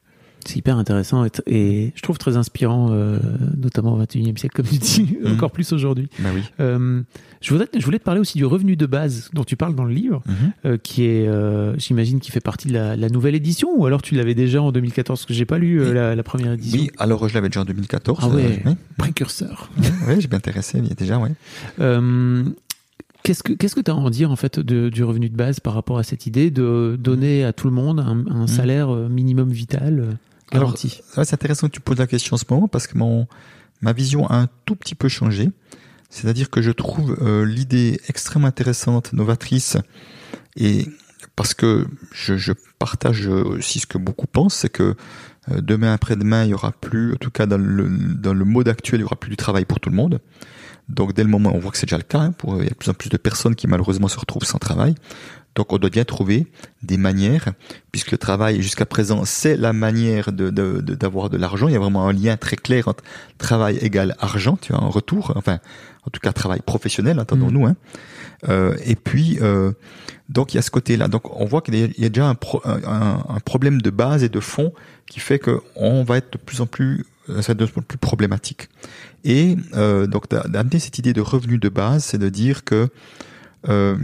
C'est 0.46 0.56
hyper 0.56 0.76
intéressant 0.78 1.24
et, 1.24 1.30
et, 1.46 1.92
je 1.94 2.02
trouve 2.02 2.18
très 2.18 2.36
inspirant, 2.36 2.88
euh, 2.92 3.18
notamment 3.56 3.94
au 3.94 3.98
21e 4.02 4.36
siècle, 4.38 4.54
comme 4.56 4.66
tu 4.66 4.78
dis, 4.78 5.18
Mhm. 5.24 5.32
encore 5.32 5.50
plus 5.50 5.72
aujourd'hui. 5.72 6.08
Bah 6.20 6.28
oui. 6.34 6.42
Euh, 6.60 7.02
je, 7.40 7.50
voudrais, 7.50 7.68
je 7.76 7.84
voulais 7.84 7.98
te 7.98 8.04
parler 8.04 8.20
aussi 8.20 8.38
du 8.38 8.44
revenu 8.44 8.76
de 8.76 8.86
base 8.86 9.30
dont 9.34 9.44
tu 9.44 9.56
parles 9.56 9.74
dans 9.74 9.84
le 9.84 9.92
livre, 9.92 10.22
Mhm. 10.26 10.34
euh, 10.66 10.76
qui 10.82 11.04
est, 11.04 11.28
j'imagine, 11.78 12.20
qui 12.20 12.30
fait 12.30 12.40
partie 12.40 12.68
de 12.68 12.72
la, 12.74 12.96
la 12.96 13.08
nouvelle 13.08 13.34
édition, 13.34 13.68
ou 13.76 13.86
alors 13.86 14.02
tu 14.02 14.14
l'avais 14.14 14.34
déjà 14.34 14.62
en 14.62 14.72
2014, 14.72 15.20
parce 15.20 15.26
que 15.26 15.34
j'ai 15.34 15.46
pas 15.46 15.58
lu 15.58 15.82
Oui. 15.82 15.92
la, 15.94 16.14
la 16.14 16.22
première 16.22 16.52
édition. 16.52 16.80
Oui, 16.80 16.90
alors 16.98 17.28
je 17.28 17.34
l'avais 17.34 17.48
déjà 17.48 17.60
en 17.62 17.64
2014. 17.64 18.18
Ah 18.22 18.28
ouais, 18.28 18.62
oui, 18.64 18.72
précurseur. 18.98 19.70
oui, 19.78 19.86
oui, 20.08 20.14
j'ai 20.20 20.28
bien 20.28 20.38
intéressé 20.38 20.80
déjà, 20.96 21.18
ouais. 21.18 21.32
Qu'est-ce 23.22 23.42
que 23.42 23.52
qu'est-ce 23.54 23.74
que 23.74 23.80
tu 23.80 23.90
as 23.90 23.94
à 23.94 23.96
en 23.96 24.08
dire 24.08 24.30
en 24.30 24.36
fait 24.36 24.60
de, 24.60 24.88
du 24.88 25.02
revenu 25.02 25.28
de 25.28 25.34
base 25.36 25.58
par 25.58 25.74
rapport 25.74 25.98
à 25.98 26.04
cette 26.04 26.26
idée 26.26 26.52
de 26.52 26.96
donner 26.96 27.42
à 27.44 27.52
tout 27.52 27.66
le 27.66 27.72
monde 27.74 27.98
un, 27.98 28.24
un 28.32 28.46
salaire 28.46 28.88
minimum 29.10 29.48
vital 29.50 30.16
Alors, 30.52 30.76
c'est 30.78 31.32
intéressant 31.32 31.66
que 31.68 31.72
tu 31.72 31.80
poses 31.80 31.98
la 31.98 32.06
question 32.06 32.34
en 32.34 32.38
ce 32.38 32.44
moment 32.48 32.68
parce 32.68 32.86
que 32.86 32.96
mon, 32.96 33.26
ma 33.80 33.92
vision 33.92 34.28
a 34.28 34.36
un 34.36 34.48
tout 34.64 34.76
petit 34.76 34.94
peu 34.94 35.08
changé. 35.08 35.50
C'est-à-dire 36.08 36.50
que 36.50 36.62
je 36.62 36.70
trouve 36.70 37.16
euh, 37.20 37.44
l'idée 37.44 38.00
extrêmement 38.08 38.46
intéressante, 38.46 39.12
novatrice, 39.12 39.76
et 40.56 40.86
parce 41.34 41.52
que 41.52 41.86
je, 42.12 42.36
je 42.36 42.52
partage 42.78 43.26
aussi 43.26 43.80
ce 43.80 43.86
que 43.86 43.98
beaucoup 43.98 44.26
pensent, 44.26 44.54
c'est 44.54 44.68
que 44.68 44.94
euh, 45.50 45.60
demain 45.60 45.92
après-demain, 45.92 46.44
il 46.44 46.50
y 46.50 46.54
aura 46.54 46.72
plus, 46.72 47.14
en 47.14 47.16
tout 47.16 47.30
cas 47.30 47.46
dans 47.46 47.58
le, 47.58 47.88
dans 47.88 48.34
le 48.34 48.44
mode 48.44 48.68
actuel, 48.68 49.00
il 49.00 49.02
y 49.02 49.04
aura 49.04 49.16
plus 49.16 49.30
du 49.30 49.36
travail 49.36 49.64
pour 49.64 49.80
tout 49.80 49.90
le 49.90 49.96
monde. 49.96 50.20
Donc 50.88 51.14
dès 51.14 51.24
le 51.24 51.28
moment, 51.28 51.52
on 51.54 51.58
voit 51.58 51.72
que 51.72 51.78
c'est 51.78 51.86
déjà 51.86 51.98
le 51.98 52.04
cas, 52.04 52.20
hein, 52.20 52.32
pour, 52.32 52.56
il 52.58 52.64
y 52.64 52.66
a 52.66 52.70
de 52.70 52.74
plus 52.74 52.90
en 52.90 52.94
plus 52.94 53.10
de 53.10 53.16
personnes 53.16 53.56
qui 53.56 53.66
malheureusement 53.66 54.08
se 54.08 54.18
retrouvent 54.18 54.44
sans 54.44 54.58
travail. 54.58 54.94
Donc 55.56 55.72
on 55.72 55.78
doit 55.78 55.90
bien 55.90 56.04
trouver 56.04 56.46
des 56.82 56.98
manières, 56.98 57.48
puisque 57.90 58.12
le 58.12 58.18
travail 58.18 58.62
jusqu'à 58.62 58.86
présent 58.86 59.24
c'est 59.24 59.56
la 59.56 59.72
manière 59.72 60.30
de 60.30 60.50
de- 60.50 60.80
de- 60.80 60.94
d'avoir 60.94 61.30
de, 61.30 61.36
l'argent. 61.38 61.66
Il 61.66 61.72
y 61.72 61.76
a 61.76 61.80
vraiment 61.80 62.06
un 62.06 62.12
lien 62.12 62.36
très 62.36 62.56
clair 62.56 62.86
entre 62.88 63.02
travail 63.38 63.78
égal 63.78 64.14
argent, 64.20 64.56
tu 64.60 64.72
vois, 64.72 64.82
en 64.82 64.90
retour, 64.90 65.32
enfin 65.34 65.58
en 66.06 66.10
tout 66.10 66.20
cas 66.20 66.32
travail 66.32 66.60
professionnel, 66.64 67.18
entendons-nous. 67.18 67.66
Hein. 67.66 67.74
Euh, 68.48 68.76
et 68.84 68.94
puis 68.96 69.38
euh, 69.40 69.72
donc 70.28 70.52
il 70.52 70.58
y 70.58 70.60
a 70.60 70.62
ce 70.62 70.70
côté-là. 70.70 71.08
Donc 71.08 71.34
on 71.40 71.46
voit 71.46 71.62
qu'il 71.62 71.74
y 71.74 71.82
a 71.82 71.86
il 71.86 72.02
y 72.02 72.06
a 72.06 72.10
déjà 72.10 72.28
un, 72.28 72.34
pro- 72.34 72.62
un, 72.64 73.24
un 73.28 73.40
problème 73.40 73.80
de 73.80 73.90
base 73.90 74.22
et 74.22 74.28
de 74.28 74.40
fond 74.40 74.72
qui 75.10 75.20
fait 75.20 75.38
que 75.38 75.60
on 75.74 76.04
va 76.04 76.18
être 76.18 76.34
de 76.34 76.38
plus 76.38 76.60
en 76.60 76.66
plus 76.66 77.06
euh, 77.30 77.40
ça 77.42 77.48
va 77.48 77.52
être 77.54 77.60
de 77.60 77.64
plus 77.66 77.80
en 77.80 77.82
plus 77.82 77.98
problématique. 77.98 78.68
Et 79.24 79.56
euh, 79.74 80.06
donc 80.06 80.28
d'a- 80.28 80.46
d'amener 80.46 80.78
cette 80.80 80.98
idée 80.98 81.14
de 81.14 81.22
revenu 81.22 81.56
de 81.58 81.70
base, 81.70 82.04
c'est 82.04 82.18
de 82.18 82.28
dire 82.28 82.62
que 82.64 82.88
euh, 83.68 83.96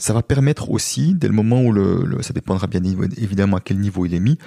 ça 0.00 0.14
va 0.14 0.22
permettre 0.22 0.70
aussi, 0.70 1.14
dès 1.14 1.28
le 1.28 1.34
moment 1.34 1.62
où 1.62 1.72
le, 1.72 2.18
ça 2.22 2.32
dépendra 2.32 2.66
bien 2.66 2.80
évidemment 3.16 3.58
à 3.58 3.60
quel 3.60 3.78
niveau 3.78 4.06
il 4.06 4.14
est 4.14 4.20
mis, 4.20 4.38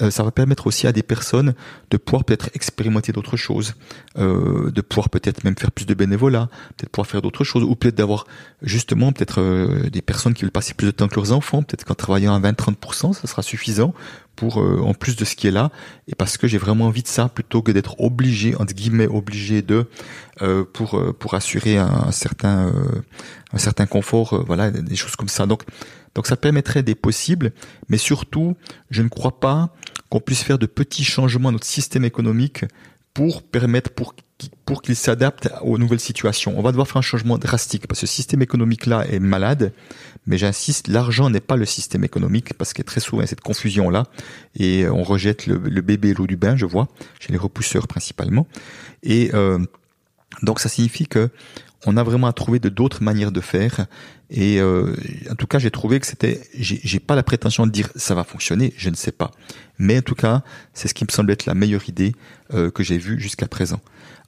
euh, 0.00 0.10
ça 0.10 0.22
va 0.22 0.30
permettre 0.30 0.66
aussi 0.66 0.86
à 0.86 0.92
des 0.92 1.02
personnes 1.02 1.54
de 1.90 1.96
pouvoir 1.98 2.24
peut-être 2.24 2.50
expérimenter 2.54 3.12
d'autres 3.12 3.36
choses, 3.36 3.74
euh, 4.18 4.70
de 4.70 4.80
pouvoir 4.80 5.10
peut-être 5.10 5.44
même 5.44 5.56
faire 5.56 5.70
plus 5.70 5.84
de 5.84 5.94
bénévolat, 5.94 6.48
peut-être 6.76 6.90
pouvoir 6.90 7.06
faire 7.06 7.22
d'autres 7.22 7.44
choses, 7.44 7.62
ou 7.62 7.76
peut-être 7.76 7.94
d'avoir 7.94 8.26
justement 8.62 9.12
peut-être 9.12 9.40
euh, 9.40 9.90
des 9.90 10.02
personnes 10.02 10.34
qui 10.34 10.42
veulent 10.42 10.50
passer 10.50 10.74
plus 10.74 10.86
de 10.86 10.92
temps 10.92 11.08
que 11.08 11.16
leurs 11.16 11.32
enfants, 11.32 11.62
peut-être 11.62 11.84
qu'en 11.84 11.94
travaillant 11.94 12.34
à 12.34 12.40
20-30%, 12.40 13.12
ça 13.12 13.26
sera 13.26 13.42
suffisant 13.42 13.94
pour 14.36 14.60
euh, 14.60 14.80
en 14.82 14.94
plus 14.94 15.16
de 15.16 15.24
ce 15.24 15.36
qui 15.36 15.46
est 15.46 15.50
là, 15.50 15.70
et 16.08 16.14
parce 16.14 16.36
que 16.36 16.46
j'ai 16.48 16.58
vraiment 16.58 16.86
envie 16.86 17.02
de 17.02 17.08
ça 17.08 17.28
plutôt 17.28 17.62
que 17.62 17.72
d'être 17.72 18.00
obligé 18.00 18.54
entre 18.56 18.74
guillemets 18.74 19.06
obligé 19.06 19.62
de 19.62 19.86
euh, 20.40 20.64
pour 20.64 20.98
euh, 20.98 21.12
pour 21.12 21.34
assurer 21.34 21.76
un, 21.78 22.10
certain 22.10 22.72
un 23.52 23.58
certain 23.58 23.86
confort, 23.86 24.44
voilà, 24.46 24.70
des 24.70 24.96
choses 24.96 25.16
comme 25.16 25.28
ça. 25.28 25.46
Donc, 25.46 25.62
donc 26.14 26.26
ça 26.26 26.36
permettrait 26.36 26.82
des 26.82 26.94
possibles, 26.94 27.52
mais 27.88 27.98
surtout, 27.98 28.56
je 28.90 29.02
ne 29.02 29.08
crois 29.08 29.38
pas 29.40 29.74
qu'on 30.08 30.20
puisse 30.20 30.42
faire 30.42 30.58
de 30.58 30.66
petits 30.66 31.04
changements 31.04 31.50
à 31.50 31.52
notre 31.52 31.66
système 31.66 32.04
économique 32.04 32.64
pour 33.14 33.42
permettre 33.42 33.90
pour 33.90 34.14
pour 34.64 34.82
qu'il 34.82 34.96
s'adapte 34.96 35.48
aux 35.62 35.78
nouvelles 35.78 36.00
situations. 36.00 36.54
On 36.56 36.62
va 36.62 36.70
devoir 36.70 36.86
faire 36.86 36.98
un 36.98 37.02
changement 37.02 37.38
drastique 37.38 37.86
parce 37.86 38.00
que 38.00 38.06
ce 38.06 38.12
système 38.12 38.42
économique 38.42 38.86
là 38.86 39.06
est 39.08 39.18
malade, 39.18 39.72
mais 40.26 40.38
j'insiste, 40.38 40.88
l'argent 40.88 41.30
n'est 41.30 41.40
pas 41.40 41.56
le 41.56 41.66
système 41.66 42.04
économique 42.04 42.54
parce 42.54 42.72
qu'il 42.72 42.82
y 42.82 42.86
a 42.86 42.90
très 42.90 43.00
souvent 43.00 43.26
cette 43.26 43.40
confusion 43.40 43.90
là 43.90 44.04
et 44.54 44.88
on 44.88 45.02
rejette 45.02 45.46
le, 45.46 45.58
bébé 45.58 46.14
l'eau 46.14 46.26
du 46.26 46.36
bain, 46.36 46.56
je 46.56 46.66
vois, 46.66 46.88
chez 47.20 47.32
les 47.32 47.38
repousseurs 47.38 47.88
principalement. 47.88 48.46
Et 49.02 49.30
euh, 49.34 49.58
donc 50.42 50.60
ça 50.60 50.68
signifie 50.68 51.06
que 51.06 51.30
on 51.86 51.96
a 51.96 52.02
vraiment 52.02 52.26
à 52.26 52.32
trouver 52.32 52.58
d'autres 52.58 53.02
manières 53.02 53.32
de 53.32 53.40
faire. 53.40 53.86
Et 54.30 54.60
euh, 54.60 54.94
en 55.30 55.34
tout 55.34 55.46
cas, 55.46 55.58
j'ai 55.58 55.70
trouvé 55.70 56.00
que 56.00 56.06
c'était, 56.06 56.40
j'ai 56.54 57.00
pas 57.00 57.14
la 57.14 57.22
prétention 57.22 57.66
de 57.66 57.72
dire 57.72 57.90
ça 57.96 58.14
va 58.14 58.24
fonctionner, 58.24 58.72
je 58.76 58.88
ne 58.90 58.94
sais 58.94 59.12
pas. 59.12 59.30
Mais 59.78 59.98
en 59.98 60.02
tout 60.02 60.14
cas, 60.14 60.42
c'est 60.74 60.88
ce 60.88 60.94
qui 60.94 61.04
me 61.04 61.10
semble 61.10 61.30
être 61.32 61.46
la 61.46 61.54
meilleure 61.54 61.88
idée 61.88 62.14
euh, 62.54 62.70
que 62.70 62.82
j'ai 62.82 62.98
vue 62.98 63.20
jusqu'à 63.20 63.48
présent. 63.48 63.80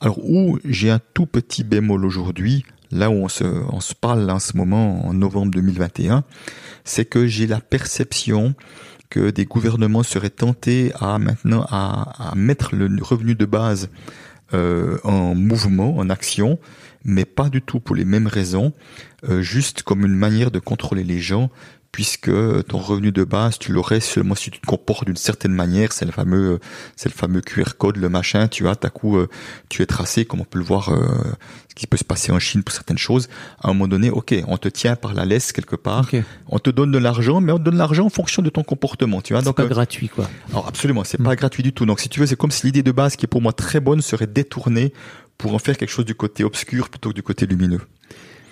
Alors 0.04 0.18
où 0.22 0.58
j'ai 0.66 0.90
un 0.90 1.00
tout 1.14 1.24
petit 1.24 1.64
bémol 1.64 2.04
aujourd'hui, 2.04 2.66
là 2.90 3.08
où 3.08 3.14
on 3.14 3.28
se, 3.30 3.94
parle 3.98 4.30
en 4.30 4.38
ce 4.38 4.54
moment, 4.54 5.06
en 5.06 5.14
novembre 5.14 5.50
2021, 5.52 6.24
c'est 6.84 7.06
que 7.06 7.26
j'ai 7.26 7.46
la 7.46 7.62
perception 7.62 8.54
que 9.08 9.30
des 9.30 9.46
gouvernements 9.46 10.02
seraient 10.02 10.28
tentés 10.28 10.92
à 11.00 11.18
maintenant 11.18 11.64
à, 11.70 12.32
à 12.32 12.34
mettre 12.34 12.76
le 12.76 13.02
revenu 13.02 13.34
de 13.34 13.46
base 13.46 13.88
euh, 14.52 14.98
en 15.04 15.34
mouvement, 15.34 15.96
en 15.96 16.10
action, 16.10 16.58
mais 17.02 17.24
pas 17.24 17.48
du 17.48 17.62
tout 17.62 17.80
pour 17.80 17.96
les 17.96 18.04
mêmes 18.04 18.26
raisons, 18.26 18.74
euh, 19.26 19.40
juste 19.40 19.84
comme 19.84 20.04
une 20.04 20.14
manière 20.14 20.50
de 20.50 20.58
contrôler 20.58 21.02
les 21.02 21.18
gens, 21.18 21.48
puisque 21.94 22.28
ton 22.66 22.78
revenu 22.78 23.12
de 23.12 23.22
base, 23.22 23.56
tu 23.56 23.70
l'aurais 23.70 24.00
seulement 24.00 24.34
si 24.34 24.50
tu 24.50 24.58
te 24.58 24.66
comportes 24.66 25.04
d'une 25.06 25.14
certaine 25.14 25.52
manière, 25.52 25.92
c'est 25.92 26.04
le 26.04 26.10
fameux, 26.10 26.58
c'est 26.96 27.08
le 27.08 27.14
fameux 27.14 27.40
QR 27.40 27.76
code, 27.78 27.98
le 27.98 28.08
machin, 28.08 28.48
tu 28.48 28.66
as, 28.66 28.72
à 28.72 28.90
coup, 28.90 29.16
euh, 29.16 29.28
tu 29.68 29.80
es 29.80 29.86
tracé, 29.86 30.24
comme 30.24 30.40
on 30.40 30.44
peut 30.44 30.58
le 30.58 30.64
voir, 30.64 30.88
euh, 30.88 31.06
ce 31.68 31.74
qui 31.76 31.86
peut 31.86 31.96
se 31.96 32.02
passer 32.02 32.32
en 32.32 32.40
Chine 32.40 32.64
pour 32.64 32.74
certaines 32.74 32.98
choses. 32.98 33.28
À 33.62 33.68
un 33.68 33.74
moment 33.74 33.86
donné, 33.86 34.10
ok, 34.10 34.34
on 34.48 34.56
te 34.56 34.66
tient 34.66 34.96
par 34.96 35.14
la 35.14 35.24
laisse 35.24 35.52
quelque 35.52 35.76
part, 35.76 36.10
on 36.48 36.58
te 36.58 36.68
donne 36.68 36.90
de 36.90 36.98
l'argent, 36.98 37.40
mais 37.40 37.52
on 37.52 37.58
te 37.58 37.62
donne 37.62 37.76
l'argent 37.76 38.06
en 38.06 38.10
fonction 38.10 38.42
de 38.42 38.50
ton 38.50 38.64
comportement, 38.64 39.20
tu 39.20 39.32
vois. 39.32 39.42
C'est 39.42 39.44
Donc, 39.44 39.58
pas 39.58 39.62
euh, 39.62 39.68
gratuit 39.68 40.08
quoi. 40.08 40.28
alors 40.50 40.66
absolument, 40.66 41.04
c'est 41.04 41.22
pas 41.22 41.36
gratuit 41.36 41.62
du 41.62 41.72
tout. 41.72 41.86
Donc 41.86 42.00
si 42.00 42.08
tu 42.08 42.18
veux, 42.18 42.26
c'est 42.26 42.34
comme 42.34 42.50
si 42.50 42.66
l'idée 42.66 42.82
de 42.82 42.90
base 42.90 43.14
qui 43.14 43.26
est 43.26 43.28
pour 43.28 43.40
moi 43.40 43.52
très 43.52 43.78
bonne 43.78 44.00
serait 44.02 44.26
détournée 44.26 44.92
pour 45.38 45.54
en 45.54 45.60
faire 45.60 45.76
quelque 45.76 45.90
chose 45.92 46.06
du 46.06 46.16
côté 46.16 46.42
obscur 46.42 46.88
plutôt 46.88 47.10
que 47.10 47.14
du 47.14 47.22
côté 47.22 47.46
lumineux. 47.46 47.82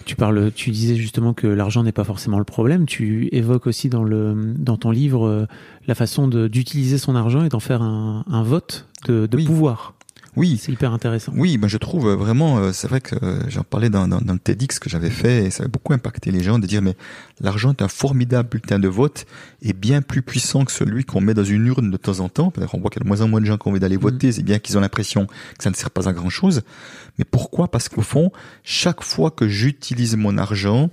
Tu 0.04 0.16
parles, 0.16 0.50
tu 0.54 0.70
disais 0.70 0.94
justement 0.96 1.32
que 1.34 1.46
l'argent 1.46 1.82
n'est 1.82 1.92
pas 1.92 2.04
forcément 2.04 2.38
le 2.38 2.44
problème. 2.44 2.86
Tu 2.86 3.28
évoques 3.32 3.66
aussi 3.66 3.88
dans 3.88 4.04
le 4.04 4.54
dans 4.58 4.76
ton 4.76 4.90
livre 4.90 5.26
euh, 5.26 5.46
la 5.86 5.94
façon 5.94 6.28
d'utiliser 6.28 6.98
son 6.98 7.14
argent 7.16 7.44
et 7.44 7.48
d'en 7.48 7.60
faire 7.60 7.82
un, 7.82 8.24
un 8.30 8.42
vote 8.42 8.86
de, 9.06 9.26
de 9.26 9.36
Oui. 9.36 9.44
pouvoir. 9.44 9.94
Oui, 10.34 10.58
C'est 10.62 10.72
hyper 10.72 10.92
intéressant. 10.92 11.32
oui, 11.36 11.58
ben 11.58 11.68
je 11.68 11.76
trouve 11.76 12.10
vraiment, 12.12 12.58
euh, 12.58 12.72
c'est 12.72 12.88
vrai 12.88 13.02
que 13.02 13.14
euh, 13.22 13.40
j'en 13.48 13.64
parlais 13.64 13.90
dans, 13.90 14.08
dans, 14.08 14.20
dans 14.20 14.32
le 14.32 14.38
TEDx 14.38 14.78
que 14.78 14.88
j'avais 14.88 15.10
fait 15.10 15.44
et 15.44 15.50
ça 15.50 15.64
avait 15.64 15.70
beaucoup 15.70 15.92
impacté 15.92 16.30
les 16.30 16.42
gens 16.42 16.58
de 16.58 16.66
dire 16.66 16.80
mais 16.80 16.96
l'argent 17.40 17.70
est 17.70 17.82
un 17.82 17.88
formidable 17.88 18.48
bulletin 18.48 18.78
de 18.78 18.88
vote 18.88 19.26
et 19.60 19.74
bien 19.74 20.00
plus 20.00 20.22
puissant 20.22 20.64
que 20.64 20.72
celui 20.72 21.04
qu'on 21.04 21.20
met 21.20 21.34
dans 21.34 21.44
une 21.44 21.66
urne 21.66 21.90
de 21.90 21.96
temps 21.98 22.20
en 22.20 22.30
temps. 22.30 22.52
On 22.72 22.78
voit 22.78 22.90
qu'il 22.90 23.00
y 23.00 23.02
a 23.02 23.04
de 23.04 23.08
moins 23.08 23.20
en 23.20 23.28
moins 23.28 23.40
de 23.40 23.46
gens 23.46 23.58
qui 23.58 23.68
ont 23.68 23.72
envie 23.72 23.80
d'aller 23.80 23.98
voter, 23.98 24.32
c'est 24.32 24.42
bien 24.42 24.58
qu'ils 24.58 24.78
ont 24.78 24.80
l'impression 24.80 25.26
que 25.26 25.62
ça 25.62 25.68
ne 25.68 25.74
sert 25.74 25.90
pas 25.90 26.08
à 26.08 26.12
grand 26.14 26.30
chose. 26.30 26.62
Mais 27.18 27.24
pourquoi? 27.26 27.68
Parce 27.70 27.90
qu'au 27.90 28.00
fond, 28.02 28.32
chaque 28.64 29.02
fois 29.02 29.30
que 29.30 29.48
j'utilise 29.48 30.16
mon 30.16 30.38
argent, 30.38 30.88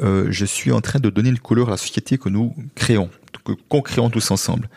euh, 0.00 0.28
je 0.30 0.44
suis 0.44 0.72
en 0.72 0.80
train 0.80 1.00
de 1.00 1.10
donner 1.10 1.28
une 1.28 1.38
couleur 1.38 1.68
à 1.68 1.72
la 1.72 1.76
société 1.76 2.18
que 2.18 2.28
nous 2.28 2.54
créons, 2.74 3.10
que 3.44 3.52
qu'on 3.68 3.82
créons 3.82 4.10
tous 4.10 4.30
ensemble. 4.30 4.68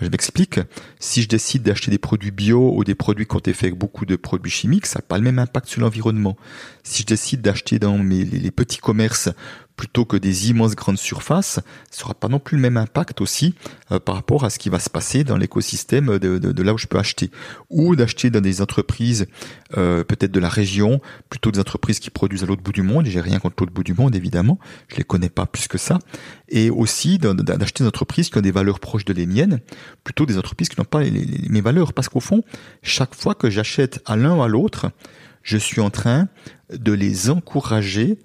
Je 0.00 0.08
m'explique. 0.08 0.60
Si 0.98 1.22
je 1.22 1.28
décide 1.28 1.62
d'acheter 1.62 1.90
des 1.90 1.98
produits 1.98 2.30
bio 2.30 2.72
ou 2.74 2.84
des 2.84 2.94
produits 2.94 3.26
qui 3.26 3.36
ont 3.36 3.38
été 3.38 3.52
faits 3.52 3.64
avec 3.64 3.78
beaucoup 3.78 4.06
de 4.06 4.16
produits 4.16 4.50
chimiques, 4.50 4.86
ça 4.86 5.00
n'a 5.00 5.02
pas 5.02 5.18
le 5.18 5.24
même 5.24 5.38
impact 5.38 5.68
sur 5.68 5.80
l'environnement. 5.80 6.36
Si 6.82 7.02
je 7.02 7.06
décide 7.06 7.42
d'acheter 7.42 7.78
dans 7.78 7.98
les 7.98 8.50
petits 8.50 8.78
commerces 8.78 9.28
plutôt 9.80 10.04
que 10.04 10.18
des 10.18 10.50
immenses 10.50 10.76
grandes 10.76 10.98
surfaces, 10.98 11.58
ça 11.90 12.02
n'aura 12.02 12.12
pas 12.12 12.28
non 12.28 12.38
plus 12.38 12.56
le 12.58 12.60
même 12.62 12.76
impact 12.76 13.22
aussi 13.22 13.54
euh, 13.90 13.98
par 13.98 14.14
rapport 14.14 14.44
à 14.44 14.50
ce 14.50 14.58
qui 14.58 14.68
va 14.68 14.78
se 14.78 14.90
passer 14.90 15.24
dans 15.24 15.38
l'écosystème 15.38 16.18
de, 16.18 16.36
de, 16.36 16.52
de 16.52 16.62
là 16.62 16.74
où 16.74 16.78
je 16.78 16.86
peux 16.86 16.98
acheter. 16.98 17.30
Ou 17.70 17.96
d'acheter 17.96 18.28
dans 18.28 18.42
des 18.42 18.60
entreprises 18.60 19.26
euh, 19.78 20.04
peut-être 20.04 20.32
de 20.32 20.38
la 20.38 20.50
région, 20.50 21.00
plutôt 21.30 21.50
des 21.50 21.60
entreprises 21.60 21.98
qui 21.98 22.10
produisent 22.10 22.42
à 22.44 22.46
l'autre 22.46 22.62
bout 22.62 22.72
du 22.72 22.82
monde. 22.82 23.06
J'ai 23.06 23.22
rien 23.22 23.38
contre 23.38 23.56
l'autre 23.60 23.72
bout 23.72 23.82
du 23.82 23.94
monde, 23.94 24.14
évidemment. 24.14 24.58
Je 24.88 24.96
les 24.96 25.02
connais 25.04 25.30
pas 25.30 25.46
plus 25.46 25.66
que 25.66 25.78
ça. 25.78 25.98
Et 26.50 26.68
aussi 26.68 27.16
d'acheter 27.16 27.82
des 27.82 27.88
entreprises 27.88 28.28
qui 28.28 28.36
ont 28.36 28.42
des 28.42 28.50
valeurs 28.52 28.80
proches 28.80 29.06
de 29.06 29.14
les 29.14 29.24
miennes, 29.24 29.60
plutôt 30.04 30.26
des 30.26 30.36
entreprises 30.36 30.68
qui 30.68 30.78
n'ont 30.78 30.84
pas 30.84 31.00
les- 31.00 31.10
les- 31.10 31.48
mes 31.48 31.62
valeurs. 31.62 31.94
Parce 31.94 32.10
qu'au 32.10 32.20
fond, 32.20 32.42
chaque 32.82 33.14
fois 33.14 33.34
que 33.34 33.48
j'achète 33.48 34.02
à 34.04 34.16
l'un 34.16 34.36
ou 34.36 34.42
à 34.42 34.48
l'autre, 34.48 34.90
je 35.42 35.56
suis 35.56 35.80
en 35.80 35.88
train 35.88 36.28
de 36.70 36.92
les 36.92 37.30
encourager 37.30 38.18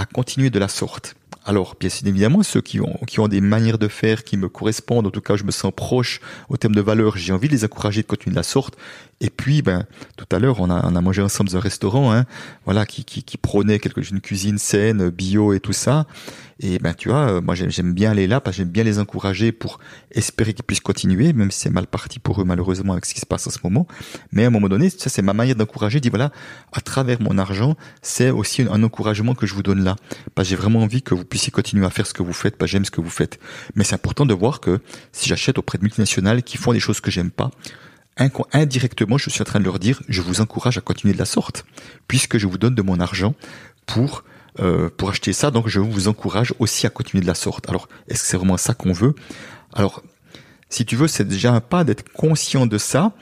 à 0.00 0.06
continuer 0.06 0.48
de 0.48 0.58
la 0.58 0.68
sorte. 0.68 1.14
Alors, 1.44 1.76
bien 1.78 1.90
évidemment, 2.06 2.42
ceux 2.42 2.62
qui 2.62 2.80
ont, 2.80 2.98
qui 3.06 3.20
ont 3.20 3.28
des 3.28 3.42
manières 3.42 3.76
de 3.76 3.86
faire 3.86 4.24
qui 4.24 4.38
me 4.38 4.48
correspondent, 4.48 5.06
en 5.06 5.10
tout 5.10 5.20
cas, 5.20 5.36
je 5.36 5.44
me 5.44 5.50
sens 5.50 5.72
proche 5.76 6.20
au 6.48 6.56
terme 6.56 6.74
de 6.74 6.80
valeur, 6.80 7.18
j'ai 7.18 7.34
envie 7.34 7.48
de 7.48 7.52
les 7.52 7.64
encourager 7.64 8.00
de 8.00 8.06
continuer 8.06 8.32
de 8.32 8.38
la 8.38 8.42
sorte. 8.42 8.76
Et 9.20 9.28
puis, 9.28 9.60
ben, 9.60 9.84
tout 10.16 10.24
à 10.34 10.38
l'heure, 10.38 10.60
on 10.60 10.70
a, 10.70 10.86
on 10.86 10.96
a 10.96 11.00
mangé 11.02 11.20
ensemble 11.20 11.50
dans 11.50 11.58
un 11.58 11.60
restaurant, 11.60 12.12
hein, 12.14 12.24
voilà, 12.64 12.86
qui, 12.86 13.04
qui, 13.04 13.22
qui 13.22 13.36
prônait 13.36 13.78
quelque, 13.78 14.00
une 14.10 14.22
cuisine 14.22 14.56
saine, 14.56 15.10
bio 15.10 15.52
et 15.52 15.60
tout 15.60 15.74
ça. 15.74 16.06
Et 16.62 16.78
ben, 16.78 16.92
tu 16.92 17.08
vois, 17.08 17.40
moi, 17.40 17.54
j'aime 17.54 17.94
bien 17.94 18.10
aller 18.10 18.26
là 18.26 18.40
parce 18.40 18.56
que 18.56 18.62
j'aime 18.62 18.70
bien 18.70 18.84
les 18.84 18.98
encourager 18.98 19.50
pour 19.50 19.80
espérer 20.12 20.52
qu'ils 20.52 20.64
puissent 20.64 20.80
continuer, 20.80 21.32
même 21.32 21.50
si 21.50 21.60
c'est 21.60 21.70
mal 21.70 21.86
parti 21.86 22.18
pour 22.18 22.40
eux, 22.40 22.44
malheureusement, 22.44 22.92
avec 22.92 23.06
ce 23.06 23.14
qui 23.14 23.20
se 23.20 23.26
passe 23.26 23.46
en 23.46 23.50
ce 23.50 23.58
moment. 23.64 23.86
Mais 24.32 24.44
à 24.44 24.48
un 24.48 24.50
moment 24.50 24.68
donné, 24.68 24.90
ça, 24.90 25.08
c'est 25.08 25.22
ma 25.22 25.32
manière 25.32 25.56
d'encourager. 25.56 26.00
Dis 26.00 26.10
voilà, 26.10 26.32
à 26.72 26.82
travers 26.82 27.20
mon 27.22 27.38
argent, 27.38 27.76
c'est 28.02 28.28
aussi 28.28 28.62
un, 28.62 28.82
encouragement 28.82 29.34
que 29.34 29.46
je 29.46 29.54
vous 29.54 29.62
donne 29.62 29.82
là. 29.82 29.96
Parce 30.34 30.48
que 30.48 30.50
j'ai 30.50 30.56
vraiment 30.56 30.80
envie 30.80 31.00
que 31.00 31.14
vous 31.14 31.24
puissiez 31.24 31.50
continuer 31.50 31.86
à 31.86 31.90
faire 31.90 32.06
ce 32.06 32.12
que 32.12 32.22
vous 32.22 32.34
faites. 32.34 32.56
Parce 32.56 32.70
j'aime 32.70 32.84
ce 32.84 32.90
que 32.90 33.00
vous 33.00 33.10
faites. 33.10 33.40
Mais 33.74 33.84
c'est 33.84 33.94
important 33.94 34.26
de 34.26 34.34
voir 34.34 34.60
que 34.60 34.80
si 35.12 35.30
j'achète 35.30 35.56
auprès 35.56 35.78
de 35.78 35.82
multinationales 35.82 36.42
qui 36.42 36.58
font 36.58 36.74
des 36.74 36.80
choses 36.80 37.00
que 37.00 37.10
j'aime 37.10 37.30
pas, 37.30 37.50
indirectement, 38.52 39.16
je 39.16 39.30
suis 39.30 39.40
en 39.40 39.44
train 39.44 39.60
de 39.60 39.64
leur 39.64 39.78
dire, 39.78 40.02
je 40.08 40.20
vous 40.20 40.42
encourage 40.42 40.76
à 40.76 40.82
continuer 40.82 41.14
de 41.14 41.18
la 41.18 41.24
sorte, 41.24 41.64
puisque 42.06 42.36
je 42.36 42.46
vous 42.46 42.58
donne 42.58 42.74
de 42.74 42.82
mon 42.82 43.00
argent 43.00 43.34
pour 43.86 44.24
euh, 44.58 44.90
pour 44.96 45.10
acheter 45.10 45.32
ça. 45.32 45.50
Donc, 45.50 45.68
je 45.68 45.80
vous 45.80 46.08
encourage 46.08 46.54
aussi 46.58 46.86
à 46.86 46.90
continuer 46.90 47.22
de 47.22 47.26
la 47.26 47.34
sorte. 47.34 47.68
Alors, 47.68 47.88
est-ce 48.08 48.22
que 48.22 48.28
c'est 48.28 48.36
vraiment 48.36 48.56
ça 48.56 48.74
qu'on 48.74 48.92
veut? 48.92 49.14
Alors, 49.72 50.02
si 50.68 50.84
tu 50.84 50.96
veux, 50.96 51.08
c'est 51.08 51.26
déjà 51.26 51.52
un 51.52 51.60
pas 51.60 51.84
d'être 51.84 52.08
conscient 52.12 52.66
de 52.66 52.78
ça 52.78 53.12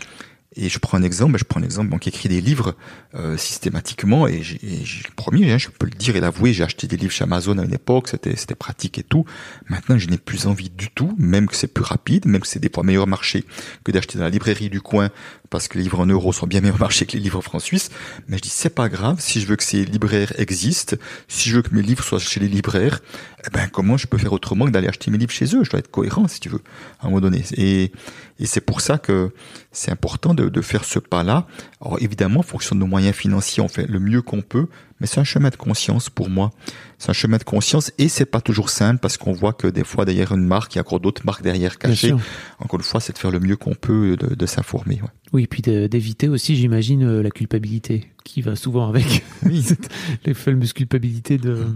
et 0.58 0.68
je 0.68 0.78
prends 0.78 0.98
un 0.98 1.02
exemple, 1.02 1.38
je 1.38 1.44
prends 1.44 1.60
un 1.60 1.62
exemple 1.62 1.96
qui 1.98 2.08
écrit 2.08 2.28
des 2.28 2.40
livres 2.40 2.74
euh, 3.14 3.36
systématiquement, 3.36 4.26
et 4.26 4.42
j'ai 4.42 5.02
premier, 5.14 5.52
hein, 5.52 5.58
je 5.58 5.68
peux 5.68 5.86
le 5.86 5.92
dire 5.92 6.16
et 6.16 6.20
l'avouer, 6.20 6.52
j'ai 6.52 6.64
acheté 6.64 6.86
des 6.86 6.96
livres 6.96 7.12
chez 7.12 7.22
Amazon 7.22 7.58
à 7.58 7.64
une 7.64 7.72
époque, 7.72 8.08
c'était 8.08 8.34
c'était 8.34 8.56
pratique 8.56 8.98
et 8.98 9.04
tout. 9.04 9.24
Maintenant, 9.68 9.98
je 9.98 10.08
n'ai 10.08 10.18
plus 10.18 10.46
envie 10.46 10.70
du 10.70 10.90
tout, 10.90 11.14
même 11.16 11.46
que 11.46 11.54
c'est 11.54 11.72
plus 11.72 11.84
rapide, 11.84 12.26
même 12.26 12.40
que 12.40 12.46
c'est 12.46 12.58
des 12.58 12.70
fois 12.74 12.82
meilleur 12.82 13.06
marché 13.06 13.44
que 13.84 13.92
d'acheter 13.92 14.18
dans 14.18 14.24
la 14.24 14.30
librairie 14.30 14.68
du 14.68 14.80
coin, 14.80 15.10
parce 15.51 15.68
que 15.68 15.78
les 15.78 15.84
livres 15.84 16.01
en 16.01 16.07
euros 16.07 16.32
sont 16.32 16.46
bien 16.46 16.61
meilleur 16.61 16.78
marché 16.78 17.07
que 17.07 17.12
les 17.12 17.20
livres 17.20 17.40
francs 17.42 17.62
suisses. 17.62 17.90
Mais 18.28 18.36
je 18.36 18.42
dis 18.42 18.49
c'est 18.49 18.74
pas 18.74 18.88
grave, 18.88 19.16
si 19.20 19.40
je 19.40 19.46
veux 19.46 19.57
que 19.57 19.64
ces 19.64 19.84
libraires 19.84 20.32
existent, 20.38 20.96
si 21.28 21.51
je 21.51 21.57
veux 21.57 21.62
que 21.62 21.74
mes 21.74 21.82
livres 21.82 22.05
soient 22.05 22.18
chez 22.18 22.40
les 22.40 22.49
libraires, 22.49 23.01
eh 23.46 23.51
ben 23.51 23.68
comment 23.68 23.96
je 23.96 24.07
peux 24.07 24.18
faire 24.18 24.32
autrement 24.32 24.66
que 24.66 24.70
d'aller 24.70 24.88
acheter 24.88 25.11
mes 25.11 25.18
livres 25.18 25.32
chez 25.32 25.46
eux? 25.57 25.64
Je 25.64 25.70
dois 25.70 25.80
être 25.80 25.90
cohérent, 25.90 26.28
si 26.28 26.40
tu 26.40 26.49
veux, 26.49 26.62
à 27.01 27.07
un 27.07 27.09
moment 27.11 27.20
donné. 27.20 27.44
Et 27.57 27.92
et 28.40 28.46
c'est 28.46 28.61
pour 28.61 28.80
ça 28.80 28.99
que 28.99 29.32
c'est 29.72 29.90
important 29.90 30.32
de, 30.32 30.49
de, 30.49 30.61
faire 30.61 30.84
ce 30.84 31.01
pas-là. 31.01 31.46
Alors 31.80 32.01
évidemment, 32.01 32.40
en 32.40 32.44
fonction 32.44 32.76
de 32.76 32.80
nos 32.80 32.86
moyens 32.86 33.16
financiers, 33.16 33.62
on 33.62 33.68
fait 33.68 33.86
le 33.88 33.99
mieux 33.99 34.22
qu'on 34.22 34.42
peut, 34.42 34.68
mais 35.01 35.07
c'est 35.07 35.20
un 35.20 35.24
chemin 35.24 35.51
de 35.51 35.57
conscience 35.57 36.11
pour 36.11 36.28
moi. 36.28 36.51
C'est 36.99 37.11
un 37.11 37.14
chemin 37.14 37.36
de 37.36 37.44
conscience 37.44 37.92
et 37.99 38.09
c'est 38.09 38.26
pas 38.26 38.40
toujours 38.40 38.70
simple 38.70 39.01
parce 39.01 39.16
qu'on 39.16 39.32
voit 39.32 39.53
que 39.53 39.68
des 39.68 39.84
fois 39.84 40.05
derrière 40.05 40.32
une 40.32 40.44
marque, 40.44 40.74
il 40.74 40.78
y 40.78 40.80
a 40.80 40.82
encore 40.82 41.01
d'autres 41.01 41.24
marques 41.24 41.42
derrière 41.42 41.78
cachées. 41.78 42.14
Encore 42.59 42.80
une 42.80 42.84
fois, 42.84 43.01
c'est 43.01 43.12
de 43.12 43.18
faire 43.18 43.30
le 43.30 43.40
mieux 43.40 43.57
qu'on 43.57 43.74
peut 43.74 44.16
de, 44.16 44.34
de 44.34 44.46
s'informer. 44.46 45.01
Ouais. 45.03 45.09
Oui, 45.32 45.42
et 45.44 45.46
puis 45.46 45.62
d'éviter 45.62 46.28
aussi, 46.28 46.57
j'imagine, 46.57 47.03
euh, 47.05 47.22
la 47.22 47.30
culpabilité 47.30 48.09
qui 48.24 48.40
va 48.40 48.57
souvent 48.57 48.88
avec 48.88 49.24
oui. 49.44 49.66
les 50.24 50.34
fameuses 50.34 50.72
culpabilités 50.72 51.38
de 51.38 51.66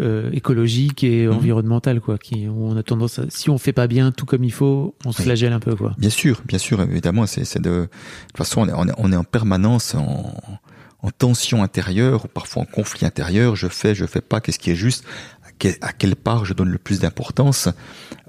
euh, 0.00 0.30
écologique 0.32 1.04
et 1.04 1.26
mhm. 1.26 1.34
environnementale, 1.34 2.00
quoi. 2.00 2.18
Qui, 2.18 2.46
on 2.48 2.76
a 2.76 2.82
tendance, 2.82 3.18
à, 3.18 3.24
si 3.28 3.50
on 3.50 3.58
fait 3.58 3.72
pas 3.72 3.86
bien 3.86 4.10
tout 4.10 4.26
comme 4.26 4.44
il 4.44 4.52
faut, 4.52 4.94
on 5.04 5.12
se 5.12 5.22
flagelle 5.22 5.52
un 5.52 5.60
peu, 5.60 5.74
quoi. 5.74 5.94
Bien 5.98 6.10
sûr, 6.10 6.42
bien 6.46 6.58
sûr, 6.58 6.80
évidemment, 6.80 7.26
c'est 7.26 7.60
de, 7.60 7.70
de 7.70 7.88
toute 8.28 8.36
façon, 8.36 8.62
on 8.62 8.68
est, 8.68 8.72
on 8.72 8.88
est, 8.88 8.94
on 8.96 9.12
est 9.12 9.16
en 9.16 9.24
permanence 9.24 9.94
en 9.94 10.34
en 11.02 11.10
tension 11.10 11.62
intérieure 11.62 12.24
ou 12.24 12.28
parfois 12.28 12.62
en 12.62 12.66
conflit 12.66 13.06
intérieur. 13.06 13.56
Je 13.56 13.68
fais, 13.68 13.94
je 13.94 14.06
fais 14.06 14.20
pas. 14.20 14.40
Qu'est-ce 14.40 14.58
qui 14.58 14.70
est 14.70 14.76
juste 14.76 15.04
À 15.80 15.92
quelle 15.92 16.16
part 16.16 16.44
je 16.44 16.54
donne 16.54 16.70
le 16.70 16.78
plus 16.78 17.00
d'importance 17.00 17.68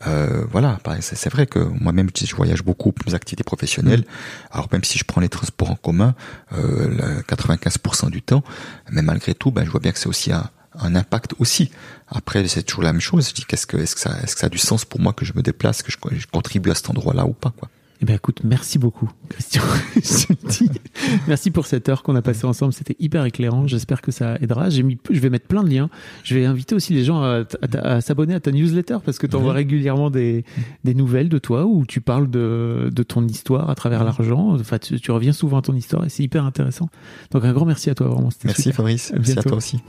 euh, 0.08 0.46
Voilà. 0.52 0.80
C'est 1.02 1.30
vrai 1.30 1.48
que 1.48 1.60
moi-même, 1.60 2.10
je 2.16 2.36
voyage 2.36 2.64
beaucoup 2.64 2.92
pour 2.92 3.08
mes 3.08 3.16
activités 3.16 3.44
professionnelles. 3.44 4.02
Mm. 4.02 4.52
Alors 4.52 4.68
même 4.72 4.84
si 4.84 4.98
je 4.98 5.04
prends 5.04 5.22
les 5.22 5.30
transports 5.30 5.72
en 5.72 5.76
commun, 5.76 6.16
euh, 6.54 7.22
95% 7.28 8.10
du 8.10 8.22
temps, 8.22 8.44
mais 8.92 9.02
malgré 9.02 9.34
tout, 9.34 9.52
ben 9.52 9.66
je 9.66 9.70
vois 9.70 9.80
bien 9.80 9.92
que 9.92 10.00
c'est 10.00 10.10
aussi 10.10 10.32
un, 10.32 10.50
un 10.76 10.96
impact 10.96 11.34
aussi. 11.40 11.72
Après, 12.08 12.48
c'est 12.48 12.64
toujours 12.64 12.84
la 12.84 12.94
même 12.94 13.02
chose. 13.02 13.30
Je 13.30 13.34
dis 13.34 13.46
qu'est-ce 13.46 13.68
que 13.68 13.78
est-ce 13.78 13.96
que 13.96 14.02
ça 14.02 14.18
est-ce 14.24 14.36
que 14.36 14.42
ça 14.42 14.48
a 14.48 14.50
du 14.50 14.58
sens 14.58 14.86
pour 14.86 15.00
moi 15.00 15.14
que 15.14 15.26
je 15.26 15.34
me 15.34 15.42
déplace, 15.42 15.82
que 15.82 15.92
je, 15.92 15.98
je 16.12 16.28
contribue 16.28 16.72
à 16.72 16.76
cet 16.76 16.90
endroit-là 16.90 17.26
ou 17.26 17.34
pas 17.34 17.52
quoi. 17.52 17.70
Eh 18.02 18.06
ben 18.06 18.16
écoute, 18.16 18.42
merci 18.46 18.80
beaucoup, 18.80 19.10
Christian. 19.28 19.62
merci 21.28 21.52
pour 21.52 21.66
cette 21.66 21.90
heure 21.90 22.02
qu'on 22.02 22.16
a 22.16 22.22
passée 22.22 22.46
ensemble. 22.46 22.72
C'était 22.72 22.96
hyper 22.98 23.26
éclairant. 23.26 23.68
J'espère 23.68 24.02
que 24.02 24.12
ça 24.12 24.36
aidera. 24.36 24.70
J'ai 24.70 24.84
mis, 24.84 24.98
je 25.10 25.20
vais 25.20 25.30
mettre 25.30 25.48
plein 25.48 25.64
de 25.64 25.70
liens. 25.70 25.90
Je 26.24 26.36
vais 26.36 26.46
inviter 26.46 26.76
aussi 26.76 26.94
les 26.94 27.04
gens 27.04 27.22
à, 27.22 27.44
à, 27.74 28.00
s'abonner 28.00 28.34
à 28.34 28.40
ta 28.40 28.52
newsletter 28.52 29.00
parce 29.04 29.20
que 29.20 29.28
tu 29.28 29.36
envoies 29.36 29.52
régulièrement 29.52 30.10
des, 30.10 30.46
des, 30.86 30.94
nouvelles 30.94 31.28
de 31.28 31.40
toi 31.40 31.66
où 31.66 31.86
tu 31.86 32.00
parles 32.00 32.30
de, 32.30 32.90
de 32.90 33.04
ton 33.04 33.28
histoire 33.28 33.70
à 33.70 33.76
travers 33.76 34.06
l'argent. 34.06 34.54
Enfin, 34.54 34.78
tu, 34.78 34.98
tu, 34.98 35.12
reviens 35.12 35.34
souvent 35.34 35.58
à 35.58 35.62
ton 35.62 35.76
histoire 35.76 36.06
et 36.06 36.10
c'est 36.10 36.24
hyper 36.24 36.46
intéressant. 36.46 36.88
Donc 37.32 37.44
un 37.44 37.52
grand 37.52 37.66
merci 37.66 37.90
à 37.90 37.96
toi 37.96 38.08
vraiment. 38.08 38.30
Merci 38.46 38.72
Fabrice. 38.72 39.12
merci 39.14 39.38
à 39.38 39.44
toi 39.44 39.58
aussi. 39.58 39.80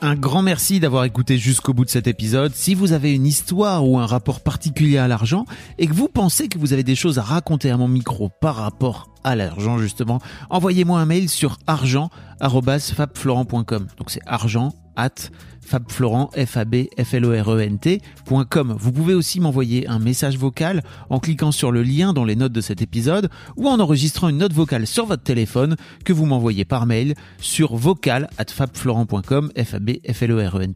Un 0.00 0.14
grand 0.14 0.42
merci 0.42 0.78
d'avoir 0.78 1.02
écouté 1.04 1.38
jusqu'au 1.38 1.74
bout 1.74 1.84
de 1.84 1.90
cet 1.90 2.06
épisode. 2.06 2.54
Si 2.54 2.76
vous 2.76 2.92
avez 2.92 3.12
une 3.12 3.26
histoire 3.26 3.84
ou 3.84 3.98
un 3.98 4.06
rapport 4.06 4.40
particulier 4.40 4.96
à 4.96 5.08
l'argent 5.08 5.44
et 5.76 5.88
que 5.88 5.92
vous 5.92 6.06
pensez 6.06 6.46
que 6.46 6.56
vous 6.56 6.72
avez 6.72 6.84
des 6.84 6.94
choses 6.94 7.18
à 7.18 7.22
raconter 7.22 7.68
à 7.70 7.76
mon 7.76 7.88
micro 7.88 8.28
par 8.28 8.54
rapport 8.54 9.10
à 9.24 9.34
l'argent 9.34 9.76
justement, 9.78 10.20
envoyez-moi 10.50 11.00
un 11.00 11.04
mail 11.04 11.28
sur 11.28 11.58
argent@fabflorent.com. 11.66 13.88
Donc 13.96 14.10
c'est 14.10 14.22
argent 14.24 14.72
at. 14.98 15.30
Vous 18.78 18.92
pouvez 18.92 19.14
aussi 19.14 19.40
m'envoyer 19.40 19.86
un 19.86 19.98
message 19.98 20.38
vocal 20.38 20.82
en 21.10 21.20
cliquant 21.20 21.52
sur 21.52 21.72
le 21.72 21.82
lien 21.82 22.12
dans 22.12 22.24
les 22.24 22.36
notes 22.36 22.52
de 22.52 22.60
cet 22.60 22.80
épisode 22.80 23.28
ou 23.56 23.68
en 23.68 23.78
enregistrant 23.78 24.28
une 24.28 24.38
note 24.38 24.52
vocale 24.52 24.86
sur 24.86 25.04
votre 25.04 25.22
téléphone 25.22 25.76
que 26.04 26.12
vous 26.12 26.24
m'envoyez 26.24 26.64
par 26.64 26.86
mail 26.86 27.14
sur 27.40 27.76
vocal 27.76 28.30
at 28.38 28.46
fabflorent.com, 28.50 29.52
f 29.56 29.74
a 29.74 29.78
b 29.78 29.90
f 30.10 30.22
l 30.22 30.32
o 30.32 30.38
r 30.38 30.58
e. 30.58 30.66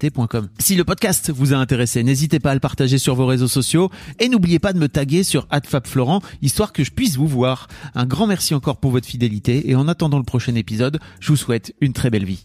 Si 0.59 0.77
le 0.77 0.85
podcast 0.85 1.31
vous 1.31 1.55
a 1.55 1.57
intéressé, 1.57 2.03
n'hésitez 2.03 2.39
pas 2.39 2.51
à 2.51 2.55
le 2.55 2.61
partager 2.61 2.99
sur 2.99 3.15
vos 3.15 3.27
réseaux 3.27 3.49
sociaux 3.49 3.91
et 4.19 4.29
n'oubliez 4.29 4.59
pas 4.59 4.73
de 4.75 4.79
me 4.79 4.89
taguer 4.89 5.23
sur 5.23 5.47
@fabflorent 5.65 6.21
histoire 6.43 6.73
que 6.73 6.85
je 6.85 6.91
puisse 6.91 7.17
vous 7.17 7.29
voir. 7.29 7.69
Un 7.95 8.05
grand 8.05 8.27
merci 8.27 8.55
encore 8.55 8.77
pour 8.77 8.91
votre 8.91 9.07
fidélité 9.07 9.71
et 9.71 9.75
en 9.75 9.89
attendant 9.89 10.19
le 10.19 10.25
prochain 10.25 10.55
épisode, 10.55 10.99
je 11.21 11.29
vous 11.29 11.37
souhaite 11.37 11.75
une 11.81 11.95
très 11.95 12.11
belle 12.11 12.25
vie. 12.25 12.45